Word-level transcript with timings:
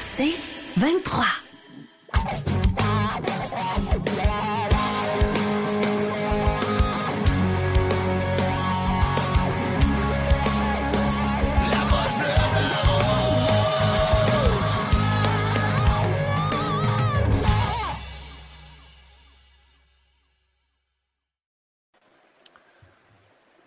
c'est 0.00 0.34
23. 0.76 1.24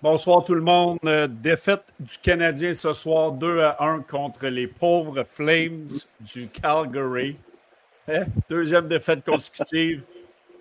Bonsoir 0.03 0.43
tout 0.43 0.53
le 0.53 0.59
monde. 0.59 0.99
Euh, 1.05 1.29
défaite 1.29 1.93
du 1.97 2.17
Canadien 2.17 2.73
ce 2.73 2.91
soir 2.91 3.31
2 3.31 3.61
à 3.61 3.77
1 3.81 4.01
contre 4.01 4.47
les 4.47 4.67
pauvres 4.67 5.23
Flames 5.23 5.87
du 6.19 6.49
Calgary. 6.49 7.37
Eh, 8.09 8.23
deuxième 8.49 8.89
défaite 8.89 9.23
consécutive. 9.23 10.03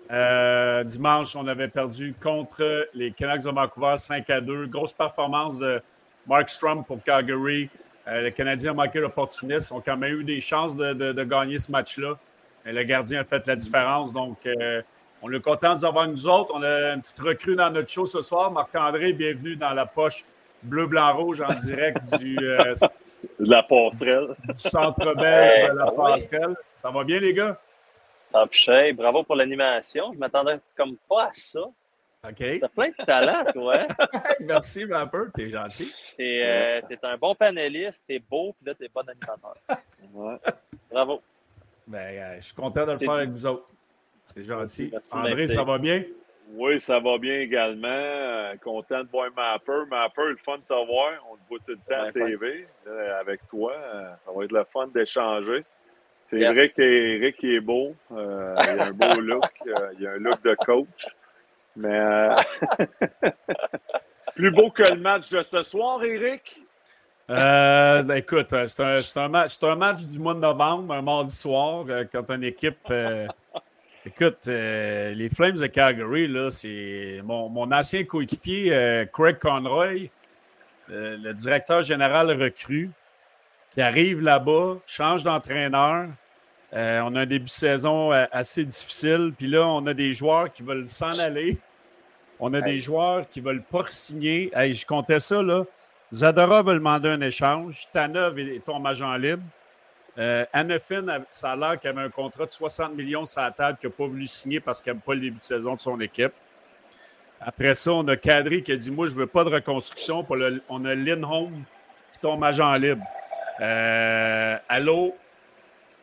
Euh, 0.09 0.85
dimanche, 0.85 1.35
on 1.35 1.45
avait 1.45 1.67
perdu 1.67 2.15
contre 2.23 2.87
les 2.93 3.11
Canucks 3.11 3.43
de 3.43 3.49
Vancouver 3.49 3.95
5 3.97 4.29
à 4.29 4.39
2. 4.39 4.67
Grosse 4.67 4.93
performance 4.93 5.59
de 5.59 5.81
Mark 6.25 6.49
Strum 6.49 6.85
pour 6.85 7.03
Calgary. 7.03 7.69
Euh, 8.07 8.21
les 8.21 8.31
Canadiens 8.31 8.71
ont 8.71 8.75
manqué 8.75 9.01
l'opportuniste. 9.01 9.73
Ont 9.73 9.81
quand 9.81 9.97
même 9.97 10.21
eu 10.21 10.23
des 10.23 10.39
chances 10.39 10.73
de, 10.77 11.23
gagner 11.25 11.57
ce 11.57 11.69
match-là. 11.69 12.17
Le 12.63 12.83
gardien 12.83 13.19
a 13.19 13.23
fait 13.25 13.45
la 13.45 13.57
différence. 13.57 14.13
Donc, 14.13 14.37
on 15.23 15.31
est 15.31 15.39
content 15.39 15.73
de 15.73 15.79
vous 15.79 15.85
avoir 15.85 16.07
nous 16.07 16.27
autres. 16.27 16.51
On 16.53 16.61
a 16.61 16.93
une 16.93 16.99
petite 16.99 17.19
recrue 17.19 17.55
dans 17.55 17.69
notre 17.69 17.89
show 17.89 18.05
ce 18.05 18.21
soir. 18.21 18.51
Marc-André, 18.51 19.13
bienvenue 19.13 19.55
dans 19.55 19.71
la 19.71 19.85
poche 19.85 20.25
bleu-blanc-rouge 20.63 21.41
en 21.41 21.53
direct 21.55 22.13
du, 22.19 22.37
euh, 22.39 22.73
de 23.39 23.49
la 23.49 23.63
passerelle. 23.63 24.35
Du 24.49 24.59
centre 24.59 25.15
belle 25.15 25.71
de 25.71 25.77
la 25.77 25.91
passerelle. 25.91 26.55
Ça 26.75 26.91
va 26.91 27.05
bien, 27.05 27.19
les 27.19 27.33
gars? 27.33 27.57
Top 28.33 28.49
shape. 28.51 28.97
Bravo 28.97 29.23
pour 29.23 29.37
l'animation. 29.37 30.11
Je 30.13 30.19
m'attendais 30.19 30.59
comme 30.75 30.97
pas 31.07 31.27
à 31.27 31.29
ça. 31.31 31.61
OK. 31.61 32.59
T'as 32.59 32.67
plein 32.67 32.89
de 32.89 33.05
talent, 33.05 33.45
toi. 33.53 33.87
Merci, 34.41 34.83
Vapper. 34.83 35.25
T'es 35.33 35.49
gentil. 35.49 35.93
T'es 36.17 36.41
euh, 36.43 36.81
es 36.89 36.99
un 37.03 37.17
bon 37.17 37.33
panéliste, 37.33 38.03
t'es 38.07 38.19
beau, 38.19 38.53
puis 38.57 38.67
là, 38.67 38.73
t'es 38.75 38.89
bon 38.93 39.01
animateur. 39.01 39.55
Ouais. 40.13 40.35
Bravo. 40.91 41.21
Ben, 41.87 41.97
euh, 41.97 42.35
je 42.35 42.45
suis 42.45 42.53
content 42.53 42.85
de 42.85 42.91
le 42.91 42.97
faire 42.97 43.11
avec 43.11 43.29
vous 43.29 43.45
autres. 43.47 43.65
C'est 44.35 44.43
gentil. 44.43 44.91
André, 45.13 45.47
ça 45.47 45.63
va 45.63 45.77
bien? 45.77 46.03
Oui, 46.55 46.79
ça 46.79 46.99
va 46.99 47.17
bien 47.17 47.39
également. 47.39 47.87
Euh, 47.87 48.55
content 48.63 49.03
de 49.03 49.09
voir 49.09 49.29
Mapper. 49.35 49.89
Mapper, 49.89 50.29
le 50.29 50.37
fun 50.37 50.57
de 50.57 50.61
te 50.61 50.85
voir. 50.85 51.13
On 51.31 51.35
te 51.35 51.41
voit 51.49 51.59
tout 51.59 51.71
le 51.71 51.77
temps 51.77 52.03
à 52.03 52.11
TV 52.11 52.67
avec 53.19 53.47
toi. 53.49 53.73
Euh, 53.73 54.11
ça 54.25 54.31
va 54.35 54.43
être 54.43 54.51
le 54.51 54.65
fun 54.71 54.87
d'échanger. 54.87 55.63
C'est 56.27 56.43
vrai 56.43 56.69
qu'Éric 56.69 57.43
est 57.43 57.59
beau. 57.59 57.95
Euh, 58.11 58.55
il 58.63 58.79
a 58.79 58.85
un 58.85 58.91
beau 58.91 59.21
look. 59.21 59.45
il 59.99 60.07
a 60.07 60.11
un 60.11 60.17
look 60.17 60.43
de 60.43 60.55
coach. 60.65 61.07
Mais 61.75 62.29
plus 64.35 64.51
beau 64.51 64.69
que 64.69 64.83
le 64.93 64.99
match 64.99 65.31
de 65.31 65.41
ce 65.41 65.63
soir, 65.63 66.03
Éric? 66.03 66.61
Ben, 67.27 68.11
écoute, 68.11 68.53
c'est 68.67 68.79
un, 68.83 69.23
un, 69.23 69.27
match, 69.27 69.57
un 69.63 69.75
match 69.75 70.03
du 70.03 70.19
mois 70.19 70.35
de 70.35 70.39
novembre, 70.39 70.93
un 70.93 71.01
mardi 71.01 71.35
soir, 71.35 71.85
quand 72.11 72.29
une 72.29 72.43
équipe 72.43 72.91
Écoute, 74.05 74.49
euh, 74.49 75.13
les 75.13 75.29
Flames 75.29 75.55
de 75.55 75.67
Calgary, 75.67 76.27
là, 76.27 76.51
c'est 76.51 77.21
mon, 77.23 77.71
ancien 77.71 78.03
coéquipier, 78.03 78.73
euh, 78.73 79.05
Craig 79.05 79.39
Conroy, 79.39 80.09
euh, 80.91 81.15
le 81.17 81.33
directeur 81.33 81.81
général 81.81 82.29
recru, 82.31 82.89
qui 83.73 83.81
arrive 83.81 84.19
là-bas, 84.19 84.75
change 84.85 85.23
d'entraîneur. 85.23 86.07
on 86.73 87.15
a 87.15 87.21
un 87.21 87.25
début 87.25 87.45
de 87.45 87.49
saison 87.49 88.11
assez 88.11 88.65
difficile. 88.65 89.31
Puis 89.37 89.47
là, 89.47 89.65
on 89.67 89.87
a 89.87 89.93
des 89.93 90.11
joueurs 90.11 90.51
qui 90.51 90.63
veulent 90.63 90.87
s'en 90.87 91.17
aller. 91.17 91.57
On 92.39 92.53
a 92.53 92.61
des 92.61 92.79
joueurs 92.79 93.27
qui 93.29 93.41
ne 93.41 93.45
veulent 93.45 93.63
pas 93.63 93.85
signer. 93.89 94.51
je 94.53 94.85
comptais 94.85 95.19
ça, 95.19 95.41
là. 95.41 95.63
Zadora 96.11 96.61
veut 96.61 96.73
demander 96.73 97.09
un 97.09 97.21
échange. 97.21 97.87
Tanov 97.93 98.37
est 98.37 98.65
ton 98.65 98.83
agent 98.85 99.15
libre. 99.15 99.43
Euh, 100.19 100.45
ça 101.29 101.51
a 101.51 101.55
l'air 101.55 101.79
qu'il 101.79 101.89
avait 101.89 102.01
un 102.01 102.09
contrat 102.09 102.45
de 102.45 102.51
60 102.51 102.93
millions 102.93 103.25
sur 103.25 103.41
la 103.41 103.51
table 103.51 103.77
qu'il 103.79 103.89
n'a 103.89 103.95
pas 103.95 104.05
voulu 104.05 104.27
signer 104.27 104.59
parce 104.59 104.81
qu'il 104.81 104.93
n'aime 104.93 105.01
pas 105.01 105.15
le 105.15 105.21
début 105.21 105.39
de 105.39 105.43
saison 105.43 105.73
de 105.75 105.79
son 105.79 105.99
équipe. 105.99 106.33
Après 107.45 107.73
ça, 107.73 107.91
on 107.93 108.07
a 108.07 108.15
Kadri 108.15 108.63
qui 108.63 108.71
a 108.71 108.75
dit 108.75 108.91
Moi, 108.91 109.07
je 109.07 109.15
ne 109.15 109.19
veux 109.19 109.27
pas 109.27 109.43
de 109.43 109.49
reconstruction. 109.49 110.25
on 110.69 110.85
a 110.85 110.95
Lindholm 110.95 111.63
qui 112.13 112.19
tombe 112.19 112.43
agent 112.43 112.73
libre. 112.75 113.03
Euh, 113.59 114.57
allô, 114.69 115.15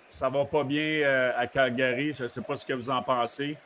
ça 0.08 0.28
va 0.28 0.44
pas 0.44 0.64
bien 0.64 0.82
euh, 0.82 1.32
à 1.36 1.46
Calgary. 1.46 2.12
Je 2.12 2.24
ne 2.24 2.28
sais 2.28 2.42
pas 2.42 2.56
ce 2.56 2.66
que 2.66 2.72
vous 2.72 2.90
en 2.90 3.02
pensez. 3.02 3.56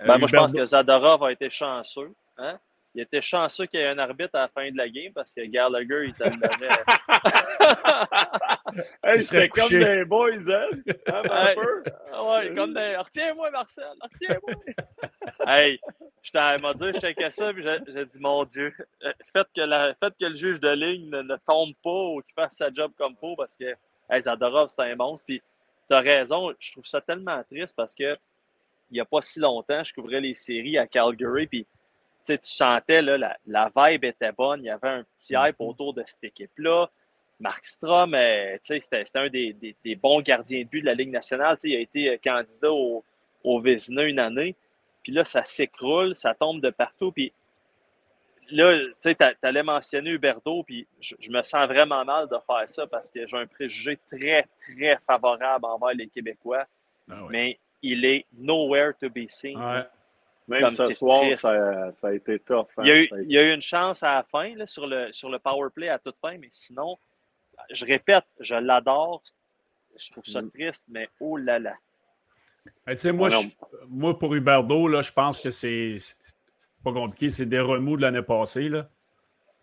Euh, 0.00 0.06
ben, 0.06 0.18
moi, 0.18 0.28
je 0.28 0.36
pense 0.36 0.52
que 0.52 0.64
Zadorov 0.64 1.22
a 1.22 1.32
été 1.32 1.48
chanceux. 1.48 2.12
Hein? 2.36 2.58
il 2.96 3.02
était 3.02 3.20
chanceux 3.20 3.66
qu'il 3.66 3.80
y 3.80 3.82
ait 3.82 3.88
un 3.88 3.98
arbitre 3.98 4.34
à 4.34 4.42
la 4.42 4.48
fin 4.48 4.70
de 4.70 4.76
la 4.76 4.88
game 4.88 5.12
parce 5.12 5.34
que 5.34 5.44
Gallagher, 5.46 6.06
il 6.06 6.12
donnait. 6.18 6.68
hey, 9.04 9.48
comme 9.48 9.68
des 9.68 10.04
boys, 10.04 10.50
hein? 10.50 10.68
hein 11.06 11.22
un 11.30 11.54
peu? 11.54 11.84
Ouais, 12.22 12.54
comme 12.54 12.74
des. 12.74 12.96
Retiens-moi, 12.96 13.50
Marcel, 13.50 13.92
retiens-moi. 14.00 14.54
hey, 15.46 15.80
je 16.22 16.60
m'a 16.60 16.74
dit, 16.74 16.92
je 16.94 17.00
checkais 17.00 17.30
ça, 17.30 17.52
puis 17.52 17.64
j'ai 17.88 18.06
dit, 18.06 18.18
mon 18.18 18.44
Dieu, 18.44 18.72
euh, 19.04 19.12
faites 19.32 19.48
que, 19.54 19.60
la, 19.60 19.94
faites 19.94 20.14
que 20.18 20.26
le 20.26 20.36
juge 20.36 20.60
de 20.60 20.70
ligne 20.70 21.10
ne, 21.10 21.36
tombe 21.46 21.74
pas 21.82 21.90
ou 21.90 22.22
qu'il 22.22 22.34
fasse 22.34 22.56
sa 22.56 22.72
job 22.72 22.92
comme 22.96 23.16
faut 23.16 23.36
parce 23.36 23.56
que, 23.56 23.74
hey, 24.10 24.22
Zadorov, 24.22 24.68
c'est 24.68 24.82
un 24.82 24.96
monstre. 24.96 25.24
Puis, 25.26 25.42
tu 25.88 25.94
as 25.94 26.00
raison, 26.00 26.52
je 26.58 26.72
trouve 26.72 26.86
ça 26.86 27.00
tellement 27.00 27.42
triste 27.44 27.74
parce 27.76 27.94
que, 27.94 28.16
il 28.90 28.94
n'y 28.94 29.00
a 29.00 29.04
pas 29.04 29.20
si 29.22 29.40
longtemps, 29.40 29.82
je 29.82 29.92
couvrais 29.92 30.20
les 30.20 30.34
séries 30.34 30.78
à 30.78 30.86
Calgary, 30.86 31.46
puis 31.46 31.66
tu 32.26 32.38
sentais, 32.40 33.02
là, 33.02 33.18
la, 33.18 33.36
la, 33.46 33.70
vibe 33.74 34.04
était 34.04 34.32
bonne. 34.32 34.62
Il 34.62 34.66
y 34.66 34.70
avait 34.70 34.88
un 34.88 35.04
petit 35.04 35.34
hype 35.34 35.58
mm-hmm. 35.58 35.68
autour 35.68 35.94
de 35.94 36.02
cette 36.06 36.24
équipe-là. 36.24 36.88
Mark 37.40 37.64
Strom, 37.64 38.14
euh, 38.14 38.56
c'était 38.62 39.04
un 39.14 39.28
des, 39.28 39.52
des, 39.52 39.76
des, 39.84 39.96
bons 39.96 40.20
gardiens 40.20 40.62
de 40.62 40.68
but 40.68 40.80
de 40.80 40.86
la 40.86 40.94
Ligue 40.94 41.10
nationale. 41.10 41.56
il 41.64 41.76
a 41.76 41.80
été 41.80 42.08
euh, 42.08 42.16
candidat 42.22 42.72
au, 42.72 43.04
au 43.42 43.60
Vézina 43.60 44.02
une 44.04 44.18
année. 44.18 44.54
Puis 45.02 45.12
là, 45.12 45.24
ça 45.24 45.44
s'écroule, 45.44 46.16
ça 46.16 46.34
tombe 46.34 46.60
de 46.60 46.70
partout. 46.70 47.12
Puis 47.12 47.32
là, 48.50 48.78
tu 49.00 49.14
allais 49.42 49.62
mentionner 49.62 50.10
Huberto, 50.10 50.62
puis 50.62 50.86
je, 51.00 51.30
me 51.30 51.42
sens 51.42 51.66
vraiment 51.66 52.04
mal 52.04 52.28
de 52.28 52.36
faire 52.46 52.68
ça 52.68 52.86
parce 52.86 53.10
que 53.10 53.26
j'ai 53.26 53.36
un 53.36 53.46
préjugé 53.46 53.98
très, 54.08 54.46
très 54.62 54.98
favorable 55.06 55.66
envers 55.66 55.94
les 55.94 56.08
Québécois. 56.08 56.64
Ah 57.10 57.26
Mais 57.30 57.58
il 57.82 58.04
est 58.04 58.24
nowhere 58.32 58.92
to 59.00 59.10
be 59.10 59.26
seen. 59.28 59.58
Même 60.46 60.70
ce 60.70 60.92
soir, 60.92 61.24
ça, 61.34 61.90
a 62.02 62.12
été 62.12 62.38
tough. 62.38 62.66
Hein. 62.76 62.82
Il, 62.84 63.32
y 63.32 63.38
a 63.38 63.42
eu, 63.42 63.54
une 63.54 63.62
chance 63.62 64.02
à 64.02 64.16
la 64.16 64.22
fin 64.22 64.52
sur, 64.66 64.86
le, 64.86 65.10
sur 65.10 65.30
le 65.30 65.38
power 65.38 65.68
play 65.74 65.88
à 65.88 65.98
toute 65.98 66.18
fin, 66.18 66.36
mais 66.38 66.48
sinon, 66.50 66.98
je 67.70 67.84
répète, 67.84 68.24
je 68.40 68.54
l'adore. 68.54 69.22
Je 69.96 70.10
trouve 70.10 70.24
ça 70.24 70.42
mm. 70.42 70.50
triste, 70.50 70.84
mais 70.88 71.08
oh 71.20 71.36
là 71.36 71.58
là. 71.58 71.74
moi, 73.12 73.28
moi, 73.88 74.18
pour 74.18 74.34
Huberdo, 74.34 74.88
là, 74.88 75.02
je 75.02 75.12
pense 75.12 75.40
que 75.40 75.50
c'est 75.50 75.96
pas 76.82 76.92
compliqué. 76.92 77.30
C'est 77.30 77.46
des 77.46 77.60
remous 77.60 77.96
de 77.96 78.02
l'année 78.02 78.22
passée. 78.22 78.68
Là. 78.68 78.88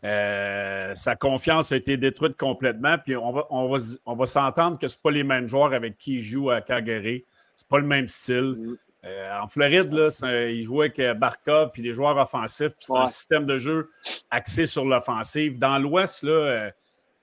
Euh, 0.04 0.96
sa 0.96 1.16
confiance 1.16 1.72
a 1.72 1.76
été 1.76 1.98
détruite 1.98 2.38
complètement. 2.38 2.98
Puis 2.98 3.16
on 3.16 3.32
va, 3.32 3.46
on 3.50 3.68
va, 3.68 3.78
on 4.06 4.16
va 4.16 4.26
s'entendre 4.26 4.80
que 4.80 4.88
ce 4.88 4.98
pas 4.98 5.12
les 5.12 5.24
mêmes 5.24 5.48
joueurs 5.48 5.74
avec 5.74 5.98
qui 5.98 6.16
il 6.16 6.22
joue 6.22 6.50
à 6.50 6.62
Calgary. 6.62 7.26
C'est 7.58 7.68
pas 7.68 7.80
le 7.80 7.88
même 7.88 8.08
style. 8.08 8.56
Mm. 8.58 8.78
Euh, 9.04 9.40
en 9.40 9.48
Floride, 9.48 9.92
là, 9.94 10.10
il 10.50 10.64
jouait 10.64 10.94
avec 10.96 11.18
Barca 11.18 11.70
puis 11.74 11.82
des 11.82 11.94
joueurs 11.94 12.18
offensifs. 12.18 12.74
C'est 12.78 12.96
un 12.96 13.06
système 13.06 13.46
de 13.46 13.58
jeu 13.58 13.90
axé 14.30 14.66
sur 14.66 14.86
l'offensive. 14.86 15.58
Dans 15.58 15.80
l'Ouest, 15.80 16.24
là, 16.24 16.32
euh, 16.32 16.72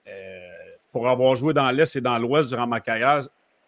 euh, 0.09 0.49
pour 0.91 1.09
avoir 1.09 1.35
joué 1.35 1.53
dans 1.55 1.71
l'Est 1.71 1.97
et 1.97 2.01
dans 2.01 2.19
l'Ouest 2.19 2.51
durant 2.51 2.67
ma 2.67 2.81
carrière, 2.81 3.21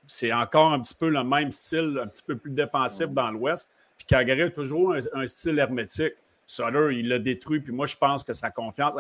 c'est 0.07 0.33
encore 0.33 0.73
un 0.73 0.81
petit 0.81 0.95
peu 0.95 1.09
le 1.09 1.23
même 1.23 1.53
style, 1.53 2.01
un 2.03 2.07
petit 2.07 2.23
peu 2.23 2.37
plus 2.37 2.51
défensif 2.51 3.09
dans 3.09 3.31
l'Ouest. 3.31 3.69
Puis 3.97 4.07
Calgary 4.07 4.43
a 4.43 4.51
toujours 4.51 4.95
un, 5.15 5.27
style 5.27 5.59
hermétique. 5.59 6.15
Sutter, 6.47 6.89
il 6.93 7.09
l'a 7.09 7.19
détruit. 7.19 7.61
Puis 7.61 7.73
moi, 7.73 7.87
je 7.87 7.97
pense 7.97 8.25
que 8.25 8.33
sa 8.33 8.51
confiance. 8.51 8.95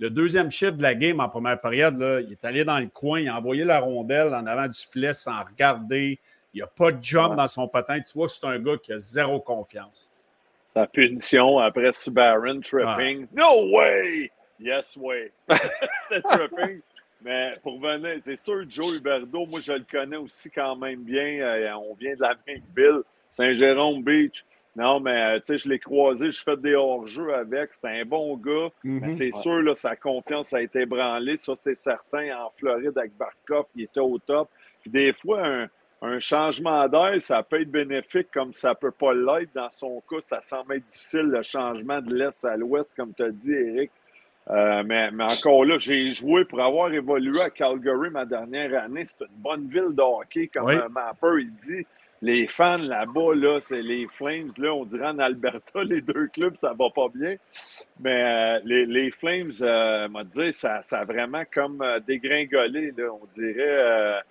le, 0.00 0.10
deuxième 0.10 0.50
chiffre 0.50 0.72
de 0.72 0.82
la 0.82 0.94
game 0.94 1.20
en 1.20 1.28
première 1.28 1.60
période, 1.60 1.96
là, 1.98 2.20
il 2.20 2.32
est 2.32 2.44
allé 2.44 2.64
dans 2.64 2.78
le 2.78 2.88
coin, 2.88 3.20
il 3.20 3.28
a 3.28 3.36
envoyé 3.36 3.62
la 3.62 3.78
rondelle 3.78 4.34
en 4.34 4.46
avant 4.46 4.66
du 4.66 4.78
filet 4.78 5.12
sans 5.12 5.44
regarder. 5.44 6.18
Il 6.54 6.56
n'y 6.56 6.62
a 6.62 6.66
pas 6.66 6.90
de 6.90 7.02
jump 7.02 7.36
dans 7.36 7.46
son 7.46 7.68
patin. 7.68 8.00
Tu 8.00 8.12
vois 8.14 8.26
que 8.26 8.32
c'est 8.32 8.46
un 8.46 8.58
gars 8.58 8.76
qui 8.78 8.92
a 8.92 8.98
zéro 8.98 9.38
confiance. 9.38 10.10
Sa 10.74 10.86
punition 10.86 11.58
après 11.58 11.92
Subaron 11.92 12.60
tripping. 12.60 13.26
No 13.32 13.70
way! 13.70 14.30
Yes 14.58 14.96
way. 14.96 15.30
c'est 16.08 16.22
tripping. 16.22 16.80
Mais 17.24 17.56
pour 17.62 17.80
venir, 17.80 18.16
c'est 18.20 18.36
sûr, 18.36 18.64
Joe 18.68 18.96
Huberdo, 18.96 19.46
moi 19.46 19.60
je 19.60 19.72
le 19.72 19.84
connais 19.90 20.16
aussi 20.16 20.50
quand 20.50 20.76
même 20.76 21.02
bien. 21.02 21.40
Euh, 21.40 21.72
on 21.74 21.94
vient 21.94 22.14
de 22.14 22.20
la 22.20 22.34
même 22.46 22.62
ville, 22.76 23.02
Saint-Jérôme 23.30 24.02
Beach. 24.02 24.44
Non, 24.74 25.00
mais 25.00 25.38
tu 25.40 25.46
sais, 25.46 25.58
je 25.58 25.68
l'ai 25.68 25.78
croisé, 25.78 26.32
je 26.32 26.42
fais 26.42 26.56
des 26.56 26.74
hors-jeux 26.74 27.34
avec. 27.34 27.74
C'était 27.74 28.00
un 28.00 28.04
bon 28.06 28.36
gars. 28.38 28.70
Mais 28.82 29.08
mhm. 29.08 29.12
c'est 29.12 29.30
sûr, 29.32 29.60
là, 29.60 29.74
sa 29.74 29.96
confiance 29.96 30.54
a 30.54 30.62
été 30.62 30.80
ébranlée. 30.80 31.36
Ça, 31.36 31.54
c'est 31.54 31.74
certain. 31.74 32.30
En 32.38 32.50
Floride, 32.56 32.96
avec 32.96 33.14
Barkov, 33.16 33.66
il 33.76 33.82
était 33.84 34.00
au 34.00 34.18
top. 34.18 34.48
Puis 34.80 34.90
des 34.90 35.12
fois, 35.12 35.46
un, 35.46 35.68
un 36.00 36.18
changement 36.18 36.88
d'air, 36.88 37.14
ça 37.20 37.42
peut 37.42 37.60
être 37.60 37.70
bénéfique 37.70 38.28
comme 38.32 38.54
ça 38.54 38.74
peut 38.74 38.90
pas 38.90 39.12
l'être. 39.12 39.50
Dans 39.54 39.70
son 39.70 40.02
cas, 40.08 40.20
ça 40.20 40.40
semble 40.40 40.74
être 40.76 40.86
difficile, 40.86 41.26
le 41.26 41.42
changement 41.42 42.00
de 42.00 42.14
l'Est 42.14 42.44
à 42.44 42.56
l'Ouest, 42.56 42.94
comme 42.96 43.12
tu 43.14 43.22
as 43.22 43.30
dit, 43.30 43.52
Eric. 43.52 43.90
Euh, 44.50 44.82
mais, 44.84 45.08
encore 45.20 45.64
là, 45.64 45.78
j'ai 45.78 46.12
joué 46.12 46.44
pour 46.44 46.60
avoir 46.60 46.92
évolué 46.92 47.40
à 47.40 47.50
Calgary 47.50 48.10
ma 48.10 48.24
dernière 48.24 48.84
année. 48.84 49.04
C'est 49.04 49.20
une 49.20 49.36
bonne 49.36 49.68
ville 49.68 49.94
de 49.94 50.02
hockey, 50.02 50.48
comme 50.48 50.68
un 50.68 50.88
mapper 50.88 51.40
il 51.40 51.54
dit. 51.54 51.86
Les 52.24 52.46
fans 52.46 52.76
là-bas, 52.76 53.34
là, 53.34 53.58
c'est 53.60 53.82
les 53.82 54.06
Flames. 54.06 54.50
Là, 54.58 54.72
on 54.72 54.84
dirait 54.84 55.08
en 55.08 55.18
Alberta, 55.18 55.82
les 55.84 56.00
deux 56.00 56.28
clubs, 56.28 56.56
ça 56.56 56.72
va 56.72 56.88
pas 56.90 57.08
bien. 57.12 57.36
Mais 58.00 58.22
euh, 58.22 58.60
les, 58.64 59.10
Flames, 59.10 59.50
euh, 59.60 60.08
m'a 60.08 60.22
dit, 60.22 60.52
ça, 60.52 60.82
ça 60.82 61.00
a 61.00 61.04
vraiment 61.04 61.42
comme 61.52 61.84
dégringolé. 62.06 62.92
Là, 62.96 63.12
on 63.12 63.26
dirait 63.26 64.22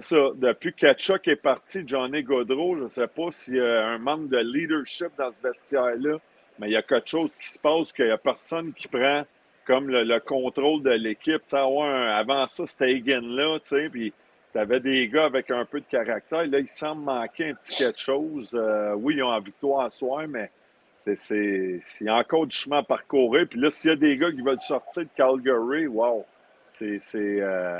ça. 0.00 0.16
Depuis 0.34 0.72
que 0.72 0.92
Chuck 0.94 1.28
est 1.28 1.36
parti, 1.36 1.82
Johnny 1.86 2.22
Godreau, 2.22 2.76
je 2.76 2.82
ne 2.84 2.88
sais 2.88 3.06
pas 3.06 3.30
s'il 3.30 3.56
y 3.56 3.60
a 3.60 3.86
un 3.86 3.98
manque 3.98 4.28
de 4.28 4.38
leadership 4.38 5.08
dans 5.18 5.30
ce 5.30 5.42
vestiaire-là, 5.42 6.18
mais 6.58 6.68
il 6.68 6.72
y 6.72 6.76
a 6.76 6.82
quelque 6.82 7.08
chose 7.08 7.36
qui 7.36 7.48
se 7.48 7.58
passe 7.58 7.92
qu'il 7.92 8.06
n'y 8.06 8.10
a 8.10 8.18
personne 8.18 8.72
qui 8.72 8.88
prend 8.88 9.24
comme 9.66 9.88
le, 9.88 10.18
contrôle 10.20 10.82
de 10.82 10.90
l'équipe. 10.90 11.42
avant 11.52 12.46
ça, 12.46 12.66
c'était 12.66 12.92
Egan-là, 12.92 13.58
puis 13.90 14.12
tu 14.52 14.58
avais 14.58 14.80
des 14.80 15.08
gars 15.08 15.24
avec 15.24 15.50
un 15.50 15.64
peu 15.64 15.80
de 15.80 15.86
caractère. 15.86 16.46
Là, 16.46 16.58
il 16.58 16.68
semble 16.68 17.02
manquer 17.02 17.50
un 17.50 17.54
petit 17.54 17.76
quelque 17.76 18.00
chose. 18.00 18.56
Euh, 18.58 18.94
oui, 18.94 19.16
ils 19.16 19.22
ont 19.22 19.32
la 19.32 19.40
victoire 19.40 19.86
à 19.86 19.90
soi, 19.90 20.26
mais 20.26 20.50
c'est, 20.96 21.80
y 22.00 22.08
a 22.08 22.16
encore 22.16 22.46
du 22.46 22.56
chemin 22.56 22.78
à 22.78 22.82
parcourir. 22.82 23.46
Puis 23.48 23.60
là, 23.60 23.70
s'il 23.70 23.90
y 23.90 23.92
a 23.92 23.96
des 23.96 24.16
gars 24.16 24.30
qui 24.30 24.40
veulent 24.40 24.60
sortir 24.60 25.02
de 25.02 25.08
Calgary, 25.14 25.86
wow, 25.86 26.24
c'est... 26.72 27.00
Euh, 27.14 27.78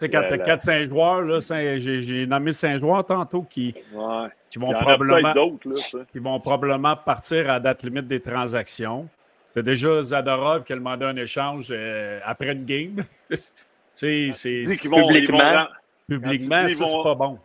sais, 0.00 0.08
quand 0.08 0.22
tu 0.26 0.34
as 0.34 0.56
4-5 0.56 0.88
joueurs, 0.88 1.22
là, 1.22 1.38
j'ai 1.78 2.26
nommé 2.26 2.52
5 2.52 2.78
joueurs 2.78 3.04
tantôt 3.04 3.42
qui, 3.42 3.74
qui 4.50 4.58
vont 4.58 4.72
probablement. 4.72 5.34
Qui 6.12 6.18
vont 6.18 6.40
probablement 6.40 6.96
partir 6.96 7.50
à 7.50 7.60
date 7.60 7.82
limite 7.82 8.06
des 8.06 8.20
transactions. 8.20 9.08
Tu 9.54 9.62
déjà 9.62 10.02
Zadorov 10.02 10.64
qui 10.64 10.72
a 10.72 10.76
demandé 10.76 11.04
un 11.04 11.16
échange 11.16 11.68
euh, 11.70 12.20
après 12.24 12.52
une 12.52 12.64
game. 12.64 13.04
tu 13.30 13.36
sais, 13.94 14.28
ah, 14.28 14.32
c'est. 14.32 14.60
Publiquement. 14.60 15.66
publiquement, 16.08 16.68
ça, 16.68 16.86
c'est 16.86 17.02
pas 17.02 17.14
bon. 17.14 17.38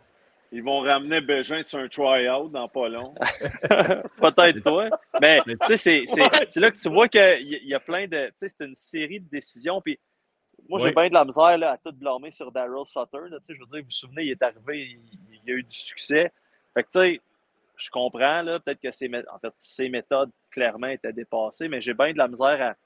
Ils 0.52 0.62
vont 0.62 0.80
ramener 0.80 1.20
Bégin 1.20 1.62
sur 1.62 1.80
un 1.80 1.88
try-out 1.88 2.52
dans 2.52 2.68
pas 2.68 2.88
long. 2.88 3.14
Peut-être 4.20 4.62
toi. 4.62 4.88
Mais 5.20 5.40
tu 5.66 5.76
sais, 5.76 6.04
c'est 6.06 6.60
là 6.60 6.70
que 6.70 6.78
tu 6.78 6.88
vois 6.88 7.08
qu'il 7.08 7.42
y, 7.42 7.68
y, 7.68 7.74
a 7.74 7.80
plein 7.80 8.06
de. 8.06 8.28
Tu 8.28 8.32
sais, 8.36 8.48
c'est 8.48 8.64
une 8.64 8.76
série 8.76 9.20
de 9.20 9.28
décisions. 9.28 9.80
Puis 9.80 9.98
moi, 10.68 10.80
j'ai 10.80 10.92
bien 10.92 11.08
de 11.08 11.14
la 11.14 11.24
misère 11.24 11.58
là, 11.58 11.72
à 11.72 11.78
tout 11.78 11.92
blâmer 11.92 12.30
sur 12.30 12.50
Daryl 12.50 12.84
Sutter. 12.84 13.18
je 13.48 13.60
veux 13.60 13.66
dire, 13.66 13.80
vous 13.80 13.84
vous 13.84 13.90
souvenez, 13.90 14.24
il 14.24 14.30
est 14.30 14.42
arrivé, 14.42 14.98
il, 15.44 15.52
a 15.52 15.54
eu 15.54 15.62
du 15.62 15.74
succès. 15.74 16.32
Fait 16.74 16.82
que, 16.82 16.88
tu 16.92 16.98
sais, 16.98 17.20
je 17.76 17.90
comprends, 17.90 18.42
là, 18.42 18.58
peut-être 18.58 18.80
que 18.80 18.90
ses, 18.90 19.10
en 19.32 19.38
fait, 19.38 19.52
ses 19.58 19.88
méthodes, 19.88 20.30
clairement, 20.56 20.88
étaient 20.88 21.12
dépassées, 21.12 21.68
mais 21.68 21.80
j'ai 21.80 21.94
bien 21.94 22.12
de 22.12 22.18
la 22.18 22.28
misère 22.28 22.76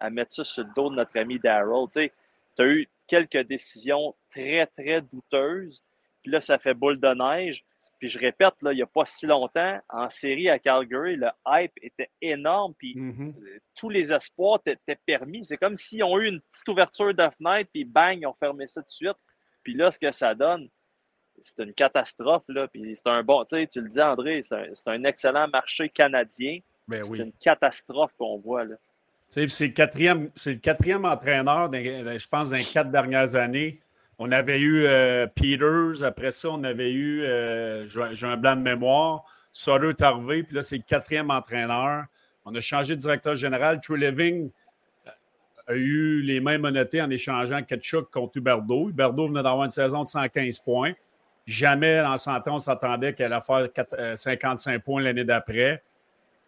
à, 0.00 0.04
à, 0.04 0.10
mettre 0.10 0.32
ça 0.32 0.42
sur 0.42 0.64
le 0.64 0.70
dos 0.74 0.90
de 0.90 0.96
notre 0.96 1.16
ami 1.16 1.38
Daryl. 1.38 1.86
Tu 1.92 2.10
as 2.58 2.66
eu 2.66 2.88
quelques 3.06 3.46
décisions 3.46 4.14
très, 4.30 4.66
très 4.66 5.00
douteuses, 5.00 5.82
puis 6.22 6.32
là, 6.32 6.40
ça 6.40 6.58
fait 6.58 6.74
boule 6.74 6.98
de 6.98 7.14
neige. 7.14 7.64
Puis 8.00 8.08
je 8.08 8.18
répète, 8.18 8.54
là, 8.62 8.72
il 8.72 8.76
n'y 8.76 8.82
a 8.82 8.86
pas 8.86 9.04
si 9.04 9.26
longtemps, 9.26 9.78
en 9.90 10.08
série 10.08 10.48
à 10.48 10.58
Calgary, 10.58 11.16
le 11.16 11.28
hype 11.46 11.72
était 11.82 12.10
énorme. 12.22 12.72
Puis 12.78 12.94
mm-hmm. 12.94 13.34
euh, 13.42 13.58
tous 13.76 13.90
les 13.90 14.10
espoirs 14.10 14.58
étaient 14.64 14.98
permis. 15.06 15.44
C'est 15.44 15.58
comme 15.58 15.76
s'ils 15.76 16.02
ont 16.02 16.18
eu 16.18 16.26
une 16.28 16.40
petite 16.40 16.68
ouverture 16.68 17.14
de 17.14 17.28
fenêtre, 17.36 17.68
puis 17.72 17.84
bang, 17.84 18.18
ils 18.18 18.26
ont 18.26 18.34
fermé 18.40 18.66
ça 18.66 18.80
tout 18.80 18.86
de 18.86 18.90
suite. 18.90 19.18
Puis 19.62 19.74
là, 19.74 19.90
ce 19.90 19.98
que 19.98 20.10
ça 20.12 20.34
donne, 20.34 20.70
c'est 21.42 21.62
une 21.62 21.74
catastrophe. 21.74 22.44
Là. 22.48 22.68
Puis 22.68 22.96
c'est 22.96 23.06
un 23.06 23.22
bon, 23.22 23.44
tu 23.44 23.56
le 23.56 23.88
dis, 23.88 24.00
André, 24.00 24.42
c'est 24.42 24.88
un, 24.88 25.04
excellent 25.04 25.48
marché 25.48 25.88
canadien. 25.88 26.60
Ben 26.90 27.04
c'est 27.04 27.16
une 27.18 27.32
catastrophe 27.40 28.12
qu'on 28.18 28.38
voit. 28.38 28.64
Là. 28.64 28.76
C'est 29.28 29.42
le, 29.42 29.68
quatrième, 29.68 30.30
le 30.44 30.54
quatrième 30.54 31.04
entraîneur, 31.04 31.70
je 31.72 32.28
pense, 32.28 32.50
dans 32.50 32.56
les 32.56 32.64
quatre 32.64 32.90
dernières 32.90 33.36
années 33.36 33.80
on 34.22 34.30
avait 34.32 34.60
eu 34.60 34.84
euh, 34.84 35.26
Peters, 35.26 36.04
après 36.04 36.30
ça, 36.30 36.50
on 36.50 36.62
avait 36.62 36.92
eu, 36.92 37.22
euh, 37.22 37.86
j'ai 37.86 38.26
un 38.26 38.36
blanc 38.36 38.54
de 38.54 38.60
mémoire, 38.60 39.24
Sutter 39.50 39.94
Tarvé, 39.94 40.42
puis 40.42 40.54
là, 40.56 40.62
c'est 40.62 40.76
le 40.76 40.82
quatrième 40.82 41.30
entraîneur. 41.30 42.04
On 42.44 42.54
a 42.54 42.60
changé 42.60 42.94
de 42.96 43.00
directeur 43.00 43.34
général. 43.34 43.80
True 43.80 43.96
Living 43.96 44.50
euh, 45.06 45.10
a 45.68 45.72
eu 45.72 46.20
les 46.20 46.38
mêmes 46.38 46.60
monétés 46.60 47.00
en 47.00 47.08
échangeant 47.08 47.62
Ketchuk 47.62 48.10
contre 48.10 48.36
Huberdo. 48.36 48.90
Huberdo 48.90 49.26
venait 49.26 49.42
d'avoir 49.42 49.64
une 49.64 49.70
saison 49.70 50.02
de 50.02 50.08
115 50.08 50.58
points. 50.58 50.92
Jamais 51.46 52.02
en 52.02 52.18
santé, 52.18 52.50
on 52.50 52.58
s'attendait 52.58 53.14
qu'elle 53.14 53.32
allait 53.32 53.70
faire 53.72 54.16
55 54.18 54.84
points 54.84 55.00
l'année 55.00 55.24
d'après. 55.24 55.82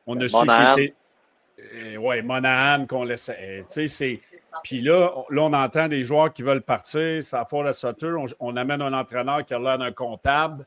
On 0.07 0.21
a 0.21 0.29
su 0.29 0.37
qu'il 0.37 0.85
était. 0.85 1.99
oui, 1.99 2.23
Monahan 2.23 2.87
qu'on 2.87 3.05
laissait. 3.05 3.65
Tu 3.69 3.87
sais, 3.87 3.87
c'est 3.87 4.21
puis 4.63 4.81
là, 4.81 5.11
là, 5.31 5.43
on 5.43 5.53
entend 5.53 5.89
des 5.89 6.05
joueurs 6.05 6.33
qui 6.33 6.43
veulent 6.43 6.63
partir. 6.63 7.23
Ça 7.23 7.45
fort 7.45 7.65
la 7.65 7.73
Sutter. 7.73 8.15
On, 8.39 8.57
amène 8.57 8.83
un 8.83 8.93
entraîneur 8.93 9.45
qui 9.45 9.55
a 9.55 9.59
l'air 9.59 9.79
d'un 9.79 9.93
comptable. 9.93 10.67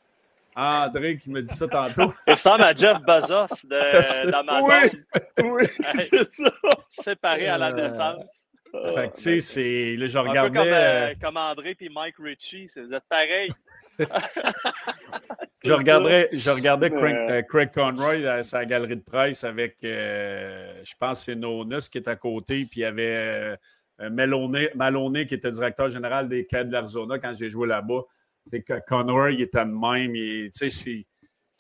André 0.56 1.18
qui 1.18 1.30
me 1.30 1.42
dit 1.42 1.54
ça 1.54 1.68
tantôt. 1.68 2.14
Il 2.28 2.34
ressemble 2.34 2.64
à 2.64 2.74
Jeff 2.74 2.98
Bezos 3.02 3.68
d'Amazon. 3.68 4.68
Oui, 5.38 5.44
oui 5.44 5.68
c'est 6.10 6.24
ça. 6.24 6.52
Séparé 6.90 7.48
à 7.48 7.58
la 7.58 7.74
naissance. 7.74 8.48
Fait 8.94 9.10
que, 9.10 9.16
tu 9.16 9.22
sais, 9.22 9.40
c'est. 9.42 9.96
Là, 9.98 10.08
je 10.08 10.18
regardais. 10.18 10.58
Comme, 10.58 10.68
euh, 10.68 11.14
comme 11.22 11.38
André 11.38 11.76
et 11.80 11.90
Mike 11.90 12.16
Ritchie. 12.20 12.68
Vous 12.76 12.94
êtes 12.94 13.04
pareils. 13.10 13.50
je, 15.64 15.72
regardais, 15.74 16.30
je 16.34 16.50
regardais 16.50 16.92
euh, 16.92 17.42
Craig, 17.44 17.72
Conroy 17.74 18.26
à 18.28 18.44
sa 18.44 18.66
galerie 18.66 18.98
de 18.98 19.02
presse 19.02 19.44
avec, 19.44 19.78
euh, 19.84 20.82
je 20.84 20.94
pense, 21.00 21.22
c'est 21.24 21.36
Nonus 21.36 21.90
qui 21.90 21.98
est 21.98 22.08
à 22.08 22.16
côté, 22.16 22.66
puis 22.66 22.82
il 22.82 22.84
y 22.84 22.86
avait 22.86 23.58
euh, 24.02 24.10
Maloney, 24.10 25.26
qui 25.26 25.36
était 25.36 25.52
directeur 25.52 25.90
général 25.90 26.28
des 26.28 26.46
Cats 26.46 26.64
de 26.64 26.72
l'Arizona 26.72 27.20
quand 27.20 27.34
j'ai 27.34 27.50
joué 27.50 27.68
là-bas. 27.68 28.02
C'est 28.50 28.62
que 28.62 28.74
Conroy, 28.88 29.32
il 29.32 29.42
était 29.42 29.66
de 29.66 29.72
même. 29.72 30.16
Il, 30.16 30.52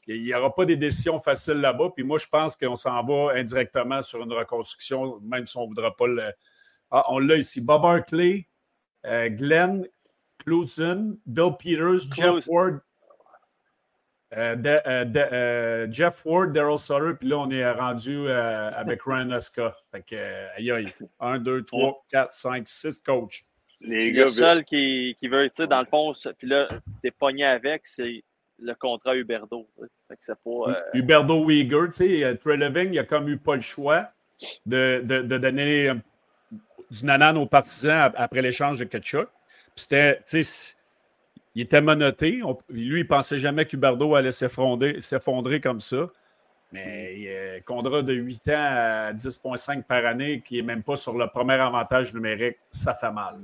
il 0.07 0.23
n'y 0.23 0.33
aura 0.35 0.53
pas 0.53 0.65
des 0.65 0.75
décisions 0.75 1.19
faciles 1.19 1.55
là-bas. 1.61 1.89
Puis 1.95 2.03
moi, 2.03 2.19
je 2.19 2.27
pense 2.27 2.55
qu'on 2.55 2.75
s'en 2.75 3.01
va 3.01 3.33
indirectement 3.35 4.03
sur 4.03 4.21
une 4.21 4.31
reconstruction, 4.33 5.19
même 5.21 5.47
si 5.47 5.57
on 5.57 5.63
ne 5.63 5.67
voudra 5.67 5.95
pas 5.95 6.07
le. 6.07 6.31
Ah, 6.91 7.05
on 7.09 7.17
l'a 7.17 7.37
ici. 7.37 7.59
Bob 7.61 7.83
Hartley, 7.85 8.47
Glenn 9.03 9.87
Clusen, 10.43 11.17
Bill 11.25 11.51
Peters, 11.57 12.11
Jeff 12.13 12.47
Ward, 12.47 12.79
euh, 14.35 14.55
euh, 14.65 15.05
euh, 15.15 15.87
Jeff 15.91 16.25
Ward, 16.25 16.51
Daryl 16.51 16.77
Sutter, 16.77 17.13
puis 17.19 17.29
là, 17.29 17.37
on 17.37 17.49
est 17.49 17.69
rendu 17.71 18.29
avec 18.29 19.01
Ryan 19.05 19.31
Oscar. 19.31 19.75
Fait 19.91 20.01
que, 20.01 20.57
aïe 20.57 20.71
aïe, 20.71 20.93
1, 21.19 21.39
2, 21.39 21.63
3, 21.63 22.05
4, 22.11 22.33
5, 22.33 22.67
6 22.67 22.99
coachs. 22.99 23.45
Les 23.81 24.11
le 24.11 24.27
seul 24.27 24.65
qui, 24.65 25.15
qui 25.19 25.27
veut, 25.27 25.47
tu 25.49 25.63
sais, 25.63 25.67
dans 25.67 25.79
le 25.79 25.85
fond, 25.85 26.11
puis 26.37 26.47
là, 26.47 26.67
t'es 27.01 27.11
pogné 27.11 27.45
avec, 27.45 27.85
c'est 27.85 28.23
le 28.59 28.73
contrat 28.73 29.15
Huberdo. 29.15 29.67
Fait 30.07 30.15
que 30.15 30.21
c'est 30.21 30.39
pas. 30.43 30.81
Huberdo 30.93 31.49
Uyghur, 31.49 31.87
tu 31.87 32.21
sais, 32.21 32.37
Trey 32.37 32.57
Living, 32.57 32.93
il 32.93 32.99
a 32.99 33.03
comme 33.03 33.29
eu 33.29 33.37
pas 33.37 33.55
le 33.55 33.61
choix 33.61 34.09
de, 34.65 35.01
de, 35.03 35.21
de 35.21 35.37
donner 35.37 35.91
du 36.89 37.05
nanan 37.05 37.37
aux 37.37 37.45
partisans 37.45 38.11
après 38.15 38.41
l'échange 38.41 38.79
de 38.79 38.85
Ketchup. 38.85 39.29
C'était, 39.75 40.21
tu 40.27 40.43
sais, 40.43 40.75
il 41.53 41.63
était 41.63 41.81
menotté. 41.81 42.41
lui, 42.69 42.99
il 43.01 43.07
pensait 43.07 43.37
jamais 43.37 43.65
qu'Huberdo 43.65 44.15
allait 44.15 44.31
s'effondrer 44.31 45.61
comme 45.61 45.79
ça. 45.79 46.07
Mais 46.71 47.15
il 47.17 47.29
a 47.29 47.61
contrat 47.61 48.01
de 48.01 48.13
8 48.13 48.49
ans 48.49 48.53
à 48.55 49.13
10,5 49.13 49.83
par 49.83 50.05
année, 50.05 50.41
qui 50.41 50.55
n'est 50.55 50.61
même 50.63 50.83
pas 50.83 50.95
sur 50.95 51.17
le 51.17 51.27
premier 51.27 51.53
avantage 51.53 52.13
numérique, 52.13 52.57
ça 52.71 52.93
fait 52.93 53.11
mal. 53.11 53.35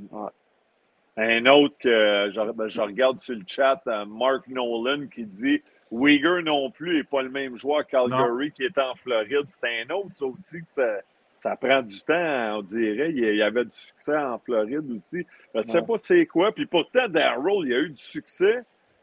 Un 1.17 1.45
autre 1.45 1.75
que 1.79 2.51
ben, 2.53 2.67
je, 2.67 2.81
regarde 2.81 3.19
sur 3.19 3.35
le 3.35 3.43
chat, 3.45 3.81
euh, 3.88 4.05
Mark 4.05 4.47
Nolan, 4.47 5.07
qui 5.07 5.25
dit 5.25 5.61
Uyghur 5.91 6.41
non 6.43 6.71
plus 6.71 6.97
n'est 6.97 7.03
pas 7.03 7.21
le 7.21 7.29
même 7.29 7.55
joueur 7.55 7.85
Calgary 7.85 8.51
qui 8.51 8.63
est 8.63 8.77
en 8.77 8.95
Floride. 8.95 9.47
C'est 9.50 9.81
un 9.81 9.93
autre, 9.93 10.09
ça 10.13 10.25
aussi, 10.25 10.61
que 10.61 10.71
ça, 10.71 11.00
ça 11.41 11.55
prend 11.55 11.81
du 11.81 12.00
temps, 12.01 12.57
on 12.57 12.62
dirait. 12.62 13.12
Il 13.12 13.36
y 13.36 13.41
avait 13.41 13.65
du 13.65 13.75
succès 13.75 14.15
en 14.15 14.38
Floride 14.38 14.86
aussi. 14.91 15.25
Je 15.55 15.57
ne 15.57 15.63
sais 15.63 15.81
pas 15.81 15.98
c'est 15.98 16.27
quoi. 16.27 16.51
Puis 16.51 16.67
pourtant, 16.67 17.07
Daryl, 17.07 17.63
il 17.63 17.69
y 17.69 17.74
a 17.74 17.79
eu 17.79 17.89
du 17.89 18.03
succès, 18.03 18.62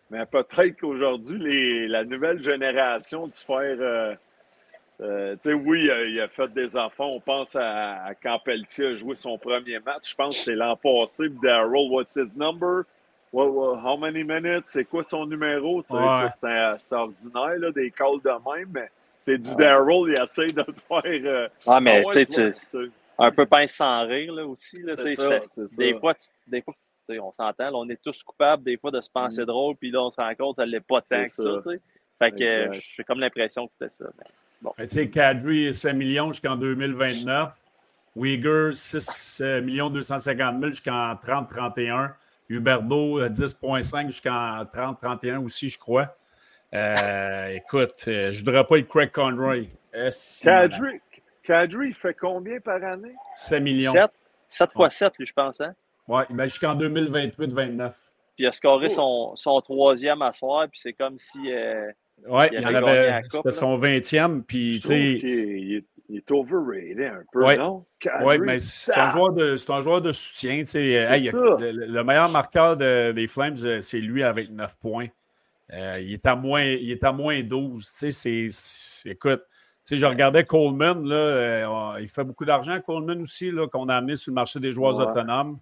mais 0.09 0.25
peut-être 0.25 0.79
qu'aujourd'hui, 0.79 1.89
la 1.89 2.05
nouvelle 2.05 2.41
génération 2.41 3.27
de 3.27 3.35
se 3.35 3.45
faire. 3.45 3.77
Euh, 3.81 4.15
euh, 5.01 5.35
tu 5.35 5.49
sais, 5.49 5.53
oui, 5.53 5.83
il 5.83 6.21
a, 6.21 6.29
fait 6.29 6.53
des 6.53 6.77
enfants. 6.77 7.09
On 7.09 7.21
pense 7.21 7.57
à, 7.57 8.13
quand 8.23 8.39
Pelletier 8.45 8.87
a 8.87 8.97
joué 8.97 9.17
son 9.17 9.37
premier 9.37 9.81
match. 9.81 10.11
Je 10.11 10.15
pense 10.15 10.39
que 10.39 10.45
c'est 10.45 10.55
l'an 10.55 10.77
passé. 10.77 11.29
Daryl, 11.43 11.91
what's 11.91 12.15
his 12.15 12.37
number? 12.37 12.85
how 13.33 13.97
many 13.97 14.23
minutes? 14.23 14.65
C'est 14.69 14.85
quoi 14.85 15.03
son 15.03 15.27
numéro? 15.27 15.83
C'est 15.83 15.97
ordinaire, 15.97 17.59
là, 17.59 17.71
des 17.73 17.91
calls 17.91 18.21
de 18.25 18.31
même, 18.31 18.69
mais 18.73 18.91
c'est 19.21 19.39
du 19.39 19.55
Daryl, 19.57 20.09
il 20.09 20.23
essaie 20.23 20.47
de 20.47 20.63
te 20.63 20.81
faire. 20.89 21.03
Euh, 21.05 21.49
ah, 21.67 21.81
mais 21.81 22.05
tu 22.13 22.25
sais, 22.25 22.53
un 23.19 23.31
peu 23.33 23.47
pince 23.47 23.73
sans 23.73 24.07
rire 24.07 24.33
là, 24.33 24.47
aussi. 24.47 24.81
Là, 24.83 24.95
c'est 24.97 25.15
ça, 25.15 25.41
des, 25.77 25.99
Fois, 25.99 26.15
des 26.47 26.63
fois, 26.63 26.75
on 27.21 27.33
s'entend, 27.33 27.71
on 27.75 27.89
est 27.89 28.01
tous 28.03 28.23
coupables 28.23 28.63
des 28.63 28.77
fois 28.77 28.91
de 28.91 29.01
se 29.01 29.11
penser 29.11 29.43
mm. 29.43 29.47
drôle, 29.47 29.77
puis 29.77 29.91
là, 29.91 30.03
on 30.03 30.11
se 30.11 30.21
rend 30.21 30.35
compte 30.35 30.57
que 30.57 30.63
ça 30.63 30.67
l'est 30.67 30.81
pas 30.81 31.01
tant 31.03 31.25
que 31.25 31.31
ça. 31.31 31.63
Fait 32.19 32.33
que 32.33 32.73
j'ai 32.73 33.05
comme 33.05 33.21
l'impression 33.21 33.67
que 33.67 33.73
c'était 33.73 33.91
ça. 33.91 34.07
bon. 34.61 34.73
Tu 34.79 34.89
sais, 34.89 35.09
Kadri, 35.09 35.73
5 35.73 35.93
millions 35.93 36.33
jusqu'en 36.33 36.57
2029. 36.57 37.51
Uyghur, 38.17 38.75
6 38.75 39.43
250 39.63 40.59
000 40.59 40.71
jusqu'en 40.71 41.15
30-31. 41.15 42.11
Huberdo, 42.49 43.29
10,5 43.29 44.07
jusqu'en 44.07 44.65
30-31 44.65 45.45
aussi, 45.45 45.69
je 45.69 45.79
crois. 45.79 46.17
Euh, 46.75 47.49
écoute, 47.49 48.05
euh, 48.09 48.33
je 48.33 48.41
ne 48.41 48.45
voudrais 48.45 48.65
pas 48.65 48.79
être 48.79 48.89
Craig 48.89 49.11
Conroy. 49.11 49.67
Kadri, 50.43 51.01
Kadri, 51.43 51.89
il 51.89 51.95
fait 51.95 52.15
combien 52.15 52.61
par 52.61 52.83
année? 52.85 53.15
7 53.37 53.63
millions. 53.63 53.93
7, 53.93 54.11
7 54.49 54.73
fois 54.73 54.91
7, 54.91 55.13
lui, 55.19 55.27
je 55.27 55.33
pense. 55.33 55.61
Hein? 55.61 55.75
Oui, 56.07 56.23
mais 56.31 56.47
jusqu'en 56.47 56.75
2028-29. 56.77 57.91
Puis 57.91 58.45
il 58.45 58.47
a 58.47 58.53
scoré 58.53 58.89
son, 58.89 59.35
son, 59.35 59.61
troisième 59.61 60.23
à 60.23 60.33
soir, 60.33 60.69
puis 60.69 60.79
c'est 60.81 60.93
comme 60.93 61.19
si. 61.19 61.53
Euh, 61.53 61.91
oui, 62.27 62.47
il, 62.53 62.61
il 62.61 62.77
avait. 62.77 63.21
C'était 63.23 63.51
son 63.51 63.77
20e, 63.77 64.43
puis 64.43 64.81
tu 64.81 64.87
sais 64.87 65.85
il 66.09 66.17
est 66.17 66.31
overrated 66.31 67.01
un 67.01 67.23
peu, 67.31 67.57
non? 67.57 67.85
Oui, 68.23 68.39
mais 68.39 68.61
c'est 68.61 68.97
un, 68.97 69.09
joueur 69.09 69.33
de, 69.33 69.57
un 69.71 69.81
joueur 69.81 70.01
de 70.01 70.13
soutien. 70.13 70.63
le, 70.75 72.03
meilleur 72.03 72.31
marqueur 72.31 72.77
des 72.77 73.27
Flames, 73.27 73.57
euh, 73.65 73.81
c'est 73.81 73.99
lui 73.99 74.23
avec 74.23 74.51
9 74.51 74.77
points. 74.79 75.09
Euh, 75.73 76.01
il, 76.01 76.13
est 76.13 76.27
à 76.27 76.35
moins, 76.35 76.65
il 76.65 76.91
est 76.91 77.05
à 77.05 77.13
moins 77.13 77.43
12. 77.43 77.85
C'est, 77.85 78.49
écoute, 79.05 79.43
je 79.91 80.07
regardais 80.07 80.45
Coleman, 80.45 81.07
là, 81.07 81.17
euh, 81.17 81.99
il 82.01 82.09
fait 82.09 82.25
beaucoup 82.25 82.45
d'argent, 82.45 82.81
Coleman 82.81 83.23
aussi, 83.23 83.51
là, 83.51 83.67
qu'on 83.69 83.89
a 83.89 83.97
amené 83.97 84.17
sur 84.17 84.31
le 84.31 84.35
marché 84.35 84.61
des 84.61 84.73
joueurs 84.73 84.99
autonomes. 84.99 85.59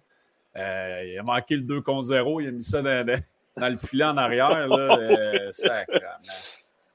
il 0.55 1.17
a 1.19 1.23
manqué 1.23 1.55
le 1.55 1.63
2 1.63 1.81
contre 1.81 2.07
0, 2.07 2.41
il 2.41 2.47
a 2.47 2.51
mis 2.51 2.63
ça 2.63 2.81
dans, 2.81 3.19
le 3.57 3.77
filet 3.77 4.05
en 4.05 4.17
arrière. 4.17 4.67
Là, 4.67 5.51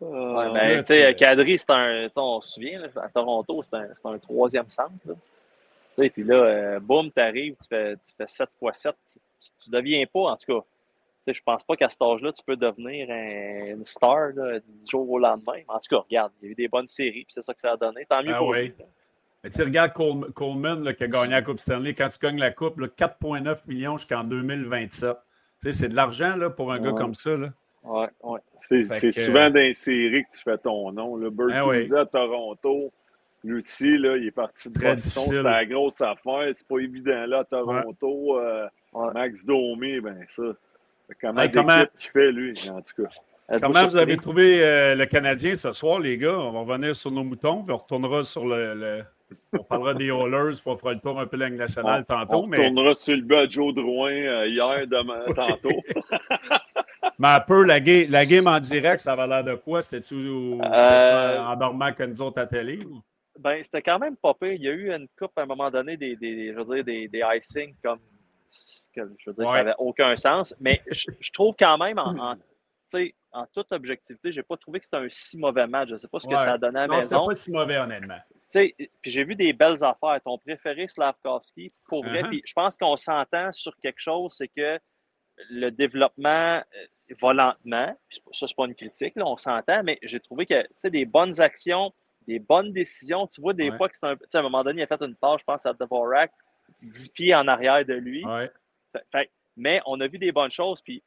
Ouais, 0.02 0.52
ben, 0.52 0.80
tu 0.80 0.86
sais, 0.86 1.14
Kadri, 1.14 1.56
c'est 1.56 1.70
un. 1.70 2.08
On 2.16 2.40
se 2.40 2.54
souvient, 2.54 2.82
à 2.96 3.08
Toronto, 3.08 3.62
c'est 3.62 3.76
un, 3.76 3.88
un, 4.04 4.18
troisième 4.18 4.68
centre. 4.68 4.90
Là. 5.06 5.14
Puis 5.96 6.24
là, 6.24 6.34
euh, 6.34 6.80
boum, 6.80 7.10
tu 7.12 7.20
arrives, 7.20 7.54
tu 7.62 7.68
fais, 7.68 7.94
tu 7.96 8.12
fais 8.16 8.26
7 8.26 8.48
x 8.60 8.80
7. 8.80 8.94
Tu 9.62 9.70
ne 9.70 9.78
deviens 9.78 10.04
pas, 10.12 10.20
en 10.20 10.36
tout 10.36 10.58
cas. 10.58 10.66
Je 11.26 11.40
pense 11.44 11.62
pas 11.62 11.76
qu'à 11.76 11.88
cet 11.88 12.02
âge-là, 12.02 12.32
tu 12.32 12.42
peux 12.44 12.56
devenir 12.56 13.08
un, 13.10 13.76
une 13.76 13.84
star 13.84 14.30
là, 14.34 14.58
du 14.58 14.90
jour 14.90 15.08
au 15.08 15.18
lendemain. 15.18 15.60
En 15.68 15.78
tout 15.78 15.88
cas, 15.90 15.98
regarde, 15.98 16.32
il 16.40 16.46
y 16.46 16.48
a 16.48 16.52
eu 16.52 16.54
des 16.54 16.68
bonnes 16.68 16.88
séries, 16.88 17.24
puis 17.24 17.32
c'est 17.34 17.42
ça 17.42 17.54
que 17.54 17.60
ça 17.60 17.72
a 17.72 17.76
donné. 17.76 18.04
Tant 18.08 18.22
mieux 18.22 18.34
ah, 18.34 18.38
pour 18.38 18.48
oui. 18.48 18.72
Mais 19.44 19.50
tu 19.50 19.62
regardes 19.62 19.92
Coleman 20.34 20.84
là, 20.84 20.94
qui 20.94 21.04
a 21.04 21.08
gagné 21.08 21.32
la 21.32 21.42
Coupe 21.42 21.58
Stanley. 21.58 21.94
Quand 21.94 22.08
tu 22.08 22.18
gagnes 22.18 22.38
la 22.38 22.52
Coupe, 22.52 22.78
4,9 22.78 23.66
millions 23.66 23.98
jusqu'en 23.98 24.24
2027. 24.24 25.16
C'est 25.58 25.88
de 25.88 25.94
l'argent 25.94 26.36
pour 26.56 26.72
un 26.72 26.80
gars 26.80 26.92
comme 26.92 27.14
ça. 27.14 27.36
Là. 27.36 27.48
Ouais, 27.84 28.08
ouais. 28.22 28.40
C'est 28.60 29.12
souvent 29.12 29.50
dans 29.50 29.60
les 29.60 29.74
séries 29.74 30.24
que 30.24 30.36
tu 30.36 30.42
fais 30.42 30.58
ton 30.58 30.92
nom. 30.92 31.16
Le 31.16 31.30
Bird 31.30 31.52
ah 31.52 32.00
à 32.00 32.06
Toronto, 32.06 32.92
lui 33.44 33.58
aussi, 33.58 33.98
là, 33.98 34.16
il 34.16 34.28
est 34.28 34.32
parti 34.32 34.70
de 34.70 34.78
Boston. 34.78 35.22
C'était 35.24 35.42
la 35.42 35.64
grosse 35.64 36.00
affaire. 36.00 36.48
C'est 36.52 36.66
pas 36.66 36.78
évident 36.78 37.26
là 37.26 37.40
à 37.40 37.44
Toronto. 37.44 38.38
Euh, 38.38 38.68
Max 39.14 39.44
Domi, 39.44 40.00
ben 40.00 40.24
ça. 40.28 40.42
Comment 41.20 41.42
hey, 41.42 41.50
comment... 41.50 41.84
qu'il 41.98 42.10
fait, 42.10 42.32
lui, 42.32 42.58
en 42.70 42.80
tout 42.80 43.02
cas? 43.02 43.58
Comment 43.60 43.86
vous 43.86 43.96
avez 43.96 44.16
trouvé 44.16 44.64
euh, 44.64 44.94
le 44.94 45.04
Canadien 45.06 45.54
ce 45.54 45.72
soir, 45.72 45.98
les 46.00 46.16
gars? 46.16 46.38
On 46.38 46.52
va 46.52 46.60
revenir 46.60 46.96
sur 46.96 47.10
nos 47.10 47.24
moutons, 47.24 47.62
puis 47.64 47.74
on 47.74 47.78
retournera 47.78 48.24
sur 48.24 48.46
le, 48.46 49.04
on 49.52 49.64
parlera 49.64 49.94
des 49.94 50.06
Oilers, 50.06 50.60
pour 50.62 50.80
faire 50.80 50.92
le 50.92 51.00
tour 51.00 51.20
un 51.20 51.26
peu 51.26 51.36
de 51.36 51.46
nationale 51.46 52.04
tantôt. 52.04 52.44
On 52.44 52.50
retournera 52.50 52.94
sur 52.94 53.16
le 53.16 53.22
bas 53.22 53.46
de 53.46 53.52
Joe 53.52 53.74
Drouin 53.74 54.12
euh, 54.12 54.48
hier, 54.48 54.86
demain, 54.86 55.24
tantôt. 55.34 55.82
Mais 57.18 57.28
un 57.28 57.40
peu, 57.40 57.64
la, 57.64 57.80
game, 57.80 58.06
la 58.08 58.26
game 58.26 58.46
en 58.46 58.60
direct, 58.60 59.00
ça 59.00 59.12
avait 59.12 59.26
l'air 59.26 59.44
de 59.44 59.54
quoi? 59.54 59.82
C'était-tu 59.82 60.26
euh... 60.26 61.38
en 61.38 61.56
dormant 61.56 61.92
que 61.92 62.04
nous 62.04 62.22
autres 62.22 62.40
à 62.40 62.46
télé? 62.46 62.78
Ben, 63.38 63.62
c'était 63.62 63.82
quand 63.82 63.98
même 63.98 64.16
pas 64.16 64.34
pire. 64.34 64.52
Il 64.52 64.62
y 64.62 64.68
a 64.68 64.72
eu 64.72 64.92
une 64.92 65.08
coupe 65.18 65.32
à 65.36 65.42
un 65.42 65.46
moment 65.46 65.70
donné, 65.70 65.96
des, 65.96 66.16
des, 66.16 66.52
je 66.52 66.58
veux 66.58 66.76
dire, 66.76 66.84
des, 66.84 67.08
des 67.08 67.22
icing 67.36 67.74
comme. 67.82 67.98
Je 68.94 69.02
veux 69.02 69.34
dire, 69.34 69.48
ça 69.48 69.54
n'avait 69.54 69.74
aucun 69.78 70.16
sens. 70.16 70.54
Mais 70.60 70.82
je, 70.90 71.32
trouve 71.32 71.54
quand 71.58 71.78
même, 71.78 71.98
en, 71.98 72.32
en, 72.32 72.36
en 73.32 73.46
toute 73.46 73.72
objectivité, 73.72 74.32
je 74.32 74.40
n'ai 74.40 74.42
pas 74.42 74.56
trouvé 74.56 74.78
que 74.78 74.84
c'était 74.84 74.98
un 74.98 75.08
si 75.08 75.38
mauvais 75.38 75.66
match. 75.66 75.88
Je 75.88 75.94
ne 75.94 75.98
sais 75.98 76.08
pas 76.08 76.18
ce 76.18 76.28
que 76.28 76.36
ça 76.36 76.52
a 76.52 76.58
donné 76.58 76.80
à 76.80 76.82
la 76.82 76.88
non, 76.88 76.96
maison. 76.96 77.26
pas 77.26 77.34
si 77.34 77.50
mauvais, 77.50 77.78
honnêtement. 77.78 78.18
Puis 78.52 78.74
j'ai 79.04 79.24
vu 79.24 79.34
des 79.34 79.52
belles 79.52 79.82
affaires. 79.82 80.20
Ton 80.24 80.38
préféré, 80.38 80.86
Slavkovski, 80.88 81.72
pour 81.86 82.04
vrai. 82.04 82.22
Uh-huh. 82.22 82.28
Puis 82.28 82.42
je 82.44 82.52
pense 82.52 82.76
qu'on 82.76 82.96
s'entend 82.96 83.50
sur 83.52 83.74
quelque 83.78 84.00
chose, 84.00 84.34
c'est 84.36 84.48
que 84.48 84.78
le 85.50 85.70
développement 85.70 86.58
euh, 86.58 87.14
va 87.20 87.32
lentement. 87.32 87.96
Ça, 88.32 88.46
c'est 88.46 88.56
pas 88.56 88.66
une 88.66 88.74
critique, 88.74 89.16
là, 89.16 89.26
on 89.26 89.36
s'entend, 89.38 89.82
mais 89.82 89.98
j'ai 90.02 90.20
trouvé 90.20 90.44
que 90.44 90.88
des 90.88 91.06
bonnes 91.06 91.40
actions, 91.40 91.92
des 92.26 92.38
bonnes 92.38 92.72
décisions. 92.72 93.26
Tu 93.26 93.40
vois, 93.40 93.54
des 93.54 93.72
fois 93.72 93.88
que 93.88 93.96
c'est 93.96 94.06
un. 94.06 94.12
À 94.12 94.38
un 94.38 94.42
moment 94.42 94.62
donné, 94.62 94.82
il 94.82 94.84
a 94.84 94.86
fait 94.86 95.02
une 95.02 95.16
tâche, 95.16 95.40
je 95.40 95.44
pense, 95.44 95.64
à 95.64 95.72
Dvorak, 95.72 96.32
10 96.82 97.08
pieds 97.10 97.34
en 97.34 97.48
arrière 97.48 97.84
de 97.84 97.94
lui. 97.94 98.24
mais 99.56 99.80
on 99.86 100.00
a 100.00 100.06
vu 100.06 100.18
des 100.18 100.32
bonnes 100.32 100.50
choses. 100.50 100.82
Puis 100.82 101.02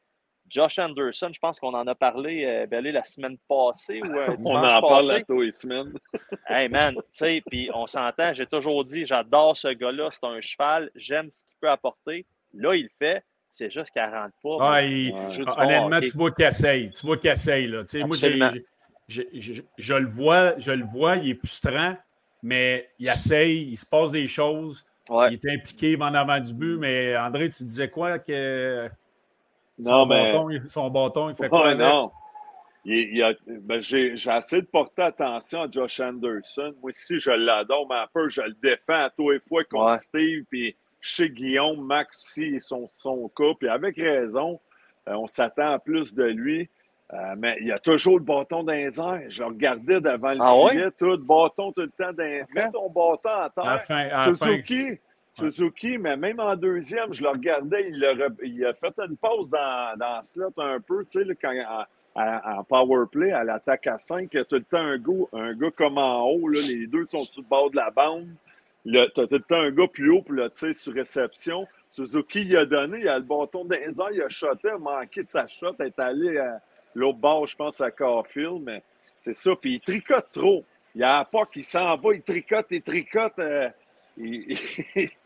Josh 0.48 0.77
Anderson, 0.79 1.29
je 1.34 1.39
pense 1.39 1.60
qu'on 1.60 1.74
en 1.74 1.88
a 1.88 1.96
parlé 1.96 2.46
euh, 2.46 2.82
la 2.82 3.03
semaine 3.03 3.38
passée 3.50 4.01
ou 4.01 4.15
euh, 4.15 4.36
On 4.46 4.55
en 4.55 4.82
parle 4.82 5.12
à 5.12 5.24
tous 5.24 5.41
les 5.41 5.51
semaines. 5.51 5.94
hey 6.48 6.70
man, 6.70 6.96
tu 6.96 7.01
sais, 7.13 7.44
puis 7.48 7.70
on 7.74 7.88
s'entend, 7.88 8.34
j'ai 8.34 8.46
toujours 8.46 8.86
dit, 8.86 9.05
j'adore 9.05 9.58
ce 9.58 9.70
gars-là, 9.70 10.10
c'est 10.12 10.25
un 10.25 10.39
cheval, 10.41 10.91
j'aime 10.96 11.32
ce 11.32 11.44
qu'il 11.44 11.58
peut 11.60 11.70
apporter. 11.70 12.25
Là, 12.53 12.75
il 12.75 12.84
le 12.84 12.89
fait. 13.00 13.24
C'est 13.51 13.72
juste 13.72 13.91
qu'elle 13.91 14.10
ne 14.10 14.15
rentre 14.15 14.36
pas. 14.44 14.58
Ah, 14.60 15.63
honnêtement, 15.63 16.01
tu 16.01 16.17
vois 16.17 16.32
qu'il 16.32 16.46
essaye. 16.46 16.91
Tu 16.91 17.05
vois 17.05 17.17
qu'il 17.17 17.29
essaye. 17.29 17.67
Là. 17.67 17.84
Moi, 18.05 18.17
je, 19.08 19.22
je, 19.77 19.94
le 19.94 20.08
vois, 20.08 20.58
je 20.58 20.72
le 20.72 20.84
vois, 20.84 21.15
il 21.17 21.32
est 21.32 21.36
frustrant, 21.36 21.96
mais 22.44 22.89
il 23.00 23.08
essaye, 23.08 23.70
il 23.70 23.77
se 23.77 23.86
passe 23.86 24.12
des 24.12 24.27
choses. 24.27 24.86
Il 25.09 25.33
est 25.33 25.53
impliqué, 25.53 25.97
en 26.00 26.13
avant 26.13 26.39
du 26.39 26.53
but, 26.53 26.77
mais 26.77 27.15
André, 27.17 27.50
tu 27.50 27.63
disais 27.63 27.89
quoi 27.89 28.19
que 28.19 28.89
non, 29.77 29.89
son, 29.89 30.05
mais... 30.07 30.31
bâton, 30.31 30.67
son 30.67 30.89
bâton, 30.89 31.29
il 31.29 31.35
fait 31.35 31.50
quoi? 31.50 31.75
Non. 31.75 32.12
Ben, 32.85 33.81
j'ai, 33.81 34.15
assez 34.27 34.62
de 34.62 34.67
porter 34.67 35.01
attention 35.01 35.63
à 35.63 35.71
Josh 35.71 36.00
Anderson. 36.00 36.74
Moi, 36.81 36.91
si 36.93 37.17
je 37.17 37.31
l'adore, 37.31 37.88
mais 37.89 37.95
un 37.95 38.07
peu, 38.13 38.29
je 38.29 38.41
le 38.41 38.55
défends 38.62 39.05
à 39.05 39.09
tous 39.09 39.31
les 39.31 39.39
fois 39.39 39.63
contre 39.63 40.00
Steve. 40.00 40.43
Puis 40.50 40.75
chez 41.01 41.29
Guillaume, 41.29 41.83
Max 41.83 42.21
aussi, 42.24 42.57
son, 42.62 42.88
son 42.91 43.27
cas, 43.29 43.53
puis 43.59 43.69
avec 43.69 43.95
raison, 43.97 44.59
euh, 45.07 45.13
on 45.13 45.27
s'attend 45.27 45.74
à 45.74 45.79
plus 45.79 46.13
de 46.13 46.25
lui. 46.25 46.69
Euh, 47.15 47.36
mais 47.38 47.55
il 47.62 47.67
y 47.67 47.72
a 47.72 47.79
toujours 47.79 48.17
le 48.17 48.24
bâton 48.24 48.63
dans 48.63 48.74
les 48.74 49.00
airs. 49.00 49.22
Je 49.29 49.43
regardais 49.43 50.01
devant 50.01 50.34
le 50.34 50.41
ah 50.41 50.69
filet, 50.69 50.91
tout 50.98 51.12
le 51.12 51.17
bâton 51.17 51.72
tout 51.72 51.81
le 51.81 51.89
temps 51.89 52.12
dans 52.12 52.24
les 52.24 52.43
Mets 52.53 52.72
ton 52.72 52.89
bâton 52.89 53.29
en 53.29 53.77
terre. 53.77 54.25
Suzuki, 54.25 55.00
Suzuki, 55.31 55.98
mais 55.98 56.17
même 56.17 56.39
en 56.39 56.55
deuxième, 56.55 57.13
je 57.13 57.24
le 57.24 57.29
regardais, 57.29 57.88
il 57.89 58.03
a, 58.03 58.13
il 58.43 58.65
a 58.65 58.74
fait 58.74 58.93
une 58.98 59.15
pause 59.15 59.50
dans, 59.50 59.98
dans 59.98 60.22
slot 60.22 60.53
un 60.57 60.79
peu, 60.79 61.05
tu 61.05 61.24
sais, 61.24 61.36
quand, 61.41 61.53
en, 62.15 62.63
power 62.63 63.05
play, 63.12 63.31
à 63.31 63.43
l'attaque 63.43 63.88
à 63.88 63.98
5, 63.98 64.29
il 64.31 64.38
y 64.38 64.39
a 64.39 64.45
tout 64.45 64.55
le 64.55 64.63
temps 64.63 64.77
un 64.77 64.98
gars, 64.98 65.25
un 65.34 65.53
gars 65.53 65.72
comme 65.72 65.98
en 65.98 66.24
haut, 66.24 66.48
là, 66.48 66.62
les 66.62 66.88
deux 66.88 67.05
sont 67.05 67.25
sur 67.25 67.41
le 67.41 67.48
bord 67.48 67.69
de 67.69 67.75
la 67.75 67.91
bande. 67.91 68.27
Tu 68.86 68.98
as 68.98 69.07
tout 69.10 69.27
le 69.29 69.39
temps 69.39 69.60
un 69.60 69.72
gars 69.72 69.88
plus 69.88 70.12
haut 70.12 70.22
pour 70.22 70.34
le 70.34 70.50
tir 70.50 70.74
sur 70.75 70.93
réception. 70.93 71.67
Suzuki, 71.89 72.41
il 72.41 72.55
a 72.55 72.65
donné, 72.65 73.00
il 73.00 73.07
a 73.07 73.17
le 73.17 73.25
bâton 73.25 73.67
les 73.69 73.95
il 74.13 74.22
a 74.22 74.29
shoté, 74.29 74.67
il 74.67 74.69
a 74.69 74.77
manqué 74.77 75.24
sa 75.24 75.48
shot, 75.48 75.75
il 75.79 75.86
est 75.88 76.00
allé 76.00 76.38
à 76.38 76.62
l'autre 76.95 77.19
bord, 77.19 77.45
je 77.45 77.55
pense, 77.55 77.79
à 77.81 77.91
Carfield, 77.91 78.61
mais 78.63 78.81
c'est 79.23 79.35
ça. 79.35 79.51
Puis 79.59 79.75
il 79.75 79.79
tricote 79.81 80.27
trop. 80.33 80.63
Il 80.95 81.01
y 81.01 81.03
a 81.03 81.25
pas 81.25 81.45
qui 81.45 81.61
s'en 81.61 81.95
va, 81.97 82.13
il 82.13 82.21
tricote, 82.21 82.67
il 82.71 82.81
tricote. 82.81 83.37
Euh, 83.39 83.69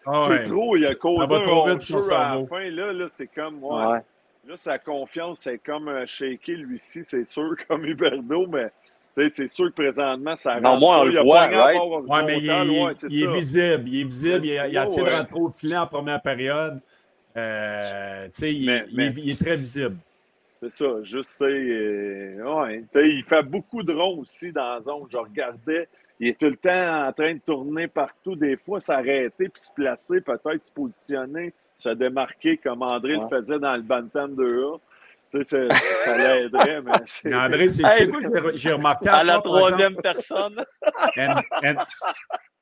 ah 0.06 0.28
c'est 0.32 0.44
trop, 0.44 0.76
il 0.76 0.86
a 0.86 0.96
causé 0.96 1.36
un 1.36 1.48
hors-jeu 1.48 2.12
à 2.12 2.36
la 2.36 2.46
fin. 2.48 2.70
Là, 2.70 2.92
là 2.92 3.06
c'est 3.10 3.28
comme, 3.28 3.64
ouais. 3.64 4.00
Là, 4.48 4.56
sa 4.58 4.80
confiance, 4.80 5.42
c'est 5.42 5.60
comme 5.60 5.90
un 5.90 6.06
shaky, 6.06 6.56
lui-ci, 6.56 7.04
c'est 7.04 7.26
sûr, 7.26 7.56
comme 7.68 7.86
Huberdo, 7.86 8.48
mais 8.48 8.72
c'est 9.14 9.50
sûr 9.50 9.68
que 9.68 9.82
présentement, 9.82 10.36
ça 10.36 10.60
Non, 10.60 10.80
moi, 10.80 11.02
on 11.02 11.04
le 11.04 11.22
voit, 11.22 11.48
right? 11.48 11.80
Ouais, 12.08 12.24
mais 12.24 12.40
il, 12.40 12.50
est, 12.50 13.04
il 13.10 13.24
est, 13.24 13.34
visible. 13.34 13.84
Il 13.88 14.02
est 14.02 14.04
visible. 14.06 14.46
Il, 14.46 14.58
a, 14.58 14.68
il 14.68 14.78
a 14.78 14.86
tiré 14.88 15.28
trop 15.28 15.48
au 15.48 15.52
filet 15.52 15.78
en 15.78 15.88
première 15.88 16.22
période. 16.22 16.80
Euh, 17.38 18.28
il, 18.42 18.86
mais, 18.94 19.12
il, 19.18 19.30
est 19.32 19.40
très 19.40 19.56
visible. 19.56 19.98
C'est 20.62 20.72
ça. 20.72 20.88
Juste, 21.04 21.30
sais, 21.30 21.46
euh, 21.46 22.44
ouais, 22.44 22.84
il 22.96 23.24
fait 23.24 23.44
beaucoup 23.44 23.82
de 23.82 23.94
ronds 23.94 24.20
aussi 24.20 24.52
dans 24.52 24.76
la 24.76 24.82
zone. 24.82 25.04
Je 25.10 25.18
regardais. 25.18 25.88
Il 26.20 26.28
est 26.28 26.38
tout 26.38 26.48
le 26.48 26.58
temps 26.58 27.08
en 27.08 27.14
train 27.14 27.34
de 27.34 27.40
tourner 27.40 27.88
partout. 27.88 28.36
Des 28.36 28.58
fois, 28.58 28.82
s'arrêter 28.82 29.48
puis 29.48 29.62
se 29.62 29.72
placer, 29.72 30.20
peut-être 30.20 30.64
se 30.64 30.72
positionner, 30.72 31.54
se 31.78 31.90
démarquer 31.90 32.58
comme 32.58 32.82
André 32.82 33.16
le 33.16 33.28
faisait 33.30 33.60
dans 33.60 33.76
le 33.76 33.84
Bantam 33.84 34.36
2A. 34.36 34.80
Tu 35.32 35.44
sais, 35.44 35.68
ça 36.04 36.18
l'aiderait, 36.18 36.82
mais. 36.82 37.34
André, 37.36 37.70
c'est 37.70 38.10
quoi 38.10 38.22
que 38.22 38.56
j'ai 38.56 38.74
remarqué 38.74 39.08
à, 39.08 39.24
la 39.24 39.40
troisième 39.40 39.96
personne? 39.96 40.66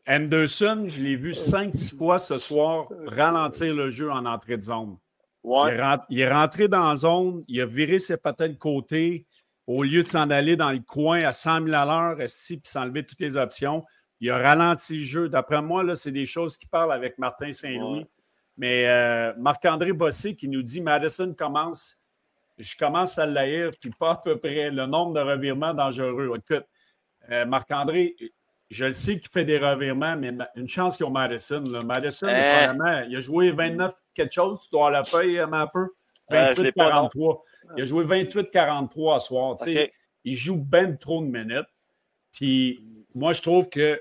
Anderson, 0.06 0.86
je 0.88 1.02
l'ai 1.02 1.16
vu 1.16 1.34
cinq, 1.34 1.74
six 1.74 1.98
fois 1.98 2.20
ce 2.20 2.38
soir 2.38 2.88
ralentir 3.08 3.74
le 3.74 3.90
jeu 3.90 4.12
en 4.12 4.26
entrée 4.26 4.58
de 4.58 4.62
zone. 4.62 4.98
Il, 6.10 6.20
est 6.20 6.32
rentré, 6.32 6.68
dans 6.68 6.90
la 6.90 6.96
zone, 6.96 7.44
il 7.48 7.62
a 7.62 7.66
viré 7.66 8.00
ses 8.00 8.18
patins 8.18 8.50
de 8.50 8.56
côté 8.56 9.26
au 9.66 9.84
lieu 9.84 10.04
de 10.04 10.08
s'en 10.08 10.30
aller 10.30 10.56
dans 10.56 10.72
le 10.72 10.80
coin 10.80 11.24
à 11.24 11.32
100 11.32 11.66
000 11.66 11.76
à 11.76 11.86
l'heure, 11.86 12.18
puis 12.18 12.62
s'enlever 12.64 13.06
toutes 13.06 13.22
les 13.22 13.38
options. 13.38 13.84
Il 14.20 14.30
a 14.32 14.38
ralenti 14.38 14.98
le 14.98 15.04
jeu. 15.04 15.30
D'après 15.30 15.62
moi, 15.62 15.84
là, 15.84 15.96
c'est 15.96 16.12
des 16.12 16.26
choses 16.26 16.58
qui 16.58 16.68
parlent 16.68 16.92
avec 16.92 17.18
Martin 17.18 17.52
Saint-Louis. 17.52 18.06
Mais 18.58 18.88
euh, 18.88 19.34
Marc-André 19.38 19.94
Bossé 19.94 20.36
qui 20.36 20.48
nous 20.48 20.64
dit 20.64 20.82
Madison 20.82 21.34
commence, 21.34 22.00
je 22.58 22.76
commence 22.76 23.20
à 23.20 23.26
l'haïr, 23.28 23.72
puis 23.80 23.92
pas 23.92 24.12
à 24.14 24.16
peu 24.16 24.40
près 24.40 24.72
le 24.72 24.86
nombre 24.88 25.14
de 25.14 25.20
revirements 25.20 25.76
dangereux. 25.76 26.32
Écoute, 26.36 26.66
euh, 27.30 27.46
Marc-André, 27.46 28.16
je 28.70 28.86
le 28.86 28.92
sais 28.92 29.20
qu'il 29.20 29.30
fait 29.30 29.46
des 29.46 29.58
revirements, 29.58 30.18
mais 30.18 30.34
une 30.56 30.68
chance 30.68 30.98
qu'ils 30.98 31.06
ont 31.06 31.12
Madison. 31.12 31.62
Madison, 31.84 32.28
hein? 32.28 33.06
il 33.08 33.16
a 33.16 33.20
joué 33.20 33.52
29 33.52 33.94
quelque 34.14 34.34
chose, 34.34 34.60
tu 34.64 34.70
dois 34.72 34.92
la 34.92 35.06
feuille, 35.06 35.40
un 35.40 35.68
peu. 35.68 35.88
28-43. 36.32 37.40
il 37.78 37.82
a 37.84 37.86
joué 37.86 38.04
28-43 38.04 39.16
à 39.16 39.20
soir. 39.20 39.56
Il 40.24 40.36
joue 40.36 40.58
bien 40.58 40.94
trop 40.94 41.22
de 41.22 41.28
minutes. 41.28 41.68
Puis 42.34 42.84
moi, 43.16 43.34
je 43.34 43.42
trouve 43.42 43.70
qu'il 43.70 44.00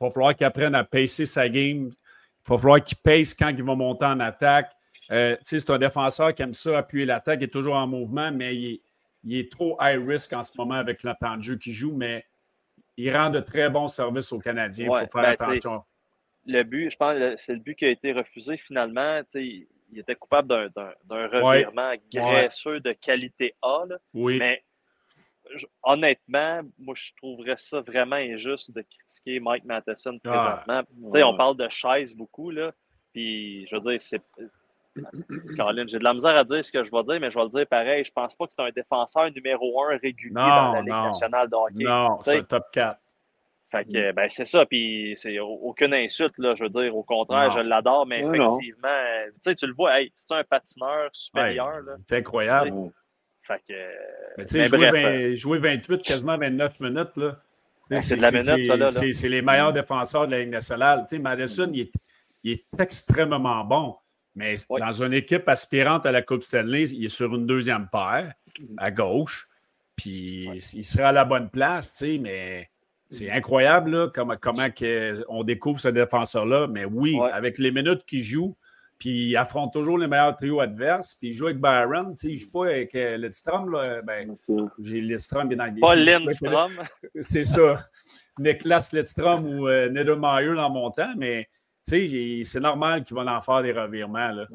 va 0.00 0.10
falloir 0.10 0.34
qu'il 0.34 0.46
apprenne 0.46 0.74
à 0.74 0.84
pacer 0.84 1.26
sa 1.26 1.48
game. 1.48 1.90
Il 1.90 2.48
va 2.48 2.56
falloir 2.56 2.82
qu'il 2.82 2.96
pace 2.98 3.34
quand 3.34 3.48
il 3.50 3.62
va 3.62 3.74
monter 3.74 4.06
en 4.06 4.20
attaque. 4.20 4.72
Euh, 5.10 5.36
c'est 5.42 5.68
un 5.70 5.78
défenseur 5.78 6.34
qui 6.34 6.42
aime 6.42 6.54
ça, 6.54 6.78
appuyer 6.78 7.04
l'attaque, 7.04 7.40
il 7.40 7.44
est 7.44 7.48
toujours 7.48 7.74
en 7.74 7.86
mouvement, 7.86 8.30
mais 8.30 8.54
il 8.54 8.80
est, 9.36 9.50
trop 9.50 9.76
high 9.80 10.00
risk 10.06 10.32
en 10.32 10.42
ce 10.42 10.52
moment 10.56 10.74
avec 10.74 11.02
le 11.02 11.12
temps 11.20 11.36
de 11.36 11.42
jeu 11.42 11.56
qu'il 11.56 11.72
joue. 11.72 11.92
Mais 11.92 12.24
il 13.00 13.16
rend 13.16 13.30
de 13.30 13.40
très 13.40 13.70
bons 13.70 13.88
services 13.88 14.32
aux 14.32 14.38
Canadiens. 14.38 14.86
Il 14.86 15.06
faut 15.06 15.18
faire 15.18 15.36
ben, 15.36 15.36
attention. 15.38 15.82
Le 16.46 16.62
but, 16.62 16.90
je 16.90 16.96
pense, 16.96 17.16
c'est 17.36 17.54
le 17.54 17.60
but 17.60 17.74
qui 17.74 17.84
a 17.84 17.90
été 17.90 18.12
refusé 18.12 18.56
finalement. 18.56 19.20
Il, 19.34 19.66
était 19.96 20.14
coupable 20.14 20.70
d'un 20.74 21.26
revirement 21.26 21.92
graisseux 22.12 22.80
de 22.80 22.92
qualité 22.92 23.54
A. 23.62 23.84
oui. 24.14 24.38
Mais 24.38 24.62
honnêtement, 25.82 26.60
moi, 26.78 26.94
je 26.96 27.10
trouverais 27.16 27.56
ça 27.58 27.80
vraiment 27.80 28.16
injuste 28.16 28.72
de 28.72 28.82
critiquer 28.82 29.40
Mike 29.40 29.64
Matheson 29.64 30.18
ah. 30.24 30.62
présentement. 30.66 31.30
On 31.30 31.36
parle 31.36 31.56
de 31.56 31.68
chaise 31.68 32.14
beaucoup. 32.14 32.50
Là, 32.50 32.72
puis, 33.12 33.66
je 33.66 33.76
veux 33.76 33.82
dire, 33.82 34.00
c'est 34.00 34.22
Caroline, 35.56 35.88
j'ai 35.88 35.98
de 35.98 36.04
la 36.04 36.14
misère 36.14 36.36
à 36.36 36.44
dire 36.44 36.64
ce 36.64 36.72
que 36.72 36.84
je 36.84 36.90
vais 36.90 37.02
dire, 37.04 37.20
mais 37.20 37.30
je 37.30 37.38
vais 37.38 37.44
le 37.44 37.50
dire 37.50 37.66
pareil. 37.66 38.04
Je 38.04 38.12
pense 38.12 38.34
pas 38.34 38.46
que 38.46 38.52
c'est 38.56 38.62
un 38.62 38.70
défenseur 38.70 39.30
numéro 39.30 39.84
un 39.84 39.96
régulier 39.96 40.34
dans 40.34 40.72
la 40.72 40.80
Ligue 40.80 40.90
nationale 40.90 41.48
de 41.48 41.54
hockey. 41.54 41.84
Non, 41.84 42.18
c'est 42.22 42.46
top 42.46 42.64
4. 42.72 42.98
Fait 43.70 43.84
que, 43.84 44.12
ben, 44.12 44.28
c'est 44.28 44.44
ça, 44.44 44.66
puis 44.66 45.12
c'est 45.14 45.38
aucune 45.38 45.94
insulte, 45.94 46.36
là, 46.38 46.54
je 46.54 46.64
veux 46.64 46.70
dire, 46.70 46.96
au 46.96 47.04
contraire, 47.04 47.52
je 47.52 47.60
l'adore, 47.60 48.04
mais 48.04 48.20
effectivement, 48.20 48.88
tu 49.26 49.32
sais, 49.42 49.54
tu 49.54 49.66
le 49.66 49.74
vois, 49.74 49.92
c'est 50.16 50.34
un 50.34 50.42
patineur 50.42 51.08
supérieur. 51.12 51.80
c'est 52.08 52.16
incroyable. 52.16 52.90
Fait 53.42 53.62
que. 53.68 53.74
Mais 54.38 54.44
tu 54.44 54.64
sais, 54.64 55.36
jouer, 55.36 55.58
28, 55.58 56.02
quasiment 56.02 56.36
29 56.36 56.80
minutes, 56.80 57.16
là. 57.16 57.36
Ben, 57.88 57.98
c'est 58.00 58.16
de 58.16 58.22
la 58.22 58.30
minute, 58.30 58.64
ça, 58.64 58.76
là. 58.76 58.90
C'est 58.90 59.28
les 59.28 59.42
meilleurs 59.42 59.72
défenseurs 59.72 60.26
de 60.26 60.32
la 60.32 60.40
Ligue 60.40 60.50
nationale. 60.50 61.06
Tu 61.08 61.16
sais, 61.16 61.22
Madison, 61.22 61.70
il 61.72 61.80
est, 61.80 61.92
il 62.42 62.52
est 62.52 62.64
extrêmement 62.80 63.64
bon. 63.64 63.96
Mais 64.40 64.54
dans 64.78 65.02
une 65.02 65.12
équipe 65.12 65.46
aspirante 65.50 66.06
à 66.06 66.12
la 66.12 66.22
Coupe 66.22 66.42
Stanley, 66.42 66.84
il 66.84 67.04
est 67.04 67.10
sur 67.10 67.34
une 67.34 67.46
deuxième 67.46 67.88
paire, 67.92 68.32
à 68.78 68.90
gauche. 68.90 69.48
Puis 69.96 70.48
il 70.72 70.82
serait 70.82 71.04
à 71.04 71.12
la 71.12 71.26
bonne 71.26 71.50
place, 71.50 71.94
tu 71.94 72.06
sais, 72.06 72.18
mais 72.18 72.70
c'est 73.10 73.30
incroyable 73.30 73.90
là, 73.90 74.08
comment, 74.14 74.36
comment 74.40 74.66
on 75.28 75.44
découvre 75.44 75.78
ce 75.78 75.88
défenseur-là. 75.88 76.68
Mais 76.68 76.86
oui, 76.86 77.18
avec 77.34 77.58
les 77.58 77.70
minutes 77.70 78.06
qu'il 78.06 78.22
joue, 78.22 78.56
puis 78.98 79.28
il 79.28 79.36
affronte 79.36 79.74
toujours 79.74 79.98
les 79.98 80.06
meilleurs 80.06 80.36
trios 80.36 80.60
adverses, 80.60 81.16
puis 81.16 81.28
il 81.28 81.32
joue 81.32 81.46
avec 81.46 81.58
Byron. 81.58 82.14
Tu 82.14 82.16
sais, 82.16 82.28
il 82.32 82.38
joue 82.38 82.50
pas 82.50 82.66
avec 82.66 82.94
euh, 82.94 83.18
Lidstrom. 83.18 83.70
Là, 83.70 84.00
ben, 84.02 84.34
j'ai 84.82 85.02
Lidstrom 85.02 85.48
bien 85.48 85.58
dans 85.58 85.74
Pas 85.80 85.96
Lindstrom. 85.96 86.72
C'est 87.20 87.44
ça. 87.44 87.86
Niklas 88.38 88.90
Lidstrom 88.94 89.44
ou 89.44 89.68
euh, 89.68 89.88
dans 89.90 90.70
mon 90.70 90.90
temps, 90.90 91.12
mais 91.18 91.46
c'est 91.82 92.60
normal 92.60 93.04
qu'il 93.04 93.16
va 93.16 93.24
en 93.24 93.40
faire 93.40 93.62
des 93.62 93.72
revirements. 93.72 94.30
Là. 94.30 94.46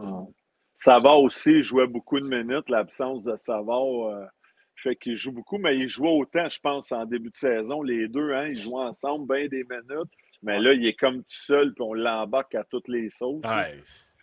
Savard 0.77 1.21
aussi 1.21 1.63
jouait 1.63 1.87
beaucoup 1.87 2.19
de 2.19 2.27
minutes. 2.27 2.69
L'absence 2.69 3.23
de 3.23 3.35
Savard 3.35 4.09
euh, 4.09 4.25
fait 4.75 4.95
qu'il 4.95 5.15
joue 5.15 5.31
beaucoup, 5.31 5.57
mais 5.57 5.77
il 5.77 5.89
jouait 5.89 6.09
autant, 6.09 6.47
je 6.49 6.59
pense, 6.59 6.91
en 6.91 7.05
début 7.05 7.31
de 7.31 7.37
saison. 7.37 7.81
Les 7.81 8.07
deux, 8.07 8.33
hein, 8.33 8.47
ils 8.47 8.61
jouent 8.61 8.79
ensemble 8.79 9.27
bien 9.33 9.47
des 9.47 9.63
minutes. 9.69 10.11
Mais 10.43 10.59
là, 10.59 10.73
il 10.73 10.85
est 10.85 10.93
comme 10.93 11.19
tout 11.19 11.23
seul, 11.27 11.73
puis 11.73 11.83
on 11.83 11.93
l'embarque 11.93 12.55
à 12.55 12.63
toutes 12.63 12.87
les 12.87 13.09
sauces. 13.09 13.41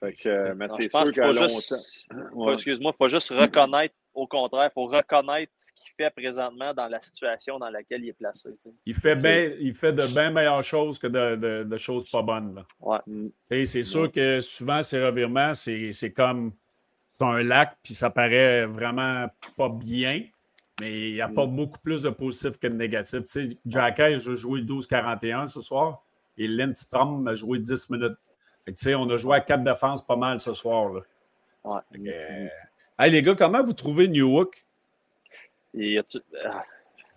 Fait 0.02 0.14
que, 0.14 0.52
mais 0.54 0.66
c'est 0.68 0.90
sûr 0.90 1.12
qu'à 1.12 1.32
longtemps. 1.32 2.52
Excuse-moi, 2.52 2.92
il 2.92 2.96
faut 2.98 3.08
juste 3.08 3.30
reconnaître 3.30 3.94
au 4.14 4.26
contraire, 4.26 4.68
il 4.70 4.74
faut 4.74 4.86
reconnaître 4.86 5.52
ce 5.56 5.72
qu'il 5.72 5.92
fait 5.96 6.10
présentement 6.10 6.74
dans 6.74 6.86
la 6.88 7.00
situation 7.00 7.58
dans 7.58 7.70
laquelle 7.70 8.04
il 8.04 8.10
est 8.10 8.12
placé. 8.12 8.50
Il 8.84 8.94
fait, 8.94 9.56
il 9.60 9.74
fait 9.74 9.92
de 9.92 10.06
bien 10.06 10.30
meilleures 10.30 10.64
choses 10.64 10.98
que 10.98 11.06
de, 11.06 11.76
choses 11.76 12.08
pas 12.10 12.22
bonnes. 12.22 12.64
C'est 13.40 13.82
sûr 13.82 14.10
que 14.12 14.40
souvent, 14.40 14.82
ces 14.82 15.02
revirements, 15.02 15.54
c'est 15.54 16.12
comme 16.14 16.52
c'est 17.08 17.24
un 17.24 17.42
lac, 17.42 17.76
puis 17.82 17.94
ça 17.94 18.10
paraît 18.10 18.64
vraiment 18.66 19.26
pas 19.56 19.68
bien, 19.68 20.24
mais 20.80 21.10
il 21.10 21.20
apporte 21.20 21.50
mm. 21.50 21.56
beaucoup 21.56 21.78
plus 21.80 22.02
de 22.02 22.10
positifs 22.10 22.58
que 22.58 22.66
de 22.66 22.74
négatifs. 22.74 23.26
Tu 23.26 23.56
sais, 23.68 24.02
a 24.02 24.18
joué 24.18 24.62
12-41 24.62 25.46
ce 25.46 25.60
soir, 25.60 26.02
et 26.38 26.48
Lindstrom 26.48 27.28
a 27.28 27.34
joué 27.34 27.58
10 27.58 27.90
minutes. 27.90 28.16
On 28.86 29.10
a 29.10 29.16
joué 29.16 29.36
à 29.36 29.40
quatre 29.40 29.64
défenses 29.64 30.04
pas 30.04 30.16
mal 30.16 30.40
ce 30.40 30.52
soir. 30.52 30.92
Là. 30.92 31.82
Hey, 32.98 33.10
les 33.10 33.22
gars, 33.22 33.34
comment 33.34 33.62
vous 33.62 33.72
trouvez 33.72 34.08
New 34.08 34.44
Et, 35.74 35.98
ah, 36.44 36.64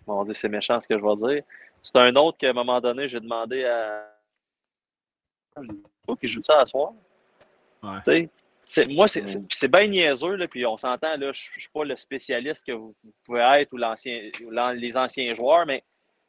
mon 0.06 0.24
Dieu, 0.24 0.34
c'est 0.34 0.48
méchant 0.48 0.80
ce 0.80 0.88
que 0.88 0.98
je 0.98 1.04
vais 1.04 1.34
dire. 1.34 1.44
C'est 1.82 1.96
un 1.98 2.14
autre 2.16 2.38
qu'à 2.38 2.50
un 2.50 2.52
moment 2.52 2.80
donné, 2.80 3.08
j'ai 3.08 3.20
demandé 3.20 3.64
à. 3.64 4.12
qui 6.20 6.26
joue 6.26 6.42
ça 6.42 6.60
à 6.60 6.66
soir? 6.66 6.92
Ouais. 7.82 8.28
moi, 8.88 9.06
c'est 9.06 9.68
bien 9.68 9.86
niaiseux, 9.86 10.34
là, 10.34 10.48
puis 10.48 10.66
on 10.66 10.76
s'entend, 10.76 11.14
je 11.20 11.26
ne 11.26 11.32
suis 11.32 11.68
pas 11.72 11.84
le 11.84 11.94
spécialiste 11.94 12.66
que 12.66 12.72
vous, 12.72 12.96
pouvez 13.24 13.40
être 13.60 13.72
ou, 13.72 13.76
les 13.76 14.96
anciens 14.96 15.34
joueurs, 15.34 15.66
mais 15.66 15.84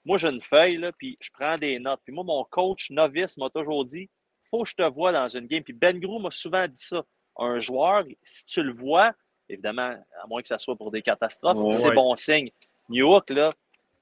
moi, 0.06 0.17
j'ai 0.17 0.30
une 0.30 0.41
feuille, 0.41 0.77
là, 0.77 0.91
puis 0.91 1.17
je 1.19 1.30
prends 1.32 1.58
des 1.58 1.80
notes. 1.80 2.01
Puis 2.06 2.13
moi, 2.13 2.23
mon 2.23 2.43
coach 2.43 2.91
novice 2.91 3.38
m'a 3.38 3.49
toujours 3.49 3.84
dit 3.86 4.10
faut 4.49 4.63
que 4.63 4.69
je 4.69 4.75
te 4.75 4.89
vois 4.89 5.12
dans 5.12 5.27
une 5.27 5.47
game. 5.47 5.63
Puis 5.63 5.73
Ben 5.73 5.99
Grou 5.99 6.19
m'a 6.19 6.31
souvent 6.31 6.67
dit 6.67 6.75
ça. 6.75 7.03
Un 7.39 7.60
joueur, 7.60 8.03
si 8.23 8.45
tu 8.47 8.63
le 8.63 8.73
vois, 8.73 9.13
Évidemment, 9.49 9.95
à 10.21 10.27
moins 10.27 10.41
que 10.41 10.47
ce 10.47 10.57
soit 10.57 10.75
pour 10.75 10.91
des 10.91 11.01
catastrophes, 11.01 11.73
c'est 11.73 11.91
bon 11.91 12.15
signe. 12.15 12.49
New 12.89 13.19
là, 13.29 13.53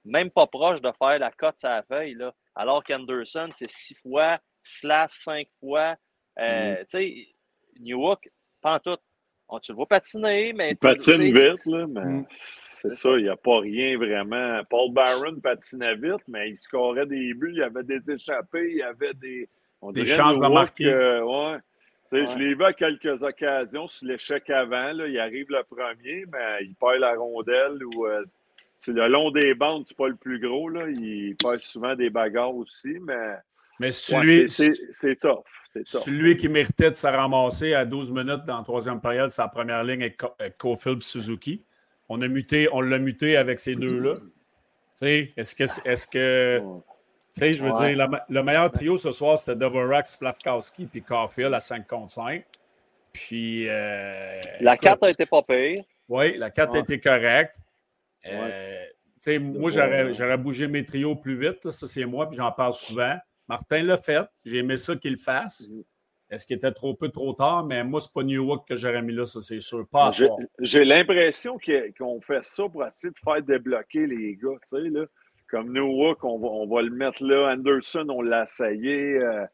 même 0.04 0.32
pas 0.32 0.48
proche 0.48 0.82
de 0.82 0.92
faire 0.98 1.20
la 1.20 1.32
cote 1.32 1.58
sa 1.58 1.84
feuille, 1.84 2.16
là, 2.16 2.34
alors 2.56 2.84
qu'Anderson, 2.84 3.50
c'est 3.54 3.70
six 3.70 3.96
fois, 3.96 4.38
Slav 4.64 5.12
cinq 5.14 5.48
fois. 5.60 5.96
Euh, 6.40 6.74
mm. 6.74 6.78
Tu 6.78 6.86
sais, 6.90 7.28
Newhook, 7.80 8.30
pas 8.62 8.76
en 8.76 8.80
tout. 8.80 8.98
On, 9.48 9.60
tu 9.60 9.72
le 9.72 9.76
vois 9.76 9.88
patiner, 9.88 10.54
mais. 10.54 10.72
Il 10.72 10.78
patine 10.78 11.22
vite, 11.24 11.66
là, 11.66 11.86
mais. 11.88 12.02
Mm. 12.02 12.26
C'est 12.82 12.96
ça, 12.96 13.10
il 13.18 13.24
n'y 13.24 13.30
a 13.30 13.36
pas 13.36 13.60
rien 13.60 13.98
vraiment. 13.98 14.62
Paul 14.70 14.92
Barron 14.92 15.40
patinait 15.40 15.96
vite, 15.96 16.24
mais 16.28 16.50
il 16.50 16.58
scorait 16.58 17.06
des 17.06 17.34
buts, 17.34 17.52
il 17.52 17.60
y 17.60 17.64
avait 17.64 17.84
des 17.84 18.12
échappées, 18.12 18.70
il 18.72 18.78
y 18.78 18.84
avait 18.84 19.14
des. 19.16 19.50
Des 19.92 20.06
chances 20.06 20.38
de 20.38 20.48
marquer. 20.48 20.94
ouais. 20.94 21.60
Je 22.12 22.38
l'ai 22.38 22.54
vu 22.54 22.64
à 22.64 22.74
quelques 22.74 23.24
occasions 23.24 23.88
sur 23.88 24.08
l'échec 24.08 24.50
avant. 24.50 24.94
Là, 24.94 25.08
il 25.08 25.20
arrive 25.20 25.48
le 25.50 25.64
premier, 25.64 26.26
mais 26.32 26.64
il 26.64 26.76
perd 26.76 27.00
la 27.00 27.16
rondelle 27.16 27.84
ou 27.84 28.06
euh, 28.06 28.24
le 28.88 29.08
long 29.08 29.32
des 29.32 29.54
bandes, 29.54 29.86
c'est 29.86 29.98
pas 29.98 30.08
le 30.08 30.16
plus 30.16 30.40
gros. 30.40 30.70
Là. 30.70 30.88
Il 30.90 31.36
perd 31.36 31.60
souvent 31.60 31.96
des 31.96 32.10
bagarres 32.10 32.56
aussi, 32.56 32.98
mais, 33.02 33.36
mais 33.80 33.92
c'est 33.92 34.20
lui. 34.20 34.50
C'est 34.50 35.20
tough. 35.20 35.44
C'est 35.84 36.12
lui 36.12 36.38
qui 36.38 36.48
méritait 36.48 36.92
de 36.92 36.96
se 36.96 37.08
ramasser 37.08 37.74
à 37.74 37.84
12 37.84 38.12
minutes 38.12 38.46
dans 38.46 38.58
la 38.58 38.64
troisième 38.64 39.02
période, 39.02 39.32
sa 39.32 39.50
première 39.50 39.84
ligne 39.84 40.10
avec, 40.40 40.58
Cofield 40.58 41.04
Suzuki? 41.04 41.62
On 42.08 42.22
a 42.22 42.28
muté, 42.30 42.70
on 42.72 42.80
l'a 42.80 42.98
muté 42.98 43.36
avec 43.36 43.60
ces 43.60 43.76
deux-là. 43.76 44.16
Est-ce 45.02 45.54
que, 45.56 45.64
est-ce 45.64 46.08
que 46.08 46.60
tu 46.60 46.64
sais, 47.40 47.54
je 47.54 47.64
veux 47.64 47.72
dire, 47.72 48.10
le, 48.30 48.44
meilleur 48.44 48.72
trio 48.72 48.98
ce 48.98 49.12
soir, 49.12 49.38
c'était 49.38 49.56
Dvorak, 49.56 50.08
Slavkowski 50.08 50.86
puis 50.86 51.02
Caulfield 51.02 51.54
à 51.54 51.60
5 51.60 51.88
contre 51.88 52.12
5. 52.12 52.46
Puis. 53.14 53.68
Euh, 53.70 54.40
la 54.60 54.78
carte 54.78 55.04
a 55.04 55.10
été 55.10 55.26
pas 55.26 55.42
pire. 55.42 55.84
Oui, 56.08 56.38
la 56.38 56.52
carte 56.52 56.76
a 56.76 56.80
été 56.80 57.00
correcte. 57.00 57.56
Euh, 58.28 58.86
moi, 59.40 59.70
j'aurais 59.70 60.38
bougé 60.38 60.68
mes 60.68 60.86
trios 60.86 61.16
plus 61.16 61.38
vite. 61.38 61.70
ça, 61.72 61.88
c'est 61.88 62.06
moi, 62.06 62.28
puis 62.28 62.38
j'en 62.38 62.52
parle 62.52 62.74
souvent. 62.74 63.16
Martin 63.48 63.84
l'a 63.84 63.98
fait. 63.98 64.26
J'ai 64.44 64.58
aimé 64.58 64.78
ça 64.78 64.96
qu'il 64.96 65.14
le 65.14 65.18
fasse. 65.18 65.68
est-ce 66.30 66.48
qu'il 66.48 66.58
était 66.58 66.72
trop 66.72 66.96
peu, 66.96 67.10
trop 67.10 67.34
tard? 67.34 67.66
Mais 67.66 67.84
moi, 67.84 68.00
c'est 68.00 68.14
pas 68.14 68.24
New 68.24 68.46
York 68.46 68.68
que 68.68 68.76
j'aurais 68.76 69.02
mis 69.02 69.14
là, 69.14 69.26
ça, 69.26 69.42
c'est 69.42 69.60
sûr. 69.60 69.88
Pas 69.88 70.10
J'ai 70.60 70.84
l'impression 70.84 71.58
qu'on 71.98 72.22
fait 72.22 72.44
ça 72.44 72.64
pour 72.70 72.86
essayer 72.86 73.12
de 73.12 73.20
faire 73.24 73.42
débloquer 73.42 74.08
les 74.08 74.36
gars. 74.36 74.58
Tu 74.68 74.84
sais, 74.84 74.90
là, 74.90 75.06
comme 75.50 75.72
New 75.72 75.86
on 75.86 76.40
va, 76.40 76.48
on 76.48 76.68
va 76.68 76.82
le 76.82 76.90
mettre 76.90 77.24
là. 77.24 77.54
Anderson, 77.54 78.06
on 78.10 78.22
l'a 78.22 78.44
essayé. 78.44 79.18
Euh, 79.18 79.46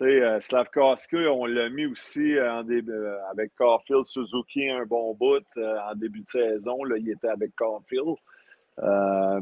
euh, 0.00 0.38
Slavkowski, 0.40 1.16
on 1.16 1.46
l'a 1.46 1.68
mis 1.70 1.86
aussi 1.86 2.36
euh, 2.36 2.52
en 2.52 2.62
début, 2.62 2.92
euh, 2.92 3.16
avec 3.30 3.54
Caulfield. 3.56 4.04
Suzuki, 4.04 4.68
un 4.68 4.84
bon 4.84 5.14
bout 5.14 5.44
en 5.56 5.94
début 5.96 6.20
de 6.20 6.28
saison. 6.28 6.84
Là, 6.84 6.96
il 6.98 7.10
était 7.10 7.28
avec 7.28 7.54
Caulfield. 7.56 8.16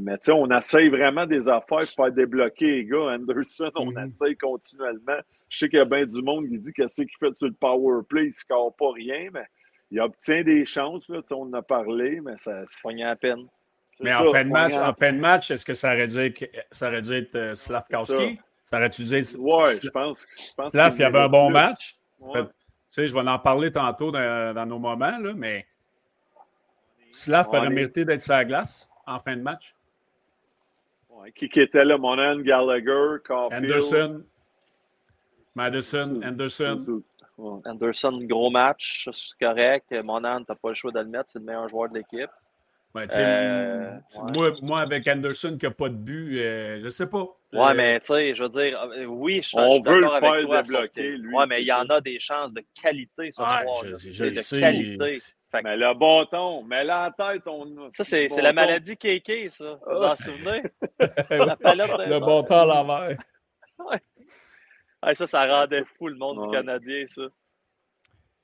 mais 0.01 0.17
on 0.31 0.51
essaye 0.51 0.89
vraiment 0.89 1.27
des 1.27 1.49
affaires 1.49 1.87
pour 1.95 2.07
faire 2.07 2.13
débloquer 2.13 2.67
les 2.67 2.85
gars. 2.87 3.15
Anderson, 3.15 3.71
on 3.75 3.93
mhm. 3.93 4.07
essaye 4.07 4.37
continuellement. 4.37 5.19
Je 5.49 5.59
sais 5.59 5.69
qu'il 5.69 5.79
y 5.79 5.83
a 5.83 5.85
bien 5.85 6.07
du 6.07 6.23
monde 6.23 6.49
qui 6.49 6.59
dit 6.59 6.73
qu'est-ce 6.73 7.03
qu'il 7.03 7.11
fait 7.21 7.37
sur 7.37 7.49
le 7.49 7.55
power 7.55 8.03
play, 8.09 8.23
il 8.23 8.27
ne 8.27 8.33
score 8.33 8.75
pas 8.75 8.93
rien, 8.93 9.29
mais 9.33 9.45
il 9.91 10.01
obtient 10.01 10.43
des 10.43 10.65
chances. 10.65 11.09
Là, 11.09 11.21
on 11.33 11.43
en 11.43 11.53
a 11.53 11.63
parlé, 11.63 12.21
mais 12.21 12.37
ça 12.39 12.65
se 12.67 13.05
à 13.05 13.17
peine. 13.17 13.47
Mais 14.01 14.15
en, 14.15 14.31
fin 14.31 14.45
de 14.45 14.51
match, 14.51 14.77
en 14.77 14.93
fin 14.95 15.13
de 15.13 15.19
match, 15.19 15.51
est-ce 15.51 15.65
que 15.65 15.75
ça 15.75 15.95
aurait 15.95 16.07
dû 16.07 16.19
être, 16.19 16.45
ça 16.71 16.89
aurait 16.89 17.03
dû 17.03 17.15
être 17.15 17.57
Slavkowski? 17.57 18.39
Ça 18.65 18.77
aurait 18.77 18.89
utilisé. 18.89 19.39
Oui, 19.39 19.71
je 19.83 19.89
pense. 19.89 20.37
Je 20.59 20.69
Slav, 20.69 20.95
il 20.97 21.01
y 21.01 21.05
avait 21.05 21.21
un 21.21 21.29
bon 21.29 21.51
match. 21.51 21.97
tu 22.21 22.41
sais, 22.91 23.07
je 23.07 23.15
vais 23.15 23.21
en 23.21 23.39
parler 23.39 23.71
tantôt 23.71 24.11
dans, 24.11 24.67
nos 24.67 24.79
moments, 24.79 25.19
là, 25.19 25.33
mais 25.35 25.67
Slav 27.11 27.49
aurait 27.49 27.71
mérité 27.71 28.05
d'être 28.05 28.21
sur 28.21 28.35
la 28.35 28.45
glace 28.45 28.91
en 29.07 29.19
fin 29.19 29.37
de 29.37 29.43
match. 29.43 29.75
qui, 31.35 31.49
qui 31.49 31.61
était 31.61 31.85
là? 31.85 31.97
Monan, 31.97 32.41
Gallagher, 32.41 33.19
Caulfield. 33.25 33.65
Anderson. 33.65 34.25
Madison, 35.55 36.21
Anderson. 36.23 37.03
Anderson, 37.39 38.19
gros 38.23 38.51
match, 38.51 39.09
c'est 39.13 39.47
correct. 39.47 39.93
Monan, 40.05 40.41
tu 40.41 40.47
n'as 40.51 40.57
pas 40.57 40.69
le 40.71 40.75
choix 40.75 40.91
de 40.91 40.99
le 40.99 41.07
mettre, 41.07 41.31
c'est 41.31 41.39
le 41.39 41.45
meilleur 41.45 41.69
joueur 41.69 41.89
de 41.89 41.99
l'équipe. 41.99 42.31
Euh, 42.97 43.99
moi, 44.35 44.53
moi, 44.63 44.81
avec 44.81 45.07
Anderson 45.07 45.57
qui 45.59 45.67
n'a 45.67 45.71
pas 45.71 45.89
de 45.89 45.95
but, 45.95 46.39
euh, 46.39 46.79
je 46.79 46.85
ne 46.85 46.89
sais 46.89 47.09
pas. 47.09 47.27
Ouais, 47.53 47.75
mais 47.75 48.01
tu 48.01 48.07
sais, 48.07 48.35
je 48.35 48.43
veux 48.43 48.49
dire, 48.49 48.81
euh, 48.81 49.05
oui, 49.05 49.43
je, 49.43 49.57
On 49.57 49.81
veut 49.83 50.01
le 50.01 50.09
faire 50.09 50.47
toi, 50.47 50.63
débloquer, 50.63 51.17
lui. 51.17 51.35
Ouais, 51.35 51.47
mais 51.47 51.63
il 51.63 51.67
y 51.67 51.73
en 51.73 51.87
a 51.89 52.01
des 52.01 52.19
chances 52.19 52.53
de 52.53 52.63
qualité 52.81 53.31
ce 53.31 53.43
ah, 53.45 53.63
soir. 53.65 53.85
Je, 53.85 54.11
je, 54.13 54.25
de 54.27 54.35
sais. 54.35 54.61
qualité. 54.61 55.19
Mais 55.65 55.77
le 55.77 55.95
bâton, 55.95 56.63
mais 56.65 56.85
la 56.85 57.15
tête, 57.17 57.43
on. 57.47 57.91
Ça, 57.95 58.05
c'est 58.05 58.29
la 58.29 58.53
maladie 58.53 58.97
KK, 58.97 59.51
ça. 59.51 59.79
Vous 59.87 59.97
en 59.97 60.03
ah. 60.03 60.17
souvenez? 60.17 60.63
le 61.01 62.19
bâton 62.19 62.55
à 62.55 62.65
l'envers. 62.67 63.19
ouais. 63.79 65.15
ça, 65.15 65.27
ça 65.27 65.47
rendait 65.47 65.85
fou 65.97 66.09
le 66.09 66.17
monde 66.17 66.45
du 66.45 66.51
Canadien, 66.51 67.07
ça. 67.07 67.23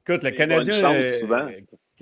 Écoute, 0.07 0.25
le 0.25 0.31
Canadien. 0.31 1.03
souvent. 1.19 1.49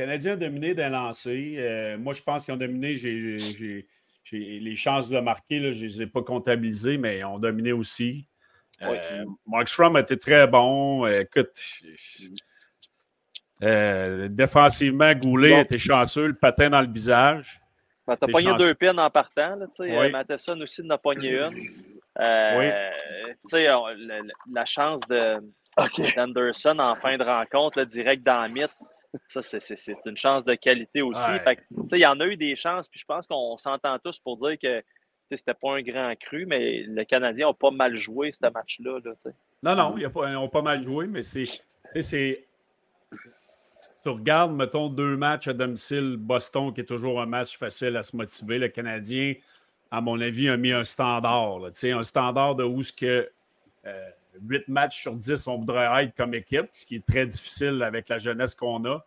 Canadiens 0.00 0.32
ont 0.32 0.38
dominé 0.38 0.72
d'un 0.72 0.88
lancer. 0.88 1.56
Euh, 1.58 1.98
moi, 1.98 2.14
je 2.14 2.22
pense 2.22 2.46
qu'ils 2.46 2.54
ont 2.54 2.56
dominé. 2.56 2.94
J'ai 2.94 3.86
les 4.32 4.76
chances 4.76 5.10
de 5.10 5.20
marquer, 5.20 5.74
je 5.74 5.84
ne 5.84 5.88
les 5.88 6.02
ai 6.02 6.06
pas 6.06 6.22
comptabilisées, 6.22 6.96
mais 6.96 7.18
ils 7.18 7.24
ont 7.26 7.38
dominé 7.38 7.72
aussi. 7.72 8.26
Euh, 8.80 9.24
Mark 9.46 9.68
Strom 9.68 9.96
a 9.96 10.00
été 10.00 10.18
très 10.18 10.46
bon. 10.46 11.06
écoute, 11.06 11.50
euh, 13.62 14.28
défensivement, 14.28 15.12
Goulet 15.12 15.54
a 15.56 15.60
été 15.60 15.76
chanceux, 15.76 16.28
le 16.28 16.34
patin 16.34 16.70
dans 16.70 16.80
le 16.80 16.90
visage. 16.90 17.60
Ben, 18.06 18.16
tu 18.16 18.24
as 18.24 18.28
pogné 18.28 18.56
deux 18.56 18.72
pins 18.72 18.96
en 18.96 19.10
partant. 19.10 19.54
Là, 19.54 19.66
oui. 19.80 20.10
Matheson 20.10 20.58
aussi 20.62 20.80
en 20.80 20.88
a 20.88 20.96
pogné 20.96 21.40
une. 21.40 21.58
oui. 22.16 22.70
La, 23.52 24.20
la, 24.50 24.64
chance 24.64 25.02
d'Anderson 26.16 26.78
en 26.78 26.96
fin 26.96 27.18
de 27.18 27.22
rencontre, 27.22 27.82
direct 27.84 28.24
dans 28.24 28.46
le 28.46 28.48
mythe, 28.48 28.70
ça, 29.28 29.42
c'est 29.42 30.06
une 30.06 30.16
chance 30.16 30.44
de 30.44 30.54
qualité 30.54 31.02
aussi. 31.02 31.30
il 31.92 31.98
y 31.98 32.06
en 32.06 32.18
a 32.20 32.26
eu 32.26 32.36
des 32.36 32.56
chances, 32.56 32.88
puis 32.88 33.00
je 33.00 33.04
pense 33.04 33.26
qu'on 33.26 33.56
s'entend 33.56 33.98
tous 33.98 34.18
pour 34.18 34.36
dire 34.36 34.58
que 34.58 34.82
c'était 35.36 35.54
pas 35.54 35.76
un 35.76 35.82
grand 35.82 36.14
cru, 36.18 36.46
mais 36.46 36.84
les 36.86 37.06
Canadiens 37.06 37.48
ont 37.48 37.54
pas 37.54 37.70
mal 37.70 37.96
joué 37.96 38.32
ce 38.32 38.50
match-là. 38.50 38.98
non, 39.62 39.74
non, 39.74 39.96
ils 39.96 40.32
n'ont 40.32 40.48
pas 40.48 40.62
mal 40.62 40.82
joué, 40.82 41.06
mais 41.06 41.22
c'est. 41.22 42.44
tu 44.02 44.08
regardes, 44.08 44.52
mettons, 44.52 44.88
deux 44.88 45.16
matchs 45.16 45.48
à 45.48 45.52
domicile, 45.52 46.16
Boston, 46.18 46.72
qui 46.72 46.80
est 46.80 46.84
toujours 46.84 47.20
un 47.20 47.26
match 47.26 47.56
facile 47.56 47.96
à 47.96 48.02
se 48.02 48.16
motiver. 48.16 48.58
Le 48.58 48.68
Canadien, 48.68 49.34
à 49.90 50.00
mon 50.00 50.20
avis, 50.20 50.48
a 50.48 50.56
mis 50.56 50.72
un 50.72 50.84
standard. 50.84 51.60
un 51.64 52.02
standard 52.02 52.54
de 52.56 52.64
où 52.64 52.82
ce 52.82 52.92
que. 52.92 53.30
Euh, 53.86 54.10
8 54.40 54.68
matchs 54.68 55.02
sur 55.02 55.14
10, 55.14 55.46
on 55.46 55.58
voudrait 55.58 56.04
être 56.04 56.14
comme 56.16 56.34
équipe, 56.34 56.68
ce 56.72 56.86
qui 56.86 56.96
est 56.96 57.06
très 57.06 57.26
difficile 57.26 57.82
avec 57.82 58.08
la 58.08 58.18
jeunesse 58.18 58.54
qu'on 58.54 58.84
a. 58.84 59.04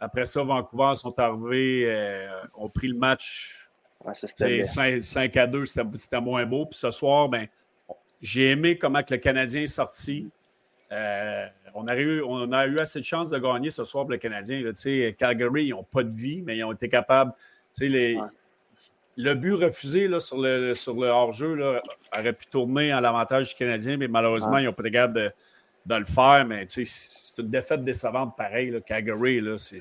Après 0.00 0.24
ça, 0.24 0.42
Vancouver 0.42 0.94
sont 0.94 1.18
arrivés, 1.18 1.84
euh, 1.86 2.28
ont 2.54 2.68
pris 2.68 2.88
le 2.88 2.96
match 2.96 3.68
5, 5.00 5.36
à 5.36 5.46
2, 5.46 5.64
c'était 5.64 6.20
moins 6.20 6.44
beau. 6.44 6.66
Puis 6.66 6.78
ce 6.78 6.90
soir, 6.90 7.28
ben, 7.28 7.46
j'ai 8.20 8.50
aimé 8.50 8.78
comment 8.78 9.02
que 9.02 9.14
le 9.14 9.20
Canadien 9.20 9.62
est 9.62 9.66
sorti. 9.66 10.28
Euh, 10.92 11.46
on, 11.74 11.88
a 11.88 11.96
eu, 11.96 12.22
on 12.22 12.52
a 12.52 12.66
eu 12.66 12.78
assez 12.78 13.00
de 13.00 13.04
chance 13.04 13.30
de 13.30 13.38
gagner 13.38 13.70
ce 13.70 13.84
soir 13.84 14.04
pour 14.04 14.12
le 14.12 14.18
Canadien. 14.18 14.62
Calgary, 15.18 15.66
ils 15.66 15.70
n'ont 15.70 15.82
pas 15.82 16.02
de 16.02 16.14
vie, 16.14 16.42
mais 16.42 16.56
ils 16.56 16.64
ont 16.64 16.72
été 16.72 16.88
capables. 16.88 17.32
Les, 17.80 18.18
le 19.16 19.34
but 19.34 19.54
refusé 19.54 20.08
là, 20.08 20.20
sur 20.20 20.38
le, 20.38 20.74
sur 20.74 20.94
le 20.94 21.08
hors-jeu 21.08 21.80
aurait 22.16 22.32
pu 22.32 22.46
tourner 22.46 22.92
en 22.94 23.00
l'avantage 23.00 23.50
du 23.50 23.54
Canadien, 23.54 23.96
mais 23.96 24.08
malheureusement, 24.08 24.58
ils 24.58 24.66
n'ont 24.66 24.72
pas 24.72 24.82
de 24.82 24.88
garde 24.88 25.12
de, 25.14 25.32
de, 25.86 25.94
le 25.94 26.04
faire. 26.04 26.44
Mais 26.46 26.66
c'est 26.68 26.84
une 27.38 27.48
défaite 27.48 27.84
décevante 27.84 28.36
pareil. 28.36 28.70
Là, 28.70 28.80
Calgary, 28.80 29.42
c'est. 29.56 29.80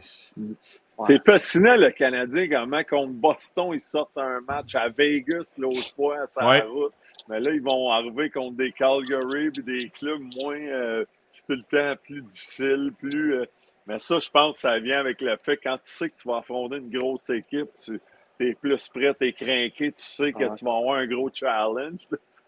C'est 1.06 1.21
fascinant, 1.26 1.76
le 1.76 1.91
Canadien, 1.91 2.48
comment 2.48 2.82
contre 2.86 3.12
Boston, 3.12 3.71
ils 3.74 3.82
sortent 3.82 4.17
un 4.17 4.39
match 4.48 4.76
à 4.76 4.88
Vegas 4.88 5.56
l'autre 5.58 5.93
fois, 5.93 6.19
à 6.38 6.58
la 6.58 6.63
route. 6.63 6.93
Mais 7.28 7.41
là, 7.41 7.52
ils 7.52 7.62
vont 7.62 7.91
arriver 7.91 8.30
contre 8.30 8.56
des 8.56 8.71
Calgary 8.71 9.48
et 9.48 9.62
des 9.62 9.89
clubs 9.89 10.21
moins. 10.38 10.58
Euh, 10.58 11.04
c'est 11.34 11.48
tout 11.48 11.62
le 11.69 11.95
temps 11.95 12.02
plus 12.02 12.21
difficile, 12.21 12.93
plus. 12.98 13.34
Euh, 13.34 13.45
mais 13.88 14.00
ça, 14.00 14.19
je 14.19 14.30
pense, 14.30 14.60
ça 14.60 14.80
vient 14.80 15.00
avec 15.00 15.19
le 15.19 15.36
fait 15.43 15.58
quand 15.58 15.78
tu 15.78 15.91
sais 15.91 16.10
que 16.10 16.15
tu 16.15 16.30
vas 16.30 16.38
affronter 16.38 16.78
une 16.78 16.89
grosse 16.89 17.30
équipe, 17.30 17.67
tu, 17.78 18.00
tu 18.39 18.50
es 18.50 18.54
plus 18.54 18.88
prêt, 18.89 19.13
tu 19.13 19.28
es 19.28 19.34
craqué, 19.34 19.91
tu 19.91 20.04
sais 20.04 20.32
que 20.32 20.58
tu 20.58 20.65
vas 20.65 20.78
avoir 20.78 20.98
un 20.98 21.08
gros 21.08 21.30
challenge. 21.34 22.00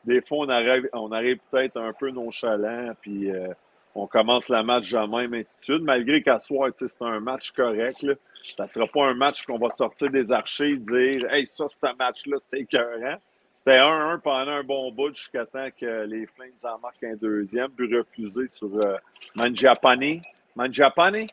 Des 0.04 0.22
fois, 0.22 0.40
on 0.40 0.50
arrive, 0.50 0.90
on 0.94 1.12
arrive 1.12 1.40
peut-être 1.52 1.78
un 1.78 1.94
peu 1.94 2.10
nonchalant, 2.12 2.94
puis 3.02 3.30
euh, 3.30 3.54
on 3.94 4.08
commence 4.08 4.48
le 4.50 4.64
match 4.64 4.92
de 4.92 4.98
même, 5.00 5.34
ainsi 5.34 5.60
de 5.60 5.66
suite. 5.66 5.82
Malgré 5.82 6.22
qu'à 6.22 6.40
soir, 6.40 6.70
c'est 6.76 7.02
un 7.02 7.20
match 7.20 7.52
correct. 7.52 8.02
Là. 8.04 8.14
Ça 8.56 8.64
ne 8.64 8.68
sera 8.68 8.88
pas 8.88 9.10
un 9.10 9.16
match 9.16 9.46
qu'on 9.46 9.58
va 9.58 9.70
sortir 9.72 10.10
des 10.10 10.32
archers 10.32 10.72
et 10.72 10.78
dire 10.78 11.34
Hey, 11.34 11.46
ça, 11.46 11.66
c'est 11.68 11.84
un 11.86 11.94
match-là, 11.94 12.38
c'était 12.40 12.62
écœurant. 12.62 13.18
C'était 13.56 13.80
1-1 13.80 14.20
pendant 14.20 14.52
un 14.52 14.64
bon 14.64 14.92
bout 14.92 15.16
jusqu'à 15.16 15.46
temps 15.46 15.68
que 15.78 16.06
les 16.06 16.28
Flames 16.28 16.52
en 16.64 16.80
marquent 16.80 17.04
un 17.04 17.16
deuxième, 17.16 17.70
puis 17.72 17.94
refusé 17.98 18.48
sur 18.48 18.70
euh, 18.86 18.98
Manjapani. 19.36 20.22
Manjapani? 20.56 21.26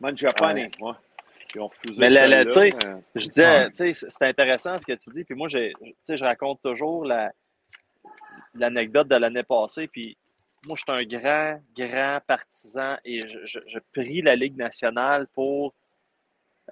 Manjapani, 0.00 0.68
ouais. 0.80 0.92
Mais 1.98 2.08
là, 2.08 2.44
tu 2.44 2.52
sais, 2.52 2.68
je 3.14 3.26
disais, 3.26 3.70
tu 3.70 3.94
sais, 3.94 4.06
c'est 4.08 4.26
intéressant 4.26 4.78
ce 4.78 4.86
que 4.86 4.92
tu 4.92 5.10
dis. 5.10 5.24
Puis 5.24 5.34
moi, 5.34 5.48
je, 5.48 5.72
je 6.08 6.24
raconte 6.24 6.60
toujours 6.62 7.06
l'anecdote 8.54 9.08
de 9.08 9.16
l'année 9.16 9.42
passée. 9.42 9.88
Puis 9.88 10.16
moi, 10.66 10.76
je 10.76 10.82
suis 10.82 10.92
un 10.92 11.04
grand, 11.04 11.60
grand 11.76 12.20
partisan 12.26 12.96
et 13.04 13.20
je, 13.44 13.78
prie 13.92 14.22
la 14.22 14.36
Ligue 14.36 14.56
nationale 14.56 15.26
pour 15.34 15.74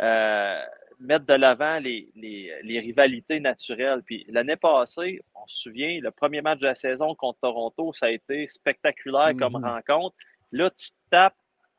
euh, 0.01 0.63
mettre 1.01 1.27
de 1.27 1.35
l'avant 1.35 1.79
les, 1.79 2.51
rivalités 2.65 3.41
naturelles. 3.41 4.03
Puis 4.05 4.25
l'année 4.29 4.57
passée, 4.57 5.23
on 5.35 5.47
se 5.47 5.63
souvient, 5.63 6.01
le 6.01 6.11
premier 6.11 6.43
match 6.43 6.61
de 6.61 6.67
la 6.67 6.75
saison 6.75 7.15
contre 7.15 7.41
Toronto, 7.41 7.93
ça 7.93 8.07
a 8.07 8.11
été 8.11 8.47
spectaculaire 8.47 9.33
comme 9.39 9.55
mm-hmm. 9.55 9.71
rencontre. 9.71 10.17
Là, 10.53 10.71
tu 10.71 10.89
tapes 11.11 11.35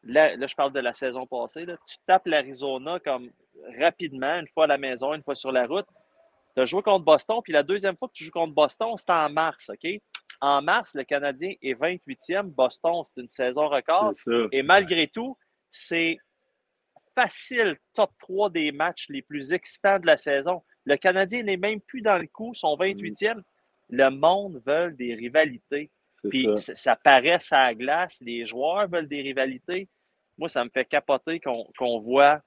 là, 0.08 0.48
je 0.48 0.56
parle 0.56 0.74
de 0.74 0.80
la 0.80 0.94
saison 0.94 1.26
passée, 1.26 1.66
tu 1.66 1.98
tapes 2.06 2.28
l'Arizona 2.28 3.00
comme 3.00 3.30
rapidement, 3.80 4.40
une 4.40 4.48
fois 4.48 4.66
à 4.66 4.68
la 4.68 4.78
maison, 4.78 5.14
une 5.14 5.24
fois 5.24 5.36
sur 5.36 5.52
la 5.52 5.66
route. 5.66 5.88
Tu 6.56 6.62
as 6.62 6.66
joué 6.66 6.82
contre 6.82 7.06
Boston, 7.06 7.40
puis 7.44 7.54
la 7.54 7.64
deuxième 7.64 7.96
fois 7.98 8.08
que 8.08 8.14
tu 8.14 8.24
joues 8.24 8.32
contre 8.32 8.54
Boston, 8.54 8.96
c'était 8.98 9.12
en 9.12 9.30
mars, 9.30 9.70
OK? 9.70 9.88
En 10.42 10.62
mars, 10.62 10.94
le 10.94 11.04
Canadien 11.04 11.54
est 11.62 11.74
28e. 11.74 12.44
Boston, 12.44 13.04
c'est 13.04 13.22
une 13.22 13.28
saison 13.28 13.68
record. 13.70 14.14
Et 14.52 14.64
malgré 14.64 15.08
tout, 15.08 15.38
c'est 15.72 16.18
facile 17.16 17.78
top 17.94 18.12
3 18.20 18.52
des 18.52 18.72
matchs 18.72 19.08
les 19.10 19.24
plus 19.24 19.52
excitants 19.54 20.00
de 20.00 20.06
la 20.06 20.18
saison. 20.18 20.64
Le 20.86 20.98
Canadien 20.98 21.44
n'est 21.44 21.58
même 21.58 21.82
plus 21.82 22.02
dans 22.02 22.18
le 22.18 22.28
coup, 22.28 22.54
son 22.54 22.76
28e. 22.78 23.42
Le 23.90 24.10
monde 24.10 24.62
veut 24.66 24.92
des 24.92 25.16
rivalités. 25.16 25.90
Puis 26.30 26.48
ça. 26.58 26.96
paraît 26.96 27.40
à 27.52 27.68
la 27.68 27.76
glace, 27.76 28.22
les 28.22 28.46
joueurs 28.46 28.88
veulent 28.88 29.08
des 29.08 29.22
rivalités. 29.22 29.88
Moi, 30.38 30.50
ça 30.50 30.64
me 30.64 30.70
fait 30.70 30.86
capoter 30.86 31.40
qu'on 31.40 32.00
voit 32.00 32.42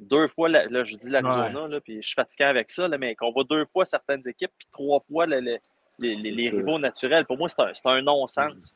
deux 0.00 0.28
fois, 0.28 0.48
là, 0.48 0.84
je 0.84 0.96
dis 0.96 1.08
l'Arizona, 1.08 1.66
ouais. 1.66 1.80
puis 1.80 2.02
je 2.02 2.06
suis 2.06 2.14
fatigué 2.14 2.44
avec 2.44 2.70
ça, 2.70 2.88
mais 2.88 3.14
qu'on 3.14 3.30
voit 3.30 3.44
deux 3.44 3.64
fois 3.66 3.84
certaines 3.84 4.26
équipes, 4.26 4.50
puis 4.58 4.68
trois 4.72 5.00
fois 5.08 5.26
les, 5.26 5.60
rivaux 5.98 6.78
naturels. 6.78 7.24
Pour 7.24 7.38
moi, 7.38 7.48
c'est 7.48 7.86
un, 7.86 8.02
non-sens. 8.02 8.74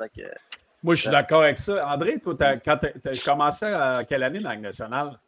Moi, 0.82 0.94
je 0.94 1.00
suis 1.00 1.10
d'accord 1.10 1.42
avec 1.42 1.58
ça. 1.58 1.88
André, 1.88 2.20
toi, 2.20 2.34
quand 2.64 2.78
tu 2.78 3.08
as 3.08 3.24
commencé 3.24 3.64
à 3.64 4.04
quelle 4.08 4.22
année 4.22 4.40
dans 4.40 4.50
la 4.50 4.56
nationale? 4.56 5.18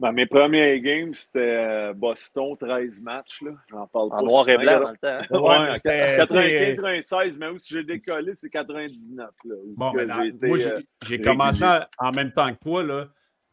Dans 0.00 0.12
mes 0.12 0.26
premiers 0.26 0.80
games, 0.80 1.14
c'était 1.14 1.38
euh, 1.38 1.92
Boston, 1.94 2.52
13 2.58 3.00
matchs. 3.00 3.42
J'en 3.70 3.86
parle 3.86 4.10
pas. 4.10 4.16
En 4.16 4.22
noir 4.22 4.48
et 4.48 4.58
blanc 4.58 4.80
dans 4.80 4.90
le 4.90 4.96
temps. 4.96 5.36
Hein. 5.36 5.68
Ouais, 5.68 5.74
c'était 5.74 6.18
95-96, 6.18 7.36
mais 7.38 7.48
où 7.48 7.58
si 7.58 7.74
j'ai 7.74 7.84
décollé, 7.84 8.34
c'est 8.34 8.50
99. 8.50 9.30
Là, 9.44 9.54
bon, 9.76 9.92
mais 9.92 10.06
moi, 10.48 10.56
j'ai 11.02 11.20
euh, 11.20 11.22
commencé 11.22 11.64
en 11.98 12.10
même 12.10 12.32
temps 12.32 12.52
que 12.52 12.58
toi. 12.58 12.82
Là. 12.82 13.08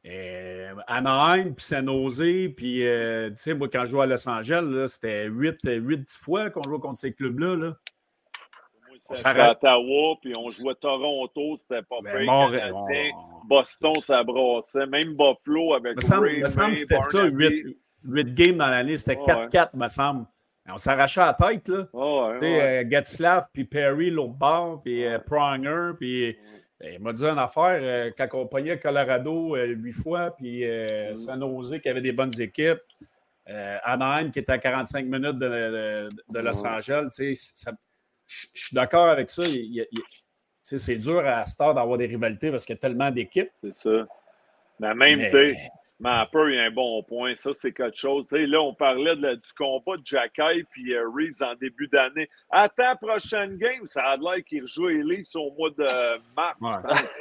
Euh, 0.07 0.73
Anaheim, 0.87 1.53
puis 1.53 1.63
San 1.63 1.85
Jose, 1.85 2.49
puis 2.57 2.81
tu 2.81 3.33
sais, 3.35 3.53
moi, 3.53 3.67
quand 3.71 3.85
je 3.85 3.91
jouais 3.91 4.03
à 4.03 4.07
Los 4.07 4.27
Angeles, 4.27 4.85
c'était 4.87 5.29
8-10 5.29 6.19
fois 6.19 6.49
qu'on 6.49 6.63
jouait 6.63 6.79
contre 6.79 6.99
ces 6.99 7.13
clubs-là. 7.13 7.55
Là. 7.55 7.77
C'était 9.13 9.39
à 9.39 9.51
Ottawa, 9.51 10.15
puis 10.21 10.33
on 10.37 10.49
jouait 10.49 10.75
Toronto, 10.75 11.55
c'était 11.57 11.81
pas 11.81 11.97
ben, 12.03 12.25
Canadien. 12.25 13.11
Boston, 13.47 13.95
ça 14.01 14.23
brassait. 14.23 14.85
Même 14.85 15.15
Buffalo 15.15 15.73
avec 15.73 15.95
me 15.95 16.01
semble, 16.01 16.39
me 16.39 16.47
semble 16.47 16.75
c'était 16.75 17.01
ça, 17.01 17.23
8, 17.25 17.77
8, 18.05 18.35
games 18.35 18.57
dans 18.57 18.67
l'année. 18.67 18.97
C'était 18.97 19.15
4-4, 19.15 19.69
me 19.75 19.87
semble. 19.87 20.25
On 20.69 20.77
s'arrachait 20.77 21.21
la 21.21 21.33
tête, 21.33 21.67
là. 21.67 21.87
Oh, 21.91 22.29
ouais, 22.29 22.39
ouais. 22.39 22.85
Euh, 22.85 23.41
puis 23.53 23.65
Perry, 23.65 24.09
l'autre 24.09 24.33
bord, 24.33 24.81
puis 24.83 25.05
euh, 25.05 25.19
Pronger, 25.19 25.91
puis... 25.99 26.37
Ben, 26.79 26.93
il 26.95 26.99
m'a 26.99 27.13
dit 27.13 27.23
une 27.23 27.37
affaire, 27.37 27.79
euh, 27.79 28.09
quand 28.17 28.27
on 28.33 28.47
pognait 28.47 28.79
Colorado 28.79 29.55
huit 29.55 29.91
fois, 29.91 30.31
puis 30.31 30.65
mm. 30.65 31.15
San 31.15 31.39
Jose 31.39 31.79
qui 31.79 31.87
avait 31.87 32.01
des 32.01 32.11
bonnes 32.11 32.41
équipes, 32.41 32.81
Anaheim 33.45 34.31
qui 34.31 34.39
était 34.39 34.53
à 34.53 34.57
45 34.57 35.05
minutes 35.05 35.37
de, 35.37 36.09
de, 36.29 36.39
Los 36.39 36.65
Angeles, 36.65 37.09
ça, 37.35 37.71
je 38.53 38.61
suis 38.61 38.75
d'accord 38.75 39.09
avec 39.09 39.29
ça. 39.29 39.43
c'est 40.61 40.95
dur 40.95 41.25
à 41.25 41.45
Star 41.45 41.73
d'avoir 41.73 41.97
des 41.97 42.05
rivalités 42.05 42.49
parce 42.49 42.65
qu'il 42.65 42.75
y 42.75 42.77
a 42.77 42.79
tellement 42.79 43.11
d'équipes. 43.11 43.51
C'est 43.63 43.75
ça. 43.75 44.07
Mais 44.79 44.95
même, 44.95 45.19
tu 45.19 45.29
sais, 45.29 45.57
Mapper, 45.99 46.45
il 46.47 46.55
y 46.55 46.59
a 46.59 46.63
un 46.63 46.71
bon 46.71 47.03
point. 47.03 47.35
Ça, 47.37 47.51
c'est 47.53 47.71
quelque 47.71 47.95
chose. 47.95 48.31
là, 48.31 48.61
on 48.61 48.73
parlait 48.73 49.15
du 49.15 49.53
combat 49.55 49.97
de 49.97 50.05
Jacky 50.05 50.63
puis 50.71 50.95
euh, 50.95 51.07
Reeves 51.07 51.43
en 51.43 51.53
début 51.53 51.87
d'année. 51.87 52.27
Attends, 52.49 52.95
prochaine 52.95 53.57
game, 53.57 53.85
ça 53.85 54.01
a 54.03 54.17
l'air 54.17 54.43
qu'il 54.43 54.63
rejoue 54.63 54.87
les 54.87 55.03
Leafs 55.03 55.35
au 55.35 55.51
mois 55.51 55.69
de 55.69 56.17
mars. 56.35 56.57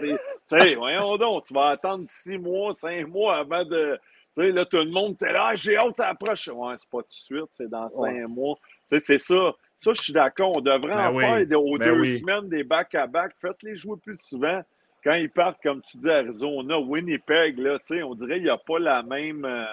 Tu 0.00 0.16
sais, 0.46 0.74
voyons 0.74 1.18
donc, 1.18 1.44
tu 1.44 1.54
vas 1.54 1.68
attendre 1.68 2.04
six 2.08 2.38
mois, 2.38 2.72
cinq 2.72 3.06
mois 3.08 3.36
avant 3.36 3.64
de. 3.64 3.98
Tu 4.40 4.46
sais, 4.46 4.52
là, 4.52 4.64
tout 4.64 4.78
le 4.78 4.90
monde, 4.90 5.18
t'es 5.18 5.32
là, 5.32 5.48
ah, 5.50 5.54
j'ai 5.54 5.76
hâte 5.76 6.00
à 6.00 6.08
la 6.08 6.14
prochaine. 6.14 6.54
Ouais, 6.54 6.74
c'est 6.78 6.88
pas 6.88 7.02
tout 7.02 7.08
de 7.08 7.12
suite, 7.12 7.48
c'est 7.50 7.68
dans 7.68 7.88
cinq 7.90 8.26
mois. 8.28 8.56
Tu 8.90 8.98
sais, 8.98 9.04
c'est 9.04 9.18
ça. 9.18 9.52
Ça, 9.76 9.92
je 9.92 10.00
suis 10.00 10.12
d'accord. 10.12 10.56
On 10.56 10.60
devrait 10.60 10.94
ben 10.94 11.08
en 11.08 11.18
faire 11.18 11.60
aux 11.60 11.78
ben 11.78 11.94
deux 11.94 12.06
semaines 12.16 12.48
des 12.48 12.64
back-à-back. 12.64 13.32
Faites-les 13.40 13.76
jouer 13.76 13.96
plus 14.02 14.20
souvent. 14.20 14.62
Quand 15.04 15.14
ils 15.14 15.30
partent, 15.30 15.62
comme 15.62 15.80
tu 15.82 15.98
dis, 15.98 16.10
Arizona, 16.10 16.78
Winnipeg, 16.78 17.58
là, 17.58 17.78
on 18.04 18.14
dirait 18.14 18.34
qu'il 18.34 18.44
n'y 18.44 18.50
a 18.50 18.58
pas 18.58 18.78
la 18.78 19.02
même. 19.02 19.44
Euh, 19.44 19.64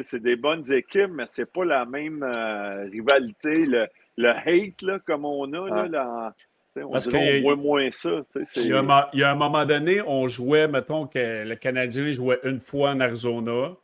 c'est 0.00 0.22
des 0.22 0.36
bonnes 0.36 0.70
équipes, 0.72 1.10
mais 1.12 1.24
c'est 1.26 1.50
pas 1.50 1.64
la 1.64 1.84
même 1.84 2.22
euh, 2.22 2.84
rivalité. 2.90 3.66
Le, 3.66 3.86
le, 4.16 4.30
hate, 4.30 4.80
là, 4.82 4.98
comme 5.00 5.26
on 5.26 5.52
a, 5.52 5.88
là, 5.88 6.34
on, 6.76 6.90
Parce 6.90 7.08
voit 7.08 7.56
moins 7.56 7.90
ça. 7.90 8.22
Il 8.56 8.66
y, 8.68 8.72
a 8.72 9.10
il 9.12 9.20
y, 9.20 9.22
a 9.22 9.30
un 9.30 9.34
moment 9.34 9.66
donné, 9.66 10.00
on 10.00 10.26
jouait, 10.28 10.68
mettons 10.68 11.06
que 11.06 11.44
le 11.44 11.54
Canadien 11.56 12.10
jouait 12.12 12.40
une 12.44 12.60
fois 12.60 12.90
en 12.90 13.00
Arizona, 13.00 13.76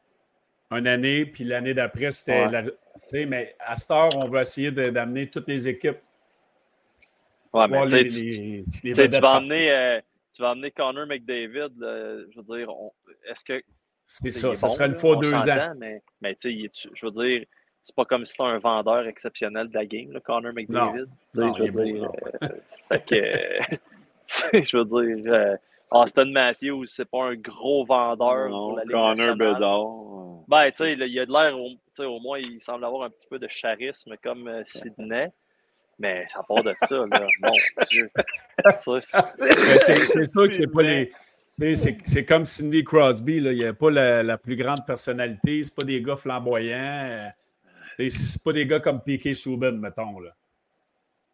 une 0.70 0.87
année, 0.87 1.26
puis 1.26 1.44
l'année 1.44 1.74
d'après, 1.74 2.11
c'était 2.11 2.46
mais 3.26 3.57
à 3.59 3.76
cette 3.76 3.90
heure, 3.90 4.11
on 4.16 4.28
va 4.28 4.42
essayer 4.42 4.70
d'amener 4.70 5.28
toutes 5.28 5.48
les 5.48 5.66
équipes. 5.66 5.98
Ouais, 7.52 7.66
mais 7.66 7.87
tu, 7.87 9.20
vas 9.20 9.37
emmener, 9.37 9.70
euh, 9.72 10.00
tu 10.35 10.42
vas 10.42 10.52
emmener 10.52 10.70
Connor 10.70 11.07
McDavid. 11.07 11.70
je 11.81 12.37
veux 12.37 12.59
dire, 12.59 12.70
est-ce 13.26 13.44
que. 13.44 13.62
C'est 14.07 14.31
ça, 14.31 14.54
ça 14.54 14.68
serait 14.68 14.87
une 14.87 14.96
fois 14.96 15.16
deux 15.16 15.35
ans. 15.35 15.74
Mais, 15.78 16.02
mais 16.20 16.35
tu 16.35 16.68
sais, 16.72 16.88
je 16.94 17.07
veux 17.07 17.12
dire, 17.12 17.46
c'est 17.83 17.94
pas 17.94 18.04
comme 18.04 18.24
si 18.24 18.33
c'était 18.33 18.44
un 18.44 18.59
vendeur 18.59 19.07
exceptionnel 19.07 19.68
de 19.68 19.74
la 19.74 19.87
game, 19.87 20.12
là, 20.12 20.20
Connor 20.20 20.52
McDavid. 20.52 21.07
Non, 21.35 21.54
je 21.54 21.62
veux 21.62 21.85
dire. 21.85 22.11
Euh, 22.42 22.48
fait 22.88 23.04
que, 23.07 24.61
je 24.62 24.76
veux 24.76 24.85
dire, 24.85 25.33
euh, 25.33 25.57
Austin 25.90 26.27
Matthews, 26.27 26.87
c'est 26.87 27.09
pas 27.09 27.24
un 27.24 27.35
gros 27.35 27.85
vendeur 27.85 28.48
non, 28.51 28.68
pour 28.68 28.77
la 28.77 28.85
Ligue 28.85 28.92
Connor 28.92 29.37
Bedard. 29.37 30.44
Ben, 30.48 30.70
tu 30.70 30.77
sais, 30.77 30.92
il 30.94 31.18
a 31.18 31.27
de 31.27 31.33
l'air, 31.33 31.59
au 31.59 32.20
moins, 32.20 32.38
il 32.38 32.61
semble 32.62 32.85
avoir 32.85 33.05
un 33.05 33.11
petit 33.11 33.27
peu 33.29 33.38
de 33.38 33.46
charisme 33.46 34.14
comme 34.22 34.48
euh, 34.48 34.62
Sidney. 34.64 35.29
Mais 35.98 36.27
ça 36.29 36.42
part 36.46 36.62
de 36.62 36.74
ça, 36.81 36.96
là. 36.96 37.27
Mon 37.42 37.51
Dieu. 37.90 38.11
c'est 38.79 40.24
sûr 40.24 40.48
que 40.48 40.53
c'est 40.53 40.72
pas 40.72 40.83
les. 40.83 41.12
C'est 41.74 42.24
comme 42.24 42.46
Cindy 42.46 42.85
Crosby, 42.85 43.40
là. 43.40 43.53
il 43.53 43.59
n'y 43.59 43.64
a 43.64 43.74
pas 43.74 43.90
la, 43.90 44.38
plus 44.38 44.57
grande 44.57 44.87
personnalité, 44.87 45.64
c'est 45.64 45.74
pas 45.74 45.83
des 45.83 46.01
gars 46.01 46.14
flamboyants, 46.14 47.33
euh, 47.98 48.09
c'est 48.09 48.42
pas 48.44 48.53
des 48.53 48.64
gars 48.64 48.79
comme 48.79 49.03
Piquet 49.03 49.35
Souben, 49.35 49.79
mettons. 49.79 50.20
Là. 50.20 50.31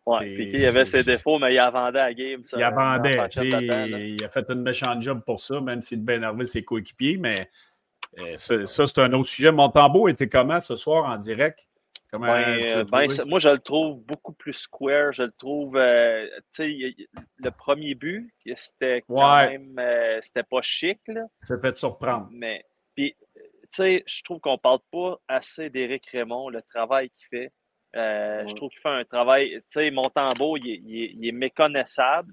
Ouais, 0.07 0.35
il 0.35 0.67
avait 0.67 0.85
ses 0.85 1.03
défauts, 1.03 1.39
mais 1.39 1.55
il 1.55 1.59
a 1.59 1.71
vendu 1.71 1.97
à 1.97 2.07
la 2.07 2.15
game. 2.15 2.45
Ça, 2.45 2.59
il 2.59 2.63
a 2.63 2.71
vendu, 2.71 3.11
il 3.11 4.23
a 4.23 4.29
fait 4.29 4.45
une 4.51 4.63
méchante 4.63 5.01
job 5.01 5.23
pour 5.25 5.41
ça, 5.41 5.61
même 5.61 5.81
s'il 5.81 6.05
devait 6.05 6.17
énerver 6.17 6.45
ses 6.45 6.63
coéquipiers, 6.63 7.17
mais 7.17 7.49
euh, 8.19 8.37
ça, 8.37 8.87
c'est 8.87 8.99
un 8.99 9.13
autre 9.13 9.29
sujet. 9.29 9.51
Montembeau 9.51 10.09
était 10.09 10.29
comment 10.29 10.61
ce 10.61 10.75
soir 10.75 11.05
en 11.05 11.17
direct? 11.17 11.69
Comment 12.11 12.27
ben, 12.27 12.85
ben, 12.85 13.09
moi, 13.27 13.39
je 13.41 13.49
le 13.49 13.59
trouve 13.59 14.01
beaucoup 14.05 14.33
plus 14.33 14.53
square. 14.53 15.13
Je 15.13 15.25
le 15.25 15.33
trouve, 15.33 15.77
euh, 15.77 16.27
tu 16.55 16.81
sais, 16.81 16.97
le 17.39 17.51
premier 17.51 17.95
but, 17.95 18.33
c'était 18.57 19.03
quand 19.09 19.37
même, 19.49 19.77
euh, 19.79 20.21
c'était 20.23 20.45
pas 20.45 20.63
chic. 20.63 21.01
Ça 21.41 21.59
fait 21.59 21.77
surprendre. 21.77 22.29
Mais, 22.31 22.65
puis, 22.95 23.17
tu 23.35 23.43
sais, 23.73 24.05
je 24.07 24.23
trouve 24.23 24.39
qu'on 24.39 24.59
parle 24.59 24.79
pas 24.93 25.19
assez 25.27 25.71
d'Éric 25.71 26.07
Raymond, 26.13 26.51
le 26.51 26.63
travail 26.63 27.11
qu'il 27.11 27.27
fait. 27.31 27.53
Je 27.95 28.55
trouve 28.55 28.71
qu'il 28.71 28.81
fait 28.81 28.89
un 28.89 29.05
travail, 29.05 29.61
tu 29.71 29.81
sais, 29.81 29.91
Montembeau, 29.91 30.57
il, 30.57 30.67
il, 30.67 31.29
est 31.29 31.33
méconnaissable. 31.33 32.33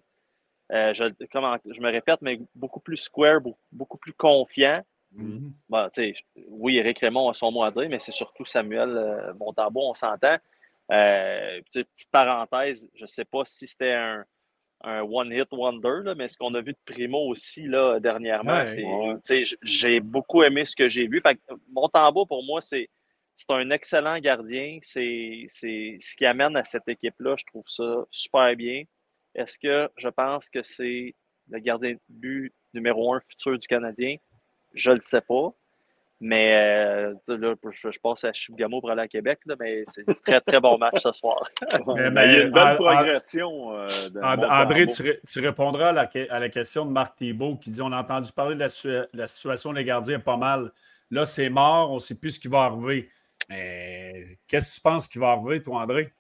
je, 0.69 1.13
comment, 1.32 1.58
je 1.65 1.80
me 1.80 1.91
répète, 1.91 2.21
mais 2.21 2.39
beaucoup 2.56 2.80
plus 2.80 2.97
square, 2.97 3.39
beaucoup 3.71 3.97
plus 3.97 4.13
confiant. 4.13 4.82
Mm 5.13 5.50
oui, 6.47 6.78
Eric 6.78 7.00
Raymond 7.00 7.30
a 7.30 7.34
son 7.34 7.52
mot 7.52 7.63
à 7.63 7.71
dire, 7.71 7.88
mais 7.89 8.00
c'est 8.00 8.12
surtout 8.12 8.45
Samuel 8.45 8.89
euh, 8.89 9.34
on 9.39 9.93
s'entend. 9.93 10.38
Euh, 10.91 11.62
petite 11.71 12.12
parenthèse, 12.12 12.89
je 12.95 13.04
ne 13.04 13.08
sais 13.08 13.26
pas 13.26 13.43
si 13.45 13.67
c'était 13.67 13.93
un, 13.93 14.26
one-hit 14.84 15.47
wonder, 15.52 16.13
mais 16.17 16.28
ce 16.28 16.38
qu'on 16.38 16.54
a 16.56 16.62
vu 16.62 16.74
de 16.74 16.80
Primo 16.86 17.28
aussi 17.28 17.63
là, 17.67 18.00
dernièrement, 18.00 18.65
j'ai 19.62 20.00
beaucoup 20.00 20.43
aimé 20.43 20.65
ce 20.65 20.76
que 20.76 20.89
j'ai 20.89 21.08
vu. 21.08 21.21
Fait, 21.21 21.39
pour 21.74 22.43
moi, 22.43 22.62
c'est 22.62 22.89
un 23.49 23.69
excellent 23.71 24.19
gardien. 24.19 24.80
C'est 24.82 25.47
ce 25.49 26.15
qui 26.15 26.25
amène 26.25 26.56
à 26.56 26.63
cette 26.63 26.88
équipe-là. 26.88 27.36
Je 27.38 27.45
trouve 27.45 27.67
ça 27.67 28.06
super 28.12 28.56
bien. 28.56 28.84
Est-ce 29.36 29.58
que 29.58 29.89
je 29.97 30.10
pense 30.10 30.49
que 30.49 30.63
c'est 30.63 31.15
le 31.49 31.60
gardien 31.60 31.93
de 31.93 31.99
but 32.10 32.54
numéro 32.73 33.13
un 33.13 33.21
futur 33.27 33.58
du 33.58 33.67
Canadien? 33.67 34.17
Je 34.73 34.91
le 34.91 35.01
sais 35.01 35.21
pas. 35.21 35.54
Mais 36.23 36.54
euh, 36.54 37.36
là, 37.36 37.56
je, 37.71 37.99
passe 37.99 38.23
à 38.25 38.32
Chibougamau 38.32 38.80
pour 38.80 38.91
aller 38.91 39.01
à 39.01 39.08
Québec, 39.08 39.39
là, 39.47 39.56
mais 39.60 39.82
c'est 39.88 40.08
un 40.08 40.13
très, 40.23 40.39
très 40.39 40.60
bon 40.60 40.77
match 40.77 41.01
ce 41.01 41.12
soir. 41.13 41.49
mais, 42.12 42.27
il 42.27 42.34
y 42.34 42.36
a 42.36 42.41
une 42.43 42.51
belle 42.51 42.75
progression. 42.75 43.75
Euh, 43.75 43.89
André, 44.21 44.86
tu, 44.86 45.04
tu, 45.27 45.39
répondras 45.39 45.89
à 45.89 45.93
la, 45.93 46.10
à 46.30 46.39
la, 46.39 46.49
question 46.49 46.86
de 46.86 46.91
Marc 46.91 47.15
Thibault 47.15 47.56
qui 47.56 47.71
dit 47.71 47.82
On 47.82 47.91
a 47.91 47.99
entendu 47.99 48.32
parler 48.32 48.54
de 48.54 48.60
la, 49.13 49.27
situation 49.27 49.73
des 49.73 49.84
gardiens 49.84 50.19
pas 50.19 50.38
mal. 50.38 50.71
Là, 51.10 51.25
c'est 51.25 51.49
mort, 51.49 51.89
on 51.89 51.95
ne 51.95 51.99
sait 51.99 52.13
plus 52.13 52.36
ce 52.36 52.39
qui 52.39 52.47
va 52.47 52.60
arriver. 52.65 53.10
Mais 53.51 54.23
qu'est-ce 54.47 54.69
que 54.69 54.75
tu 54.75 54.81
penses 54.81 55.07
qui 55.09 55.19
va 55.19 55.31
arriver, 55.31 55.61
toi, 55.61 55.81
André? 55.81 56.11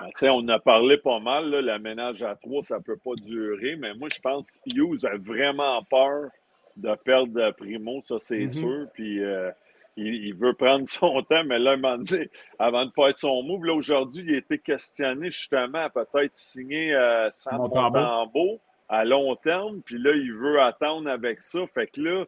Ben, 0.00 0.30
on 0.30 0.46
a 0.48 0.58
parlé 0.58 0.98
pas 0.98 1.18
mal, 1.18 1.48
là, 1.48 1.62
la 1.62 1.78
ménage 1.78 2.22
à 2.22 2.34
trois, 2.34 2.62
ça 2.62 2.78
ne 2.78 2.82
peut 2.82 2.96
pas 2.96 3.14
durer, 3.14 3.76
mais 3.76 3.94
moi, 3.94 4.08
je 4.12 4.20
pense 4.20 4.50
que 4.50 4.58
Hughes 4.74 5.04
a 5.04 5.16
vraiment 5.16 5.82
peur 5.84 6.30
de 6.76 6.94
perdre 7.04 7.50
Primo, 7.52 8.00
ça 8.02 8.16
c'est 8.18 8.46
mm-hmm. 8.46 8.52
sûr. 8.52 8.86
Puis 8.94 9.22
euh, 9.22 9.50
il, 9.96 10.34
veut 10.34 10.54
prendre 10.54 10.86
son 10.88 11.22
temps, 11.22 11.44
mais 11.44 11.58
là, 11.58 11.72
un 11.72 11.76
moment 11.76 11.98
donné, 11.98 12.30
avant 12.58 12.84
de 12.84 12.92
faire 12.92 13.14
son 13.14 13.42
move, 13.42 13.64
là, 13.64 13.74
aujourd'hui, 13.74 14.24
il 14.26 14.34
a 14.34 14.38
été 14.38 14.58
questionné 14.58 15.30
justement 15.30 15.84
à 15.84 15.90
peut-être 15.90 16.36
signer 16.36 16.94
euh, 16.94 17.30
sans 17.30 17.56
Montembeau 17.56 18.60
à 18.88 19.04
long 19.04 19.36
terme. 19.36 19.80
Puis 19.82 19.98
là, 19.98 20.12
il 20.12 20.32
veut 20.32 20.60
attendre 20.60 21.08
avec 21.08 21.40
ça. 21.40 21.60
Fait 21.74 21.86
que 21.86 22.00
là, 22.00 22.24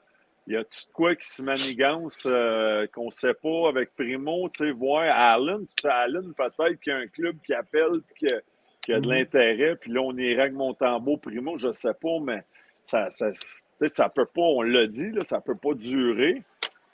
y 0.52 0.57
a 0.57 0.64
tout 0.64 0.92
quoi 0.92 1.14
qui 1.14 1.26
se 1.26 1.42
manigance 1.42 2.24
euh, 2.26 2.87
qu'on 2.88 3.07
ne 3.07 3.12
sait 3.12 3.35
pas 3.35 3.68
avec 3.68 3.94
Primo, 3.94 4.48
tu 4.50 4.64
sais, 4.64 4.70
voir 4.72 5.02
Allen? 5.02 5.64
C'est 5.64 5.88
Allen, 5.88 6.35
peut-être 6.35 6.80
qu'il 6.80 6.92
y 6.92 6.96
a 6.96 6.98
un 6.98 7.07
club 7.07 7.37
qui 7.44 7.54
appelle 7.54 8.00
et 8.00 8.18
qui, 8.18 8.35
a 8.92 9.00
de 9.00 9.07
mm-hmm. 9.07 9.09
l'intérêt. 9.09 9.76
Puis 9.76 9.92
là, 9.92 10.02
on 10.02 10.16
irait 10.16 10.42
avec 10.42 10.52
Montembeau, 10.52 11.16
Primo, 11.16 11.57
je 11.57 11.68
ne 11.68 11.72
sais 11.72 11.94
pas, 11.94 12.18
mais 12.22 12.44
ça, 12.85 13.09
ça, 13.11 13.30
ça 13.87 14.09
peut 14.09 14.26
pas, 14.26 14.42
on 14.42 14.62
l'a 14.62 14.87
dit, 14.87 15.11
là, 15.11 15.24
ça 15.24 15.40
peut 15.40 15.57
pas 15.57 15.74
durer. 15.74 16.42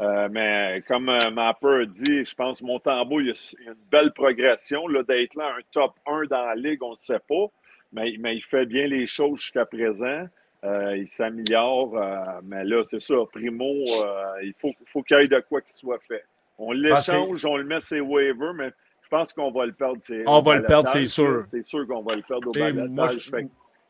Euh, 0.00 0.28
mais 0.30 0.82
comme 0.88 1.10
euh, 1.10 1.30
Mapper 1.30 1.82
a 1.82 1.84
dit, 1.84 2.24
je 2.24 2.34
pense 2.34 2.60
que 2.60 2.64
Montembeau, 2.64 3.20
il 3.20 3.26
y 3.26 3.30
a 3.30 3.34
une 3.66 3.74
belle 3.90 4.12
progression. 4.12 4.88
D'être 4.88 5.34
là, 5.34 5.54
un 5.58 5.60
top 5.72 5.94
1 6.06 6.24
dans 6.30 6.46
la 6.46 6.54
ligue, 6.54 6.82
on 6.82 6.92
ne 6.92 6.96
sait 6.96 7.20
pas. 7.28 7.46
mais, 7.92 8.14
mais 8.18 8.36
il 8.36 8.42
fait 8.42 8.64
bien 8.64 8.86
les 8.86 9.06
choses 9.06 9.40
jusqu'à 9.40 9.66
présent. 9.66 10.26
Euh, 10.64 10.96
il 10.98 11.08
s'améliore, 11.08 11.96
euh, 11.96 12.40
mais 12.44 12.64
là, 12.64 12.82
c'est 12.84 13.00
ça. 13.00 13.14
Primo, 13.32 13.64
euh, 13.64 14.24
il 14.42 14.52
faut, 14.58 14.72
faut 14.84 15.02
qu'il 15.02 15.16
y 15.18 15.20
ait 15.20 15.28
de 15.28 15.40
quoi 15.48 15.62
qu'il 15.62 15.74
soit 15.74 16.00
fait. 16.06 16.24
On 16.58 16.72
l'échange, 16.72 17.46
on 17.46 17.56
le 17.56 17.64
met 17.64 17.80
ses 17.80 18.00
waivers, 18.00 18.52
mais 18.52 18.70
je 19.02 19.08
pense 19.08 19.32
qu'on 19.32 19.50
va 19.50 19.64
le 19.64 19.72
perdre. 19.72 19.98
On 20.26 20.40
va 20.40 20.56
le 20.56 20.64
perdre, 20.64 20.88
c'est 20.90 21.06
sûr. 21.06 21.44
C'est 21.46 21.64
sûr 21.64 21.86
qu'on 21.86 22.02
va 22.02 22.14
le 22.14 22.22
perdre 22.22 22.48
au 22.48 22.52
balotage. 22.52 23.30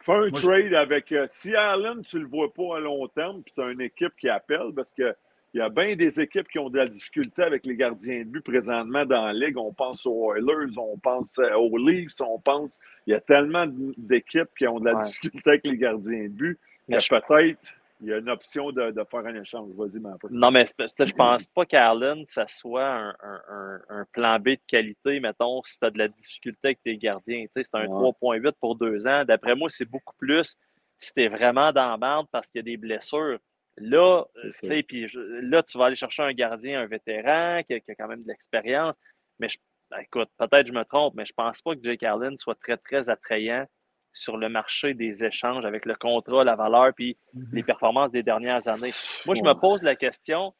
Fais 0.02 0.14
un 0.14 0.30
trade 0.30 0.74
avec. 0.74 1.12
si 1.26 1.54
Allen, 1.54 2.02
tu 2.02 2.16
ne 2.16 2.22
le 2.22 2.28
vois 2.28 2.52
pas 2.54 2.76
à 2.76 2.80
long 2.80 3.06
terme, 3.08 3.42
puis 3.42 3.52
tu 3.52 3.60
as 3.62 3.70
une 3.70 3.82
équipe 3.82 4.12
qui 4.18 4.28
appelle, 4.28 4.70
parce 4.74 4.92
que 4.92 5.14
il 5.52 5.58
y 5.58 5.60
a 5.60 5.68
bien 5.68 5.96
des 5.96 6.20
équipes 6.20 6.48
qui 6.48 6.58
ont 6.58 6.70
de 6.70 6.78
la 6.78 6.86
difficulté 6.86 7.42
avec 7.42 7.66
les 7.66 7.74
gardiens 7.74 8.20
de 8.20 8.24
but 8.24 8.40
présentement 8.40 9.04
dans 9.04 9.26
la 9.26 9.32
Ligue. 9.32 9.58
On 9.58 9.72
pense 9.72 10.06
aux 10.06 10.34
Oilers, 10.34 10.78
on 10.78 10.96
pense 10.96 11.38
aux 11.38 11.76
Leafs, 11.76 12.20
on 12.20 12.38
pense. 12.38 12.78
Il 13.06 13.10
y 13.10 13.14
a 13.14 13.20
tellement 13.20 13.66
d'équipes 13.96 14.50
qui 14.56 14.66
ont 14.68 14.78
de 14.78 14.84
la 14.84 14.94
difficulté 14.94 15.50
avec 15.50 15.64
les 15.64 15.76
gardiens 15.76 16.24
de 16.24 16.28
but. 16.28 16.58
Mais 16.88 16.98
peut-être 16.98 17.58
il 18.02 18.08
y 18.08 18.12
a 18.14 18.18
une 18.18 18.30
option 18.30 18.72
de, 18.72 18.92
faire 19.10 19.26
un 19.26 19.34
échange. 19.34 19.70
Vas-y, 19.76 20.00
ma 20.00 20.16
Non, 20.30 20.50
mais 20.50 20.64
je 20.64 21.12
pense 21.12 21.46
pas 21.46 21.66
qu'Allen, 21.66 22.24
ça 22.26 22.46
soit 22.46 23.14
un, 23.22 24.04
plan 24.12 24.38
B 24.38 24.50
de 24.50 24.58
qualité, 24.66 25.20
mettons, 25.20 25.62
si 25.64 25.78
tu 25.78 25.84
as 25.84 25.90
de 25.90 25.98
la 25.98 26.08
difficulté 26.08 26.68
avec 26.68 26.82
tes 26.82 26.96
gardiens. 26.96 27.44
c'est 27.54 27.74
un 27.74 27.84
3.8 27.84 28.52
pour 28.58 28.76
deux 28.76 29.06
ans. 29.06 29.24
D'après 29.24 29.54
moi, 29.54 29.68
c'est 29.68 29.84
beaucoup 29.84 30.14
plus 30.18 30.56
si 30.98 31.12
tu 31.12 31.22
es 31.22 31.28
vraiment 31.28 31.72
dans 31.72 31.90
la 31.90 31.96
bande 31.96 32.26
parce 32.32 32.50
qu'il 32.50 32.60
y 32.60 32.62
a 32.62 32.64
des 32.64 32.76
blessures. 32.76 33.38
Là, 33.80 34.24
euh, 34.44 34.82
puis 34.86 35.06
là, 35.14 35.62
tu 35.62 35.78
vas 35.78 35.86
aller 35.86 35.96
chercher 35.96 36.22
un 36.22 36.32
gardien, 36.32 36.82
un 36.82 36.86
vétéran 36.86 37.62
qui 37.66 37.74
a, 37.74 37.80
quand 37.94 38.08
même 38.08 38.22
de 38.22 38.28
l'expérience. 38.28 38.94
Mais 39.38 39.48
ben, 39.90 39.98
écoute, 40.00 40.28
peut-être 40.38 40.66
je 40.66 40.72
me 40.72 40.84
trompe, 40.84 41.14
mais 41.14 41.24
je 41.24 41.32
pense 41.32 41.62
pas 41.62 41.74
que 41.74 41.82
Jake 41.82 42.02
Allen 42.02 42.36
soit 42.36 42.54
très, 42.56 42.76
très 42.76 43.08
attrayant 43.08 43.66
sur 44.12 44.36
le 44.36 44.48
marché 44.48 44.92
des 44.92 45.24
échanges 45.24 45.64
avec 45.64 45.86
le 45.86 45.94
contrat, 45.94 46.44
la 46.44 46.56
valeur, 46.56 46.92
puis 46.94 47.16
mhm. 47.32 47.48
les 47.52 47.62
performances 47.62 48.10
des 48.10 48.22
dernières 48.22 48.68
années. 48.68 48.90
Moi, 49.24 49.34
je 49.34 49.42
me 49.42 49.54
pose 49.54 49.82
la 49.82 49.96
question, 49.96 50.54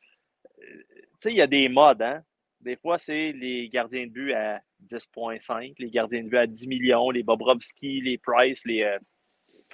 euh, 0.47 0.63
tu 0.63 1.05
sais, 1.21 1.31
il 1.31 1.37
y 1.37 1.43
a 1.43 1.47
des 1.47 1.69
modes, 1.69 2.03
hein? 2.03 2.23
Des 2.61 2.77
fois, 2.77 2.99
c'est 2.99 3.33
les 3.33 3.69
gardiens 3.71 4.07
de 4.07 4.13
but 4.13 4.35
à 4.35 4.61
10,5, 4.87 5.75
les 5.79 5.91
gardiens 5.91 6.23
de 6.23 6.29
but 6.29 6.37
à 6.37 6.47
10 6.47 6.67
millions, 6.67 7.11
les 7.11 7.23
Bobrovski, 7.23 8.03
les 8.03 8.19
Price, 8.19 8.65
les 8.67 8.83
euh, 8.83 8.99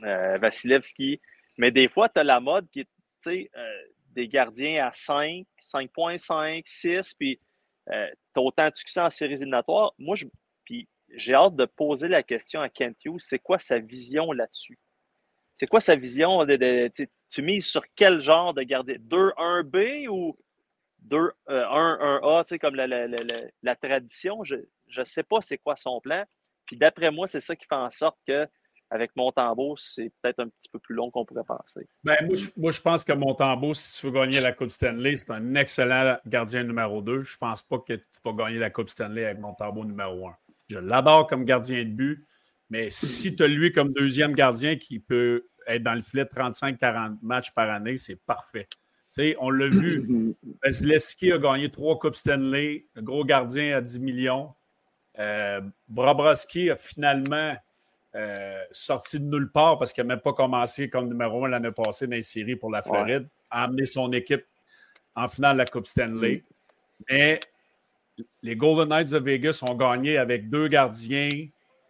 euh, 0.05 0.37
Vasilevski. 0.37 1.21
Mais 1.59 1.73
des 1.73 1.89
fois, 1.89 2.09
tu 2.09 2.21
as 2.21 2.25
la 2.25 2.39
mode 2.39 2.69
qui 2.71 2.81
est, 2.81 2.89
sais, 3.31 3.51
des 4.13 4.29
gardiens 4.29 4.87
à 4.87 4.93
5, 4.93 5.47
5,5, 5.59 6.63
6, 6.65 7.15
puis 7.15 7.41
tu 7.87 7.93
as 7.93 8.41
autant 8.41 8.69
de 8.69 8.75
succès 8.75 9.01
en 9.01 9.11
séries 9.11 9.35
éliminatoires. 9.35 9.93
Moi, 9.99 10.17
je, 10.17 10.27
j'ai 11.15 11.35
hâte 11.35 11.57
de 11.57 11.65
poser 11.65 12.09
la 12.09 12.23
question 12.23 12.61
à 12.61 12.69
Kent 12.69 12.97
Hughes, 13.05 13.21
c'est 13.21 13.39
quoi 13.39 13.59
sa 13.59 13.79
vision 13.79 14.33
là-dessus? 14.33 14.79
C'est 15.57 15.67
quoi 15.67 15.81
sa 15.81 15.97
vision? 15.97 16.45
Tu 17.31 17.43
mises 17.43 17.67
sur 17.67 17.83
quel 17.95 18.21
genre 18.21 18.53
de 18.53 18.63
gardien? 18.63 18.97
2-1B 18.97 20.09
ou 20.09 20.37
2-1-1A, 21.09 22.59
comme 22.59 22.75
la, 22.75 23.77
tradition? 23.77 24.45
Je 24.45 24.57
ne 24.97 25.05
sais 25.05 25.23
pas 25.23 25.41
c'est 25.41 25.59
quoi 25.59 25.77
son 25.77 26.01
plan. 26.01 26.25
Puis 26.67 26.77
d'après 26.77 27.11
moi, 27.11 27.27
c'est 27.27 27.41
ça 27.41 27.57
qui 27.57 27.65
fait 27.67 27.75
en 27.75 27.91
sorte 27.91 28.19
que 28.27 28.47
avec 28.91 29.15
Montembeau, 29.17 29.77
c'est 29.77 30.13
peut-être 30.23 30.41
un 30.41 30.49
petit 30.49 30.69
peu 30.69 30.79
plus 30.79 30.95
long 30.95 31.11
qu'on 31.11 31.25
pourrait 31.25 31.45
penser. 31.45 31.89
Ben, 32.05 32.17
moi, 32.57 32.71
je, 32.71 32.81
pense 32.81 33.05
que 33.05 33.13
Montembeau, 33.13 33.75
si 33.75 33.93
tu 33.93 34.07
veux 34.07 34.13
gagner 34.13 34.41
la 34.41 34.53
Coupe 34.53 34.71
Stanley, 34.71 35.17
c'est 35.17 35.33
un 35.33 35.55
excellent 35.55 36.17
gardien 36.27 36.63
numéro 36.63 37.03
2. 37.03 37.23
Je 37.23 37.35
ne 37.35 37.39
pense 37.39 37.63
pas 37.63 37.79
que 37.79 37.95
tu 37.95 38.05
vas 38.25 38.33
gagner 38.33 38.59
la 38.59 38.71
Coupe 38.71 38.89
Stanley 38.89 39.25
avec 39.25 39.41
Montembeau 39.41 39.85
numéro 39.85 40.29
1. 40.29 40.37
Je 40.69 40.79
l'adore 40.79 41.27
comme 41.27 41.45
gardien 41.45 41.85
de 41.85 41.91
but, 41.91 42.25
mais 42.71 42.91
si 42.91 43.35
tu 43.35 43.43
as 43.43 43.49
lui 43.49 43.73
comme 43.73 43.93
deuxième 43.93 44.33
gardien 44.33 44.77
qui 44.77 44.99
peut 44.99 45.47
être 45.67 45.83
dans 45.83 45.95
le 45.95 46.03
filet 46.03 46.25
35-40 46.25 47.19
matchs 47.23 47.53
par 47.53 47.71
année, 47.71 47.97
c'est 47.97 48.21
parfait. 48.25 48.69
on 49.39 49.51
l'a 49.51 49.69
vu. 49.69 50.35
Vasilevski 50.63 51.33
a 51.33 51.39
gagné 51.39 51.71
trois 51.71 51.99
Coupes 51.99 52.15
Stanley, 52.15 52.87
un 52.95 53.03
gros 53.03 53.25
gardien 53.25 53.77
à 53.77 53.81
10 53.81 54.01
millions. 54.01 54.55
Euh, 55.19 55.61
a 55.97 56.77
finalement 56.77 57.57
euh, 58.17 58.63
sorti 58.71 59.21
de 59.21 59.27
nulle 59.27 59.51
part 59.51 59.79
parce 59.79 59.93
qu'il 59.93 60.03
n'a 60.05 60.15
même 60.15 60.23
pas 60.23 60.33
commencé 60.33 60.89
comme 60.89 61.09
numéro 61.09 61.45
un 61.45 61.49
l'année 61.49 61.71
passée 61.71 62.07
dans 62.07 62.17
les 62.17 62.23
séries 62.23 62.57
pour 62.57 62.71
la 62.71 62.81
Floride, 62.81 63.29
a 63.51 63.65
amené 63.65 63.85
son 63.85 64.11
équipe 64.13 64.45
en 65.15 65.29
finale 65.29 65.55
de 65.55 65.59
la 65.59 65.67
Coupe 65.67 65.87
Stanley. 65.87 66.43
Mais 67.11 67.41
les 68.43 68.57
Golden 68.57 68.89
Knights 68.89 69.11
de 69.11 69.19
Vegas 69.19 69.63
ont 69.69 69.75
gagné 69.75 70.17
avec 70.17 70.49
deux 70.49 70.69
gardiens, 70.69 71.29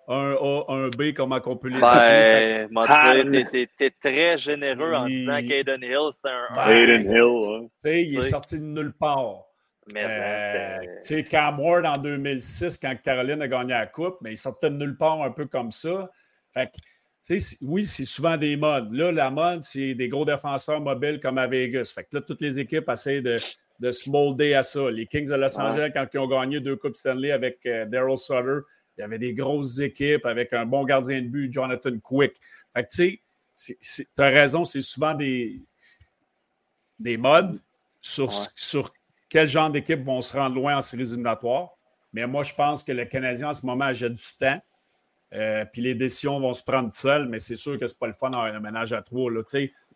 un 0.09 0.33
A, 0.33 0.65
un 0.69 0.89
B, 0.89 1.13
comment 1.15 1.41
on 1.45 1.57
peut 1.57 1.69
les 1.69 1.81
ben, 1.81 2.69
ah, 2.89 3.15
tu 3.23 3.69
es, 3.85 3.91
très 4.01 4.39
généreux 4.39 4.95
en 4.95 5.07
disant 5.07 5.41
qu'Aiden 5.47 5.83
Hill, 5.83 6.11
c'était 6.13 6.29
un 6.29 6.55
ben, 6.55 6.71
Aiden 6.71 7.11
Hill, 7.11 7.69
Il 7.85 8.19
est 8.19 8.21
sorti 8.21 8.59
de 8.59 8.65
nulle 8.65 8.93
part. 8.93 9.46
Mais 9.93 10.09
euh, 10.11 11.23
Cam 11.31 11.61
Ward 11.61 11.87
en 11.87 11.97
2006, 11.97 12.79
quand 12.79 12.97
Caroline 13.05 13.41
a 13.43 13.49
gagné 13.49 13.71
la 13.71 13.87
Coupe, 13.87 14.19
mais 14.21 14.33
il 14.33 14.37
sortait 14.37 14.71
de 14.71 14.77
nulle 14.77 14.97
part 14.97 15.23
un 15.23 15.31
peu 15.31 15.47
comme 15.47 15.71
ça. 15.71 16.11
Fait 16.53 16.71
oui, 17.61 17.87
c'est 17.87 18.05
souvent 18.05 18.37
des 18.37 18.57
modes. 18.57 18.93
Là, 18.93 19.11
la 19.11 19.31
mode, 19.31 19.63
c'est 19.63 19.95
des 19.95 20.09
gros 20.09 20.25
défenseurs 20.25 20.81
mobiles 20.81 21.21
comme 21.21 21.39
à 21.39 21.47
Vegas. 21.47 21.93
Fait 21.95 22.05
que 22.05 22.17
là, 22.17 22.21
toutes 22.21 22.41
les 22.41 22.59
équipes 22.59 22.89
essaient 22.89 23.21
de, 23.21 23.41
de 23.81 23.91
se 23.91 24.09
molder 24.09 24.55
à 24.55 24.63
ça. 24.63 24.91
Les 24.91 25.07
Kings 25.07 25.29
de 25.29 25.35
Los 25.35 25.59
Angeles, 25.59 25.91
quand 25.93 26.07
ils 26.13 26.19
ont 26.19 26.29
gagné 26.29 26.61
deux 26.61 26.77
Coupes 26.77 26.97
Stanley 26.97 27.33
avec 27.33 27.65
euh, 27.67 27.85
Daryl 27.87 28.17
Sutter, 28.17 28.61
il 28.97 29.01
y 29.01 29.05
avait 29.05 29.19
des 29.19 29.35
grosses 29.35 29.81
équipes 29.81 30.25
avec 30.25 30.53
un 30.53 30.67
bon 30.67 30.85
gardien 30.85 31.21
de 31.21 31.27
but, 31.27 31.53
Jonathan 31.53 31.99
Quick. 32.03 32.35
Fait 32.73 32.85
que, 32.85 32.89
tu 32.89 33.21
sais, 33.55 34.07
tu 34.15 34.23
as 34.23 34.29
raison, 34.29 34.65
c'est 34.65 34.81
souvent 34.81 35.15
des, 35.15 35.61
des 36.99 37.17
modes 37.17 37.61
sur, 38.01 38.33
sur 38.55 38.93
quel 39.29 39.49
genre 39.49 39.71
d'équipe 39.71 40.03
vont 40.05 40.21
se 40.21 40.37
rendre 40.37 40.55
loin 40.57 40.77
en 40.77 40.83
séries 40.83 41.03
éliminatoires. 41.03 41.71
Mais 42.13 42.27
moi, 42.27 42.43
je 42.43 42.55
pense 42.55 42.83
que 42.83 42.93
le 42.93 43.05
Canadien, 43.05 43.51
en 43.51 43.53
ce 43.53 43.67
moment, 43.67 43.93
j'ai 43.93 44.11
du 44.11 44.23
temps. 44.39 44.61
Euh, 45.35 45.65
puis 45.71 45.83
les 45.83 45.95
décisions 45.95 46.39
vont 46.39 46.53
se 46.53 46.63
prendre 46.63 46.93
seules, 46.93 47.29
mais 47.29 47.41
c'est 47.41 47.57
sûr 47.57 47.79
que 47.79 47.87
c'est 47.87 47.99
pas 47.99 48.07
le 48.07 48.13
fun 48.13 48.31
dans 48.31 48.41
un 48.41 48.61
ménage 48.61 48.93
à 48.93 49.03
trois. 49.03 49.31
Là, 49.31 49.43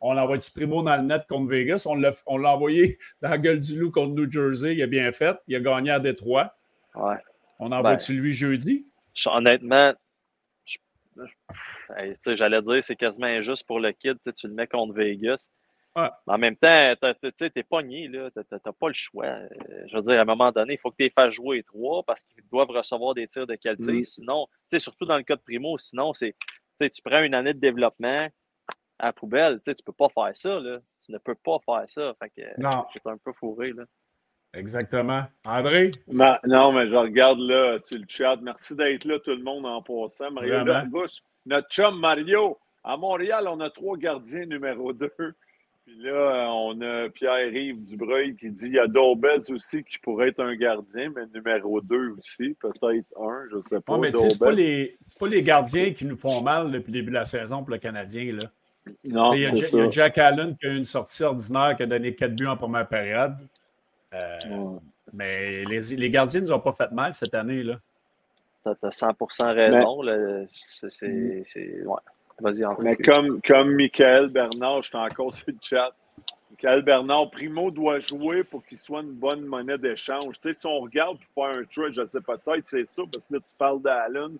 on 0.01 0.17
envoie 0.17 0.39
du 0.39 0.51
primo 0.51 0.83
dans 0.83 0.97
le 0.97 1.03
net 1.03 1.23
contre 1.29 1.49
Vegas. 1.49 1.85
On 1.87 1.95
l'a, 1.95 2.13
envoyé 2.27 2.99
dans 3.23 3.31
la 3.31 3.39
gueule 3.39 3.61
du 3.61 3.79
loup 3.79 3.91
contre 3.91 4.15
New 4.15 4.31
Jersey. 4.31 4.75
Il 4.75 4.83
a 4.83 4.87
bien 4.87 5.13
fait. 5.13 5.37
Il 5.47 5.55
a 5.57 5.61
gagné 5.61 5.91
à 5.91 6.01
Détroit. 6.01 6.55
Ouais. 6.95 7.17
On 7.59 7.71
envoie-tu 7.71 8.15
ben, 8.15 8.23
lui 8.23 8.33
jeudi? 8.33 8.87
Honnêtement, 9.27 9.95
j'allais 12.27 12.63
dire 12.63 12.85
c'est 12.85 12.97
quasiment 12.97 13.27
injuste 13.27 13.67
pour 13.67 13.81
le 13.81 13.93
kid. 13.93 14.17
Tu 14.35 14.49
le 14.49 14.55
mets 14.55 14.67
contre 14.67 14.95
Vegas. 14.95 15.51
En 15.95 16.39
même 16.39 16.57
temps, 16.57 16.95
tu 17.23 17.51
es 17.55 17.63
pogné, 17.63 18.09
tu 18.11 18.19
n'as 18.19 18.73
pas 18.73 18.89
le 18.89 18.95
choix. 18.95 19.27
Euh, 19.27 19.49
je 19.89 19.97
veux 19.97 20.03
dire, 20.03 20.19
à 20.19 20.23
un 20.23 20.25
moment 20.25 20.53
donné, 20.53 20.75
il 20.75 20.79
faut 20.79 20.91
que 20.91 20.97
tu 20.97 21.03
les 21.03 21.11
fasses 21.11 21.35
jouer 21.35 21.63
trois 21.63 22.03
parce 22.05 22.23
qu'ils 22.23 22.45
doivent 22.51 22.71
recevoir 22.71 23.15
des 23.15 23.27
tirs 23.27 23.47
de 23.47 23.57
qualité. 23.57 23.93
Mm. 23.93 24.03
Sinon, 24.05 24.47
surtout 24.77 25.05
dans 25.05 25.17
le 25.17 25.25
cas 25.25 25.37
de 25.37 25.43
Primo, 25.43 25.77
sinon, 25.79 26.13
c'est 26.13 26.35
tu 26.79 27.03
prends 27.03 27.23
une 27.23 27.35
année 27.35 27.53
de 27.53 27.59
développement 27.59 28.29
à 28.99 29.07
la 29.07 29.13
poubelle. 29.13 29.61
Tu 29.65 29.71
ne 29.71 29.75
peux 29.85 29.93
pas 29.93 30.09
faire 30.09 30.35
ça. 30.35 30.61
Là. 30.61 30.79
Tu 31.05 31.13
ne 31.13 31.19
peux 31.19 31.35
pas 31.35 31.59
faire 31.65 31.85
ça. 31.89 32.15
Fait 32.23 32.31
que, 32.31 32.61
non. 32.61 32.87
Un 33.05 33.19
peu 33.19 33.33
fourré. 33.33 33.73
Là. 33.73 33.85
Exactement. 34.55 35.25
André? 35.47 35.91
non, 36.09 36.73
mais 36.73 36.89
je 36.89 36.97
regarde 36.97 37.41
là 37.41 37.79
sur 37.79 37.99
le 37.99 38.07
chat. 38.09 38.37
Merci 38.43 38.75
d'être 38.75 39.05
là, 39.05 39.19
tout 39.19 39.31
le 39.31 39.43
monde, 39.43 39.67
en 39.67 39.83
passant. 39.83 40.31
Mario 40.31 40.65
notre 41.47 41.69
chum 41.69 41.99
Mario. 41.99 42.59
À 42.83 42.97
Montréal, 42.97 43.47
on 43.49 43.61
a 43.61 43.71
trois 43.71 43.97
gardiens 43.97 44.47
numéro 44.47 44.93
deux. 44.93 45.35
Puis 45.91 46.05
là, 46.05 46.49
on 46.53 46.81
a 46.83 47.09
Pierre-Yves 47.09 47.83
Dubreuil 47.83 48.37
qui 48.37 48.49
dit 48.51 48.67
il 48.67 48.75
y 48.75 48.79
a 48.79 48.87
Daubez 48.87 49.51
aussi 49.51 49.83
qui 49.83 49.99
pourrait 49.99 50.29
être 50.29 50.41
un 50.41 50.55
gardien, 50.55 51.13
mais 51.15 51.23
numéro 51.35 51.81
2 51.81 52.15
aussi, 52.17 52.55
peut-être 52.61 53.07
un, 53.21 53.49
je 53.51 53.57
ne 53.57 53.63
sais 53.69 53.81
pas. 53.81 53.95
Non, 53.95 53.99
mais 53.99 54.13
c'est 54.15 54.39
pas, 54.39 54.53
les, 54.53 54.97
pas 55.19 55.27
les 55.27 55.43
gardiens 55.43 55.93
qui 55.93 56.05
nous 56.05 56.17
font 56.17 56.43
mal 56.43 56.71
depuis 56.71 56.93
le 56.93 56.99
début 57.01 57.11
de 57.11 57.17
la 57.17 57.25
saison 57.25 57.65
pour 57.65 57.71
le 57.71 57.79
Canadien. 57.79 58.35
Là. 58.35 58.93
Non, 59.05 59.33
il, 59.33 59.41
y 59.41 59.47
a, 59.47 59.49
il 59.51 59.59
y 59.59 59.81
a 59.81 59.91
Jack 59.91 60.19
Allen 60.19 60.57
qui 60.57 60.67
a 60.67 60.71
eu 60.71 60.77
une 60.77 60.85
sortie 60.85 61.25
ordinaire 61.25 61.75
qui 61.77 61.83
a 61.83 61.87
donné 61.87 62.15
4 62.15 62.37
buts 62.37 62.47
en 62.47 62.57
première 62.57 62.87
période. 62.87 63.35
Euh, 64.15 64.39
mais 65.13 65.65
les, 65.65 65.81
les 65.97 66.11
gardiens 66.11 66.41
ne 66.41 66.47
nous 66.47 66.53
ont 66.53 66.61
pas 66.61 66.73
fait 66.73 66.93
mal 66.93 67.15
cette 67.15 67.35
année. 67.35 67.65
là. 67.65 67.81
Tu 68.65 68.87
as 68.87 68.91
100% 68.91 69.55
raison. 69.55 70.03
C'est. 70.89 71.83
Ouais. 71.85 71.97
Mais 72.81 72.97
comme, 72.97 73.41
comme 73.43 73.75
Michael 73.75 74.29
Bernard, 74.29 74.83
je 74.83 74.89
suis 74.89 74.97
encore 74.97 75.35
sur 75.35 75.47
le 75.49 75.57
chat. 75.61 75.93
Michael 76.51 76.83
Bernard, 76.83 77.31
Primo 77.31 77.71
doit 77.71 78.01
jouer 78.01 78.45
pour 78.45 78.65
qu'il 78.65 78.79
soit 78.79 79.01
une 79.01 79.13
bonne 79.13 79.45
monnaie 79.45 79.79
d'échange. 79.79 80.39
Tu 80.41 80.53
sais, 80.53 80.53
si 80.53 80.67
on 80.67 80.81
regarde 80.81 81.19
pour 81.35 81.47
faire 81.47 81.59
un 81.59 81.65
trade, 81.65 81.93
je 81.95 82.07
sais 82.07 82.21
peut-être 82.21 82.67
c'est 82.67 82.85
ça, 82.85 83.03
parce 83.11 83.27
que 83.27 83.35
là, 83.35 83.41
tu 83.41 83.55
parles 83.57 83.81
d'Allen. 83.81 84.37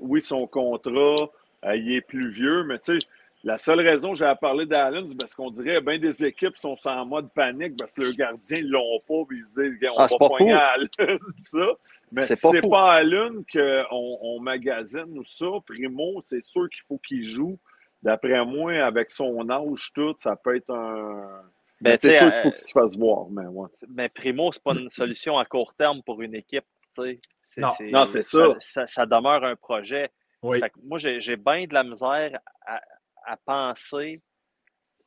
Oui, 0.00 0.20
son 0.20 0.46
contrat, 0.46 1.30
euh, 1.64 1.76
il 1.76 1.92
est 1.92 2.00
plus 2.00 2.30
vieux, 2.30 2.64
mais 2.64 2.78
tu 2.78 2.98
sais, 3.00 3.06
La 3.44 3.56
seule 3.56 3.80
raison 3.80 4.12
que 4.12 4.18
j'ai 4.18 4.24
à 4.24 4.34
parler 4.34 4.66
d'Allen, 4.66 5.06
c'est 5.06 5.16
parce 5.16 5.32
qu'on 5.34 5.50
dirait 5.50 5.76
que 5.76 5.84
bien 5.84 5.98
des 5.98 6.24
équipes 6.24 6.56
sont 6.56 6.76
en 6.86 7.06
mode 7.06 7.32
panique 7.32 7.76
parce 7.78 7.92
que 7.92 8.02
leurs 8.02 8.14
gardiens 8.14 8.62
ne 8.62 8.68
l'ont 8.68 9.00
pas, 9.06 9.24
puis 9.28 9.38
ils 9.38 9.44
se 9.44 9.60
disent 9.60 9.90
on 9.94 9.98
ah, 9.98 10.06
va 10.10 10.28
poigner 10.28 10.52
Allen, 10.52 10.88
ça. 11.38 11.66
Mais 12.10 12.26
c'est 12.26 12.36
si 12.36 12.48
c'est 12.50 12.68
pas 12.68 12.94
Allen 12.94 13.44
qu'on 13.52 14.18
on 14.20 14.40
magasine 14.40 15.16
ou 15.16 15.22
ça, 15.22 15.46
Primo, 15.66 16.20
c'est 16.24 16.44
sûr 16.44 16.68
qu'il 16.68 16.82
faut 16.88 16.98
qu'il 16.98 17.28
joue. 17.28 17.58
D'après 18.02 18.44
moi, 18.44 18.72
avec 18.84 19.10
son 19.10 19.48
âge, 19.50 19.90
tout, 19.94 20.14
ça 20.18 20.34
peut 20.34 20.56
être 20.56 20.70
un. 20.70 21.42
Ben, 21.80 21.96
c'est 21.96 22.18
sûr 22.18 22.32
qu'il 22.32 22.42
faut 22.42 22.48
euh, 22.48 22.50
qu'il 22.50 22.58
se 22.58 22.72
fasse 22.72 22.96
voir. 22.96 23.26
Mais, 23.30 23.46
ouais. 23.46 23.68
mais 23.88 24.08
Primo, 24.08 24.50
c'est 24.50 24.62
pas 24.62 24.74
une 24.74 24.90
solution 24.90 25.38
à 25.38 25.44
court 25.44 25.74
terme 25.74 26.02
pour 26.02 26.22
une 26.22 26.34
équipe. 26.34 26.64
non, 26.98 28.04
c'est 28.04 28.22
ça. 28.22 28.56
Ça, 28.58 29.06
demeure 29.06 29.44
un 29.44 29.54
projet. 29.54 30.10
moi, 30.42 30.98
j'ai 30.98 31.36
bien 31.36 31.66
de 31.66 31.74
la 31.74 31.84
misère 31.84 32.40
à, 32.66 32.80
à 33.28 33.36
penser 33.36 34.22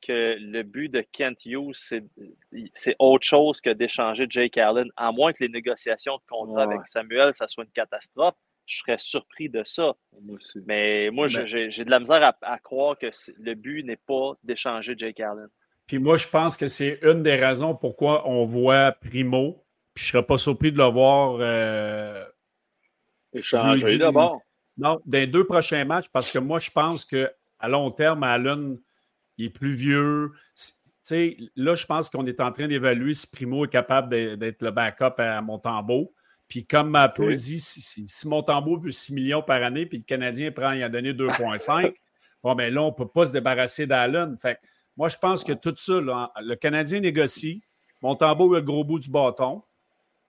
que 0.00 0.36
le 0.38 0.62
but 0.62 0.88
de 0.88 1.04
Kent 1.12 1.44
Hughes, 1.44 1.76
c'est 2.74 2.96
autre 2.98 3.24
chose 3.24 3.60
que 3.60 3.70
d'échanger 3.70 4.26
Jake 4.28 4.58
Allen, 4.58 4.88
à 4.96 5.12
moins 5.12 5.32
que 5.32 5.42
les 5.44 5.48
négociations 5.48 6.16
de 6.16 6.22
contrat 6.28 6.64
avec 6.64 6.86
Samuel, 6.86 7.34
ça 7.34 7.46
soit 7.46 7.64
une 7.64 7.70
catastrophe. 7.70 8.34
Je 8.66 8.78
serais 8.78 8.98
surpris 8.98 9.48
de 9.48 9.62
ça. 9.64 9.92
Mais 10.66 11.10
moi, 11.10 11.28
j'ai 11.28 11.84
de 11.84 11.90
la 11.90 12.00
misère 12.00 12.34
à, 12.42 12.58
croire 12.58 12.98
que 12.98 13.08
le 13.38 13.54
but 13.54 13.84
n'est 13.84 13.96
pas 13.96 14.32
d'échanger 14.42 14.94
Jake 14.96 15.20
Allen. 15.20 15.48
Puis 15.86 15.98
moi, 15.98 16.16
je 16.16 16.28
pense 16.28 16.56
que 16.56 16.68
c'est 16.68 16.98
une 17.02 17.22
des 17.22 17.34
raisons 17.34 17.74
pourquoi 17.74 18.28
on 18.28 18.44
voit 18.44 18.92
Primo. 18.92 19.64
Puis 19.94 20.04
je 20.04 20.08
ne 20.08 20.12
serais 20.12 20.26
pas 20.26 20.38
surpris 20.38 20.72
de 20.72 20.78
le 20.78 20.84
voir 20.84 21.36
euh, 21.40 22.24
échanger 23.34 23.98
d'abord. 23.98 24.40
Non, 24.78 25.00
dans 25.04 25.18
les 25.18 25.26
deux 25.26 25.44
prochains 25.44 25.84
matchs, 25.84 26.08
parce 26.10 26.30
que 26.30 26.38
moi, 26.38 26.58
je 26.58 26.70
pense 26.70 27.04
que 27.04 27.30
à 27.62 27.68
long 27.68 27.90
terme, 27.90 28.24
Allen, 28.24 28.78
il 29.38 29.46
est 29.46 29.50
plus 29.50 29.74
vieux. 29.74 30.32
là, 31.56 31.74
je 31.74 31.86
pense 31.86 32.10
qu'on 32.10 32.26
est 32.26 32.40
en 32.40 32.50
train 32.50 32.68
d'évaluer 32.68 33.14
si 33.14 33.26
Primo 33.26 33.64
est 33.64 33.70
capable 33.70 34.36
d'être 34.38 34.62
le 34.62 34.70
backup 34.70 35.18
à 35.18 35.40
Montembeau. 35.40 36.12
Puis 36.48 36.66
comme 36.66 36.90
ma 36.90 37.08
dit, 37.08 37.60
si, 37.60 37.80
si 38.06 38.28
Montembeau 38.28 38.78
veut 38.78 38.90
6 38.90 39.14
millions 39.14 39.42
par 39.42 39.62
année, 39.62 39.86
puis 39.86 39.98
le 39.98 40.04
Canadien 40.04 40.50
prend, 40.50 40.72
il 40.72 40.82
a 40.82 40.90
donné 40.90 41.14
2,5, 41.14 41.94
bon, 42.42 42.54
ben 42.54 42.74
là, 42.74 42.82
on 42.82 42.90
ne 42.90 42.94
peut 42.94 43.08
pas 43.08 43.24
se 43.24 43.32
débarrasser 43.32 43.86
d'Allen. 43.86 44.36
Fait 44.36 44.58
moi, 44.96 45.08
je 45.08 45.16
pense 45.16 45.44
que 45.44 45.52
tout 45.52 45.74
ça, 45.76 45.94
le 46.00 46.54
Canadien 46.56 47.00
négocie. 47.00 47.62
Montembeau 48.02 48.52
a 48.54 48.58
le 48.58 48.64
gros 48.64 48.84
bout 48.84 48.98
du 48.98 49.08
bâton. 49.08 49.62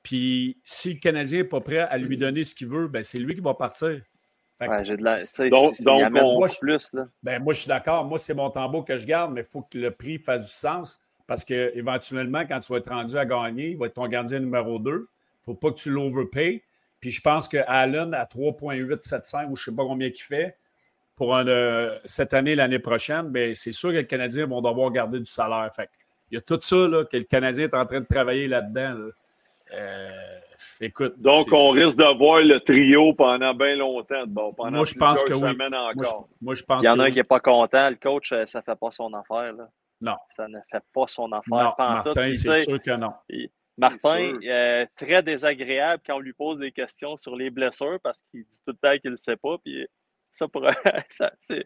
Puis 0.04 0.62
si 0.64 0.94
le 0.94 1.00
Canadien 1.00 1.40
n'est 1.40 1.48
pas 1.48 1.62
prêt 1.62 1.80
à 1.80 1.98
lui 1.98 2.18
donner 2.18 2.44
ce 2.44 2.54
qu'il 2.56 2.68
veut, 2.68 2.88
ben 2.88 3.04
c'est 3.04 3.20
lui 3.20 3.36
qui 3.36 3.42
va 3.42 3.54
partir 3.54 4.02
donc, 5.50 6.12
moi, 6.12 6.48
Ben, 7.22 7.42
moi, 7.42 7.54
je 7.54 7.62
suis 7.62 7.68
d'accord. 7.68 8.06
Moi, 8.06 8.20
c'est 8.20 8.34
mon 8.34 8.50
tambour 8.50 8.86
que 8.86 8.98
je 8.98 9.06
garde, 9.06 9.34
mais 9.34 9.42
il 9.42 9.48
faut 9.48 9.62
que 9.62 9.78
le 9.78 9.92
prix 9.92 10.18
fasse 10.18 10.44
du 10.44 10.54
sens 10.54 11.02
parce 11.28 11.46
qu'éventuellement, 11.46 12.46
quand 12.46 12.60
tu 12.60 12.72
vas 12.72 12.80
être 12.80 12.90
rendu 12.90 13.18
à 13.18 13.26
gagner, 13.26 13.72
il 13.72 13.78
va 13.78 13.88
être 13.88 13.94
ton 13.94 14.08
gardien 14.08 14.40
numéro 14.40 14.80
2. 14.80 14.92
Il 14.92 14.96
ne 14.96 15.06
faut 15.44 15.56
pas 15.56 15.72
que 15.72 15.78
tu 15.78 15.90
l'overpayes. 15.90 16.62
Puis 17.00 17.12
je 17.12 17.22
pense 17.22 17.48
que 17.48 17.58
Allen, 17.68 18.14
à 18.14 18.26
3,875 18.26 19.48
ou 19.50 19.56
je 19.56 19.62
ne 19.62 19.66
sais 19.66 19.76
pas 19.76 19.84
combien 19.84 20.08
il 20.08 20.22
fait, 20.22 20.56
pour 21.16 21.36
euh, 21.36 21.98
cette 22.06 22.34
année, 22.34 22.56
l'année 22.56 22.80
prochaine, 22.80 23.30
ben, 23.30 23.54
c'est 23.56 23.72
sûr 23.72 23.90
que 23.90 23.98
les 23.98 24.08
Canadiens 24.08 24.46
vont 24.46 24.62
devoir 24.62 24.92
garder 24.92 25.20
du 25.20 25.26
salaire. 25.26 25.70
Fait 25.74 25.90
il 26.32 26.36
y 26.36 26.38
a 26.38 26.42
tout 26.42 26.60
ça 26.62 26.88
que 27.12 27.18
le 27.18 27.24
Canadien 27.24 27.66
est 27.66 27.74
en 27.76 27.86
train 27.86 28.00
de 28.00 28.06
travailler 28.06 28.48
là-dedans. 28.48 29.10
Euh, 29.74 30.40
écoute. 30.82 31.14
Donc, 31.18 31.48
on 31.52 31.70
risque 31.70 31.98
de 31.98 32.18
voir 32.18 32.42
le 32.42 32.60
trio 32.60 33.14
pendant 33.14 33.54
bien 33.54 33.76
longtemps. 33.76 34.24
Bon, 34.28 34.54
pendant 34.54 34.78
moi, 34.78 34.86
je 34.86 34.96
pense 34.96 35.24
que 35.24 35.34
semaines 35.34 35.76
encore. 35.76 36.28
Moi, 36.42 36.56
je, 36.56 36.64
pense 36.64 36.84
Il 36.84 36.86
y 36.86 36.90
en 36.90 37.00
a 37.00 37.06
un 37.06 37.12
qui 37.12 37.18
n'est 37.18 37.24
pas 37.24 37.40
content. 37.40 37.90
Le 37.90 37.96
coach, 37.96 38.32
euh, 38.32 38.46
ça 38.46 38.60
ne 38.60 38.64
fait 38.64 38.80
pas 38.80 38.92
son 38.92 39.14
affaire. 39.14 39.54
Là. 39.54 39.70
Non. 40.02 40.18
Ça 40.36 40.48
ne 40.48 40.60
fait 40.72 40.84
pas 40.94 41.06
son 41.08 41.32
affaire. 41.32 41.44
Non, 41.50 41.74
Martin, 41.78 42.34
c'est 42.34 42.62
sûr 42.62 42.82
que 42.82 42.98
non. 42.98 43.14
Martin, 43.78 44.40
est 44.42 44.88
très 44.96 45.24
désagréable 45.24 46.04
quand 46.06 46.18
on 46.18 46.20
lui 46.20 46.34
pose 46.34 46.60
des 46.60 46.72
questions 46.72 47.18
sur 47.18 47.36
les 47.36 47.50
blessures 47.50 48.00
parce 48.04 48.22
qu'il 48.30 48.44
dit 48.44 48.60
tout 48.66 48.74
le 48.74 48.90
temps 48.90 48.98
qu'il 49.00 49.12
ne 49.12 49.16
sait 49.16 49.38
pas. 49.38 49.58
Puis 49.64 49.88
ça, 50.32 50.48
ça 51.10 51.32
c'est 51.42 51.66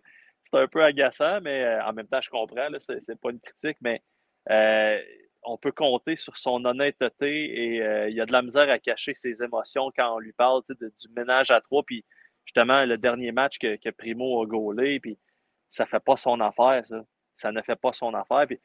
un 0.53 0.67
peu 0.67 0.83
agaçant, 0.83 1.41
mais 1.41 1.63
euh, 1.63 1.83
en 1.83 1.93
même 1.93 2.07
temps, 2.07 2.21
je 2.21 2.29
comprends. 2.29 2.67
Ce 2.79 2.93
n'est 2.93 3.17
pas 3.17 3.31
une 3.31 3.39
critique, 3.39 3.77
mais 3.81 4.01
euh, 4.49 4.99
on 5.47 5.57
peut 5.57 5.71
compter 5.71 6.15
sur 6.17 6.37
son 6.37 6.63
honnêteté 6.65 7.75
et 7.75 7.81
euh, 7.81 8.09
il 8.09 8.19
a 8.19 8.25
de 8.25 8.31
la 8.33 8.41
misère 8.41 8.69
à 8.69 8.79
cacher 8.79 9.13
ses 9.13 9.41
émotions 9.41 9.91
quand 9.95 10.15
on 10.15 10.19
lui 10.19 10.33
parle 10.33 10.61
du 10.69 11.09
ménage 11.15 11.51
à 11.51 11.61
trois. 11.61 11.83
Puis 11.83 12.03
justement, 12.45 12.85
le 12.85 12.97
dernier 12.97 13.31
match 13.31 13.57
que, 13.57 13.89
Primo 13.91 14.41
a 14.43 14.45
gaulé, 14.45 14.99
puis 14.99 15.17
ça 15.69 15.85
ne 15.85 15.89
fait 15.89 16.01
pas 16.01 16.17
son 16.17 16.39
affaire, 16.41 16.85
ça. 16.85 17.03
Ça 17.37 17.51
ne 17.51 17.61
fait 17.61 17.75
pas 17.75 17.93
son 17.93 18.15
affaire. 18.15 18.47
Puis, 18.47 18.59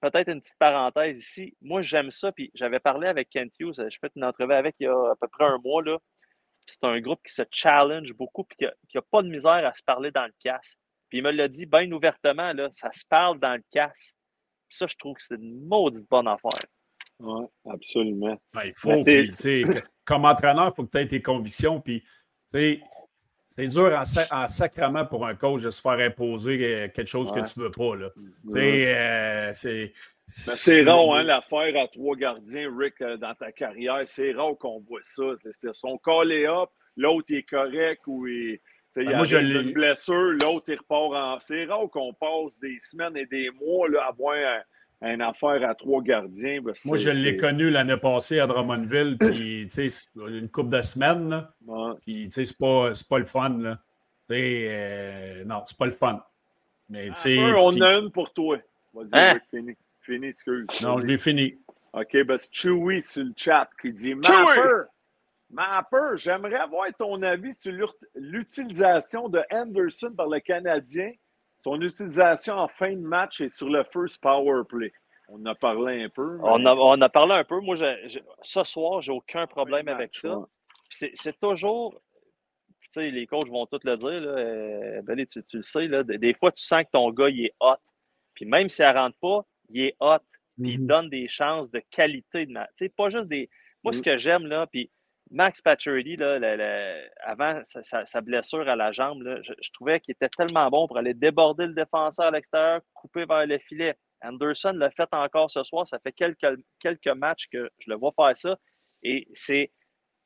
peut-être 0.00 0.30
une 0.30 0.40
petite 0.40 0.58
parenthèse 0.58 1.18
ici. 1.18 1.54
Moi, 1.60 1.82
j'aime 1.82 2.10
ça. 2.10 2.32
Puis, 2.32 2.50
j'avais 2.54 2.80
parlé 2.80 3.06
avec 3.06 3.28
Kent 3.28 3.52
Hughes. 3.60 3.74
J'ai 3.76 3.98
fait 4.00 4.10
une 4.16 4.24
entrevue 4.24 4.54
avec 4.54 4.76
il 4.80 4.84
y 4.84 4.86
a 4.86 5.10
à 5.10 5.14
peu 5.20 5.28
près 5.28 5.44
un 5.44 5.58
mois. 5.58 5.82
C'est 6.64 6.84
un 6.84 6.98
groupe 7.00 7.20
qui 7.22 7.34
se 7.34 7.42
challenge 7.50 8.14
beaucoup 8.14 8.44
puis 8.44 8.66
qui 8.88 8.96
n'a 8.96 9.02
pas 9.10 9.20
de 9.20 9.28
misère 9.28 9.66
à 9.66 9.74
se 9.74 9.82
parler 9.82 10.10
dans 10.10 10.24
le 10.24 10.32
casse. 10.40 10.74
Puis, 11.10 11.18
il 11.18 11.22
me 11.22 11.30
l'a 11.30 11.48
dit 11.48 11.66
bien 11.66 11.92
ouvertement, 11.92 12.54
là, 12.54 12.70
ça 12.72 12.90
se 12.92 13.04
parle 13.06 13.38
dans 13.40 13.56
le 13.56 13.64
casse 13.70 14.14
ça, 14.70 14.86
je 14.86 14.96
trouve 14.96 15.14
que 15.14 15.22
c'est 15.22 15.36
une 15.36 15.66
maudite 15.66 16.08
bonne 16.08 16.28
affaire. 16.28 16.60
Oui, 17.20 17.46
absolument. 17.68 18.38
Ben, 18.52 18.62
il 18.64 18.72
faut, 18.76 18.94
comme 20.04 20.24
entraîneur, 20.24 20.72
il 20.72 20.76
faut 20.76 20.84
que 20.84 20.90
tu 20.90 20.98
aies 20.98 21.06
tes 21.08 21.22
convictions. 21.22 21.80
Puis, 21.80 22.04
c'est 22.52 23.66
dur 23.66 23.92
en, 24.30 24.48
sacrement 24.48 25.04
pour 25.04 25.26
un 25.26 25.34
coach 25.34 25.62
de 25.62 25.70
se 25.70 25.80
faire 25.80 25.98
imposer 25.98 26.64
euh, 26.64 26.88
quelque 26.88 27.08
chose 27.08 27.32
que 27.32 27.40
tu 27.40 27.58
ne 27.58 27.64
veux 27.64 27.70
pas. 27.72 27.96
Là. 27.96 28.10
Euh, 28.54 29.50
c'est. 29.52 29.92
c'est 30.28 30.82
rare, 30.84 31.14
hein, 31.14 31.24
l'affaire 31.24 31.82
à 31.82 31.88
trois 31.88 32.14
gardiens, 32.14 32.70
Rick, 32.76 33.00
euh, 33.00 33.16
dans 33.16 33.34
ta 33.34 33.50
carrière. 33.50 34.02
C'est 34.06 34.32
rare 34.32 34.56
qu'on 34.58 34.80
voit 34.80 35.00
ça. 35.02 35.24
Ils 35.44 35.74
sont 35.74 35.98
collés 35.98 36.46
up, 36.46 36.70
l'autre 36.96 37.34
est 37.34 37.42
correct 37.42 38.02
ou 38.06 38.28
il 38.28 38.60
il 39.02 39.10
y 39.10 39.36
a 39.36 39.40
une 39.40 39.72
blessure, 39.72 40.32
l'autre, 40.42 40.66
il 40.68 40.76
repart 40.76 41.12
en. 41.14 41.40
C'est 41.40 41.64
rare 41.64 41.88
qu'on 41.90 42.12
passe 42.12 42.58
des 42.60 42.78
semaines 42.78 43.16
et 43.16 43.26
des 43.26 43.50
mois 43.50 43.88
là, 43.88 44.04
à 44.04 44.08
avoir 44.08 44.36
une 45.02 45.22
affaire 45.22 45.68
à 45.68 45.74
trois 45.74 46.02
gardiens. 46.02 46.60
Ben, 46.60 46.74
moi, 46.84 46.96
je 46.96 47.10
l'ai 47.10 47.36
connu 47.36 47.70
l'année 47.70 47.96
passée 47.96 48.40
à 48.40 48.46
Drummondville, 48.46 49.16
puis 49.18 49.68
une 50.16 50.48
couple 50.48 50.70
de 50.70 50.82
semaines. 50.82 51.30
Là, 51.30 51.96
Puis, 52.02 52.28
c'est 52.30 52.56
pas, 52.56 52.90
pas 53.08 53.18
le 53.18 53.24
fun. 53.24 53.58
Là. 53.58 53.78
Euh, 54.30 55.44
non, 55.44 55.62
c'est 55.66 55.76
pas 55.76 55.86
le 55.86 55.92
fun. 55.92 56.22
Mais, 56.90 57.10
on 57.26 57.80
a 57.80 57.98
une 57.98 58.10
pour 58.10 58.32
toi. 58.32 58.58
Vas-y, 58.94 59.08
hein? 59.12 59.40
fini. 59.50 59.76
Fini, 60.00 60.26
excuse. 60.28 60.66
Non, 60.80 61.00
je 61.00 61.06
l'ai 61.06 61.18
fini. 61.18 61.54
OK, 61.92 62.16
ben 62.24 62.38
c'est 62.38 62.52
Chewy 62.52 63.02
sur 63.02 63.24
le 63.24 63.32
chat 63.36 63.68
qui 63.80 63.92
dit 63.92 64.14
Mapper, 64.14 64.84
Mapper, 65.50 66.16
j'aimerais 66.16 66.56
avoir 66.56 66.86
ton 66.98 67.22
avis 67.22 67.54
sur 67.54 67.72
l'utilisation 68.14 69.28
de 69.28 69.42
Anderson 69.50 70.12
par 70.14 70.28
le 70.28 70.40
Canadien, 70.40 71.10
son 71.64 71.80
utilisation 71.80 72.54
en 72.54 72.68
fin 72.68 72.92
de 72.92 73.00
match 73.00 73.40
et 73.40 73.48
sur 73.48 73.68
le 73.68 73.82
first 73.84 74.20
power 74.20 74.62
play. 74.68 74.92
On 75.28 75.44
a 75.46 75.54
parlé 75.54 76.04
un 76.04 76.08
peu. 76.08 76.38
On, 76.42 77.00
a, 77.00 77.08
parlé 77.08 77.34
un 77.34 77.44
peu. 77.44 77.60
Moi, 77.60 77.76
ce 77.76 78.64
soir, 78.64 79.02
j'ai 79.02 79.12
aucun 79.12 79.46
problème 79.46 79.88
avec 79.88 80.14
ça. 80.14 80.38
C'est 80.88 81.38
toujours. 81.38 82.00
Tu 82.80 82.88
sais, 82.92 83.10
les 83.10 83.26
coachs 83.26 83.48
vont 83.48 83.66
tout 83.66 83.80
le 83.84 83.96
dire. 83.98 84.08
Là, 84.08 84.30
euh, 84.38 85.24
tu, 85.26 85.56
le 85.58 85.62
sais. 85.62 85.86
Là, 85.86 86.02
des, 86.02 86.32
fois, 86.32 86.50
tu 86.50 86.62
sens 86.64 86.84
que 86.84 86.90
ton 86.92 87.10
gars, 87.10 87.28
il 87.28 87.44
est 87.44 87.54
hot. 87.60 87.76
Puis 88.32 88.46
même 88.46 88.70
s'il 88.70 88.86
ne 88.86 88.94
rentre 88.94 89.18
pas, 89.20 89.44
il 89.68 89.82
est 89.82 89.96
hot. 90.00 90.16
Il 90.56 90.80
mm-hmm. 90.80 90.86
donne 90.86 91.10
des 91.10 91.28
chances 91.28 91.70
de 91.70 91.82
qualité 91.90 92.46
de 92.46 92.52
match. 92.52 92.70
Pas 92.96 93.10
juste 93.10 93.28
des. 93.28 93.50
Moi, 93.84 93.92
ce 93.92 94.00
mm. 94.00 94.02
que 94.02 94.16
j'aime, 94.16 94.46
là, 94.46 94.66
puis 94.66 94.90
Max 95.30 95.60
Pacioretty, 95.60 96.16
avant 97.20 97.60
sa, 97.64 98.20
blessure 98.20 98.68
à 98.68 98.76
la 98.76 98.92
jambe, 98.92 99.22
je, 99.42 99.70
trouvais 99.72 100.00
qu'il 100.00 100.12
était 100.12 100.28
tellement 100.28 100.68
bon 100.70 100.86
pour 100.86 100.98
aller 100.98 101.14
déborder 101.14 101.66
le 101.66 101.74
défenseur 101.74 102.26
à 102.26 102.30
l'extérieur, 102.30 102.80
couper 102.94 103.24
vers 103.24 103.46
le 103.46 103.58
filet. 103.58 103.96
Anderson 104.22 104.72
l'a 104.72 104.90
fait 104.90 105.08
encore 105.12 105.50
ce 105.50 105.62
soir. 105.62 105.86
Ça 105.86 105.98
fait 105.98 106.12
quelques, 106.12 106.46
quelques 106.80 107.08
matchs 107.08 107.48
que 107.52 107.70
je 107.78 107.90
le 107.90 107.96
vois 107.96 108.12
faire 108.16 108.36
ça. 108.36 108.58
Et 109.02 109.28
c'est 109.34 109.70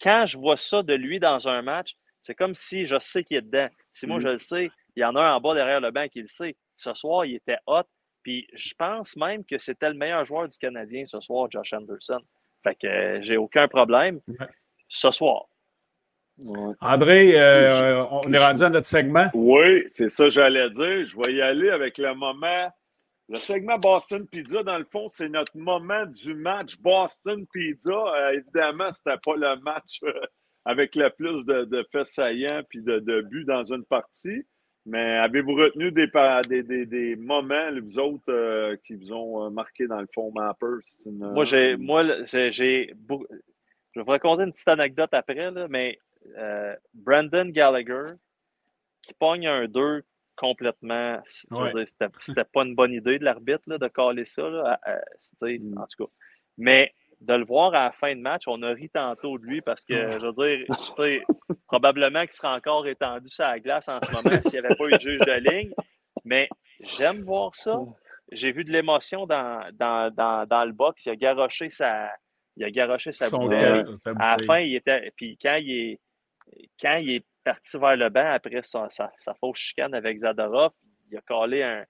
quand 0.01 0.25
je 0.27 0.39
vois 0.39 0.57
ça 0.57 0.83
de 0.83 0.95
lui 0.95 1.21
dans 1.21 1.49
un 1.49 1.63
match, 1.63 1.95
c'est 2.23 2.35
comme 2.35 2.55
si 2.55 2.87
je 2.87 2.99
sais 2.99 3.25
qu'il 3.25 3.37
est 3.37 3.43
dedans. 3.43 3.69
Si 3.93 4.07
moi, 4.07 4.19
mm. 4.19 4.23
je 4.23 4.29
le 4.29 4.39
sais, 4.39 4.71
il 4.97 5.01
y 5.01 5.05
en 5.05 5.17
a 5.17 5.21
un 5.21 5.35
en 5.35 5.41
bas 5.41 5.55
derrière 5.55 5.81
le 5.81 5.91
banc 5.91 6.09
qui 6.09 6.23
le 6.23 6.29
sait. 6.29 6.57
Ce 6.77 6.95
soir, 6.95 7.25
il 7.25 7.37
était 7.37 7.59
hot. 7.67 7.83
Puis 8.23 8.47
je 8.55 8.73
pense 8.79 9.17
même 9.17 9.45
que 9.45 9.59
c'était 9.59 9.89
le 9.89 9.97
meilleur 9.97 10.25
joueur 10.25 10.49
du 10.49 10.57
Canadien 10.57 11.05
ce 11.07 11.21
soir, 11.21 11.51
Josh 11.51 11.73
Anderson. 11.73 12.21
Fait 12.63 12.77
que 12.77 12.87
euh, 12.87 13.23
j'ai 13.23 13.37
aucun 13.37 13.67
problème 13.67 14.21
ce 14.93 15.11
soir. 15.11 15.47
André, 16.81 17.39
euh, 17.39 18.05
on 18.11 18.33
est 18.33 18.39
rendu 18.39 18.63
à 18.63 18.71
notre 18.71 18.87
segment. 18.87 19.27
Oui, 19.35 19.85
c'est 19.91 20.11
ça 20.11 20.25
que 20.25 20.31
j'allais 20.31 20.71
dire. 20.71 21.07
Je 21.07 21.17
vais 21.17 21.35
y 21.35 21.43
aller 21.43 21.71
avec 21.71 21.99
le 21.99 22.15
moment. 22.15 22.71
Le 23.29 23.39
segment 23.39 23.79
Boston 23.79 24.27
Pizza, 24.27 24.63
dans 24.63 24.79
le 24.79 24.85
fond, 24.85 25.09
c'est 25.09 25.29
notre 25.29 25.57
moment 25.57 26.05
du 26.07 26.35
match 26.35 26.77
Boston 26.79 27.47
Pizza. 27.53 27.93
Euh, 27.93 28.33
évidemment, 28.33 28.91
ce 28.91 28.99
n'était 29.07 29.21
pas 29.25 29.37
le 29.37 29.61
match 29.63 30.01
euh, 30.03 30.13
avec 30.65 30.95
le 30.97 31.09
plus 31.11 31.45
de, 31.45 31.87
faits 31.91 32.07
saillants 32.07 32.63
puis 32.69 32.83
de, 32.83 33.21
buts 33.23 33.45
dans 33.45 33.65
une 33.65 33.85
partie. 33.85 34.43
Mais 34.85 35.19
avez-vous 35.19 35.55
retenu 35.55 35.93
des, 35.93 36.09
des, 36.63 36.87
des, 36.87 37.17
moments, 37.17 37.71
vous 37.81 37.99
autres, 38.01 38.25
euh, 38.31 38.77
qui 38.85 38.95
vous 38.95 39.13
ont 39.13 39.47
euh, 39.47 39.51
marqué 39.51 39.87
dans 39.87 40.01
le 40.01 40.09
fond 40.13 40.33
Mapper? 40.35 40.79
moi, 41.07 41.45
j'ai, 41.45 41.77
moi, 41.77 42.05
j'ai, 42.25 42.93
je 43.93 44.01
vais 44.01 44.05
vous 44.05 44.11
raconter 44.11 44.45
une 44.45 44.53
petite 44.53 44.69
anecdote 44.69 45.11
après, 45.13 45.51
là, 45.51 45.67
mais 45.69 45.99
euh, 46.37 46.75
Brandon 46.95 47.47
Gallagher 47.47 48.15
qui 49.03 49.15
pogne 49.15 49.47
un 49.47 49.67
2 49.67 50.03
complètement. 50.37 51.21
C'était, 51.25 52.45
pas 52.45 52.63
une 52.63 52.75
bonne 52.75 52.93
idée 52.93 53.19
de 53.19 53.25
l'arbitre 53.25 53.63
de 53.67 53.89
caler 53.89 54.25
ça. 54.25 54.49
Là, 54.49 54.81
mm. 55.41 55.79
En 55.79 55.87
tout 55.87 56.07
cas. 56.07 56.13
Mais 56.59 56.95
de 57.21 57.35
le 57.35 57.45
voir 57.45 57.75
à 57.75 57.85
la 57.85 57.93
fin 57.93 58.15
de 58.15 58.21
match, 58.21 58.45
on 58.47 58.63
a 58.63 58.71
ri 58.71 58.89
tantôt 58.91 59.39
de 59.39 59.45
lui 59.45 59.61
parce 59.61 59.85
que, 59.85 60.19
je 60.19 60.27
veux 60.27 60.33
dire, 60.33 61.27
probablement 61.67 62.23
qu'il 62.23 62.33
serait 62.33 62.49
encore 62.49 62.87
étendu 62.87 63.29
sur 63.29 63.45
la 63.45 63.61
glace 63.61 63.89
en 63.89 64.01
ce 64.03 64.11
moment 64.13 64.41
s'il 64.43 64.61
n'y 64.61 64.67
avait 64.67 64.75
pas 64.75 64.89
eu 64.89 64.93
de 64.93 65.01
juge 65.01 65.21
de 65.21 65.51
ligne. 65.51 65.73
Mais 66.25 66.49
j'aime 66.81 67.23
voir 67.23 67.55
ça. 67.55 67.79
J'ai 68.31 68.51
vu 68.51 68.65
de 68.65 68.73
l'émotion 68.73 69.27
dans, 69.27 69.63
dans, 69.75 70.13
dans, 70.13 70.47
dans, 70.47 70.65
le 70.65 70.73
box. 70.73 71.05
Il 71.07 71.11
a 71.11 71.17
garoché 71.17 71.69
sa, 71.69 72.11
il 72.57 72.65
a 72.65 72.71
garoché 72.71 73.13
sa 73.13 73.31
bouteille. 73.31 73.85
À 74.19 74.37
la 74.37 74.47
fin, 74.47 74.59
il 74.59 74.77
était. 74.77 75.13
Puis 75.17 75.39
quand 75.41 75.57
il 75.57 75.71
est, 75.71 76.01
quand 76.81 76.97
il 76.97 77.11
est 77.17 77.25
parti 77.45 77.79
vers 77.79 77.97
le 77.97 78.09
banc 78.09 78.33
après 78.33 78.63
sa, 78.63 78.89
sa, 78.91 79.35
fausse 79.35 79.59
chicane 79.59 79.95
avec 79.95 80.19
Zadorov, 80.19 80.73
il 81.11 81.17
a 81.17 81.21
collé 81.23 81.63
un, 81.63 81.85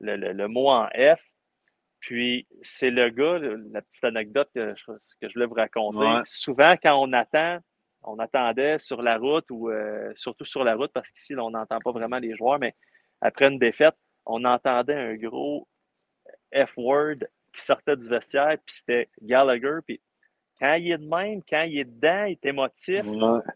le, 0.00 0.16
le 0.16 0.48
mot 0.48 0.68
en 0.68 0.88
F. 0.88 1.20
Puis, 2.00 2.46
c'est 2.60 2.90
le 2.90 3.08
gars, 3.08 3.38
la 3.72 3.80
petite 3.80 4.04
anecdote 4.04 4.50
que 4.54 4.74
je, 4.76 4.92
que 4.92 5.28
je 5.28 5.32
voulais 5.32 5.46
vous 5.46 5.54
raconter. 5.54 6.20
Souvent, 6.24 6.76
quand 6.82 7.00
on 7.00 7.10
attend, 7.14 7.60
on 8.02 8.18
attendait 8.18 8.78
sur 8.78 9.00
la 9.00 9.16
route 9.16 9.46
ou 9.50 9.70
euh, 9.70 10.12
surtout 10.14 10.44
sur 10.44 10.64
la 10.64 10.74
route, 10.74 10.92
parce 10.92 11.10
qu'ici, 11.10 11.34
on 11.34 11.50
n'entend 11.50 11.78
pas 11.78 11.92
vraiment 11.92 12.18
les 12.18 12.36
joueurs, 12.36 12.58
mais 12.58 12.74
après 13.22 13.46
une 13.46 13.58
défaite, 13.58 13.94
on 14.26 14.44
entendait 14.44 14.94
un 14.94 15.14
gros 15.14 15.66
F-word 16.54 17.20
qui 17.54 17.62
sortait 17.62 17.96
du 17.96 18.08
vestiaire, 18.08 18.56
puis 18.64 18.76
c'était 18.76 19.08
Gallagher. 19.22 19.78
Puis 19.86 20.00
quand 20.58 20.74
il 20.74 20.92
est 20.92 20.98
de 20.98 21.06
même, 21.06 21.40
quand 21.48 21.62
il 21.62 21.78
est 21.78 21.84
dedans, 21.84 22.24
il 22.24 22.32
est 22.32 22.46
émotif, 22.46 23.04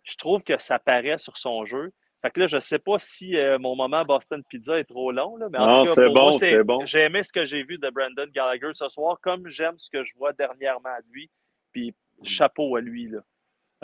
je 0.04 0.16
trouve 0.16 0.42
que 0.42 0.58
ça 0.58 0.78
paraît 0.78 1.18
sur 1.18 1.36
son 1.36 1.64
jeu. 1.64 1.92
Fait 2.22 2.30
que 2.30 2.40
là, 2.40 2.46
je 2.48 2.56
ne 2.56 2.60
sais 2.60 2.80
pas 2.80 2.98
si 2.98 3.36
euh, 3.36 3.58
mon 3.60 3.76
moment 3.76 4.04
Boston 4.04 4.42
Pizza 4.48 4.76
est 4.76 4.84
trop 4.84 5.12
long, 5.12 5.36
là, 5.36 5.46
mais 5.52 5.58
en 5.58 5.66
non, 5.66 5.86
c'est 5.86 6.08
bon, 6.08 6.32
c'est 6.32 6.64
bon. 6.64 6.84
J'ai 6.84 7.02
aimé 7.02 7.22
ce 7.22 7.32
que 7.32 7.44
j'ai 7.44 7.62
vu 7.62 7.78
de 7.78 7.90
Brandon 7.90 8.26
Gallagher 8.34 8.70
ce 8.72 8.88
soir, 8.88 9.18
comme 9.22 9.46
j'aime 9.46 9.78
ce 9.78 9.88
que 9.88 10.02
je 10.02 10.16
vois 10.16 10.32
dernièrement 10.32 10.88
à 10.88 10.98
lui. 11.12 11.30
Puis 11.72 11.94
chapeau 12.24 12.74
à 12.74 12.80
lui. 12.80 13.08
Là. 13.08 13.20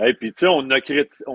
Et 0.03 0.13
puis, 0.15 0.33
tu 0.33 0.41
sais, 0.41 0.49
on 0.49 0.63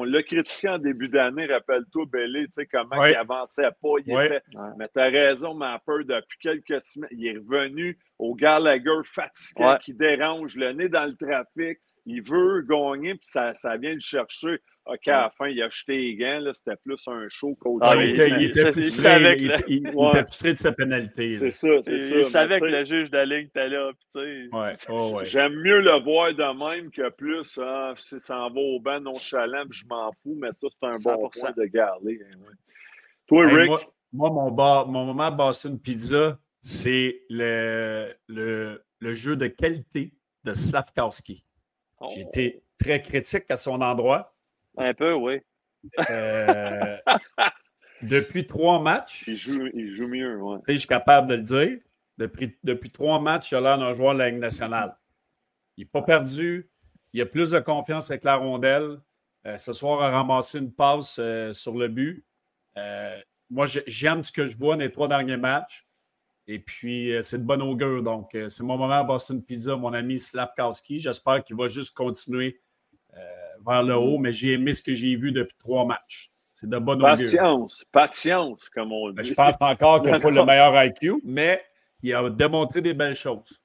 l'a 0.03 0.23
critiqué 0.23 0.67
en 0.67 0.79
début 0.79 1.07
d'année, 1.07 1.45
rappelle-toi, 1.45 2.05
Bellé, 2.11 2.45
tu 2.47 2.53
sais, 2.53 2.65
comment 2.65 3.05
il 3.05 3.15
avançait 3.15 3.69
pas. 3.81 3.93
Il 4.05 4.11
était... 4.11 4.41
Mais 4.77 4.89
tu 4.93 4.99
as 4.99 5.09
raison, 5.09 5.53
ma 5.53 5.79
peur, 5.79 5.99
depuis 5.99 6.39
quelques 6.41 6.81
semaines, 6.83 7.09
il 7.11 7.27
est 7.27 7.37
revenu 7.37 7.97
au 8.17 8.35
Gallagher 8.35 9.01
fatigué 9.05 9.75
qui 9.81 9.93
dérange, 9.93 10.55
le 10.57 10.73
nez 10.73 10.89
dans 10.89 11.05
le 11.05 11.15
trafic. 11.15 11.79
Il 12.05 12.21
veut 12.23 12.61
gagner, 12.63 13.15
puis 13.15 13.27
ça, 13.27 13.53
ça 13.53 13.75
vient 13.75 13.93
le 13.93 13.99
chercher. 13.99 14.59
OK, 14.91 15.07
à 15.07 15.21
la 15.21 15.29
fin, 15.29 15.47
il 15.47 15.61
a 15.61 15.69
jeté 15.69 15.97
les 15.97 16.15
gants. 16.15 16.41
C'était 16.53 16.75
plus 16.77 17.07
un 17.07 17.27
show 17.29 17.55
qu'autre 17.55 17.85
ah, 17.87 17.95
Il, 17.95 18.09
était, 18.09 18.29
il, 18.29 18.43
était 18.45 18.71
frustré, 18.71 19.35
il, 19.37 19.63
il, 19.67 19.87
était 19.87 20.23
frustré 20.23 20.53
de 20.53 20.57
sa 20.57 20.71
pénalité. 20.71 21.33
C'est 21.33 21.51
ça, 21.51 21.67
c'est 21.83 21.99
ça. 21.99 22.15
Il 22.17 22.25
savait 22.25 22.59
que 22.59 22.65
le 22.65 22.85
juge 22.85 23.11
de 23.11 23.17
la 23.17 23.25
ligne 23.25 23.45
était 23.45 23.69
là. 23.69 23.91
Ouais. 24.15 24.73
Oh, 24.89 25.17
ouais. 25.17 25.25
J'aime 25.25 25.53
mieux 25.53 25.81
le 25.81 26.01
voir 26.01 26.33
de 26.33 26.57
même 26.57 26.89
que 26.89 27.09
plus 27.09 27.59
ah, 27.61 27.93
si 27.97 28.19
ça 28.19 28.39
en 28.39 28.49
va 28.49 28.59
au 28.59 28.79
banc 28.79 28.99
nonchalant, 28.99 29.65
puis 29.69 29.79
je 29.79 29.85
m'en 29.87 30.11
fous, 30.23 30.35
mais 30.39 30.51
ça, 30.51 30.67
c'est 30.71 30.87
un 30.87 30.93
100%. 30.93 31.03
bon 31.03 31.29
point 31.29 31.51
de 31.55 31.65
garder. 31.65 32.19
Hein, 32.25 32.37
Toi, 33.27 33.45
Rick? 33.45 33.69
moi, 34.11 34.29
mon, 34.31 34.51
bar, 34.51 34.87
mon 34.87 35.05
moment 35.05 35.31
Boston 35.31 35.79
Pizza, 35.79 36.39
c'est 36.63 37.21
le, 37.29 38.13
le, 38.27 38.83
le, 38.99 39.13
jeu 39.13 39.35
de 39.35 39.47
qualité 39.47 40.13
de 40.43 40.53
Slavkowski. 40.53 41.45
J'ai 42.09 42.23
oh. 42.23 42.29
été 42.29 42.63
très 42.79 43.01
critique 43.01 43.49
à 43.49 43.57
son 43.57 43.81
endroit. 43.81 44.33
Un 44.79 44.93
peu, 44.93 45.13
oui. 45.13 45.41
Euh, 46.09 46.97
depuis 48.01 48.47
trois 48.47 48.81
matchs. 48.81 49.25
Il 49.27 49.35
joue, 49.35 49.67
il 49.73 49.93
joue 49.95 50.07
mieux, 50.07 50.41
oui. 50.41 50.57
Je 50.67 50.75
suis 50.77 50.87
capable 50.87 51.27
de 51.27 51.35
le 51.35 51.41
dire. 51.41 51.79
Depuis, 52.17 52.57
depuis 52.63 52.89
trois 52.89 53.19
matchs, 53.19 53.51
il 53.51 53.55
a 53.55 53.61
l'air 53.61 53.77
d'un 53.77 53.93
joueur 53.93 54.13
de 54.13 54.19
la 54.19 54.29
Ligue 54.29 54.39
nationale. 54.39 54.97
Il 55.77 55.81
n'est 55.81 55.89
pas 55.89 56.01
perdu. 56.01 56.69
Il 57.11 57.21
a 57.21 57.25
plus 57.25 57.51
de 57.51 57.59
confiance 57.59 58.09
avec 58.09 58.23
la 58.23 58.35
rondelle. 58.35 58.99
Euh, 59.45 59.57
ce 59.57 59.73
soir, 59.73 60.01
a 60.01 60.09
ramassé 60.09 60.59
une 60.59 60.71
passe 60.71 61.17
euh, 61.19 61.51
sur 61.53 61.75
le 61.75 61.87
but. 61.87 62.25
moi, 63.49 63.65
j'aime 63.65 64.23
ce 64.23 64.31
que 64.31 64.45
je 64.45 64.55
vois 64.57 64.75
dans 64.75 64.81
les 64.81 64.91
trois 64.91 65.09
derniers 65.09 65.37
matchs. 65.37 65.85
Et 66.47 66.59
puis, 66.59 67.13
c'est 67.21 67.37
de 67.37 67.43
bon 67.43 67.61
augure. 67.61 68.01
Donc, 68.01 68.35
c'est 68.47 68.63
mon 68.63 68.77
moment 68.77 68.99
à 68.99 69.03
Boston 69.03 69.43
Pizza, 69.43 69.75
mon 69.75 69.93
ami 69.93 70.19
Slavkowski. 70.19 70.99
J'espère 70.99 71.43
qu'il 71.43 71.55
va 71.55 71.67
juste 71.67 71.95
continuer 71.95 72.59
vers 73.65 73.83
le 73.83 73.95
haut, 73.95 74.17
mais 74.17 74.33
j'ai 74.33 74.53
aimé 74.53 74.73
ce 74.73 74.81
que 74.81 74.93
j'ai 74.93 75.15
vu 75.15 75.31
depuis 75.31 75.57
trois 75.57 75.85
matchs. 75.85 76.31
C'est 76.53 76.69
de 76.69 76.77
bonne 76.77 76.99
Patience, 76.99 77.85
patience, 77.91 78.69
comme 78.69 78.91
on 78.91 79.11
ben, 79.11 79.21
dit. 79.21 79.29
je 79.29 79.33
pense 79.33 79.55
encore 79.61 80.01
qu'il 80.01 80.11
n'a 80.11 80.19
pas 80.19 80.29
le 80.29 80.43
meilleur 80.43 80.83
IQ, 80.83 81.21
mais 81.23 81.61
il 82.03 82.13
a 82.13 82.29
démontré 82.29 82.81
des 82.81 82.93
belles 82.93 83.15
choses. 83.15 83.58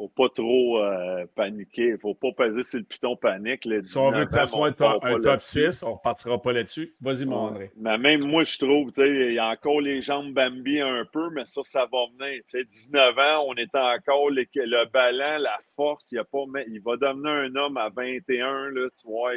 Il 0.00 0.04
ne 0.04 0.08
faut 0.08 0.28
pas 0.28 0.34
trop 0.34 0.78
euh, 0.78 1.26
paniquer. 1.34 1.88
Il 1.88 1.92
ne 1.92 1.96
faut 1.98 2.14
pas 2.14 2.32
peser 2.32 2.64
sur 2.64 2.78
le 2.78 2.84
piton 2.84 3.16
panique. 3.16 3.68
si 3.82 3.98
on 3.98 4.10
veut 4.10 4.24
que 4.24 4.32
ça 4.32 4.46
soit 4.46 4.68
un, 4.68 4.72
top, 4.72 5.42
6, 5.42 5.82
on 5.82 5.88
ne 5.88 5.92
repartira 5.92 6.40
pas 6.40 6.52
là-dessus. 6.52 6.94
Vas-y, 7.02 7.26
mon 7.26 7.36
André. 7.36 7.70
Mais 7.76 7.98
même 7.98 8.22
moi, 8.22 8.44
je 8.44 8.56
trouve, 8.56 8.90
il 8.96 9.34
y 9.34 9.38
a 9.38 9.48
encore 9.48 9.82
les 9.82 10.00
jambes 10.00 10.32
Bambi 10.32 10.80
un 10.80 11.04
peu, 11.12 11.28
mais 11.30 11.44
ça, 11.44 11.60
ça 11.64 11.86
va 11.92 11.98
venir. 12.18 12.42
19 12.50 13.18
ans, 13.18 13.44
on 13.46 13.54
est 13.56 13.74
encore 13.74 14.30
le 14.30 14.90
ballon, 14.90 15.42
la 15.42 15.58
force. 15.76 16.12
Il, 16.12 16.18
a 16.18 16.24
pas, 16.24 16.44
il 16.66 16.80
va 16.80 16.96
devenir 16.96 17.30
un 17.30 17.54
homme 17.56 17.76
à 17.76 17.90
21, 17.90 18.70
là, 18.70 18.88
tu 18.98 19.06
vois. 19.06 19.32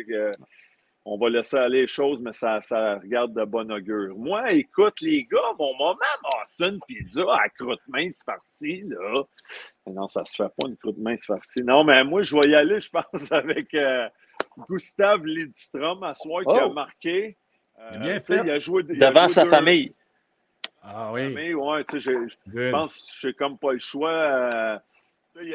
On 1.06 1.18
va 1.18 1.30
laisser 1.30 1.58
aller 1.58 1.82
les 1.82 1.88
choses, 1.88 2.22
mais 2.22 2.32
ça, 2.32 2.62
ça 2.62 2.95
regarde 2.95 3.34
de 3.34 3.43
bon 3.43 3.70
augure. 3.72 4.16
Moi, 4.18 4.54
écoute, 4.54 5.01
les 5.01 5.26
gars, 5.26 5.51
mon 5.60 5.76
moment 5.76 5.97
Boston 6.32 6.80
Pizza 6.88 7.24
à 7.30 7.49
croûte 7.49 7.82
mince 7.88 8.24
farcie, 8.24 8.84
là. 8.88 9.24
Non, 9.86 10.08
ça 10.08 10.24
se 10.24 10.36
fait 10.36 10.49
pas 10.49 10.68
une 10.68 10.78
croûte 10.78 10.97
mince 10.97 11.26
farcie. 11.26 11.62
Non, 11.62 11.84
mais 11.84 12.04
moi, 12.06 12.24
je 12.24 12.36
vais 12.36 12.49
y 12.49 12.56
aller, 12.56 12.80
je 12.80 12.89
pense, 12.89 13.32
avec 13.32 13.74
euh, 13.74 14.08
Gustave 14.70 15.26
Lidstrom 15.26 16.04
à 16.04 16.14
soir 16.14 16.43
qui 16.43 16.51
a 16.51 16.68
oh! 16.68 16.74
marqué. 16.74 17.38
Euh, 17.80 17.97
bien 17.97 18.20
fait. 18.22 18.41
Il 18.43 18.51
a 18.51 18.60
joué, 18.60 18.84
Devant 18.84 19.28
sa 19.28 19.45
famille. 19.45 19.93
Ah 20.82 21.12
oui. 21.12 21.34
Famille, 21.34 21.54
ouais, 21.54 21.84
tu 21.86 21.99
sais, 21.99 22.14
je, 22.47 22.72
pense 22.72 23.08
que 23.08 23.28
j'ai 23.28 23.34
comme 23.34 23.58
pas 23.58 23.74
le 23.74 23.80
choix. 23.80 24.10
Euh, 24.10 24.78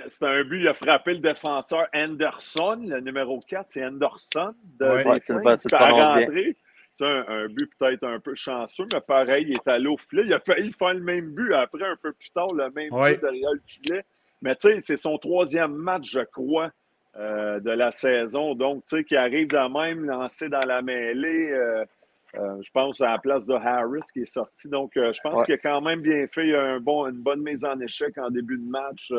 c'est 0.08 0.26
un 0.26 0.44
but, 0.44 0.60
il 0.60 0.68
a 0.68 0.74
frappé 0.74 1.14
le 1.14 1.20
défenseur 1.20 1.86
Anderson, 1.94 2.80
le 2.84 3.00
numéro 3.00 3.38
4, 3.38 3.66
c'est 3.68 3.84
Anderson. 3.84 4.54
De, 4.78 4.86
ouais, 4.86 5.04
tu 5.24 5.32
le 5.32 6.54
C'est 6.96 7.06
un, 7.06 7.24
un, 7.28 7.46
but 7.46 7.70
peut-être 7.78 8.04
un 8.04 8.18
peu 8.18 8.34
chanceux, 8.34 8.86
mais 8.92 9.00
pareil, 9.00 9.46
il 9.48 9.54
est 9.54 9.68
allé 9.68 9.86
au 9.86 9.96
filet. 9.96 10.22
Il 10.26 10.32
a 10.32 10.40
failli 10.40 10.72
faire 10.72 10.94
le 10.94 11.00
même 11.00 11.30
but 11.32 11.54
après, 11.54 11.84
un 11.84 11.96
peu 11.96 12.12
plus 12.12 12.30
tard, 12.30 12.48
le 12.54 12.70
même 12.70 12.90
but 12.90 13.20
derrière 13.20 13.52
le 13.52 13.62
filet. 13.66 14.04
Mais 14.42 14.54
tu 14.56 14.70
sais, 14.70 14.80
c'est 14.80 14.96
son 14.96 15.18
troisième 15.18 15.72
match, 15.72 16.10
je 16.10 16.20
crois, 16.20 16.70
euh, 17.16 17.60
de 17.60 17.70
la 17.70 17.92
saison. 17.92 18.54
Donc, 18.54 18.84
tu 18.84 18.96
sais, 18.96 19.04
qui 19.04 19.16
arrive 19.16 19.48
de 19.48 19.72
même, 19.72 20.04
lancé 20.04 20.48
dans 20.48 20.66
la 20.66 20.82
mêlée. 20.82 21.50
Euh, 21.50 21.84
euh, 22.34 22.62
je 22.62 22.70
pense 22.70 23.00
à 23.00 23.12
la 23.12 23.18
place 23.18 23.46
de 23.46 23.54
Harris 23.54 24.02
qui 24.12 24.20
est 24.20 24.32
sorti. 24.32 24.68
Donc, 24.68 24.92
je 24.94 25.20
pense 25.22 25.42
qu'il 25.44 25.54
a 25.54 25.58
quand 25.58 25.80
même 25.80 26.02
bien 26.02 26.26
fait 26.26 26.54
un 26.54 26.78
bon, 26.78 27.06
une 27.06 27.22
bonne 27.22 27.42
mise 27.42 27.64
en 27.64 27.80
échec 27.80 28.18
en 28.18 28.30
début 28.30 28.58
de 28.58 28.68
match 28.68 29.10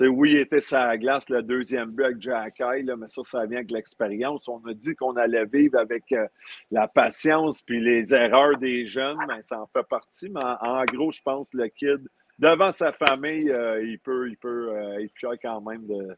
oui, 0.00 0.32
il 0.32 0.38
était 0.38 0.60
sa 0.60 0.96
glace, 0.96 1.28
le 1.28 1.42
deuxième 1.42 1.90
but 1.90 2.04
avec 2.04 2.22
Jack 2.22 2.60
mais 2.60 3.06
ça, 3.06 3.22
ça 3.24 3.46
vient 3.46 3.58
avec 3.58 3.70
l'expérience. 3.70 4.48
On 4.48 4.64
a 4.66 4.74
dit 4.74 4.94
qu'on 4.94 5.16
allait 5.16 5.44
vivre 5.44 5.78
avec 5.78 6.10
euh, 6.12 6.26
la 6.70 6.88
patience 6.88 7.60
puis 7.62 7.80
les 7.80 8.14
erreurs 8.14 8.56
des 8.58 8.86
jeunes, 8.86 9.18
mais 9.28 9.42
ça 9.42 9.60
en 9.60 9.66
fait 9.66 9.86
partie. 9.86 10.28
Mais 10.30 10.40
en, 10.40 10.84
gros, 10.84 11.12
je 11.12 11.20
pense 11.22 11.48
que 11.50 11.58
le 11.58 11.68
kid, 11.68 12.08
devant 12.38 12.70
sa 12.70 12.92
famille, 12.92 13.50
euh, 13.50 13.84
il 13.84 13.98
peut, 13.98 14.28
il 14.28 14.36
peut 14.36 14.70
euh, 14.70 15.02
être 15.02 15.12
fier 15.14 15.32
quand 15.42 15.60
même 15.60 15.86
de, 15.86 16.16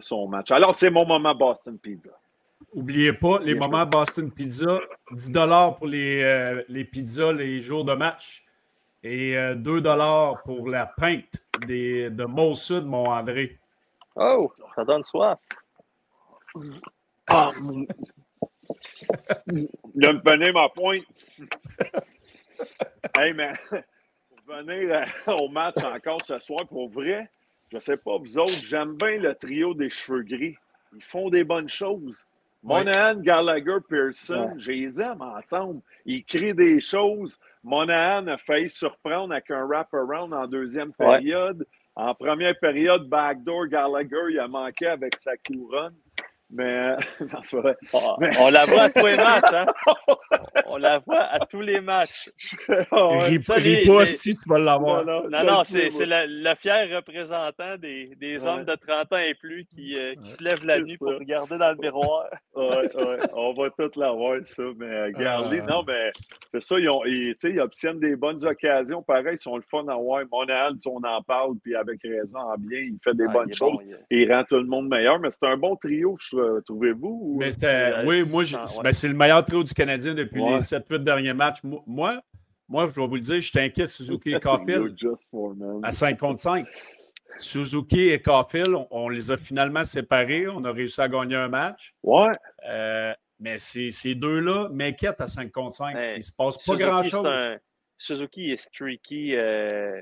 son 0.00 0.28
match. 0.28 0.50
Alors, 0.52 0.74
c'est 0.74 0.90
mon 0.90 1.04
moment 1.04 1.34
Boston 1.34 1.76
Pizza. 1.78 2.12
N'oubliez 2.74 3.12
pas, 3.12 3.40
les 3.40 3.54
moments 3.54 3.86
Boston 3.86 4.30
Pizza, 4.30 4.78
10 5.10 5.32
pour 5.78 5.86
les, 5.86 6.62
les 6.68 6.84
pizzas 6.84 7.32
les 7.32 7.60
jours 7.60 7.84
de 7.84 7.94
match 7.94 8.44
et 9.02 9.34
2 9.56 9.86
euh, 9.86 10.32
pour 10.44 10.68
la 10.68 10.86
pinte 10.86 11.44
des, 11.66 12.10
de 12.10 12.24
Molson, 12.24 12.82
mon 12.82 13.06
André. 13.06 13.58
Oh, 14.16 14.52
ça 14.74 14.84
donne 14.84 15.02
soif. 15.02 15.38
Ah, 17.28 17.52
il 19.54 19.68
me 19.94 20.30
venir 20.30 20.52
ma 20.52 20.68
pointe. 20.68 21.04
hey, 23.16 23.32
mais 23.32 23.52
pour 24.28 24.56
venir 24.56 25.04
euh, 25.28 25.32
au 25.34 25.48
match 25.48 25.82
encore 25.82 26.22
ce 26.24 26.38
soir, 26.38 26.66
pour 26.68 26.88
vrai, 26.90 27.30
je 27.72 27.78
sais 27.78 27.96
pas, 27.96 28.18
vous 28.18 28.38
autres, 28.38 28.62
j'aime 28.62 28.96
bien 28.96 29.16
le 29.18 29.34
trio 29.34 29.74
des 29.74 29.90
cheveux 29.90 30.22
gris. 30.22 30.56
Ils 30.94 31.02
font 31.02 31.30
des 31.30 31.44
bonnes 31.44 31.68
choses. 31.68 32.26
Monahan, 32.62 33.22
Gallagher, 33.22 33.78
Pearson, 33.88 34.52
je 34.58 34.70
les 34.70 35.00
aime 35.00 35.22
ensemble. 35.22 35.80
Ils 36.04 36.24
créent 36.24 36.52
des 36.52 36.80
choses. 36.80 37.38
Monahan 37.64 38.26
a 38.26 38.36
failli 38.36 38.68
surprendre 38.68 39.32
avec 39.32 39.50
un 39.50 39.64
wrap-around 39.64 40.32
en 40.34 40.46
deuxième 40.46 40.92
période. 40.92 41.66
En 41.96 42.14
première 42.14 42.58
période, 42.58 43.08
backdoor, 43.08 43.66
Gallagher, 43.66 44.30
il 44.30 44.38
a 44.38 44.48
manqué 44.48 44.86
avec 44.86 45.16
sa 45.18 45.36
couronne. 45.36 45.94
Mais, 46.52 46.96
ah, 47.32 48.16
On, 48.40 48.50
la 48.50 48.64
voit 48.64 48.82
à 48.82 48.90
tous 48.90 49.06
les 49.06 49.16
matchs, 49.16 49.52
hein? 49.52 49.66
on 50.66 50.78
la 50.78 50.98
voit 50.98 51.22
à 51.22 51.38
tous 51.46 51.60
les 51.60 51.80
matchs. 51.80 52.28
oh, 52.90 53.18
ris, 53.20 53.38
pas 53.38 54.06
si 54.06 54.34
tu 54.34 54.48
vas 54.48 54.58
l'avoir. 54.58 55.04
Non, 55.04 55.44
non, 55.44 55.62
c'est 55.62 55.88
le, 56.00 56.54
fier 56.56 56.88
représentant 56.96 57.76
des, 57.78 58.16
des 58.16 58.44
hommes 58.44 58.64
de 58.64 58.74
30 58.74 59.12
ans 59.12 59.18
et 59.18 59.34
plus 59.34 59.64
qui, 59.66 59.96
euh, 59.96 60.14
qui 60.16 60.30
se 60.30 60.42
lèvent 60.42 60.66
la 60.66 60.80
nuit 60.80 60.98
pour 60.98 61.10
regarder 61.10 61.56
dans 61.56 61.70
le 61.70 61.76
miroir. 61.76 62.26
ouais, 62.56 62.96
ouais, 62.96 63.18
on 63.32 63.52
va 63.52 63.70
tout 63.70 64.00
l'avoir, 64.00 64.38
ça. 64.42 64.62
Mais 64.76 65.04
regardez, 65.04 65.60
non, 65.62 65.84
mais 65.86 66.10
c'est 66.52 66.62
ça, 66.62 66.78
ils, 66.80 66.90
ont, 66.90 67.04
ils, 67.04 67.36
ils, 67.44 67.60
obtiennent 67.60 68.00
des 68.00 68.16
bonnes 68.16 68.44
occasions. 68.44 69.02
Pareil, 69.02 69.36
ils 69.36 69.38
sont 69.38 69.56
le 69.56 69.62
fun 69.70 69.86
à 69.86 69.94
voir. 69.94 70.24
Monahan, 70.32 70.74
on 70.86 71.02
en 71.04 71.22
parle, 71.22 71.54
puis 71.62 71.76
avec 71.76 72.02
raison, 72.02 72.38
en 72.38 72.56
bien, 72.58 72.80
il 72.80 72.98
fait 73.04 73.14
des 73.14 73.28
bonnes 73.28 73.54
choses. 73.54 73.78
et 74.10 74.22
il 74.22 74.32
rend 74.32 74.42
tout 74.42 74.56
le 74.56 74.66
monde 74.66 74.88
meilleur. 74.88 75.20
Mais 75.20 75.30
c'est 75.30 75.46
un 75.46 75.56
bon 75.56 75.76
trio, 75.76 76.16
je 76.20 76.39
euh, 76.39 76.39
trouvez-vous? 76.66 77.38
Mais 77.38 77.50
oui, 78.04 78.22
moi, 78.30 78.44
ben, 78.82 78.92
c'est 78.92 79.08
le 79.08 79.14
meilleur 79.14 79.44
trio 79.44 79.64
du 79.64 79.74
Canadien 79.74 80.14
depuis 80.14 80.40
les 80.40 80.58
7-8 80.58 80.98
derniers 80.98 81.32
matchs. 81.32 81.58
Moi, 81.86 82.20
moi, 82.70 82.86
je 82.86 82.94
dois 82.94 83.08
vous 83.08 83.16
le 83.16 83.20
dire, 83.20 83.40
je 83.40 83.50
t'inquiète, 83.50 83.88
Suzuki 83.88 84.32
et 84.32 84.40
Caulfield 84.40 84.96
à 85.82 85.90
5 85.90 86.18
contre 86.18 86.38
5. 86.38 86.66
Suzuki 87.38 88.10
et 88.10 88.22
Caulfield, 88.22 88.76
on, 88.92 89.08
les 89.08 89.32
a 89.32 89.36
finalement 89.36 89.82
séparés. 89.84 90.46
On 90.46 90.64
a 90.64 90.70
réussi 90.70 91.00
à 91.00 91.08
gagner 91.08 91.34
un 91.34 91.48
match. 91.48 91.94
Ouais. 92.04 92.30
Euh, 92.68 93.12
mais 93.40 93.58
ces, 93.58 93.90
ces 93.90 94.14
deux-là 94.14 94.68
m'inquiètent 94.70 95.20
à 95.20 95.26
5 95.26 95.50
contre 95.50 95.72
5. 95.72 95.96
Il 95.96 96.16
ne 96.16 96.20
se 96.20 96.32
passe 96.32 96.64
pas 96.64 96.76
grand-chose. 96.76 97.26
Suzuki 97.96 98.52
est 98.52 98.56
streaky, 98.56 99.34
euh, 99.34 100.00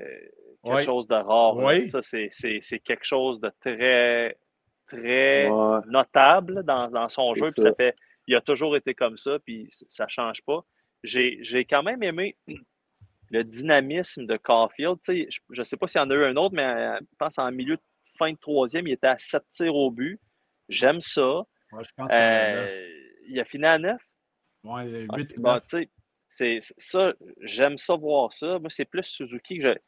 quelque 0.63 0.83
chose 0.83 1.07
de 1.07 1.15
rare. 1.15 1.57
Oui. 1.57 1.89
Ça, 1.89 2.01
c'est 2.03 2.79
quelque 2.85 3.03
chose 3.03 3.41
de 3.41 3.51
très 3.59 4.37
très 4.89 5.49
notable 5.87 6.63
dans, 6.63 7.09
son 7.09 7.33
jeu. 7.33 7.45
Puis 7.53 7.61
ça 7.61 7.73
fait, 7.73 7.95
il 8.27 8.35
a 8.35 8.41
toujours 8.41 8.75
été 8.75 8.93
comme 8.93 9.17
ça, 9.17 9.39
puis 9.39 9.69
ça 9.89 10.05
ne 10.05 10.09
change 10.09 10.41
pas. 10.43 10.61
J'ai 11.03 11.65
quand 11.65 11.83
même 11.83 12.03
aimé 12.03 12.35
le 13.31 13.43
dynamisme 13.43 14.25
de 14.25 14.37
Caulfield. 14.37 14.97
je 15.07 15.59
ne 15.59 15.63
sais 15.63 15.77
pas 15.77 15.87
s'il 15.87 16.01
y 16.01 16.03
en 16.03 16.09
a 16.09 16.15
eu 16.15 16.25
un 16.25 16.35
autre, 16.35 16.55
mais 16.55 16.65
euh, 16.65 16.99
je 16.99 17.15
pense 17.17 17.37
en 17.37 17.51
milieu 17.51 17.75
de 17.75 17.81
fin 18.17 18.31
de 18.31 18.37
troisième, 18.37 18.87
il 18.87 18.93
était 18.93 19.07
à 19.07 19.17
7 19.17 19.43
tirs 19.51 19.75
au 19.75 19.91
but. 19.91 20.19
J'aime 20.67 20.99
ça. 20.99 21.43
Euh, 22.11 22.87
il 23.27 23.39
a 23.39 23.45
fini 23.45 23.65
à 23.65 23.77
9. 23.77 24.01
Oui, 24.63 24.81
il 24.87 25.07
a 25.09 25.15
8 25.15 25.89
c'est 26.29 26.59
ça, 26.77 27.13
j'aime 27.41 27.77
ça 27.77 27.95
voir 27.95 28.31
ça. 28.33 28.59
Moi, 28.59 28.69
c'est 28.69 28.85
plus 28.85 29.03
Suzuki 29.03 29.57
que 29.57 29.63
je 29.63 29.79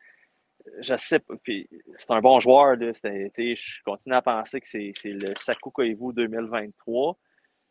je 0.80 0.96
sais 0.98 1.20
pas. 1.20 1.34
c'est 1.46 2.12
un 2.12 2.22
bon 2.22 2.40
joueur. 2.40 2.76
Là, 2.76 2.92
je 2.94 3.84
continue 3.84 4.16
à 4.16 4.22
penser 4.22 4.60
que 4.62 4.68
c'est, 4.68 4.94
le 5.06 5.34
Saku 5.38 5.72
Koivu 5.72 6.14
2023. 6.14 7.18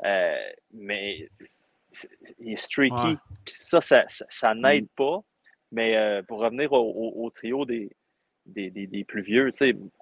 Euh, 0.04 0.34
mais 0.72 1.28
il 2.38 2.52
est 2.52 2.56
streaky. 2.56 3.16
Ça, 3.46 3.80
ça, 3.80 4.04
ça, 4.08 4.54
n'aide 4.54 4.84
mm. 4.84 4.96
pas. 4.96 5.20
Mais 5.72 5.96
euh, 5.96 6.22
pour 6.22 6.40
revenir 6.40 6.72
au, 6.72 7.30
trio 7.30 7.64
des, 7.64 7.90
des, 8.46 9.04
plus 9.04 9.22
vieux, 9.22 9.52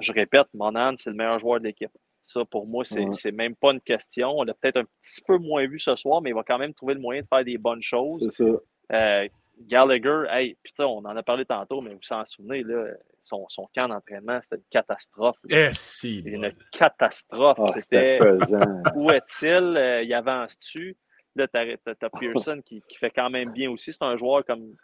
je 0.00 0.12
répète, 0.12 0.46
Monan, 0.54 0.94
c'est 0.96 1.10
le 1.10 1.16
meilleur 1.16 1.38
joueur 1.38 1.60
de 1.60 1.64
l'équipe. 1.64 1.90
Ça, 2.22 2.44
pour 2.44 2.66
moi, 2.66 2.84
c'est, 2.84 3.32
même 3.32 3.54
pas 3.54 3.72
une 3.72 3.80
question. 3.80 4.38
On 4.38 4.42
l'a 4.42 4.54
peut-être 4.54 4.78
un 4.78 4.84
petit 4.84 5.22
peu 5.26 5.38
moins 5.38 5.66
vu 5.66 5.78
ce 5.78 5.94
soir, 5.96 6.20
mais 6.20 6.30
il 6.30 6.34
va 6.34 6.42
quand 6.42 6.58
même 6.58 6.74
trouver 6.74 6.94
le 6.94 7.00
moyen 7.00 7.22
de 7.22 7.26
faire 7.26 7.44
des 7.44 7.58
bonnes 7.58 7.82
choses. 7.82 8.28
C'est 8.32 8.44
ça. 8.44 8.58
Euh, 8.92 9.28
Gallagher, 9.60 10.24
hey, 10.30 10.56
puis 10.62 10.72
on 10.80 10.98
en 10.98 11.16
a 11.16 11.22
parlé 11.22 11.44
tantôt, 11.44 11.80
mais 11.80 11.90
vous 11.90 12.00
vous 12.02 12.16
en 12.16 12.24
souvenez, 12.24 12.62
là, 12.62 12.92
son, 13.22 13.46
son 13.48 13.68
camp 13.74 13.88
d'entraînement, 13.88 14.40
c'était 14.42 14.56
une 14.56 14.68
catastrophe. 14.70 15.36
Eh, 15.48 15.70
si, 15.72 16.18
une 16.20 16.50
catastrophe. 16.72 17.58
Ah, 17.60 17.78
c'était 17.78 18.18
où 18.94 19.10
est-il? 19.10 19.76
Euh, 19.76 20.02
il 20.02 20.14
avance-tu? 20.14 20.96
Là, 21.36 21.46
tu 21.46 21.58
as, 21.58 22.10
Pearson 22.10 22.60
qui, 22.64 22.82
qui, 22.88 22.98
fait 22.98 23.10
quand 23.10 23.30
même 23.30 23.52
bien 23.52 23.70
aussi. 23.70 23.92
C'est 23.92 24.02
un 24.02 24.16
joueur 24.16 24.44
comme 24.44 24.74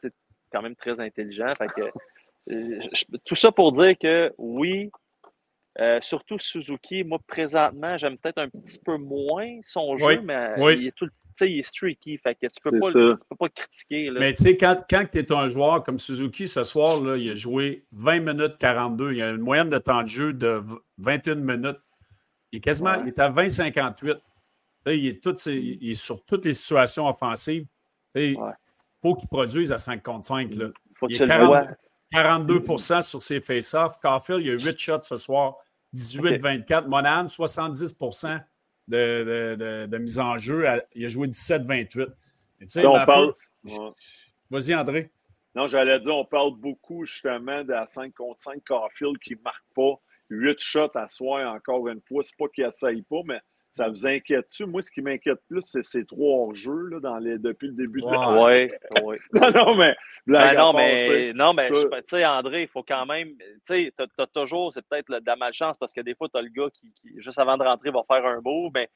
quand 0.52 0.62
même 0.62 0.76
très 0.76 0.98
intelligent. 1.00 1.52
Fait 1.58 1.66
que, 1.68 1.90
euh, 2.52 3.18
tout 3.24 3.34
ça 3.34 3.50
pour 3.50 3.72
dire 3.72 3.96
que 3.98 4.32
oui, 4.38 4.90
euh, 5.80 5.98
surtout 6.00 6.38
Suzuki, 6.38 7.02
moi 7.02 7.18
présentement, 7.26 7.96
j'aime 7.96 8.18
peut-être 8.18 8.38
un 8.38 8.48
petit 8.48 8.78
peu 8.78 8.96
moins 8.96 9.58
son 9.64 9.96
jeu, 9.96 10.20
mais 10.20 10.54
il 10.74 10.86
est 10.86 10.94
tout 10.94 11.06
le 11.06 11.12
sais, 11.36 11.50
il 11.50 11.58
est 11.60 11.62
streaky. 11.62 12.18
Fait 12.18 12.34
que 12.34 12.46
tu 12.46 12.60
peux, 12.62 12.78
pas, 12.78 12.92
tu 12.92 13.14
peux 13.28 13.36
pas 13.36 13.48
critiquer. 13.48 14.10
Là. 14.10 14.20
Mais 14.20 14.34
tu 14.34 14.42
sais, 14.42 14.56
quand, 14.56 14.84
quand 14.88 15.04
tu 15.10 15.18
es 15.18 15.32
un 15.32 15.48
joueur 15.48 15.82
comme 15.82 15.98
Suzuki 15.98 16.48
ce 16.48 16.64
soir, 16.64 17.00
là, 17.00 17.16
il 17.16 17.30
a 17.30 17.34
joué 17.34 17.84
20 17.92 18.20
minutes 18.20 18.58
42. 18.58 19.12
Il 19.12 19.22
a 19.22 19.30
une 19.30 19.40
moyenne 19.40 19.68
de 19.68 19.78
temps 19.78 20.02
de 20.02 20.08
jeu 20.08 20.32
de 20.32 20.62
21 20.98 21.36
minutes. 21.36 21.80
Il 22.52 22.58
est 22.58 22.60
quasiment 22.60 22.94
il 23.02 23.08
est 23.08 23.18
à 23.18 23.30
20-58. 23.30 24.18
Il, 24.86 25.06
est 25.06 25.22
tout, 25.22 25.36
il 25.48 25.90
est 25.90 25.94
sur 25.94 26.24
toutes 26.24 26.44
les 26.44 26.52
situations 26.52 27.08
offensives. 27.08 27.66
Il 28.14 28.36
faut 29.02 29.14
qu'il 29.14 29.28
produise 29.28 29.72
à 29.72 29.78
5 29.78 30.02
contre 30.02 30.26
5. 30.26 30.54
Là. 30.54 30.68
Faut 30.94 31.08
il 31.08 31.20
est 31.20 31.26
40, 31.26 31.68
42% 32.12 33.02
sur 33.02 33.22
ses 33.22 33.40
face-offs. 33.40 33.98
Caulfield, 34.00 34.44
il 34.44 34.50
a 34.50 34.64
8 34.64 34.78
shots 34.78 35.02
ce 35.04 35.16
soir, 35.16 35.56
18-24. 35.94 36.86
Monahan, 36.86 37.28
70 37.28 37.96
de, 38.88 39.96
mise 39.98 40.18
en 40.18 40.38
jeu. 40.38 40.66
Il 40.94 41.04
a 41.04 41.08
joué 41.08 41.28
17-28. 41.28 42.12
Vas-y, 44.50 44.74
André. 44.74 45.10
Non, 45.54 45.66
j'allais 45.68 46.00
dire, 46.00 46.16
on 46.16 46.24
parle 46.24 46.56
beaucoup 46.56 47.04
justement 47.04 47.62
de 47.62 47.72
la 47.72 47.86
5 47.86 48.12
contre 48.14 48.40
5 48.40 48.62
Carfield 48.64 49.18
qui 49.18 49.34
ne 49.36 49.42
marque 49.42 49.64
pas 49.74 50.00
8 50.30 50.58
shots 50.58 50.96
à 50.96 51.08
soi 51.08 51.48
encore 51.48 51.86
une 51.88 52.00
fois. 52.00 52.24
C'est 52.24 52.36
pas 52.36 52.48
qu'il 52.48 52.64
n'essaye 52.64 53.02
pas, 53.02 53.20
mais 53.24 53.40
ça 53.74 53.88
vous 53.88 54.06
inquiète-tu? 54.06 54.66
Moi, 54.66 54.82
ce 54.82 54.90
qui 54.92 55.02
m'inquiète 55.02 55.40
plus, 55.48 55.62
c'est 55.64 55.82
ces 55.82 56.04
trois 56.04 56.54
jeux 56.54 56.90
là, 56.90 57.00
dans 57.00 57.18
les, 57.18 57.38
depuis 57.38 57.66
le 57.66 57.74
début 57.74 58.02
de 58.02 58.06
la 58.06 58.44
Oui, 58.44 58.70
oui. 59.02 59.16
non, 59.34 59.50
non, 59.50 59.74
mais. 59.74 59.96
Ben 60.28 60.54
non, 60.54 60.72
mais, 60.72 61.32
non, 61.32 61.52
mais 61.54 61.68
tu 61.68 62.02
sais, 62.06 62.24
André, 62.24 62.62
il 62.62 62.68
faut 62.68 62.84
quand 62.84 63.04
même. 63.04 63.30
Tu 63.30 63.58
sais, 63.64 63.92
tu 63.98 64.04
as, 64.22 64.26
toujours, 64.28 64.72
c'est 64.72 64.86
peut-être 64.86 65.08
de 65.10 65.26
la 65.26 65.34
malchance 65.34 65.76
parce 65.76 65.92
que 65.92 66.00
des 66.02 66.14
fois, 66.14 66.28
tu 66.28 66.38
as 66.38 66.42
le 66.42 66.50
gars 66.50 66.68
qui, 66.72 66.92
juste 67.16 67.38
avant 67.40 67.56
de 67.56 67.64
rentrer, 67.64 67.90
va 67.90 68.02
faire 68.06 68.24
un 68.24 68.40
beau, 68.40 68.70
mais 68.72 68.88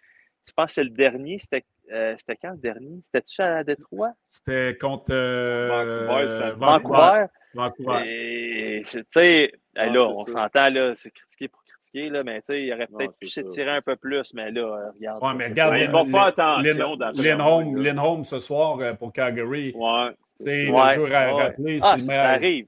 je 0.46 0.52
pense 0.52 0.66
que 0.66 0.72
c'est 0.74 0.84
le 0.84 0.90
dernier. 0.90 1.40
C'était 1.40 1.64
euh, 1.90 2.14
quand 2.40 2.52
le 2.52 2.58
dernier? 2.58 3.00
C'était-tu 3.02 3.42
à 3.42 3.64
Détroit? 3.64 4.12
C'était 4.28 4.76
contre 4.80 5.10
euh, 5.10 6.06
Vancouver. 6.06 6.52
Vancouver. 6.56 7.26
Vancouver? 7.54 8.82
tu 8.84 9.04
sais, 9.10 9.52
là, 9.74 10.08
on 10.08 10.24
s'entend, 10.24 10.70
là, 10.70 10.94
c'est 10.94 11.10
critiqué 11.10 11.48
pour 11.48 11.64
critiquer, 11.78 12.10
là, 12.10 12.22
mais 12.24 12.40
il 12.48 12.72
aurait 12.72 12.86
peut-être 12.86 13.16
pu 13.18 13.26
s'étirer 13.26 13.70
un 13.70 13.80
peu 13.80 13.96
plus, 13.96 14.34
mais 14.34 14.50
là, 14.50 14.60
euh, 14.60 14.90
regarde. 14.92 15.22
Ouais, 15.22 15.34
mais 15.34 15.48
regarde, 15.48 15.76
il 15.78 15.90
va 15.90 16.04
faire 16.04 16.22
attention. 16.22 16.96
Lindholm, 17.14 17.76
Lindholm 17.76 18.24
ce 18.24 18.38
soir 18.38 18.78
euh, 18.80 18.94
pour 18.94 19.12
Calgary. 19.12 19.72
Ouais. 19.74 20.10
C'est 20.36 20.70
ouais. 20.70 20.96
le 20.96 21.06
jour 21.06 21.14
à 21.14 21.34
ouais. 21.34 21.42
rappeler. 21.42 21.78
Ah, 21.82 21.98
ça 21.98 22.28
arrive. 22.30 22.66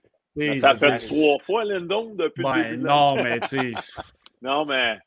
Ça 0.57 0.75
fait 0.75 0.95
trois 0.95 1.39
fois 1.43 1.65
Lindholm 1.65 2.17
depuis 2.17 2.43
ben, 2.43 2.57
le 2.57 2.65
début. 2.71 2.83
Non, 2.83 3.15
mais 3.17 3.41
tu 3.41 3.49
sais. 3.49 3.73
non, 4.43 4.65
mais. 4.65 4.99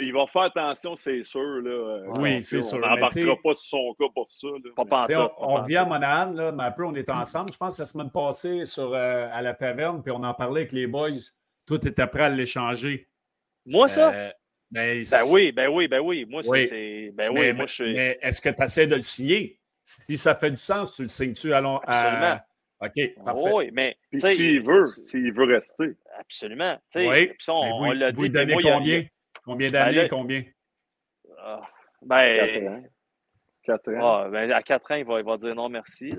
il 0.00 0.12
va 0.12 0.26
faire 0.26 0.42
attention, 0.42 0.96
c'est 0.96 1.22
sûr. 1.22 1.60
Là. 1.62 2.02
Oui, 2.18 2.42
c'est 2.42 2.60
sûr. 2.60 2.78
On 2.78 2.88
n'embarquera 2.88 3.36
pas 3.36 3.54
sur 3.54 3.78
son 3.78 3.94
cas 3.98 4.10
pour 4.14 4.30
ça. 4.30 4.48
Là. 4.48 4.84
Pas 4.84 5.06
on, 5.10 5.30
on 5.38 5.54
revient 5.62 5.76
à 5.76 5.84
Monahan, 5.84 6.32
là, 6.32 6.52
mais 6.52 6.64
un 6.64 6.70
peu, 6.70 6.84
on 6.84 6.94
était 6.94 7.12
ensemble, 7.12 7.52
je 7.52 7.58
pense, 7.58 7.78
la 7.78 7.84
semaine 7.84 8.10
passée 8.10 8.64
sur, 8.64 8.92
euh, 8.94 9.28
à 9.32 9.42
la 9.42 9.54
taverne, 9.54 10.02
puis 10.02 10.12
on 10.12 10.22
en 10.22 10.34
parlait 10.34 10.62
avec 10.62 10.72
les 10.72 10.86
boys. 10.86 11.10
Tout 11.66 11.86
était 11.86 12.06
prêt 12.06 12.24
à 12.24 12.28
l'échanger. 12.28 13.08
Moi, 13.66 13.88
ça? 13.88 14.12
Euh, 14.12 14.30
ben, 14.70 15.02
ben, 15.10 15.22
oui, 15.30 15.52
ben 15.52 15.68
oui, 15.68 15.88
ben 15.88 16.00
oui. 16.00 16.26
Moi, 16.28 16.42
c'est. 16.42 17.10
Ben 17.14 17.30
oui, 17.30 17.52
moi, 17.52 17.66
je 17.66 17.74
suis. 17.74 17.94
Mais 17.94 18.18
est-ce 18.22 18.40
que 18.40 18.48
tu 18.48 18.62
essaies 18.62 18.86
de 18.86 18.96
le 18.96 19.00
signer? 19.00 19.60
Si 19.84 20.16
ça 20.16 20.34
fait 20.34 20.50
du 20.50 20.56
sens, 20.56 20.96
tu 20.96 21.02
le 21.02 21.08
signes-tu 21.08 21.52
à 21.52 21.60
long. 21.60 21.78
Absolument. 21.78 22.40
OK, 22.80 23.24
parfait. 23.24 23.52
Oui, 23.52 23.70
mais. 23.72 23.96
S'il 24.18 24.62
veut, 24.62 24.84
s'il 24.84 25.32
veut 25.32 25.44
rester. 25.44 25.92
Absolument. 26.18 26.78
Oui. 26.94 27.26
Puis 27.26 27.36
ça, 27.40 27.52
on, 27.54 27.78
vous, 27.78 27.92
l'a 27.92 28.12
dit. 28.12 28.20
Vous 28.20 28.28
donnez 28.28 28.56
combien? 28.62 29.06
Combien 29.44 29.70
d'années? 29.70 29.96
Ben, 29.96 30.08
combien? 30.08 30.44
Ah, 31.38 31.68
ben. 32.02 32.88
4 33.64 33.94
ans. 33.94 34.24
Ah, 34.24 34.28
ben, 34.30 34.50
à 34.52 34.62
4 34.62 34.92
ans, 34.92 34.94
il 34.94 35.04
va, 35.04 35.18
il 35.18 35.24
va 35.24 35.36
dire 35.36 35.54
non 35.54 35.68
merci. 35.68 36.10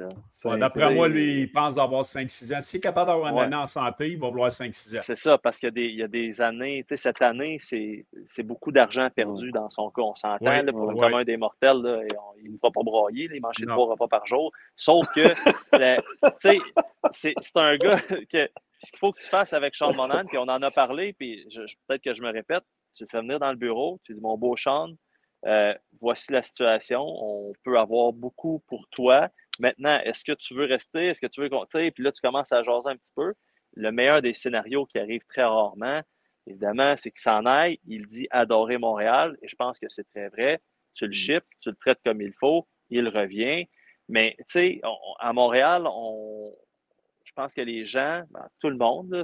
D'après 0.43 0.93
moi, 0.93 1.07
lui, 1.07 1.41
il 1.41 1.51
pense 1.51 1.75
d'avoir 1.75 2.03
5-6 2.03 2.55
ans. 2.55 2.61
S'il 2.61 2.77
est 2.77 2.81
capable 2.81 3.11
d'avoir 3.11 3.31
une 3.31 3.39
année 3.39 3.55
en 3.55 3.65
santé, 3.65 4.11
il 4.11 4.19
va 4.19 4.29
vouloir 4.29 4.49
5-6 4.49 4.97
ans. 4.97 5.01
C'est 5.03 5.17
ça, 5.17 5.37
parce 5.37 5.59
qu'il 5.59 5.77
y, 5.77 5.95
y, 5.95 6.03
a 6.03 6.07
des 6.07 6.41
années, 6.41 6.83
tu 6.87 6.95
sais, 6.95 7.03
cette 7.03 7.21
année, 7.21 7.57
c'est 7.59 8.43
beaucoup 8.43 8.71
d'argent 8.71 9.09
perdu 9.09 9.51
dans 9.51 9.69
son 9.69 9.89
cas. 9.89 10.01
On 10.01 10.15
s'entend, 10.15 10.65
pour 10.71 10.91
le 10.91 10.95
commun 10.97 11.23
des 11.23 11.37
mortels, 11.37 11.81
là, 11.81 12.01
il 12.43 12.51
ne 12.53 12.57
va 12.61 12.71
pas 12.71 12.83
broyer, 12.83 13.29
il 13.33 13.41
mange 13.41 13.55
trois 13.67 13.91
repas 13.91 14.07
par 14.07 14.25
jour. 14.25 14.51
Sauf 14.75 15.05
que, 15.13 15.27
tu 16.41 16.61
sais, 17.11 17.33
c'est 17.39 17.57
un 17.57 17.75
gars 17.77 17.99
que 18.31 18.49
ce 18.83 18.91
qu'il 18.91 18.99
faut 18.99 19.11
que 19.11 19.21
tu 19.21 19.27
fasses 19.27 19.53
avec 19.53 19.75
Sean 19.75 19.93
Monan, 19.93 20.25
puis 20.27 20.37
on 20.37 20.43
en 20.43 20.61
a 20.61 20.71
parlé, 20.71 21.13
puis 21.13 21.47
peut-être 21.87 22.03
que 22.03 22.13
je 22.13 22.21
me 22.21 22.31
répète, 22.31 22.63
tu 22.95 23.03
le 23.03 23.09
fais 23.09 23.19
venir 23.19 23.39
dans 23.39 23.51
le 23.51 23.57
bureau, 23.57 23.99
tu 24.03 24.13
dis, 24.13 24.21
mon 24.21 24.37
beau 24.37 24.55
Sean, 24.55 24.89
euh, 25.45 25.73
voici 26.01 26.31
la 26.31 26.41
situation, 26.41 27.01
on 27.01 27.53
peut 27.63 27.77
avoir 27.77 28.13
beaucoup 28.13 28.63
pour 28.67 28.87
toi. 28.89 29.29
Maintenant, 29.59 29.99
est-ce 30.03 30.23
que 30.23 30.33
tu 30.33 30.53
veux 30.53 30.65
rester? 30.65 31.07
Est-ce 31.07 31.21
que 31.21 31.27
tu 31.27 31.41
veux 31.41 31.49
compter? 31.49 31.91
Puis 31.91 32.03
là, 32.03 32.11
tu 32.11 32.21
commences 32.21 32.51
à 32.51 32.63
jaser 32.63 32.89
un 32.89 32.97
petit 32.97 33.13
peu. 33.15 33.33
Le 33.73 33.91
meilleur 33.91 34.21
des 34.21 34.33
scénarios 34.33 34.85
qui 34.85 34.99
arrive 34.99 35.21
très 35.27 35.43
rarement, 35.43 36.01
évidemment, 36.47 36.95
c'est 36.97 37.11
qu'il 37.11 37.19
s'en 37.19 37.45
aille. 37.45 37.79
Il 37.85 38.07
dit 38.07 38.27
adorer 38.31 38.77
Montréal, 38.77 39.37
et 39.41 39.47
je 39.47 39.55
pense 39.55 39.79
que 39.79 39.87
c'est 39.89 40.07
très 40.09 40.29
vrai. 40.29 40.61
Tu 40.93 41.07
le 41.07 41.13
ships, 41.13 41.45
tu 41.61 41.69
le 41.69 41.75
traites 41.75 41.99
comme 42.05 42.21
il 42.21 42.33
faut, 42.33 42.67
il 42.89 43.07
revient. 43.09 43.67
Mais, 44.07 44.35
tu 44.39 44.45
sais, 44.47 44.81
à 45.19 45.33
Montréal, 45.33 45.87
on, 45.87 46.55
je 47.23 47.33
pense 47.33 47.53
que 47.53 47.61
les 47.61 47.85
gens, 47.85 48.23
ben, 48.29 48.47
tout 48.59 48.69
le 48.69 48.77
monde, 48.77 49.23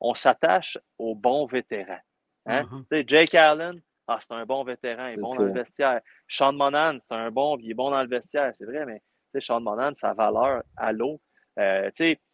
on 0.00 0.14
s'attache 0.14 0.78
aux 0.98 1.14
bons 1.14 1.46
vétérans. 1.46 2.00
Hein? 2.44 2.64
Uh-huh. 2.90 3.08
Jake 3.08 3.34
Allen, 3.34 3.80
ah, 4.08 4.18
c'est 4.20 4.34
un 4.34 4.44
bon 4.44 4.62
vétéran, 4.62 5.08
il 5.08 5.14
est 5.14 5.16
bon 5.16 5.34
dans 5.34 5.42
le 5.42 5.52
vestiaire. 5.52 6.00
Sean 6.28 6.52
Monan, 6.52 6.98
c'est 7.00 7.14
un 7.14 7.30
bon, 7.30 7.58
il 7.58 7.70
est 7.70 7.74
bon 7.74 7.90
dans 7.90 8.02
le 8.02 8.08
vestiaire, 8.08 8.50
c'est 8.54 8.64
vrai, 8.64 8.86
mais 8.86 9.02
Sean 9.40 9.60
Monan, 9.60 9.94
sa 9.94 10.14
valeur 10.14 10.62
à 10.76 10.92
l'eau. 10.92 11.20
Euh, 11.58 11.90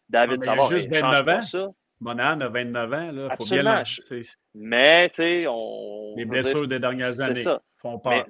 David 0.09 0.39
ah, 0.41 0.45
Savard, 0.45 0.69
juste 0.69 0.89
29 0.89 1.27
ans. 1.29 1.41
Ça. 1.41 1.69
Monan 1.99 2.41
a 2.41 2.49
29 2.49 2.93
ans, 2.93 3.11
là. 3.11 3.35
Faut 3.35 3.45
bien 3.45 3.83
mais, 4.53 5.09
tu 5.09 5.15
sais, 5.15 5.45
on. 5.47 6.13
Les 6.17 6.25
blessures 6.25 6.67
des 6.67 6.79
dernières 6.79 7.19
années 7.21 7.41
ça. 7.41 7.61
font 7.77 7.97
peur. 7.99 8.25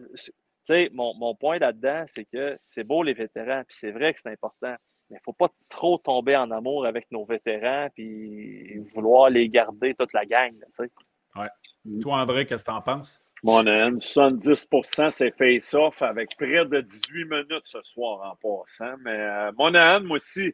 Mais, 0.70 0.90
mon, 0.94 1.14
mon 1.16 1.36
point 1.36 1.58
là-dedans, 1.58 2.04
c'est 2.08 2.26
que 2.26 2.58
c'est 2.66 2.84
beau 2.84 3.04
les 3.04 3.14
vétérans, 3.14 3.64
puis 3.68 3.76
c'est 3.78 3.92
vrai 3.92 4.14
que 4.14 4.20
c'est 4.22 4.32
important. 4.32 4.76
Mais 5.10 5.18
il 5.18 5.20
ne 5.20 5.24
faut 5.26 5.34
pas 5.34 5.50
trop 5.68 5.98
tomber 5.98 6.38
en 6.38 6.50
amour 6.52 6.86
avec 6.86 7.12
nos 7.12 7.26
vétérans 7.26 7.90
puis 7.94 8.80
vouloir 8.94 9.30
les 9.30 9.50
garder 9.50 9.94
toute 9.96 10.14
la 10.14 10.26
gang. 10.26 10.54
sais. 10.72 10.90
ouais. 11.36 12.00
Toi, 12.02 12.22
André, 12.22 12.46
qu'est-ce 12.46 12.64
que 12.64 12.72
tu 12.72 12.78
en 12.78 12.82
penses? 12.82 13.23
Monahan, 13.44 13.96
70% 13.98 15.12
c'est 15.12 15.38
face-off 15.38 16.02
avec 16.02 16.36
près 16.38 16.66
de 16.66 16.80
18 16.80 17.26
minutes 17.26 17.66
ce 17.66 17.82
soir 17.84 18.22
en 18.32 18.36
passant. 18.38 18.96
Mais 19.04 19.20
euh, 19.20 19.52
Monahan, 19.58 20.02
moi 20.02 20.16
aussi, 20.16 20.54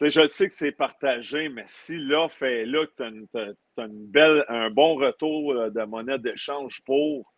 je 0.00 0.26
sais 0.26 0.48
que 0.48 0.54
c'est 0.54 0.72
partagé, 0.72 1.48
mais 1.48 1.64
si 1.66 1.96
l'offre 1.96 2.44
est 2.44 2.66
là, 2.66 2.86
que 2.86 3.24
tu 3.32 3.38
as, 3.38 3.84
une 3.84 4.06
belle, 4.06 4.44
un 4.48 4.70
bon 4.70 4.94
retour 4.94 5.52
euh, 5.52 5.70
de 5.70 5.82
monnaie 5.82 6.18
d'échange 6.18 6.82
pour, 6.84 7.32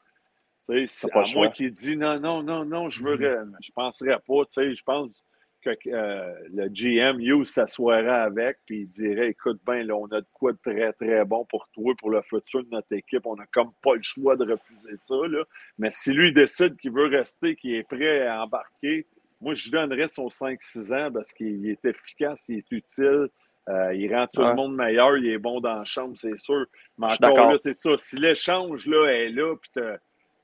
c'est 0.62 0.86
à 1.12 1.22
moi 1.34 1.48
qui 1.48 1.70
dit 1.70 1.96
non, 1.96 2.18
non, 2.18 2.42
non, 2.42 2.64
non, 2.64 2.88
je 2.88 3.02
veux, 3.02 3.16
mm-hmm. 3.16 3.52
je 3.62 3.70
penserais 3.72 4.18
pas. 4.26 4.42
Je 4.56 4.82
pense 4.82 5.24
que 5.74 5.88
euh, 5.88 6.32
le 6.52 6.68
GM 6.68 7.18
Hughes 7.20 7.46
s'assoirait 7.46 8.08
avec 8.08 8.58
puis 8.66 8.82
il 8.82 8.88
dirait 8.88 9.30
écoute 9.30 9.60
bien, 9.66 9.82
là, 9.82 9.96
on 9.96 10.06
a 10.06 10.20
de 10.20 10.26
quoi 10.32 10.52
de 10.52 10.58
très, 10.58 10.92
très 10.92 11.24
bon 11.24 11.44
pour 11.46 11.68
toi, 11.72 11.92
pour 11.98 12.10
le 12.10 12.22
futur 12.22 12.62
de 12.62 12.70
notre 12.70 12.92
équipe. 12.92 13.26
On 13.26 13.34
n'a 13.34 13.46
comme 13.52 13.72
pas 13.82 13.94
le 13.94 14.02
choix 14.02 14.36
de 14.36 14.44
refuser 14.44 14.96
ça. 14.96 15.14
Là. 15.28 15.42
Mais 15.78 15.90
si 15.90 16.12
lui 16.12 16.32
décide 16.32 16.76
qu'il 16.76 16.92
veut 16.92 17.06
rester, 17.06 17.56
qu'il 17.56 17.74
est 17.74 17.82
prêt 17.88 18.26
à 18.26 18.44
embarquer, 18.44 19.06
moi, 19.40 19.54
je 19.54 19.70
donnerais 19.70 20.08
son 20.08 20.28
5-6 20.28 20.94
ans 20.94 21.12
parce 21.12 21.32
qu'il 21.32 21.68
est 21.68 21.84
efficace, 21.84 22.48
il 22.48 22.58
est 22.58 22.72
utile. 22.72 23.28
Euh, 23.68 23.92
il 23.94 24.14
rend 24.14 24.28
tout 24.32 24.42
le 24.42 24.54
monde 24.54 24.76
meilleur, 24.76 25.16
il 25.16 25.26
est 25.26 25.38
bon 25.38 25.60
dans 25.60 25.78
la 25.78 25.84
chambre, 25.84 26.14
c'est 26.16 26.38
sûr. 26.38 26.66
Mais 26.98 27.08
encore 27.08 27.50
là, 27.50 27.58
c'est 27.58 27.74
ça. 27.74 27.90
Si 27.96 28.16
l'échange 28.16 28.86
là, 28.86 29.08
est 29.08 29.28
là, 29.28 29.56
puis 29.56 29.82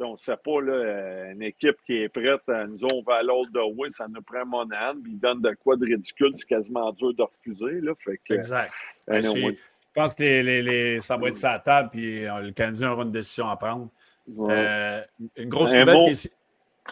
on 0.04 0.12
ne 0.12 0.18
sait 0.18 0.36
pas, 0.36 0.60
là, 0.60 0.72
euh, 0.72 1.32
une 1.32 1.42
équipe 1.42 1.76
qui 1.86 2.02
est 2.02 2.08
prête 2.08 2.48
à 2.48 2.66
nous, 2.66 2.78
on 2.92 3.02
va 3.02 3.16
à 3.16 3.22
l'autre 3.22 3.50
de 3.52 3.60
oui, 3.76 3.90
ça 3.90 4.06
nous 4.08 4.22
prend 4.22 4.44
mon 4.46 4.70
âne, 4.72 5.02
puis 5.02 5.12
il 5.12 5.18
donne 5.18 5.40
de 5.40 5.54
quoi 5.62 5.76
de 5.76 5.84
ridicule, 5.84 6.30
c'est 6.34 6.46
quasiment 6.46 6.92
dur 6.92 7.14
de 7.14 7.22
refuser. 7.22 7.80
Là, 7.80 7.92
fait 7.98 8.18
que, 8.24 8.34
exact. 8.34 8.72
Euh, 9.10 9.20
ben, 9.20 9.22
je 9.22 9.56
pense 9.94 10.14
que 10.14 10.22
les, 10.22 10.62
les, 10.62 11.00
ça 11.00 11.16
va 11.16 11.28
être 11.28 11.36
sa 11.36 11.58
table, 11.58 11.90
puis 11.90 12.24
euh, 12.26 12.40
le 12.40 12.52
Canadien 12.52 12.92
aura 12.92 13.02
une 13.02 13.12
décision 13.12 13.48
à 13.48 13.56
prendre. 13.56 13.88
une 14.26 15.48
grosse, 15.48 15.72
nouvelle, 15.72 16.04
qui 16.04 16.10
est, 16.10 16.34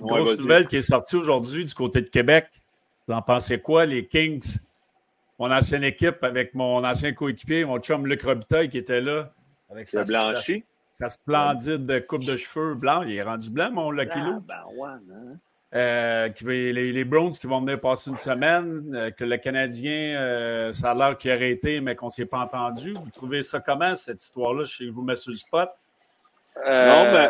grosse 0.00 0.38
nouvelle 0.38 0.66
qui 0.66 0.76
est 0.76 0.80
sortie 0.80 1.16
aujourd'hui 1.16 1.64
du 1.64 1.74
côté 1.74 2.02
de 2.02 2.08
Québec. 2.08 2.46
Vous 3.06 3.14
en 3.14 3.22
pensez 3.22 3.58
quoi, 3.60 3.86
les 3.86 4.06
Kings? 4.06 4.58
Mon 5.38 5.50
ancienne 5.50 5.84
équipe 5.84 6.22
avec 6.22 6.54
mon 6.54 6.84
ancien 6.84 7.14
coéquipier, 7.14 7.64
mon 7.64 7.78
chum 7.78 8.06
Luc 8.06 8.22
Robitaille 8.22 8.68
qui 8.68 8.76
était 8.76 9.00
là. 9.00 9.32
Avec 9.70 9.88
sa, 9.88 10.04
blanchi. 10.04 10.64
Sa 10.90 11.08
splendide 11.08 12.06
coupe 12.06 12.24
de 12.24 12.36
cheveux 12.36 12.74
blanc. 12.74 13.02
Il 13.02 13.14
est 13.14 13.22
rendu 13.22 13.50
blanc, 13.50 13.70
mon 13.70 13.90
Lucky. 13.90 14.18
Ben 14.18 14.54
hein? 14.84 15.36
euh, 15.74 16.28
qui 16.30 16.44
les, 16.44 16.92
les, 16.92 17.04
Browns 17.04 17.32
qui 17.32 17.46
vont 17.46 17.60
venir 17.60 17.80
passer 17.80 18.10
une 18.10 18.16
semaine, 18.16 18.92
euh, 18.94 19.10
que 19.10 19.24
le 19.24 19.36
Canadien, 19.36 20.20
euh, 20.20 20.72
ça 20.72 20.90
a 20.90 20.94
l'air 20.94 21.16
qu'il 21.16 21.30
a 21.30 21.34
arrêté, 21.34 21.80
mais 21.80 21.94
qu'on 21.94 22.06
ne 22.06 22.10
s'est 22.10 22.26
pas 22.26 22.40
entendu. 22.40 22.94
Vous 22.94 23.10
trouvez 23.10 23.42
ça 23.42 23.60
comment, 23.60 23.94
cette 23.94 24.22
histoire-là, 24.22 24.64
chez 24.64 24.90
vous, 24.90 25.06
sur 25.14 25.30
le 25.30 25.36
spot? 25.36 25.70
non, 26.56 27.12
mais 27.12 27.28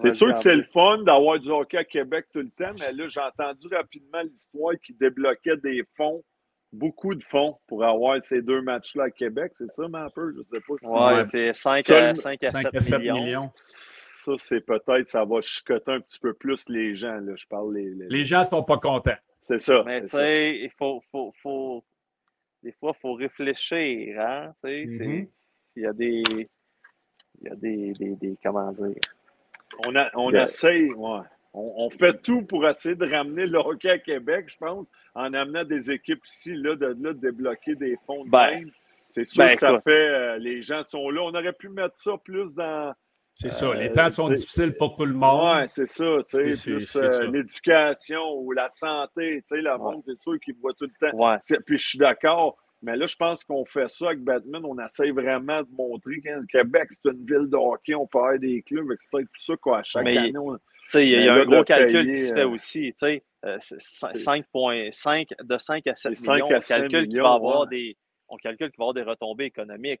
c'est 0.00 0.10
sûr 0.10 0.32
que 0.32 0.38
c'est 0.38 0.56
le 0.56 0.64
fun 0.64 1.02
d'avoir 1.02 1.38
du 1.38 1.50
hockey 1.50 1.76
à 1.76 1.84
Québec 1.84 2.26
tout 2.32 2.40
le 2.40 2.48
temps, 2.48 2.72
mais 2.78 2.92
là, 2.92 3.06
j'ai 3.06 3.20
entendu 3.20 3.68
rapidement 3.72 4.22
l'histoire 4.22 4.72
qui 4.82 4.94
débloquait 4.94 5.58
des 5.58 5.84
fonds 5.96 6.22
beaucoup 6.72 7.14
de 7.14 7.24
fonds 7.24 7.58
pour 7.66 7.84
avoir 7.84 8.20
ces 8.20 8.42
deux 8.42 8.60
matchs-là 8.62 9.04
à 9.04 9.10
Québec. 9.10 9.52
C'est 9.54 9.70
ça, 9.70 9.86
mais 9.88 9.98
un 9.98 10.10
peu? 10.10 10.32
Je 10.32 10.38
ne 10.38 10.44
sais 10.44 10.60
pas 10.60 10.74
si 10.80 10.88
Oui, 10.88 11.24
c'est 11.30 11.52
5 11.52 11.90
à, 11.90 12.14
5 12.14 12.44
à 12.44 12.80
7, 12.80 13.00
millions. 13.00 13.50
Ça, 13.56 14.32
c'est 14.38 14.60
peut-être, 14.60 15.08
ça 15.08 15.24
va 15.24 15.40
chicoter 15.40 15.92
un 15.92 16.00
petit 16.00 16.18
peu 16.18 16.34
plus 16.34 16.68
les 16.68 16.96
gens. 16.96 17.18
Là. 17.20 17.34
Je 17.36 17.46
parle 17.46 17.74
les, 17.74 17.90
les... 18.08 18.24
gens 18.24 18.40
ne 18.40 18.44
sont 18.44 18.64
pas 18.64 18.78
contents. 18.78 19.16
C'est 19.40 19.60
ça. 19.60 19.82
Mais 19.86 20.00
tu 20.02 20.08
sais, 20.08 20.58
il 20.62 20.70
faut, 20.76 21.00
faut, 21.12 21.32
faut, 21.40 21.84
Des 22.62 22.72
fois, 22.72 22.92
il 22.96 23.00
faut 23.00 23.14
réfléchir. 23.14 24.20
Hein? 24.20 24.52
Mm-hmm. 24.64 25.28
Il 25.76 25.82
y 25.82 25.86
a 25.86 25.92
des. 25.92 26.22
Il 27.40 27.48
y 27.48 27.50
a 27.50 27.54
des, 27.54 27.92
des, 27.92 28.16
des 28.16 28.36
comment 28.42 28.72
dire? 28.72 28.94
On, 29.86 29.94
a, 29.94 30.10
on 30.14 30.32
essaye, 30.32 30.90
ouais 30.92 31.20
on, 31.56 31.90
fait 31.90 32.20
tout 32.22 32.42
pour 32.42 32.68
essayer 32.68 32.94
de 32.94 33.10
ramener 33.10 33.46
le 33.46 33.58
hockey 33.58 33.88
à 33.88 33.98
Québec, 33.98 34.46
je 34.48 34.56
pense, 34.58 34.90
en 35.14 35.32
amenant 35.32 35.64
des 35.64 35.90
équipes 35.90 36.24
ici, 36.26 36.54
là, 36.54 36.76
de, 36.76 36.86
là, 36.86 36.94
de 36.94 37.12
débloquer 37.12 37.74
des 37.74 37.96
fonds 38.06 38.24
de 38.24 38.30
ben, 38.30 38.70
C'est 39.10 39.24
sûr 39.24 39.44
ben, 39.44 39.52
que 39.52 39.58
ça 39.58 39.80
fait. 39.80 39.90
Euh, 39.90 40.38
les 40.38 40.60
gens 40.60 40.82
sont 40.82 41.08
là. 41.08 41.22
On 41.22 41.34
aurait 41.34 41.54
pu 41.54 41.70
mettre 41.70 41.96
ça 41.96 42.12
plus 42.22 42.54
dans. 42.54 42.92
C'est 43.34 43.50
ça. 43.50 43.74
Les 43.74 43.90
temps 43.90 44.08
sont 44.08 44.30
euh, 44.30 44.34
difficiles 44.34 44.74
pour 44.76 44.96
tout 44.96 45.06
le 45.06 45.14
monde. 45.14 45.60
Oui, 45.60 45.64
c'est 45.68 45.86
ça. 45.86 46.04
Plus 46.30 46.96
euh, 46.96 47.30
l'éducation 47.30 48.34
ou 48.34 48.52
la 48.52 48.68
santé. 48.68 49.42
Le 49.50 49.78
monde, 49.78 50.02
c'est 50.04 50.16
sûr 50.16 50.38
qu'il 50.40 50.54
voit 50.56 50.72
tout 50.74 50.86
le 50.86 51.10
temps. 51.10 51.38
Puis 51.64 51.78
je 51.78 51.88
suis 51.88 51.98
d'accord. 51.98 52.56
Mais 52.82 52.96
là, 52.96 53.06
je 53.06 53.16
pense 53.16 53.42
qu'on 53.44 53.64
fait 53.64 53.88
ça 53.88 54.08
avec 54.08 54.20
Batman. 54.20 54.62
On 54.64 54.78
essaie 54.78 55.10
vraiment 55.10 55.62
de 55.62 55.68
montrer 55.76 56.20
que 56.20 56.28
le 56.28 56.46
Québec, 56.46 56.88
c'est 56.90 57.10
une 57.10 57.24
ville 57.26 57.48
de 57.48 57.56
hockey. 57.56 57.94
On 57.94 58.06
peut 58.06 58.18
avoir 58.18 58.38
des 58.38 58.62
clubs. 58.62 58.86
C'est 59.00 59.10
peut-être 59.10 59.28
tout 59.32 59.42
ça 59.42 59.54
qu'à 59.56 59.82
chaque 59.82 60.06
année, 60.06 60.32
il 60.94 61.08
y, 61.08 61.28
a 61.28 61.34
un 61.34 61.44
gros 61.44 61.64
calcul 61.64 62.14
qui 62.14 62.20
se 62.20 62.34
fait 62.34 62.40
euh, 62.40 62.48
aussi. 62.48 62.92
5,5 62.92 63.22
euh, 63.44 63.58
de 65.44 65.56
5 65.56 65.86
à 65.86 65.96
7 65.96 66.20
millions, 66.20 66.46
on 66.46 66.60
calcule 66.60 67.08
qu'il 67.08 67.20
va 67.20 67.34
avoir 67.34 67.66
des, 67.66 67.96
on 68.28 68.36
calcule 68.36 68.70
qu'il 68.70 68.78
va 68.78 68.84
avoir 68.84 68.94
des 68.94 69.02
retombées 69.02 69.46
économiques. 69.46 70.00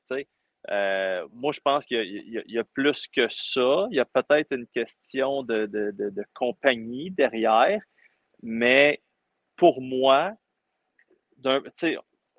Euh, 0.70 1.26
moi, 1.32 1.52
je 1.52 1.60
pense 1.60 1.86
qu'il 1.86 2.02
y, 2.02 2.42
y, 2.46 2.58
a 2.58 2.64
plus 2.64 3.06
que 3.06 3.28
ça. 3.28 3.86
Il 3.90 3.96
y 3.96 4.00
a 4.00 4.04
peut-être 4.04 4.52
une 4.52 4.66
question 4.66 5.44
de, 5.44 5.66
de, 5.66 5.92
de, 5.92 6.24
compagnie 6.34 7.10
derrière, 7.10 7.80
mais 8.42 9.00
pour 9.56 9.80
moi, 9.80 10.32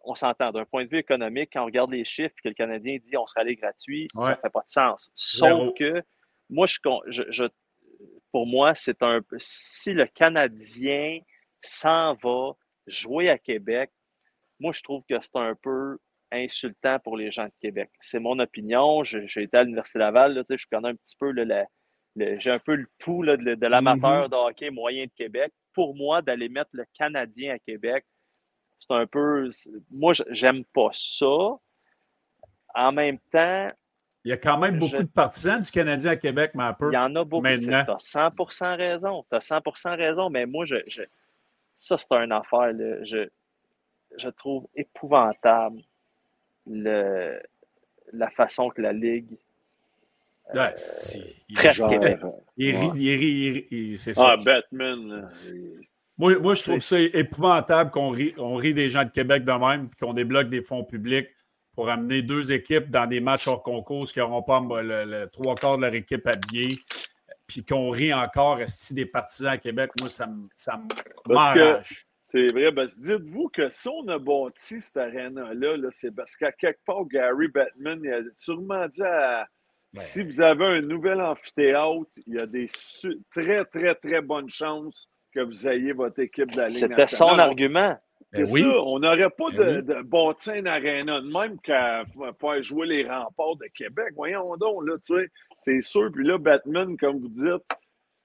on 0.03 0.15
s'entend 0.15 0.51
d'un 0.51 0.65
point 0.65 0.83
de 0.83 0.89
vue 0.89 0.97
économique, 0.97 1.51
quand 1.53 1.61
on 1.61 1.65
regarde 1.65 1.91
les 1.91 2.03
chiffres 2.03 2.35
que 2.43 2.49
le 2.49 2.55
Canadien 2.55 2.97
dit 3.01 3.15
on 3.15 3.25
sera 3.25 3.41
allé 3.41 3.55
gratuit, 3.55 4.07
ça 4.13 4.31
ne 4.31 4.35
fait 4.35 4.49
pas 4.49 4.61
de 4.61 4.69
sens. 4.69 5.09
Sauf 5.15 5.73
que 5.75 6.03
moi, 6.49 6.67
je, 6.67 7.23
je 7.29 7.43
pour 8.31 8.45
moi, 8.45 8.75
c'est 8.75 9.01
un 9.03 9.21
si 9.37 9.93
le 9.93 10.05
Canadien 10.05 11.19
s'en 11.61 12.13
va 12.15 12.53
jouer 12.85 13.29
à 13.29 13.37
Québec, 13.37 13.91
moi, 14.59 14.71
je 14.73 14.81
trouve 14.81 15.03
que 15.07 15.19
c'est 15.21 15.35
un 15.35 15.55
peu 15.55 15.97
insultant 16.31 16.99
pour 16.99 17.15
les 17.15 17.31
gens 17.31 17.45
de 17.45 17.53
Québec. 17.61 17.89
C'est 18.01 18.19
mon 18.19 18.39
opinion. 18.39 19.03
J'ai 19.03 19.43
été 19.43 19.57
à 19.57 19.63
l'Université 19.63 19.99
Laval, 19.99 20.33
là, 20.33 20.43
je 20.49 20.65
connais 20.69 20.89
un 20.89 20.95
petit 20.95 21.15
peu 21.17 21.31
le, 21.31 21.45
j'ai 22.39 22.51
un 22.51 22.59
peu 22.59 22.75
le 22.75 22.87
pouls 22.99 23.25
de, 23.25 23.67
l'amateur 23.67 24.27
mm-hmm. 24.27 24.29
de 24.29 24.35
hockey 24.35 24.69
moyen 24.69 25.05
de 25.05 25.11
Québec. 25.15 25.53
Pour 25.73 25.95
moi, 25.95 26.21
d'aller 26.21 26.49
mettre 26.49 26.71
le 26.73 26.85
Canadien 26.97 27.55
à 27.55 27.59
Québec, 27.59 28.05
c'est 28.79 28.93
un 28.93 29.05
peu. 29.05 29.49
Moi, 29.91 30.13
j'aime 30.29 30.63
pas 30.73 30.89
ça. 30.93 31.57
En 32.75 32.91
même 32.91 33.19
temps, 33.31 33.71
il 34.27 34.31
y 34.31 34.33
a 34.33 34.37
quand 34.37 34.57
même 34.57 34.77
beaucoup 34.77 34.97
de 34.97 35.03
partisans 35.03 35.61
du 35.61 35.71
Canadien 35.71 36.11
à 36.11 36.15
Québec, 36.17 36.51
mais 36.53 36.63
un 36.63 36.73
peu. 36.73 36.91
Il 36.91 36.95
y 36.95 36.97
en 36.97 37.15
a 37.15 37.23
beaucoup. 37.23 37.47
Tu 37.47 37.73
as 37.73 37.95
100 37.97 38.75
raison. 38.75 39.25
Tu 39.29 39.37
as 39.37 39.39
100% 39.39 39.95
raison, 39.95 40.29
mais 40.29 40.45
moi, 40.45 40.65
je, 40.65 40.75
ça, 41.77 41.97
c'est 41.97 42.11
une 42.11 42.33
affaire. 42.33 42.73
Je, 43.03 43.29
je 44.17 44.27
trouve 44.27 44.67
épouvantable 44.75 45.79
le, 46.69 47.41
la 48.11 48.29
façon 48.31 48.67
que 48.67 48.81
la 48.81 48.91
Ligue. 48.91 49.37
Euh, 50.55 50.71
il, 51.47 51.57
Québec. 51.57 52.19
il 52.57 52.75
rit, 52.75 52.91
il 52.95 53.51
rit, 53.69 53.97
c'est 53.97 54.13
ça. 54.13 54.31
Ah, 54.31 54.37
Batman. 54.37 55.29
Moi, 56.17 56.37
moi, 56.39 56.53
je 56.53 56.63
trouve 56.63 56.79
ça 56.79 56.99
épouvantable 56.99 57.91
qu'on 57.91 58.09
rit, 58.09 58.33
on 58.37 58.55
rit 58.55 58.73
des 58.73 58.89
gens 58.89 59.05
de 59.05 59.09
Québec 59.09 59.45
de 59.45 59.51
même, 59.53 59.89
qu'on 59.97 60.13
débloque 60.13 60.49
des 60.49 60.61
fonds 60.61 60.83
publics 60.83 61.29
pour 61.77 61.91
amener 61.91 62.23
deux 62.23 62.51
équipes 62.51 62.89
dans 62.89 63.05
des 63.05 63.19
matchs 63.19 63.47
hors 63.47 63.61
concours 63.61 64.07
qui 64.07 64.17
n'auront 64.17 64.41
pas 64.41 64.59
le, 64.59 65.25
trois 65.27 65.53
quarts 65.53 65.77
de 65.77 65.83
leur 65.83 65.93
équipe 65.93 66.25
habillée. 66.25 66.69
puis 67.45 67.63
qu'on 67.63 67.91
rit 67.91 68.11
encore 68.11 68.57
si 68.65 68.95
des 68.95 69.05
partisans 69.05 69.51
à 69.51 69.57
Québec, 69.59 69.91
moi, 69.99 70.09
ça 70.09 70.27
m'arrache. 71.27 72.07
C'est 72.29 72.47
vrai. 72.51 72.71
dites-vous 72.97 73.49
que 73.49 73.69
si 73.69 73.87
on 73.89 74.07
a 74.07 74.17
bâti 74.17 74.81
cette 74.81 74.97
arène-là, 74.97 75.77
-là, 75.77 75.89
c'est 75.91 76.09
parce 76.09 76.35
qu'à 76.35 76.51
quelque 76.51 76.83
part, 76.83 77.05
Gary 77.05 77.47
Batman 77.47 78.01
il 78.03 78.11
a 78.11 78.21
sûrement 78.33 78.87
dit 78.87 79.03
à, 79.03 79.47
ben. 79.93 80.01
si 80.01 80.23
vous 80.23 80.41
avez 80.41 80.65
un 80.65 80.81
nouvel 80.81 81.21
amphithéâtre, 81.21 82.09
il 82.25 82.33
y 82.33 82.39
a 82.39 82.47
des 82.47 82.65
très, 83.29 83.63
très, 83.65 83.93
très 83.93 84.21
bonnes 84.21 84.49
chances 84.49 85.07
que 85.31 85.41
vous 85.41 85.67
ayez 85.67 85.93
votre 85.93 86.19
équipe 86.21 86.51
de 86.53 86.57
la 86.57 86.69
Ligue 86.69 86.79
C'était 86.79 87.05
son 87.05 87.37
argument. 87.37 87.99
C'est 88.33 88.43
ben 88.43 88.47
ça. 88.47 88.81
On 88.83 88.99
n'aurait 88.99 89.29
pas 89.29 89.51
ben 89.51 89.75
de, 89.75 89.81
de 89.81 90.01
bâti 90.01 90.51
une 90.51 90.67
arène 90.67 91.07
de 91.07 91.31
même 91.31 91.59
qu'à 91.61 92.03
faire 92.39 92.63
jouer 92.63 92.87
les 92.87 93.03
remparts 93.03 93.55
de 93.55 93.67
Québec. 93.73 94.13
Voyons 94.15 94.55
donc, 94.57 94.85
là, 94.85 94.95
tu 94.97 95.15
sais. 95.15 95.27
C'est 95.63 95.81
sûr. 95.81 96.11
Puis 96.11 96.25
là, 96.25 96.37
Batman, 96.37 96.97
comme 96.97 97.19
vous 97.19 97.29
dites, 97.29 97.63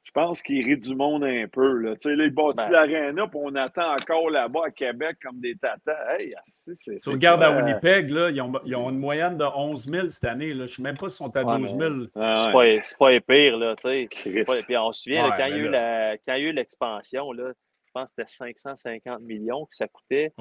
je 0.05 0.11
pense 0.11 0.43
qu'il 0.43 0.65
rit 0.65 0.77
du 0.77 0.95
monde 0.97 1.25
un 1.25 1.47
peu. 1.47 1.77
Là. 1.79 1.95
Tu 1.95 2.09
sais, 2.09 2.17
là, 2.17 2.25
il 2.25 2.35
bâtit 2.35 2.69
ben. 2.69 2.73
l'aréna, 2.73 3.27
puis 3.29 3.39
on 3.41 3.55
attend 3.55 3.93
encore 3.93 4.31
là-bas 4.31 4.67
à 4.67 4.71
Québec 4.71 5.17
comme 5.23 5.41
des 5.41 5.55
tatas. 5.57 6.19
Hey, 6.19 6.35
c'est, 6.45 6.97
tu 6.97 7.11
regardes 7.11 7.43
à 7.43 7.51
Winnipeg, 7.51 8.11
là, 8.11 8.31
ils, 8.31 8.41
ont, 8.41 8.53
ils, 8.65 8.75
ont, 8.75 8.91
une 8.91 8.99
moyenne 8.99 9.39
de 9.39 9.45
11 9.45 9.89
000 9.89 10.09
cette 10.09 10.25
année. 10.25 10.49
Là. 10.49 10.55
Je 10.55 10.63
ne 10.63 10.67
sais 10.69 10.83
même 10.83 10.97
pas 10.97 11.09
s'ils 11.09 11.25
sont 11.25 11.37
à 11.37 11.59
12 11.59 11.77
000. 11.77 11.95
Ah, 12.17 12.35
c'est, 12.37 12.53
pas, 12.53 12.83
c'est 12.83 12.99
pas 12.99 13.21
pire. 13.21 13.57
Là, 13.57 13.77
tu 13.77 14.09
sais. 14.13 14.45
Pas, 14.45 14.55
puis 14.63 14.77
on 14.77 14.91
se 14.91 15.03
souvient, 15.03 15.31
quand, 15.37 15.47
il 15.47 15.51
y 15.51 15.55
a 15.55 15.59
eu 15.59 15.69
la, 15.69 16.17
quand 16.27 16.35
il 16.35 16.43
y 16.43 16.47
a 16.47 16.51
eu 16.51 16.53
l'expansion, 16.53 17.33
là, 17.33 17.53
pense 17.93 18.11
que 18.11 18.25
c'était 18.27 18.55
550 18.55 19.21
millions 19.23 19.67
que 19.67 19.75
ça 19.75 19.89
coûtait. 19.89 20.33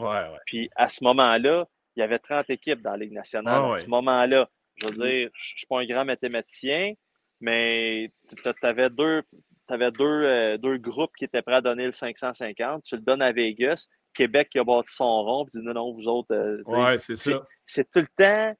Puis 0.45 0.69
à 0.75 0.89
ce 0.89 1.03
moment-là, 1.03 1.67
il 1.95 1.99
y 1.99 2.03
avait 2.03 2.19
30 2.19 2.49
équipes 2.49 2.81
dans 2.81 2.91
la 2.91 2.97
Ligue 2.97 3.13
nationale. 3.13 3.71
à 3.71 3.73
ce 3.73 3.87
moment-là, 3.87 4.49
je 4.75 4.87
veux 4.87 4.93
dire, 4.93 5.29
je 5.33 5.53
ne 5.53 5.57
suis 5.57 5.67
pas 5.67 5.81
un 5.81 5.85
grand 5.85 6.05
mathématicien, 6.05 6.93
mais 7.39 8.11
tu 8.29 8.65
avais 8.65 8.89
deux, 8.89 9.23
avais 9.67 9.91
deux, 9.91 10.03
euh, 10.05 10.57
deux 10.57 10.77
groupes 10.77 11.11
qui 11.17 11.25
étaient 11.25 11.41
prêts 11.41 11.55
à 11.55 11.61
donner 11.61 11.85
le 11.85 11.91
550. 11.91 12.83
Tu 12.83 12.95
le 12.95 13.01
donnes 13.01 13.21
à 13.21 13.31
Vegas. 13.31 13.87
Québec 14.13 14.49
qui 14.51 14.59
a 14.59 14.63
bâti 14.63 14.93
son 14.93 15.23
rond, 15.23 15.45
puis 15.45 15.59
dit 15.59 15.65
non, 15.65 15.73
non, 15.73 15.93
vous 15.93 16.07
autres. 16.07 16.35
Euh, 16.35 16.61
ouais, 16.67 16.99
c'est 16.99 17.15
ça. 17.15 17.41
C'est 17.65 17.89
tout 17.89 18.01
le 18.01 18.07
temps. 18.17 18.57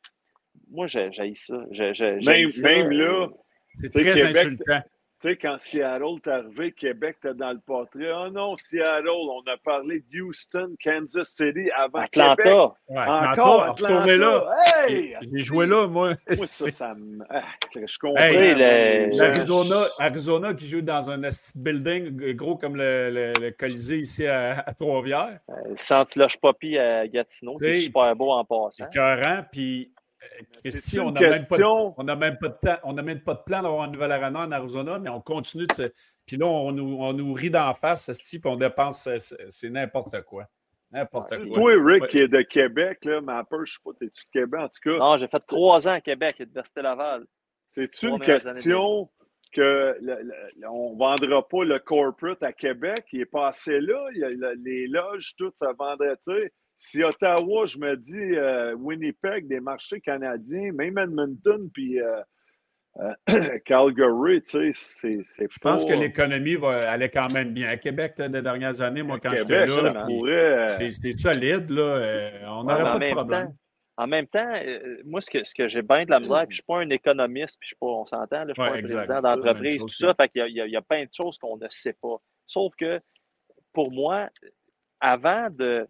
Moi, 0.70 0.88
j'ai 0.88 1.12
ça. 1.12 1.58
même, 1.70 2.48
ça. 2.48 2.62
même 2.62 2.92
là, 2.92 3.28
c'est 3.82 3.90
très 3.90 4.24
insultant. 4.24 4.82
Tu 5.22 5.28
sais, 5.28 5.36
quand 5.36 5.58
Seattle 5.60 6.16
est 6.26 6.28
arrivé, 6.28 6.72
Québec 6.72 7.18
était 7.24 7.36
dans 7.36 7.52
le 7.52 7.60
portrait. 7.60 8.12
Oh 8.12 8.32
non, 8.32 8.56
Seattle, 8.56 9.08
on 9.08 9.42
a 9.42 9.56
parlé 9.64 10.04
d'Houston, 10.12 10.74
Kansas 10.84 11.28
City 11.28 11.70
avant 11.78 12.00
Atlanta. 12.00 12.36
Québec. 12.38 12.60
Ouais, 12.90 13.06
Encore 13.06 13.64
Atlanta. 13.66 14.18
là. 14.18 14.50
Hey! 14.88 15.16
J'ai 15.22 15.42
joué 15.42 15.68
là, 15.68 15.86
moi. 15.86 16.16
Moi, 16.36 16.48
ça, 16.48 16.72
ça 16.72 16.96
me... 16.96 17.24
Ah, 17.30 17.44
je 17.76 17.86
suis 17.86 18.00
content. 18.00 18.20
Hey, 18.20 19.22
Arizona, 19.22 19.90
Arizona 20.00 20.54
qui 20.56 20.66
joue 20.66 20.82
dans 20.82 21.08
un 21.12 21.22
building 21.54 22.34
gros 22.34 22.56
comme 22.56 22.76
le, 22.76 23.32
le, 23.40 23.52
Colisée 23.52 24.00
ici 24.00 24.26
à, 24.26 24.64
à 24.66 24.74
Trois-Rivières. 24.74 25.40
Euh, 25.50 25.54
Santiloche 25.76 26.38
Poppy 26.38 26.80
à 26.80 27.08
Gatineau, 27.08 27.58
qui 27.60 27.66
est 27.66 27.76
super 27.76 28.16
beau 28.16 28.32
en 28.32 28.44
passant. 28.44 28.88
Puis 29.52 29.92
Christy, 30.64 31.00
on 31.00 31.12
n'a 31.12 31.22
même, 31.22 31.46
pas 31.48 31.58
de, 31.58 32.16
même 32.16 32.38
pas 32.38 32.50
de 32.50 32.58
temps, 32.62 32.78
on 32.84 32.94
n'a 32.94 33.02
même 33.02 33.22
pas 33.22 33.34
de 33.34 33.42
plan 33.44 33.62
d'avoir 33.64 33.86
une 33.86 33.94
nouvelle 33.94 34.12
arena 34.12 34.42
en 34.42 34.52
Arizona, 34.52 35.00
mais 35.00 35.10
on 35.10 35.22
continue 35.22 35.66
de 35.66 35.74
se. 35.74 35.92
Puis 36.26 36.38
là, 36.38 36.46
on 36.46 36.72
nous, 36.72 36.98
on 37.00 37.14
nous 37.14 37.34
rit 37.34 37.50
d'en 37.50 37.74
face, 37.74 38.06
ce 38.06 38.12
type, 38.12 38.46
on 38.46 38.56
dépense, 38.56 39.10
c'est 39.50 39.70
n'importe 39.70 40.22
quoi. 40.24 40.46
N'importe 40.92 41.38
quoi. 41.48 41.56
Toi, 41.56 41.74
Rick, 41.84 42.08
qui 42.10 42.20
est 42.20 42.28
de 42.28 42.42
Québec, 42.42 43.00
là, 43.06 43.22
ma 43.22 43.44
peur, 43.44 43.66
je 43.66 43.74
sais 43.74 43.80
pas, 43.84 43.92
t'es-tu 44.00 44.26
de 44.26 44.32
Québec 44.32 44.60
en 44.62 44.68
tout 44.68 44.80
cas? 44.84 44.98
Non, 44.98 45.18
j'ai 45.18 45.28
fait 45.28 45.44
trois 45.48 45.88
ans 45.88 45.94
à 45.94 46.02
Québec, 46.02 46.40
Université 46.40 46.82
Laval. 46.82 47.26
C'est 47.68 48.04
une 48.04 48.20
question 48.20 49.10
que 49.54 49.98
on 50.70 50.94
ne 50.94 51.00
vendra 51.00 51.48
pas 51.48 51.64
le 51.64 51.80
corporate 51.80 52.44
à 52.44 52.54
Québec? 52.54 53.06
Il 53.12 53.22
est 53.22 53.26
passé 53.26 53.80
là, 53.82 54.08
il 54.14 54.20
y 54.20 54.24
a, 54.24 54.54
les 54.56 54.88
loges, 54.88 55.34
tout 55.38 55.52
ça 55.56 55.74
vendrait, 55.74 56.16
tu 56.18 56.34
sais 56.34 56.52
si 56.82 57.04
Ottawa, 57.04 57.68
je 57.68 57.78
me 57.78 57.96
dis 57.96 58.18
euh, 58.18 58.74
Winnipeg, 58.74 59.48
des 59.48 59.60
marchés 59.60 60.02
canadiens, 60.02 60.72
même 60.72 60.98
Edmonton, 60.98 61.70
puis 61.72 62.02
euh, 62.02 62.22
euh, 63.00 63.60
Calgary, 63.66 64.42
tu 64.42 64.74
sais, 64.74 65.22
c'est 65.24 65.48
Je 65.48 65.60
pense 65.60 65.86
que 65.86 65.94
l'économie 65.94 66.56
va 66.56 66.90
aller 66.90 67.10
quand 67.10 67.32
même 67.32 67.54
bien. 67.54 67.70
À 67.70 67.78
Québec, 67.78 68.16
là, 68.18 68.30
des 68.30 68.42
dernières 68.42 68.82
années, 68.82 69.04
moi, 69.04 69.20
quand 69.20 69.36
j'étais 69.36 69.68
là, 69.68 70.70
c'est 70.70 71.20
solide, 71.20 71.70
là. 71.70 72.48
on 72.48 72.64
n'aurait 72.64 72.84
pas 72.84 73.00
de 73.00 73.12
problème. 73.12 73.54
en 73.98 74.08
même 74.08 74.26
temps, 74.26 74.52
moi, 75.06 75.22
ce 75.22 75.30
que, 75.30 75.44
ce 75.44 75.54
que 75.54 75.68
j'ai 75.68 75.84
bien 75.84 76.06
de 76.06 76.10
la 76.10 76.20
misère, 76.20 76.48
puis 76.48 76.56
je 76.56 76.62
ne 76.62 76.64
suis 76.64 76.64
pas 76.64 76.80
un 76.80 76.90
économiste, 76.90 77.60
puis 77.60 77.70
je 77.70 77.76
pas, 77.80 77.86
on 77.86 78.06
s'entend, 78.06 78.42
je 78.42 78.48
ne 78.48 78.54
suis 78.54 78.56
pas 78.56 78.76
un 78.76 78.82
président 78.82 79.22
d'entreprise, 79.22 79.82
tout 79.82 79.90
ça, 79.90 80.16
fait 80.16 80.30
qu'il 80.30 80.48
y, 80.48 80.72
y, 80.72 80.76
a 80.76 80.82
plein 80.82 81.04
de 81.04 81.14
choses 81.14 81.38
qu'on 81.38 81.58
ne 81.58 81.68
sait 81.70 81.96
pas. 82.02 82.18
Sauf 82.48 82.74
que, 82.76 83.00
pour 83.72 83.94
moi, 83.94 84.30
avant 85.00 85.48
de 85.52 85.88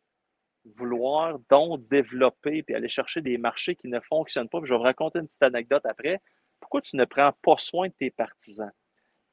vouloir 0.78 1.40
donc 1.50 1.88
développer 1.88 2.64
puis 2.64 2.76
aller 2.76 2.90
chercher 2.90 3.22
des 3.22 3.38
marchés 3.38 3.76
qui 3.76 3.88
ne 3.88 4.00
fonctionnent 4.00 4.50
pas. 4.50 4.60
je 4.64 4.74
vais 4.74 4.78
vous 4.78 4.84
raconter 4.84 5.20
une 5.20 5.28
petite 5.28 5.44
anecdote 5.44 5.86
après. 5.86 6.20
Pourquoi 6.60 6.82
tu 6.82 6.96
ne 6.96 7.06
prends 7.06 7.32
pas 7.42 7.58
soin 7.58 7.88
de 7.88 7.94
tes 7.94 8.12
partisans? 8.12 8.72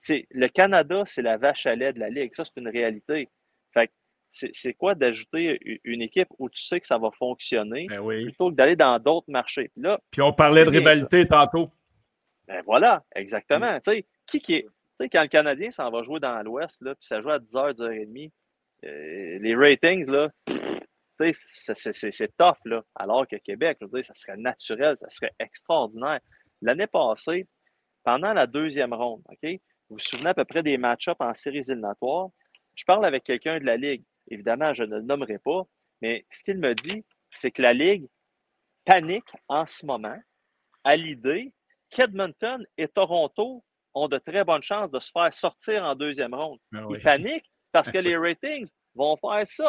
le 0.08 0.46
Canada, 0.46 1.02
c'est 1.04 1.22
la 1.22 1.36
vache 1.36 1.66
à 1.66 1.74
lait 1.74 1.92
de 1.92 1.98
la 1.98 2.08
Ligue. 2.08 2.32
Ça, 2.32 2.44
c'est 2.44 2.56
une 2.56 2.68
réalité. 2.68 3.28
Fait 3.74 3.90
c'est 4.30 4.74
quoi 4.74 4.94
d'ajouter 4.94 5.58
une 5.84 6.02
équipe 6.02 6.28
où 6.38 6.50
tu 6.50 6.62
sais 6.62 6.78
que 6.80 6.86
ça 6.86 6.98
va 6.98 7.10
fonctionner 7.18 7.86
ben 7.88 8.06
plutôt 8.06 8.50
que 8.50 8.56
d'aller 8.56 8.76
dans 8.76 8.98
d'autres 8.98 9.30
marchés? 9.30 9.70
Puis, 9.74 9.82
là, 9.82 9.98
puis 10.10 10.22
on 10.22 10.32
parlait 10.32 10.64
de 10.64 10.70
rivalité 10.70 11.26
tantôt. 11.26 11.70
Ben 12.46 12.62
voilà, 12.64 13.02
exactement. 13.14 13.76
Mm. 13.76 14.02
Qui, 14.26 14.40
qui 14.40 14.54
est, 14.54 14.66
quand 15.10 15.22
le 15.22 15.28
Canadien 15.28 15.70
s'en 15.70 15.90
va 15.90 16.02
jouer 16.02 16.20
dans 16.20 16.42
l'Ouest, 16.42 16.82
puis 16.82 16.94
ça 17.00 17.20
joue 17.22 17.30
à 17.30 17.38
10h, 17.38 17.74
10h30, 17.74 18.30
euh, 18.84 19.38
les 19.40 19.54
ratings, 19.54 20.06
là, 20.06 20.30
c'est 21.32 22.36
tough, 22.36 22.58
là. 22.64 22.82
Alors 22.94 23.26
que 23.26 23.36
Québec, 23.36 23.78
je 23.80 23.86
veux 23.86 23.92
dire, 23.92 24.04
ça 24.04 24.14
serait 24.14 24.36
naturel, 24.36 24.96
ça 24.96 25.08
serait 25.08 25.32
extraordinaire. 25.38 26.20
L'année 26.62 26.86
passée, 26.86 27.46
pendant 28.04 28.32
la 28.32 28.46
deuxième 28.46 28.92
ronde, 28.92 29.22
OK, 29.28 29.50
vous 29.88 29.96
vous 29.96 29.98
souvenez 29.98 30.30
à 30.30 30.34
peu 30.34 30.44
près 30.44 30.62
des 30.62 30.76
match-ups 30.76 31.16
en 31.20 31.34
séries 31.34 31.58
éliminatoires? 31.68 32.28
Je 32.74 32.84
parle 32.84 33.04
avec 33.04 33.24
quelqu'un 33.24 33.58
de 33.58 33.64
la 33.64 33.76
Ligue. 33.76 34.04
Évidemment, 34.30 34.72
je 34.72 34.84
ne 34.84 34.96
le 34.96 35.02
nommerai 35.02 35.38
pas, 35.38 35.62
mais 36.00 36.24
ce 36.30 36.42
qu'il 36.42 36.58
me 36.58 36.74
dit, 36.74 37.04
c'est 37.32 37.50
que 37.50 37.62
la 37.62 37.72
Ligue 37.72 38.06
panique 38.84 39.30
en 39.48 39.66
ce 39.66 39.84
moment 39.84 40.18
à 40.84 40.96
l'idée 40.96 41.52
qu'Edmonton 41.90 42.64
et 42.76 42.88
Toronto 42.88 43.64
ont 43.94 44.08
de 44.08 44.18
très 44.18 44.44
bonnes 44.44 44.62
chances 44.62 44.90
de 44.90 44.98
se 44.98 45.10
faire 45.10 45.32
sortir 45.32 45.84
en 45.84 45.94
deuxième 45.94 46.34
ronde. 46.34 46.58
Ah 46.74 46.84
Ils 46.90 47.02
paniquent 47.02 47.50
parce 47.72 47.90
que 47.90 47.98
les 47.98 48.16
ratings 48.16 48.68
vont 48.94 49.16
faire 49.16 49.46
ça. 49.46 49.68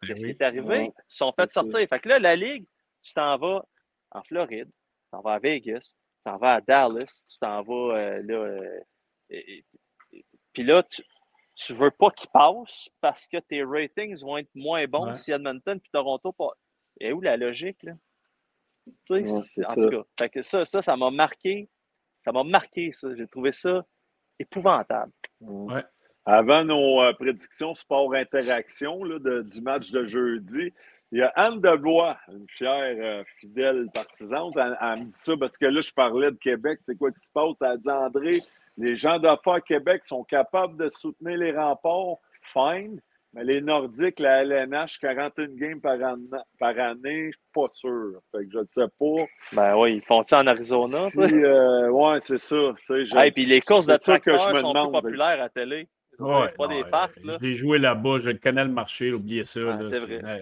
Ben 0.00 0.08
Qu'est-ce 0.08 0.24
qui 0.24 0.30
est 0.30 0.42
arrivé? 0.42 0.92
Ils 0.96 1.02
sont 1.08 1.32
fait 1.32 1.50
sortir. 1.50 1.86
Fait 1.88 2.00
que 2.00 2.08
là, 2.08 2.18
la 2.18 2.36
Ligue, 2.36 2.66
tu 3.02 3.12
t'en 3.12 3.36
vas 3.36 3.64
en 4.10 4.22
Floride, 4.22 4.68
tu 4.68 5.10
t'en 5.10 5.20
vas 5.20 5.34
à 5.34 5.38
Vegas, 5.38 5.94
tu 6.16 6.24
t'en 6.24 6.36
vas 6.36 6.54
à 6.54 6.60
Dallas, 6.60 7.24
tu 7.28 7.38
t'en 7.38 7.62
vas 7.62 7.96
euh, 7.96 8.22
là. 8.22 8.60
Euh, 9.32 9.60
puis 10.52 10.62
là, 10.62 10.82
tu, 10.84 11.02
tu 11.54 11.74
veux 11.74 11.90
pas 11.90 12.10
qu'ils 12.10 12.30
passent 12.30 12.88
parce 13.00 13.26
que 13.26 13.38
tes 13.38 13.64
ratings 13.64 14.22
vont 14.22 14.38
être 14.38 14.54
moins 14.54 14.86
bons 14.86 15.14
si 15.16 15.32
Edmonton 15.32 15.78
puis 15.80 15.90
Toronto 15.92 16.32
pas. 16.32 16.52
Et 17.00 17.12
où 17.12 17.20
la 17.20 17.36
logique, 17.36 17.82
là? 17.82 17.92
Tu 19.06 19.26
sais, 19.26 19.64
en 19.66 19.74
tout 19.74 19.90
cas. 19.90 20.02
Fait 20.18 20.30
que 20.30 20.42
ça, 20.42 20.64
ça, 20.64 20.80
ça 20.80 20.96
m'a 20.96 21.10
marqué. 21.10 21.68
Ça 22.24 22.32
m'a 22.32 22.42
marqué, 22.44 22.92
ça. 22.92 23.14
J'ai 23.14 23.26
trouvé 23.26 23.52
ça 23.52 23.84
épouvantable. 24.38 25.12
Ouais. 25.40 25.84
Avant 26.30 26.62
nos 26.62 27.00
euh, 27.00 27.14
prédictions 27.14 27.72
sport 27.72 28.12
interaction 28.12 29.00
du 29.02 29.60
match 29.62 29.90
de 29.92 30.06
jeudi, 30.06 30.74
il 31.10 31.20
y 31.20 31.22
a 31.22 31.32
Anne 31.36 31.58
Debois, 31.62 32.18
une 32.30 32.44
fière, 32.50 32.96
euh, 33.00 33.24
fidèle 33.40 33.86
partisane. 33.94 34.50
Elle, 34.54 34.98
me 34.98 35.04
dit 35.06 35.10
ça 35.12 35.32
parce 35.40 35.56
que 35.56 35.64
là, 35.64 35.80
je 35.80 35.90
parlais 35.90 36.30
de 36.30 36.36
Québec. 36.36 36.80
C'est 36.82 36.98
quoi 36.98 37.10
qui 37.12 37.24
se 37.24 37.32
passe? 37.32 37.54
Elle 37.62 37.78
dit 37.78 37.88
André, 37.88 38.42
les 38.76 38.94
gens 38.94 39.18
d'affaires 39.18 39.64
Québec 39.64 40.04
sont 40.04 40.22
capables 40.22 40.76
de 40.76 40.90
soutenir 40.90 41.38
les 41.38 41.52
remports. 41.52 42.20
Fine. 42.42 43.00
Mais 43.32 43.44
les 43.44 43.62
Nordiques, 43.62 44.20
la 44.20 44.42
LNH, 44.42 44.98
41 45.00 45.46
games 45.54 45.80
par, 45.80 45.96
par 46.58 46.78
année, 46.78 47.30
je 47.32 47.38
suis 47.38 47.52
pas 47.54 47.68
sûr. 47.68 48.20
Fait 48.32 48.44
que 48.44 48.50
je 48.52 48.58
ne 48.58 48.66
sais 48.66 48.86
pas. 48.98 49.24
Ben 49.54 49.78
oui, 49.78 49.94
ils 49.94 50.02
font 50.02 50.22
ça 50.24 50.40
en 50.40 50.46
Arizona? 50.46 51.08
Si, 51.08 51.20
euh, 51.20 51.88
oui, 51.88 52.18
c'est 52.20 52.38
ça. 52.38 52.74
Et 53.24 53.32
puis 53.32 53.46
les 53.46 53.62
courses 53.62 53.86
de 53.86 53.96
tracteurs 53.96 54.58
sont 54.58 54.74
plus 54.74 54.92
populaires 54.92 55.42
à 55.42 55.48
télé. 55.48 55.88
Ouais, 56.18 56.48
pas 56.56 56.66
des 56.66 56.84
farces. 56.84 57.22
Là. 57.22 57.36
Je 57.40 57.46
l'ai 57.46 57.54
joué 57.54 57.78
là-bas, 57.78 58.18
je 58.18 58.30
connais 58.30 58.64
le 58.64 58.72
marché, 58.72 59.12
oubliez 59.12 59.44
ça. 59.44 59.60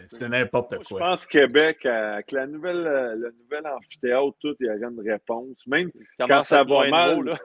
c'est 0.09 0.29
n'importe 0.29 0.77
quoi. 0.85 0.99
Je 0.99 1.05
pense 1.05 1.27
Québec, 1.27 1.85
avec 1.85 2.33
la 2.33 2.47
nouvelle, 2.47 2.87
euh, 2.87 3.15
le 3.15 3.35
nouvel 3.43 3.67
amphithéâtre, 3.67 4.37
tout, 4.41 4.57
il 4.61 4.67
y 4.67 4.71
aurait 4.71 4.93
une 4.93 5.09
réponse. 5.09 5.67
Même 5.67 5.91
quand 6.19 6.41
ça 6.41 6.65
va 6.65 6.89
mal. 6.89 7.23
là. 7.23 7.39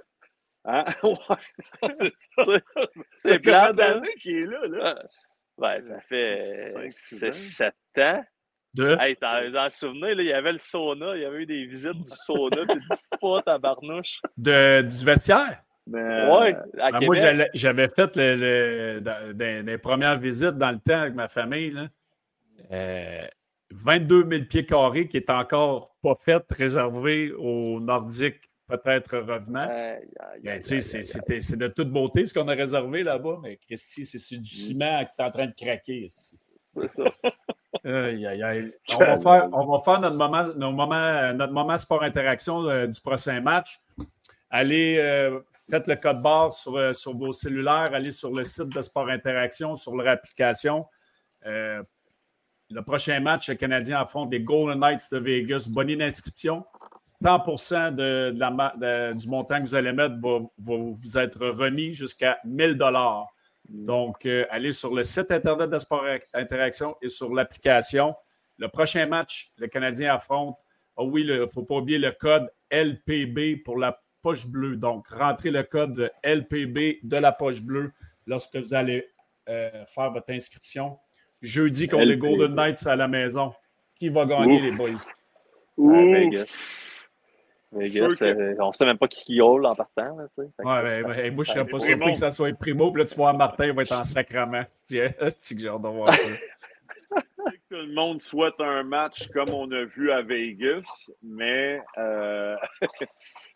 Hein? 0.64 0.86
c'est 1.94 2.14
ça. 2.38 2.54
C'est 3.18 3.40
plein 3.40 3.70
hein? 3.70 3.74
d'années 3.74 4.16
qu'il 4.22 4.38
est 4.38 4.46
là. 4.46 4.68
là. 4.68 5.04
Ouais, 5.58 5.82
ça 5.82 6.00
fait 6.00 6.72
7 6.90 7.74
ans. 7.98 8.24
De... 8.74 8.96
Hey, 9.02 9.18
dans, 9.22 9.64
le 9.66 9.70
souvenir, 9.70 10.16
là, 10.16 10.24
il 10.24 10.28
y 10.28 10.34
avait 10.34 10.54
le 10.54 10.60
sauna, 10.60 11.18
il 11.18 11.24
y 11.24 11.26
avait 11.26 11.40
eu 11.40 11.46
des 11.46 11.66
visites 11.66 11.92
du 11.92 12.10
sauna, 12.10 12.66
puis 12.66 12.80
du 12.80 12.96
spa, 12.96 13.42
tabarnouche. 13.46 14.22
De, 14.38 14.82
du 14.82 15.06
vestiaire? 15.06 15.62
Ouais, 15.94 16.56
ben, 16.76 17.00
moi, 17.02 17.16
j'avais 17.54 17.88
fait 17.90 18.12
le, 18.16 19.00
dans, 19.00 19.66
les 19.66 19.78
premières 19.78 20.18
visites 20.18 20.58
dans 20.58 20.72
le 20.72 20.80
temps 20.80 21.02
avec 21.02 21.16
ma 21.16 21.28
famille. 21.28 21.72
Là, 21.72 23.30
22 23.72 24.28
000 24.30 24.44
pieds 24.46 24.66
carrés 24.66 25.08
qui 25.08 25.18
est 25.18 25.30
encore 25.30 25.96
pas 26.02 26.16
fait, 26.16 26.44
réservé 26.52 27.32
aux 27.32 27.80
Nordiques 27.80 28.50
peut-être 28.68 29.18
revenant. 29.18 29.68
Ben, 30.44 30.62
c'est 30.62 31.58
de 31.58 31.68
toute 31.68 31.92
beauté 31.92 32.26
ce 32.26 32.34
qu'on 32.34 32.48
a 32.48 32.54
réservé 32.54 33.04
là-bas, 33.04 33.40
mais 33.44 33.58
Christy, 33.58 34.06
c'est 34.06 34.38
du 34.38 34.42
mm. 34.42 34.46
ciment 34.46 35.06
qui 35.06 35.12
est 35.20 35.24
en 35.24 35.32
train 35.32 35.48
de 35.48 35.54
craquer. 35.54 36.08
C'est 36.10 36.88
ça. 36.88 37.04
on, 37.84 38.98
va 38.98 39.20
faire, 39.20 39.50
on, 39.52 39.66
va 39.66 39.80
faire, 39.84 40.00
notre 40.00 40.16
moment, 40.16 41.34
notre 41.34 41.54
moment, 41.54 41.78
sport 41.78 42.04
interaction 42.04 42.64
euh, 42.70 42.88
du 42.88 43.00
prochain 43.02 43.42
match. 43.42 43.80
Allez, 44.52 44.98
euh, 45.00 45.40
faites 45.70 45.88
le 45.88 45.96
code 45.96 46.22
barre 46.22 46.54
sur, 46.54 46.76
euh, 46.76 46.94
sur, 46.94 47.16
vos 47.16 47.32
cellulaires, 47.32 47.92
allez 47.94 48.12
sur 48.12 48.32
le 48.32 48.44
site 48.44 48.70
de 48.70 48.82
Sport 48.82 49.10
Interaction, 49.10 49.76
sur 49.76 49.96
leur 49.96 50.08
application. 50.08 50.86
le 51.44 52.82
prochain 52.86 53.20
match, 53.20 53.50
le 53.50 53.56
Canadien 53.56 54.00
affronte 54.00 54.32
les 54.32 54.42
Golden 54.42 54.80
Knights 54.80 55.12
de 55.12 55.18
Vegas. 55.18 55.68
Bonne 55.70 55.96
d'inscription. 55.96 56.66
100% 57.22 57.96
de, 57.96 59.20
du 59.20 59.28
montant 59.28 59.60
que 59.60 59.64
vous 59.64 59.76
allez 59.76 59.92
mettre 59.92 60.16
va, 60.22 60.40
vous 60.58 61.18
être 61.18 61.48
remis 61.48 61.94
jusqu'à 61.94 62.38
1000 62.46 62.78
dollars. 62.78 63.28
Mm. 63.70 63.86
Donc, 63.86 64.26
euh, 64.26 64.46
allez 64.50 64.72
sur 64.72 64.94
le 64.94 65.04
site 65.04 65.32
Internet 65.32 65.70
de 65.70 65.80
Sport 65.80 66.06
Interaction 66.34 66.96
et 67.02 67.08
sur 67.08 67.34
l'application. 67.34 68.16
Le 68.58 68.68
prochain 68.68 69.06
match, 69.06 69.52
le 69.58 69.68
Canadien 69.68 70.16
affronte, 70.16 70.58
oh 70.96 71.06
oui, 71.06 71.22
il 71.22 71.42
ne 71.42 71.48
faut 71.48 71.64
pas 71.64 71.76
oublier 71.76 72.00
le 72.00 72.12
code 72.12 72.50
LPB 72.72 73.64
pour 73.64 73.78
la 73.78 74.00
poche 74.22 74.48
bleue. 74.48 74.76
Donc, 74.76 75.08
rentrez 75.10 75.52
le 75.52 75.64
code 75.64 76.12
LPB 76.24 77.00
de 77.04 77.18
la 77.18 77.32
poche 77.32 77.62
bleue 77.62 77.92
lorsque 78.28 78.56
vous 78.56 78.74
allez 78.74 79.08
euh, 79.50 79.86
faire 79.86 80.12
votre 80.12 80.32
inscription. 80.32 80.98
Jeudi 81.42 81.88
contre 81.88 82.06
les 82.06 82.18
Golden 82.18 82.54
Knights 82.54 82.86
à 82.86 82.96
la 82.96 83.08
maison. 83.08 83.54
Qui 83.96 84.10
va 84.10 84.26
gagner, 84.26 84.60
les 84.60 84.76
boys? 84.76 84.98
Vegas, 87.74 88.18
euh, 88.22 88.54
on 88.60 88.68
ne 88.68 88.72
sait 88.74 88.86
même 88.86 88.98
pas 88.98 89.08
qui 89.08 89.40
hole 89.40 89.66
en 89.66 89.76
partant. 89.76 90.18
Là, 90.18 90.26
ouais, 90.38 90.48
ben, 90.58 91.04
ben, 91.04 91.36
moi, 91.36 91.46
je 91.46 91.52
ne 91.52 91.56
serais 91.56 91.66
pas 91.66 91.80
surpris 91.80 92.12
que 92.12 92.18
ça 92.18 92.32
soit 92.32 92.54
Primo. 92.58 92.92
Puis 92.92 93.02
là, 93.02 93.08
tu 93.08 93.16
vois, 93.16 93.32
Martin 93.32 93.72
va 93.72 93.84
être 93.84 93.94
en 93.94 94.04
sacrament. 94.04 94.66
C'est 94.86 95.16
que 95.56 95.60
j'ai 95.60 95.70
hâte 95.70 95.82
de 95.82 95.88
voir 95.88 96.14
ça. 96.14 97.22
Tout 97.72 97.78
le 97.78 97.94
monde 97.94 98.22
souhaite 98.22 98.60
un 98.60 98.84
match 98.84 99.30
comme 99.30 99.50
on 99.52 99.72
a 99.72 99.86
vu 99.86 100.12
à 100.12 100.22
Vegas, 100.22 101.10
mais 101.24 101.82
euh, 101.98 102.58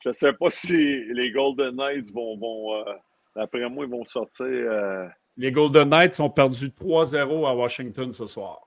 je 0.04 0.08
ne 0.08 0.14
sais 0.14 0.32
pas 0.32 0.50
si 0.50 1.04
les 1.12 1.32
Golden 1.32 1.76
Knights 1.76 2.14
vont, 2.14 2.38
vont 2.38 2.76
euh, 2.76 2.94
d'après 3.36 3.68
moi, 3.68 3.84
ils 3.84 3.92
vont 3.92 4.06
sortir. 4.06 4.46
Euh... 4.46 5.06
Les 5.36 5.52
Golden 5.52 5.90
Knights 5.90 6.18
ont 6.22 6.30
perdu 6.30 6.68
3-0 6.68 7.46
à 7.46 7.54
Washington 7.54 8.14
ce 8.14 8.26
soir. 8.26 8.62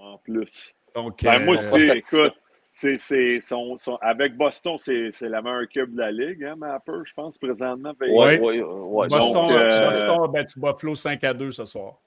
en 0.00 0.16
plus. 0.16 0.74
Donc, 0.94 1.22
ben, 1.22 1.44
moi 1.44 1.56
aussi, 1.56 1.90
écoute, 1.90 2.32
c'est, 2.72 3.40
son, 3.40 3.76
avec 4.00 4.34
Boston, 4.34 4.78
c'est, 4.78 5.12
la 5.28 5.42
meilleure 5.42 5.68
cube 5.68 5.94
de 5.94 6.00
la 6.00 6.10
Ligue, 6.10 6.44
hein, 6.44 6.56
Mapper, 6.56 7.02
je 7.04 7.12
pense, 7.12 7.36
présentement. 7.36 7.92
Oui, 8.00 8.38
oui, 8.40 8.62
ouais. 8.62 9.08
Boston, 9.08 9.46
euh, 9.50 9.84
Boston 9.84 10.24
a 10.24 10.26
battu 10.26 10.58
Buffalo 10.58 10.94
5 10.94 11.22
à 11.22 11.34
2 11.34 11.50
ce 11.50 11.66
soir. 11.66 11.98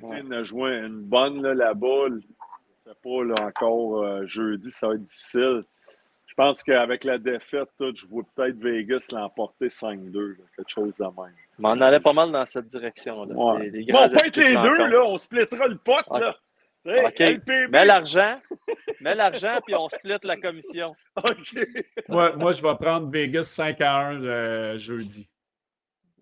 Canadien 0.00 0.30
a 0.32 0.42
joué 0.44 0.70
une 0.78 1.02
bonne 1.02 1.42
là, 1.42 1.54
là-bas. 1.54 2.08
Je 2.08 2.14
ne 2.14 2.20
sais 2.84 2.98
pas 3.02 3.24
là, 3.24 3.46
encore 3.46 4.02
euh, 4.02 4.26
jeudi, 4.26 4.70
ça 4.70 4.88
va 4.88 4.94
être 4.94 5.02
difficile. 5.02 5.62
Je 6.26 6.34
pense 6.34 6.62
qu'avec 6.62 7.04
la 7.04 7.16
défaite, 7.18 7.68
tout, 7.78 7.94
je 7.96 8.06
vois 8.06 8.22
peut-être 8.34 8.58
Vegas 8.58 9.06
l'emporter 9.10 9.68
5-2, 9.68 10.36
quelque 10.56 10.68
chose 10.68 10.94
de 10.98 11.04
même. 11.04 11.34
Mais 11.58 11.68
on 11.68 11.80
allait 11.80 12.00
pas 12.00 12.12
mal 12.12 12.30
dans 12.30 12.44
cette 12.44 12.66
direction-là. 12.66 13.34
Ouais. 13.34 13.70
Les, 13.70 13.82
les 13.82 13.92
bon, 13.92 14.00
on 14.00 14.08
peut 14.08 14.16
être 14.16 14.36
les 14.36 14.54
deux, 14.54 14.86
là, 14.88 15.04
on 15.04 15.16
splittera 15.16 15.66
le 15.66 15.78
pot. 15.78 16.02
Là. 16.10 16.36
OK. 16.86 17.22
Mets 17.70 17.84
l'argent, 17.84 18.34
mets 19.00 19.14
l'argent, 19.14 19.58
puis 19.64 19.74
on 19.74 19.88
split 19.88 20.18
la 20.22 20.36
commission. 20.36 20.94
OK. 21.16 21.66
moi, 22.08 22.36
moi, 22.36 22.52
je 22.52 22.62
vais 22.62 22.74
prendre 22.76 23.10
Vegas 23.10 23.44
5 23.44 23.80
à 23.80 23.96
1 23.96 24.22
euh, 24.22 24.78
jeudi. 24.78 25.28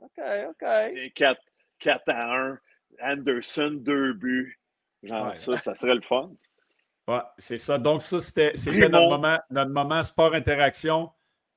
OK, 0.01 0.25
OK. 0.51 1.13
4, 1.15 1.41
4 1.81 2.03
à 2.09 2.35
1. 2.35 2.59
Anderson, 3.03 3.73
deux 3.81 4.13
buts. 4.13 4.59
Genre 5.03 5.35
ça, 5.37 5.61
ça 5.61 5.75
serait 5.75 5.95
le 5.95 6.01
fun. 6.01 6.31
Ouais, 7.07 7.21
c'est 7.37 7.59
ça. 7.59 7.79
Donc, 7.79 8.01
ça, 8.01 8.21
c'était 8.21 8.55
notre 8.89 9.09
moment, 9.09 9.39
notre 9.51 9.71
moment 9.71 10.03
sport 10.03 10.35
interaction. 10.35 11.11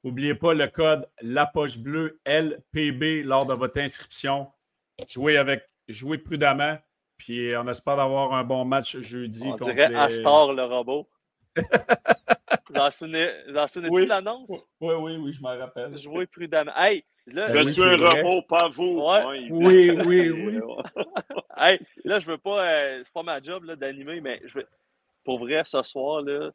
N'oubliez 0.03 0.35
pas 0.35 0.53
le 0.53 0.67
code 0.67 1.09
La 1.21 1.45
Poche 1.45 1.77
Bleue 1.77 2.19
LPB 2.25 3.23
lors 3.23 3.45
de 3.45 3.53
votre 3.53 3.79
inscription. 3.79 4.47
Jouez 5.07 5.37
avec, 5.37 5.63
jouez 5.87 6.17
prudemment. 6.17 6.77
Puis 7.17 7.55
on 7.57 7.67
espère 7.67 7.97
d'avoir 7.97 8.33
un 8.33 8.43
bon 8.43 8.63
match 8.65 8.97
jeudi. 8.99 9.43
On 9.45 9.55
dirait 9.55 9.93
Astor 9.95 10.53
le 10.53 10.63
robot. 10.65 11.09
J'en 12.73 12.91
souvenais-tu 12.91 13.89
oui. 13.89 14.05
l'annonce? 14.05 14.49
Oui, 14.79 14.93
oui, 14.95 15.17
oui, 15.17 15.33
je 15.33 15.41
m'en 15.41 15.57
rappelle. 15.57 15.97
Jouez 15.97 16.27
prudemment. 16.27 16.73
Hey, 16.75 17.03
là, 17.27 17.49
je 17.49 17.69
suis 17.69 17.83
un 17.83 17.95
robot, 17.95 18.41
pas 18.43 18.69
vous. 18.69 19.01
Ouais. 19.01 19.47
oui, 19.49 19.91
oui, 20.05 20.29
oui. 20.31 20.59
hey, 21.57 21.79
là, 22.03 22.19
je 22.19 22.27
veux 22.27 22.37
pas. 22.37 22.65
Euh, 22.65 23.01
c'est 23.03 23.13
pas 23.13 23.23
ma 23.23 23.41
job 23.41 23.65
d'animer, 23.73 24.21
mais 24.21 24.41
je 24.45 24.59
veux, 24.59 24.67
pour 25.23 25.39
vrai, 25.39 25.61
ce 25.65 25.81
soir, 25.83 26.21
là, 26.21 26.51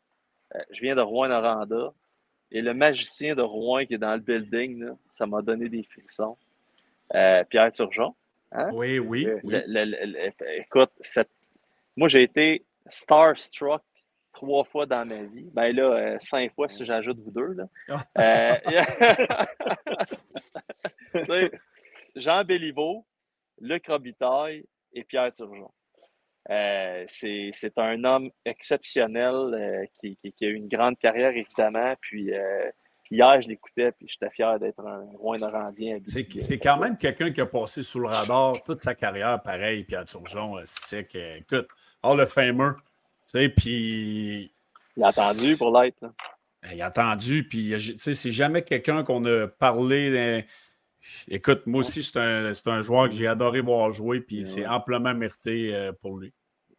euh, 0.55 0.59
je 0.71 0.81
viens 0.81 0.95
de 0.95 1.03
Rouen-Noranda. 1.03 1.93
Et 2.55 2.61
le 2.61 2.75
magicien 2.75 3.35
de 3.35 3.41
Rouen 3.41 3.87
qui 3.87 3.95
est 3.95 3.99
dans 3.99 4.13
le 4.13 4.21
building, 4.21 4.85
là, 4.85 4.93
ça 5.15 5.27
m'a 5.27 5.41
donné 5.41 5.69
des 5.69 5.83
frissons. 5.85 6.37
Euh, 7.15 7.45
Pierre 7.45 7.73
Turgeon. 7.73 8.15
Hein? 8.53 8.71
Oui, 8.73 8.99
oui. 8.99 9.27
écoute, 10.59 10.91
moi, 11.97 12.09
j'ai 12.09 12.23
été 12.23 12.63
starstruck 12.87 13.83
trois 14.33 14.65
fois 14.65 14.87
dans 14.87 15.05
ma 15.07 15.23
vie. 15.23 15.49
Ben 15.53 15.75
là, 15.75 15.83
euh, 15.83 16.17
cinq 16.19 16.53
fois 16.55 16.69
si 16.69 16.85
j'ajoute 16.85 17.19
vous 17.19 17.31
deux. 17.31 17.55
Là. 17.55 17.65
Ah. 18.17 18.59
Euh, 21.15 21.49
Jean 22.17 22.45
Béliveau, 22.45 23.07
Luc 23.61 23.87
Robitaille 23.87 24.65
et 24.93 25.05
Pierre 25.05 25.33
Turgeon. 25.33 25.71
Euh, 26.51 27.05
c'est 27.07 27.79
un 27.79 28.03
homme 28.05 28.31
exceptionnel 28.45 29.89
qui, 30.01 30.19
qui, 30.37 30.45
a 30.45 30.49
eu 30.49 30.55
une 30.55 30.69
grande 30.69 30.99
carrière, 30.99 31.31
évidemment. 31.31 31.95
Puis 32.01 32.33
hier, 33.11 33.41
je 33.41 33.49
l'écoutais, 33.49 33.93
puis 33.93 34.09
j'étais 34.09 34.31
fier 34.31 34.59
d'être 34.59 34.85
un 34.85 35.05
roi 35.17 35.39
norandien. 35.39 35.99
C'est 36.07 36.59
quand 36.59 36.79
même 36.79 36.99
quelqu'un 36.99 37.31
qui 37.31 37.41
a 37.41 37.47
passé 37.47 37.83
sous 37.83 38.01
le 38.01 38.09
radar 38.09 38.61
toute 38.65 38.83
sa 38.83 38.95
carrière, 38.95 39.41
pareil, 39.41 39.85
Pierre 39.85 40.05
Turgeon, 40.05 40.57
c'est 40.65 41.05
que, 41.05 41.39
écoute, 41.39 41.69
of 42.03 42.33
Famer, 42.33 42.73
tu 42.75 42.92
sais, 43.39 43.49
puis... 43.49 44.53
Il 44.97 45.03
a 45.03 45.09
attendu 45.09 45.57
pour 45.57 45.79
l'être. 45.79 46.01
Ben, 46.63 46.71
il 46.75 46.83
a 46.83 46.87
attendu, 46.87 47.47
puis, 47.49 47.75
tu 47.77 47.99
sais, 47.99 48.15
c'est 48.15 48.31
jamais 48.31 48.63
quelqu'un 48.63 49.05
qu'on 49.05 49.25
a 49.25 49.47
parlé... 49.47 50.45
Écoute, 51.29 51.67
moi 51.67 51.81
aussi, 51.81 52.03
c'est 52.03 52.19
un, 52.19 52.53
un, 52.67 52.83
joueur 52.83 53.09
que 53.09 53.15
j'ai 53.15 53.27
adoré 53.27 53.61
voir 53.61 53.91
jouer, 53.91 54.21
puis 54.21 54.45
c'est 54.45 54.67
amplement 54.67 55.13
mérité 55.15 55.75
euh, 55.75 55.93
pour 56.01 56.19
lui. 56.19 56.33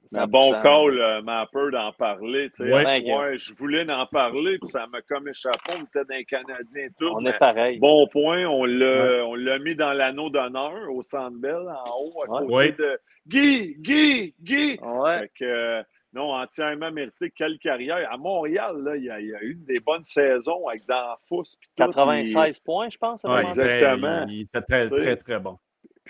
C'est 0.05 0.19
un 0.19 0.27
bon 0.27 0.51
call, 0.61 0.99
euh, 0.99 1.21
Mapper, 1.23 1.71
d'en 1.71 1.91
parler. 1.91 2.51
Ouais, 2.59 3.37
je 3.37 3.53
voulais 3.55 3.89
en 3.91 4.05
parler, 4.05 4.59
puis 4.59 4.69
ça 4.69 4.85
m'a 4.87 5.01
comme 5.01 5.27
échappé. 5.27 5.73
On 5.77 5.83
était 5.83 6.05
d'un 6.05 6.23
Canadien 6.23 6.87
tout. 6.99 7.09
On 7.13 7.25
est 7.25 7.37
pareil. 7.37 7.79
Bon 7.79 8.07
point, 8.07 8.45
on 8.45 8.65
l'a 8.65 9.59
mis 9.59 9.75
dans 9.75 9.91
l'anneau 9.91 10.29
d'honneur 10.29 10.89
au 10.91 11.01
Centre 11.01 11.37
Bell, 11.37 11.67
en 11.67 11.99
haut, 11.99 12.23
à 12.23 12.27
côté 12.27 12.71
de 12.73 12.99
Guy, 13.27 13.75
Guy, 13.79 14.35
Guy. 14.39 14.79
Ouais. 14.81 15.29
Euh, 15.41 15.83
non, 16.13 16.33
entièrement 16.33 16.91
mérité. 16.91 17.31
Quelle 17.35 17.57
carrière. 17.57 18.07
À 18.11 18.17
Montréal, 18.17 18.77
là, 18.83 18.95
il, 18.95 19.03
y 19.03 19.09
a, 19.09 19.19
il 19.19 19.27
y 19.27 19.35
a 19.35 19.43
eu 19.43 19.55
des 19.55 19.79
bonnes 19.79 20.05
saisons 20.05 20.67
avec 20.67 20.85
Danfous. 20.85 21.57
96 21.75 22.59
points, 22.59 22.89
je 22.89 22.97
pense. 22.97 23.23
Ouais, 23.23 23.43
exactement. 23.43 24.25
Il 24.27 24.41
était 24.41 24.61
très, 24.61 24.89
très, 24.89 25.17
très 25.17 25.39
bon. 25.39 25.57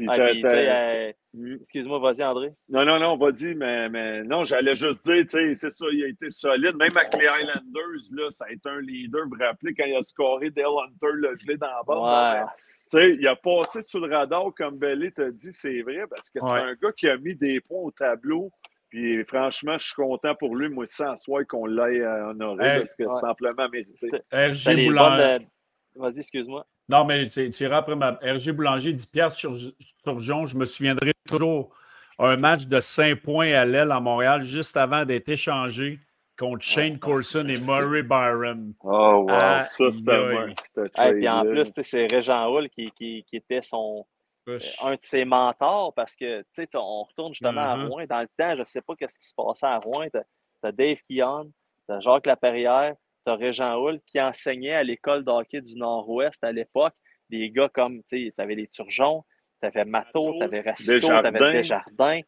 Euh, 0.02 1.12
hmm. 1.34 1.56
excuse-moi, 1.62 2.00
vas-y, 2.00 2.24
André. 2.24 2.52
Non, 2.68 2.84
non, 2.84 3.00
non, 3.00 3.16
vas-y, 3.16 3.54
mais, 3.54 3.90
mais 3.90 4.24
non, 4.24 4.44
j'allais 4.44 4.76
juste 4.76 5.06
dire, 5.06 5.24
tu 5.24 5.30
sais, 5.30 5.54
c'est 5.54 5.70
ça, 5.70 5.86
il 5.92 6.04
a 6.04 6.08
été 6.08 6.32
solide. 6.32 6.76
Même 6.76 6.90
avec 6.96 7.14
les 7.14 7.28
Highlanders, 7.28 8.02
là, 8.12 8.32
ça 8.32 8.46
a 8.46 8.52
été 8.52 8.68
un 8.70 8.82
leader. 8.82 9.24
Vous 9.26 9.36
vous 9.38 9.44
rappelez 9.44 9.76
quand 9.76 9.86
il 9.86 9.96
a 9.96 10.02
scoré 10.02 10.50
Dale 10.50 10.66
Hunter, 10.66 11.14
le 11.14 11.38
gelé 11.38 11.58
dans 11.58 11.68
la 11.68 11.84
bande? 11.86 12.48
Tu 12.58 12.98
sais, 12.98 13.14
il 13.14 13.28
a 13.28 13.36
passé 13.36 13.82
sous 13.84 14.00
le 14.00 14.14
radar, 14.14 14.52
comme 14.58 14.78
Belly 14.78 15.12
t'a 15.12 15.30
dit, 15.30 15.52
c'est 15.52 15.82
vrai, 15.82 16.06
parce 16.10 16.30
que 16.30 16.40
c'est 16.42 16.50
un 16.50 16.74
gars 16.74 16.92
qui 16.98 17.08
a 17.08 17.18
mis 17.18 17.36
des 17.36 17.62
points 17.62 17.82
au 17.82 17.92
tableau. 17.92 18.52
Puis 18.94 19.26
franchement, 19.26 19.76
je 19.80 19.86
suis 19.86 19.96
content 19.96 20.36
pour 20.36 20.56
lui, 20.56 20.70
moi, 20.70 20.86
sans 20.86 21.16
soi 21.16 21.44
qu'on 21.46 21.66
l'ait 21.66 22.02
euh, 22.02 22.30
honoré, 22.30 22.78
parce 22.78 22.94
que 22.94 23.04
c'est 23.04 23.28
amplement 23.28 23.68
mérité. 23.68 24.08
RG 24.32 24.86
Boulanger. 24.86 25.48
Vas-y, 25.96 26.20
excuse-moi. 26.20 26.64
Non, 26.88 27.04
mais 27.04 27.28
tu 27.28 27.50
iras 27.64 27.78
après 27.78 27.96
ma. 27.96 28.20
RG 28.22 28.52
Boulanger 28.52 28.94
dit 28.94 29.08
Pierre 29.12 29.32
Surgeon, 29.32 30.46
je 30.46 30.56
me 30.56 30.66
souviendrai 30.66 31.12
toujours 31.28 31.76
un 32.20 32.38
match 32.38 32.68
de 32.68 32.80
5 32.80 33.16
points 33.16 33.54
à 33.54 33.66
l'aile 33.66 33.92
à 33.92 34.00
Montréal 34.00 34.44
juste 34.44 34.78
avant 34.78 35.06
d'être 35.06 35.28
échangé 35.28 35.98
contre 36.38 36.62
Shane 36.62 37.00
Corson 37.00 37.48
et 37.48 37.58
Murray 37.66 38.04
Byron. 38.04 38.76
Oh, 38.84 39.26
wow. 39.28 39.28
ça, 39.28 39.66
c'était 39.66 41.04
Et 41.08 41.14
puis 41.14 41.28
en 41.28 41.46
plus, 41.46 41.66
c'est 41.82 42.06
Régent 42.12 42.48
Hull 42.48 42.70
qui, 42.70 42.92
qui, 42.92 43.26
qui 43.28 43.38
était 43.38 43.64
son, 43.64 44.02
euh, 44.02 44.04
un 44.48 44.94
de 44.94 45.00
ses 45.02 45.26
mentors 45.26 45.94
parce 45.94 46.16
que, 46.16 46.42
tu 46.42 46.48
sais, 46.54 46.70
on 46.76 47.04
retourne 47.04 47.34
justement 47.34 47.62
à 47.62 47.78
mm-hmm. 47.78 47.88
Rouen. 47.88 48.06
Dans 48.10 48.22
le 48.22 48.28
temps, 48.38 48.54
je 48.54 48.60
ne 48.60 48.64
sais 48.64 48.82
pas 48.82 48.94
ce 49.00 49.20
qui 49.20 49.28
se 49.28 49.34
passait 49.36 49.66
à 49.66 49.78
Rouen. 49.80 50.08
Tu 50.12 50.20
as, 50.68 50.72
Dave 50.72 50.98
Keon, 51.10 51.52
tu 51.88 51.96
as 51.96 52.00
Jacques 52.00 52.26
Laperrière, 52.26 52.96
tu 53.26 53.32
as 53.32 53.36
Régent 53.36 53.76
Hull 53.78 54.00
qui 54.06 54.20
enseignait 54.20 54.74
à 54.74 54.84
l'école 54.84 55.24
d'hockey 55.24 55.62
du 55.62 55.76
Nord-Ouest 55.76 56.44
à 56.44 56.52
l'époque. 56.52 56.94
Des 57.30 57.50
gars 57.50 57.70
comme, 57.70 58.04
tu 58.04 58.28
sais, 58.28 58.34
avais 58.38 58.56
les 58.56 58.68
Turgeons, 58.68 59.24
tu 59.62 59.68
avais 59.68 59.86
Mato, 59.86 60.36
tu 60.38 60.44
avais 60.44 60.62
Racito, 60.62 61.00
tu 61.00 61.12
avais 61.12 61.54
Desjardins. 61.54 62.22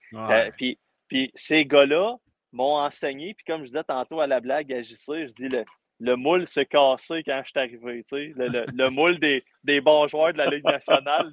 Puis, 0.57 0.79
puis 1.07 1.31
ces 1.35 1.65
gars-là 1.65 2.15
m'ont 2.53 2.77
enseigné. 2.77 3.33
Puis 3.33 3.45
comme 3.45 3.61
je 3.61 3.67
disais 3.67 3.83
tantôt 3.83 4.21
à 4.21 4.27
la 4.27 4.39
blague 4.39 4.71
à 4.73 4.81
JC, 4.81 5.27
je 5.27 5.33
dis 5.33 5.49
le, 5.49 5.65
le 5.99 6.15
moule 6.15 6.47
s'est 6.47 6.65
cassé 6.65 7.23
quand 7.23 7.41
je 7.43 7.49
suis 7.49 7.59
arrivé. 7.59 8.03
Tu 8.03 8.33
sais, 8.33 8.33
le, 8.35 8.65
le, 8.73 8.89
moule 8.89 9.19
des, 9.19 9.43
des, 9.63 9.81
bons 9.81 10.07
joueurs 10.07 10.33
de 10.33 10.37
la 10.37 10.47
Ligue 10.47 10.63
nationale. 10.63 11.31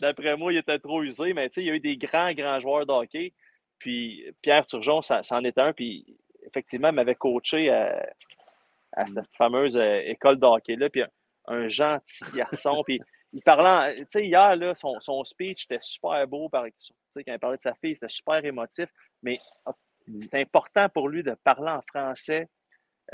D'après 0.00 0.36
moi, 0.36 0.52
il 0.52 0.58
était 0.58 0.78
trop 0.78 1.02
usé, 1.02 1.32
mais 1.32 1.46
il 1.56 1.64
y 1.64 1.70
a 1.70 1.74
eu 1.74 1.80
des 1.80 1.96
grands, 1.96 2.32
grands 2.32 2.60
joueurs 2.60 2.86
de 2.86 2.92
hockey. 2.92 3.32
Puis 3.78 4.24
Pierre 4.42 4.66
Turgeon, 4.66 5.02
ça, 5.02 5.20
en 5.30 5.44
était 5.44 5.60
un. 5.60 5.72
Puis 5.72 6.16
effectivement, 6.46 6.88
il 6.88 6.94
m'avait 6.94 7.14
coaché 7.14 7.70
à, 7.70 8.06
à, 8.92 9.06
cette 9.06 9.34
fameuse 9.36 9.76
euh, 9.76 10.00
école 10.04 10.38
de 10.38 10.46
hockey-là. 10.46 10.90
Puis 10.90 11.02
un, 11.46 11.68
gentil 11.68 12.24
garçon. 12.34 12.82
puis 12.84 13.00
il 13.32 13.42
parlait, 13.42 13.96
tu 13.98 14.06
sais, 14.10 14.26
hier, 14.26 14.56
là, 14.56 14.74
son, 14.74 14.98
son, 15.00 15.22
speech 15.24 15.64
était 15.64 15.80
super 15.80 16.26
beau. 16.26 16.48
Par, 16.48 16.64
quand 16.64 17.22
il 17.26 17.38
parlait 17.38 17.56
de 17.56 17.62
sa 17.62 17.74
fille, 17.74 17.94
c'était 17.94 18.08
super 18.08 18.44
émotif. 18.44 18.88
Mais 19.22 19.38
ah, 19.64 19.72
c'est 20.20 20.40
important 20.40 20.88
pour 20.88 21.08
lui 21.08 21.22
de 21.22 21.34
parler 21.44 21.70
en 21.70 21.82
français. 21.82 22.48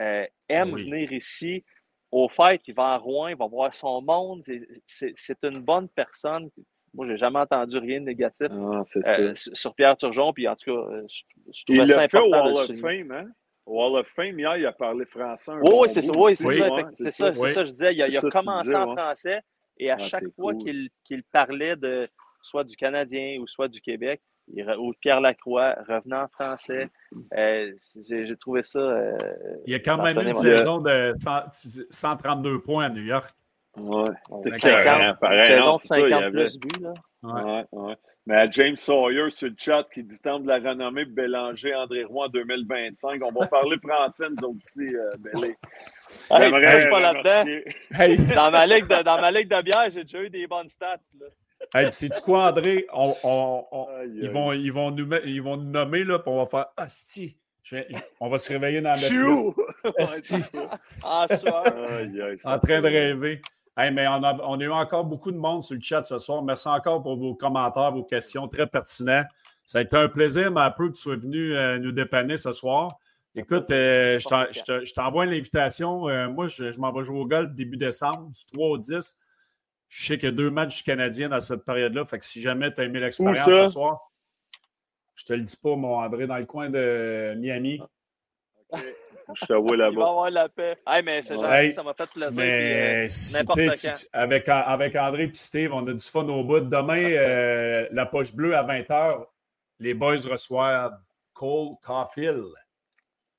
Euh, 0.01 0.27
aime 0.49 0.75
venir 0.77 1.13
ici. 1.13 1.65
Au 2.11 2.29
fait, 2.29 2.61
il 2.67 2.75
va 2.75 2.93
à 2.93 2.99
Rouen, 2.99 3.29
il 3.29 3.37
va 3.37 3.47
voir 3.47 3.73
son 3.73 4.03
monde. 4.03 4.45
C'est 4.87 5.45
une 5.45 5.61
bonne 5.61 5.89
personne. 5.89 6.51
Moi, 6.95 7.07
j'ai 7.07 7.17
jamais 7.17 7.39
entendu 7.39 7.79
rien 7.79 8.01
de 8.01 8.07
négatif 8.07 8.49
ah, 8.51 8.83
euh, 8.97 9.33
sur 9.35 9.75
Pierre 9.75 9.97
Turgeon. 9.97 10.33
Puis 10.33 10.47
en 10.47 10.55
tout 10.55 10.71
cas, 10.73 10.79
euh, 10.79 11.07
je, 11.53 11.65
trouvais 11.65 11.87
ça 11.87 12.03
important. 12.03 12.05
Il 12.05 12.05
a 12.05 12.09
fait 12.09 12.19
au 12.19 12.31
Wall 12.31 12.71
of 12.71 12.81
Fame, 12.81 13.13
hein? 13.13 13.31
Au 13.65 13.79
Wall 13.79 14.01
of 14.01 14.09
Fame, 14.09 14.39
hier, 14.39 14.57
il 14.57 14.67
a 14.67 14.73
parlé 14.73 15.05
français. 15.07 15.53
oui, 15.63 15.89
c'est 15.89 16.03
ça, 16.03 16.13
oui, 16.17 16.35
c'est 16.37 16.51
ça, 16.51 16.69
c'est 16.95 17.11
ça, 17.11 17.35
c'est 17.35 17.49
ça, 17.49 17.65
je 17.65 17.73
disais. 17.73 17.95
Il 17.95 18.17
a, 18.17 18.21
commencé 18.21 18.75
en 18.75 18.95
français 18.95 19.41
et 19.79 19.91
à 19.91 19.97
ah, 19.99 20.03
chaque 20.03 20.29
fois 20.37 20.53
qu'il 20.55 21.23
parlait 21.33 21.77
de 21.77 22.09
soit 22.43 22.65
du 22.65 22.77
Canadien 22.77 23.39
ou 23.41 23.47
soit 23.47 23.69
du 23.69 23.81
Québec, 23.81 24.21
ou 24.49 24.93
Pierre 25.01 25.21
Lacroix 25.21 25.77
revenant 25.89 26.25
en 26.25 26.29
français. 26.29 26.91
Euh, 27.39 27.73
j'ai 28.09 28.37
trouvé 28.37 28.65
ça. 28.65 29.17
il 29.65 29.73
y 29.73 29.77
a 29.77 29.79
quand 29.79 30.03
même 30.03 30.19
une 30.19 30.35
saison 30.35 30.81
de 30.81 31.15
132 31.91 32.61
points 32.61 32.87
à 32.87 32.89
New 32.91 33.05
York. 33.05 33.31
Ouais, 33.77 34.11
c'est 34.45 34.59
ça. 34.59 35.17
Saison 35.45 35.77
de 35.77 35.81
50 35.81 36.33
plus 36.33 36.59
buts, 36.59 36.81
là. 36.81 36.95
Ouais. 37.23 37.65
ouais, 37.73 37.95
Mais 38.27 38.35
à 38.35 38.51
James 38.51 38.77
Sawyer 38.77 39.31
sur 39.31 39.49
le 39.49 39.55
chat 39.57 39.85
qui 39.95 40.03
dit 40.03 40.19
temps 40.19 40.41
de 40.41 40.49
la 40.49 40.59
renommée 40.59 41.05
Bélanger, 41.05 41.75
André 41.75 42.05
Roy 42.05 42.27
en 42.27 42.29
2025. 42.29 43.23
On 43.23 43.31
va 43.31 43.47
parler 43.47 43.77
français, 43.79 44.27
nous 44.41 44.59
aussi, 44.59 44.95
euh, 44.95 45.13
Bélé. 45.19 45.57
Hey, 46.31 46.81
suis 46.81 46.91
pas 46.91 47.01
là-dedans. 47.01 48.35
Dans, 48.35 48.51
ma 48.51 48.67
ligue 48.67 48.89
de, 48.89 49.03
dans 49.03 49.21
ma 49.21 49.31
ligue 49.31 49.49
de 49.49 49.63
bière, 49.63 49.89
j'ai 49.91 50.03
déjà 50.03 50.23
eu 50.23 50.31
des 50.31 50.47
bonnes 50.47 50.69
stats. 50.69 50.99
Là. 51.19 51.27
Hey, 51.75 51.93
sais-tu 51.93 52.21
quoi, 52.23 52.51
André? 52.51 52.87
On, 52.93 53.15
on, 53.23 53.67
on, 53.71 53.87
ils, 54.13 54.31
vont, 54.31 54.53
ils, 54.53 54.73
vont 54.73 54.91
nous, 54.91 55.09
ils 55.25 55.41
vont 55.41 55.57
nous 55.57 55.71
nommer, 55.71 56.05
là, 56.05 56.19
puis 56.19 56.31
on 56.31 56.45
va 56.45 56.47
faire 56.47 56.67
Asti. 56.77 57.39
on 58.21 58.29
va 58.29 58.37
se 58.37 58.53
réveiller 58.53 58.81
dans 58.81 58.91
la 58.91 58.97
Chou! 58.97 59.55
Asti. 59.99 60.37
Ah, 61.05 61.27
soir. 61.29 61.65
en 62.45 62.59
train 62.59 62.83
de 62.83 62.89
rêver. 62.89 63.41
Hey, 63.77 63.91
mais 63.91 64.07
on 64.07 64.23
a, 64.23 64.35
on 64.43 64.61
a, 64.61 64.63
eu 64.63 64.71
encore 64.71 65.05
beaucoup 65.05 65.33
de 65.33 65.39
monde 65.39 65.65
sur 65.65 65.75
le 65.75 65.81
chat 65.81 66.03
ce 66.03 66.19
soir. 66.19 66.43
Merci 66.43 66.69
encore 66.69 67.03
pour 67.03 67.17
vos 67.17 67.35
commentaires, 67.35 67.93
vos 67.93 68.05
questions 68.05 68.47
très 68.47 68.67
pertinents. 68.67 69.25
Ça 69.65 69.79
a 69.79 69.83
été 69.83 69.97
un 69.97 70.09
plaisir, 70.09 70.51
ma 70.51 70.71
peu, 70.71 70.89
que 70.89 70.95
tu 70.95 71.03
sois 71.03 71.17
venu 71.17 71.57
euh, 71.57 71.79
nous 71.79 71.93
dépanner 71.93 72.37
ce 72.37 72.53
soir. 72.53 72.99
Écoute, 73.35 73.71
euh, 73.71 74.19
je 74.19 74.93
t'envoie 74.93 75.25
l'invitation. 75.25 76.09
Euh, 76.09 76.29
moi, 76.29 76.49
je, 76.49 76.79
m'en 76.79 76.93
vais 76.93 77.03
jouer 77.03 77.19
au 77.19 77.27
golf 77.27 77.51
début 77.53 77.79
décembre, 77.79 78.31
du 78.31 78.45
3 78.53 78.69
au 78.69 78.79
10. 78.79 79.19
Je 79.89 80.07
sais 80.07 80.19
qu'il 80.19 80.29
y 80.29 80.33
a 80.33 80.35
deux 80.35 80.51
matchs 80.51 80.85
canadiens 80.85 81.31
dans 81.31 81.41
cette 81.41 81.65
période-là. 81.65 82.05
Fait 82.05 82.19
que 82.19 82.27
si 82.27 82.43
jamais 82.43 82.73
tu 82.75 82.83
as 82.83 82.85
aimé 82.85 83.01
l'expérience 83.01 83.45
ce 83.45 83.67
soir, 83.69 84.13
je 85.15 85.25
te 85.25 85.33
le 85.33 85.41
dis 85.41 85.57
pas, 85.57 85.77
mon 85.77 85.99
André, 85.99 86.27
dans 86.27 86.37
le 86.37 86.47
coin 86.47 86.69
de 86.69 87.35
Miami. 87.39 87.81
Je 89.35 89.47
te 89.47 89.53
vois 89.53 89.77
là-bas. 89.77 89.93
Il 89.93 89.99
va 89.99 90.09
avoir 90.09 90.31
la 90.31 90.49
paix. 90.49 90.77
Hey, 90.87 91.03
mais 91.03 91.23
c'est 91.23 91.37
gentil, 91.37 91.73
ça 91.73 91.83
m'a 91.83 91.95
fait 91.95 92.11
plaisir. 92.11 92.43
Mais 92.43 93.07
euh, 93.07 93.93
avec, 94.13 94.49
avec 94.49 94.97
André 94.97 95.25
et 95.25 95.35
Steve, 95.35 95.73
on 95.73 95.87
a 95.87 95.93
du 95.93 96.01
fun 96.01 96.29
au 96.29 96.45
bout. 96.45 96.61
Demain, 96.61 97.03
euh, 97.03 97.87
la 97.93 98.07
poche 98.07 98.35
bleue 98.35 98.57
à 98.57 98.65
20h, 98.65 99.25
les 99.81 99.95
boys 99.95 100.17
reçoivent 100.31 100.97
Cole 101.35 101.77
Caulfield. 101.85 102.45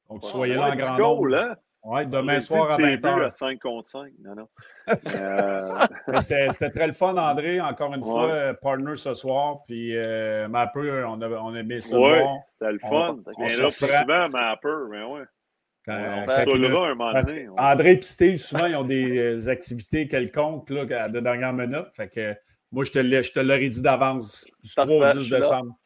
Donc, 0.09 0.23
soyez 0.23 0.55
là 0.55 0.71
en 0.71 0.75
grand 0.75 0.97
nombre. 0.97 1.35
Hein? 1.35 1.55
Oui, 1.85 2.07
demain 2.07 2.39
soir 2.39 2.71
à 2.71 2.77
20h. 2.77 3.25
à 3.25 3.31
5 3.31 3.59
contre 3.59 3.89
5. 3.89 4.11
Non, 4.23 4.35
non. 4.35 4.47
Euh, 5.05 6.19
c'était 6.19 6.69
très 6.69 6.87
le 6.87 6.93
fun, 6.93 7.15
André. 7.15 7.61
Encore 7.61 7.93
une 7.93 8.03
fois, 8.03 8.53
partner 8.61 8.95
ce 8.95 9.13
soir. 9.13 9.59
Puis 9.65 9.95
euh, 9.95 10.47
Mapper, 10.49 11.05
on 11.07 11.21
a, 11.21 11.29
on 11.29 11.53
a 11.53 11.59
aimé 11.59 11.79
ça. 11.79 11.97
Oui, 11.97 12.19
c'était 12.49 12.73
le 12.73 12.79
fun. 12.79 13.17
On, 13.25 13.43
on 13.43 13.43
là 13.43 13.69
souvent, 13.69 14.29
Mapper, 14.33 14.75
mais 14.89 15.03
ouais. 15.03 15.23
Quand, 15.85 15.97
on 15.97 16.25
quand, 16.25 16.83
un 16.85 16.95
moment 16.95 17.21
donné. 17.21 17.47
André 17.57 17.91
et 17.93 18.01
Steve, 18.01 18.37
souvent, 18.37 18.67
ils 18.67 18.75
ont 18.75 18.85
des 18.85 19.17
euh, 19.17 19.49
activités 19.49 20.07
quelconques 20.07 20.69
là, 20.69 21.09
de 21.09 21.19
dernière 21.19 21.51
minute. 21.51 21.87
Fait 21.93 22.07
que 22.07 22.33
moi, 22.71 22.83
je 22.85 22.91
te 22.91 23.39
l'aurais 23.39 23.69
dit 23.69 23.81
d'avance, 23.81 24.45
du 24.63 24.73
3 24.73 24.85
au 24.87 25.19
10 25.19 25.29
décembre. 25.29 25.77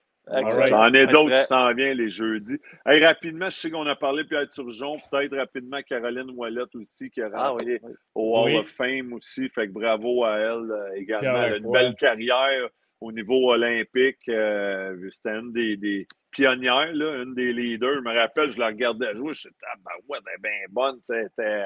J'en 0.68 0.93
ai 0.93 1.08
d'autres 1.08 1.38
qui 1.38 1.45
s'en 1.45 1.74
viennent 1.74 1.98
les 1.98 2.10
jeudis. 2.10 2.60
Hey, 2.86 3.04
rapidement, 3.04 3.50
je 3.50 3.58
sais 3.58 3.72
qu'on 3.72 3.88
a 3.88 3.95
parlé 3.95 4.24
Pierre 4.26 4.50
Turgeon, 4.50 4.98
peut-être 5.10 5.36
rapidement 5.38 5.80
Caroline 5.88 6.30
Ouellette 6.36 6.76
aussi, 6.76 7.10
qui 7.10 7.22
a 7.22 7.30
ah 7.34 7.50
rentré 7.50 7.82
au 8.14 8.38
Hall 8.38 8.56
of 8.58 8.70
Fame 8.70 9.14
aussi. 9.14 9.50
Fait 9.50 9.68
que 9.68 9.72
bravo 9.72 10.26
à 10.26 10.38
elle 10.38 10.72
euh, 10.72 10.95
également. 10.95 11.56
une 11.56 11.72
belle 11.72 11.95
carrière 11.95 12.70
au 13.02 13.12
niveau 13.12 13.52
olympique. 13.52 14.28
Euh, 14.30 15.10
C'était 15.12 15.38
une 15.38 15.52
des, 15.52 15.78
des, 15.78 16.08
pionnières, 16.32 16.93
là, 16.93 17.24
une 17.24 17.34
des 17.34 17.54
leaders. 17.54 17.95
Je 17.95 18.02
me 18.02 18.14
rappelle, 18.14 18.52
je 18.52 18.60
la 18.60 18.68
regardais 18.68 19.16
jouer, 19.16 19.34
je 19.34 19.48
disais, 19.48 19.56
ah, 19.72 19.76
ben 19.84 19.91
ouais, 20.08 20.20
elle 20.26 20.34
est 20.36 20.41
bien 20.41 20.66
bonne. 20.70 21.00
C'était 21.04 21.66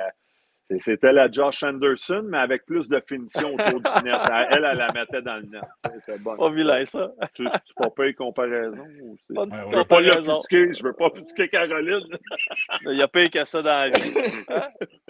c'était 0.79 1.11
la 1.11 1.29
Josh 1.29 1.63
Anderson, 1.63 2.23
mais 2.25 2.37
avec 2.37 2.65
plus 2.65 2.87
de 2.87 3.01
finition 3.07 3.53
autour 3.53 3.81
du 3.81 4.03
net. 4.03 4.15
Elle, 4.51 4.65
elle 4.65 4.77
la 4.77 4.91
mettait 4.91 5.21
dans 5.23 5.35
le 5.35 5.43
net. 5.43 5.61
C'était 6.05 6.19
bon. 6.19 6.37
Pas 6.37 6.49
vilain, 6.49 6.85
ça. 6.85 7.11
Tu, 7.35 7.45
tu 7.45 7.73
pas 7.75 7.89
payé 7.89 8.13
comparaison. 8.13 8.85
Je 9.29 9.33
ne 9.33 9.77
veux 9.77 9.85
pas 9.85 10.01
l'offusquer. 10.01 10.73
Je 10.73 10.83
veux 10.83 10.93
pas 10.93 11.07
offusquer 11.07 11.49
Caroline. 11.49 12.05
Il 12.85 12.97
y 12.97 13.01
a 13.01 13.07
payé 13.07 13.29
que 13.29 13.43
ça 13.43 13.61
dans 13.61 13.69
la 13.69 13.89
vie. 13.89 14.13
Hein? 14.49 14.67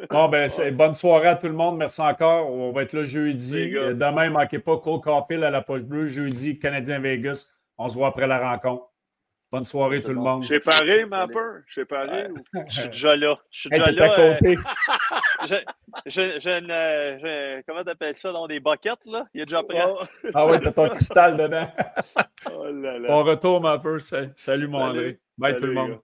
Bon, 0.09 0.29
ben, 0.29 0.49
bonne 0.73 0.93
soirée 0.93 1.29
à 1.29 1.35
tout 1.35 1.47
le 1.47 1.53
monde. 1.53 1.77
Merci 1.77 2.01
encore. 2.01 2.49
On 2.49 2.71
va 2.71 2.83
être 2.83 2.93
là 2.93 3.03
jeudi. 3.03 3.71
Demain, 3.71 4.25
ne 4.25 4.33
manquez 4.33 4.59
pas 4.59 4.77
Cole 4.77 5.01
Carpil 5.01 5.43
à 5.43 5.51
la 5.51 5.61
poche 5.61 5.83
bleue. 5.83 6.07
Jeudi, 6.07 6.59
Canadien 6.59 6.99
Vegas. 6.99 7.47
On 7.77 7.89
se 7.89 7.95
voit 7.95 8.07
après 8.07 8.27
la 8.27 8.39
rencontre. 8.39 8.90
Bonne 9.51 9.65
soirée, 9.65 10.01
tout 10.01 10.13
le 10.13 10.21
monde. 10.21 10.43
J'ai 10.43 10.61
paré, 10.61 11.03
ma 11.03 11.27
peur. 11.27 11.63
J'ai 11.67 11.83
paré. 11.83 12.29
Je 12.69 12.79
suis 12.79 12.89
déjà 12.89 13.15
là. 13.17 13.37
Je 13.51 13.59
suis 13.59 13.69
déjà 13.69 13.91
là. 13.91 14.19
Euh, 14.19 14.39
je, 16.05 16.39
je, 16.39 17.61
comment 17.67 17.83
t'appelles 17.83 18.15
ça? 18.15 18.31
Dans 18.31 18.47
des 18.47 18.61
boquettes, 18.61 19.05
là? 19.05 19.25
Il 19.33 19.41
est 19.41 19.45
déjà 19.45 19.61
prêt. 19.61 19.83
ah 20.33 20.47
oui, 20.47 20.57
t'as 20.61 20.71
ton 20.71 20.87
cristal 20.87 21.35
dedans. 21.35 21.69
oh 22.49 22.71
là 22.71 22.97
là. 22.97 23.07
On 23.09 23.23
retourne, 23.23 23.63
ma 23.63 23.77
peur. 23.77 23.99
Salut, 24.37 24.67
mon 24.69 24.83
André. 24.83 25.19
Bye, 25.37 25.57
tout 25.57 25.65
le 25.65 25.73
monde. 25.73 25.99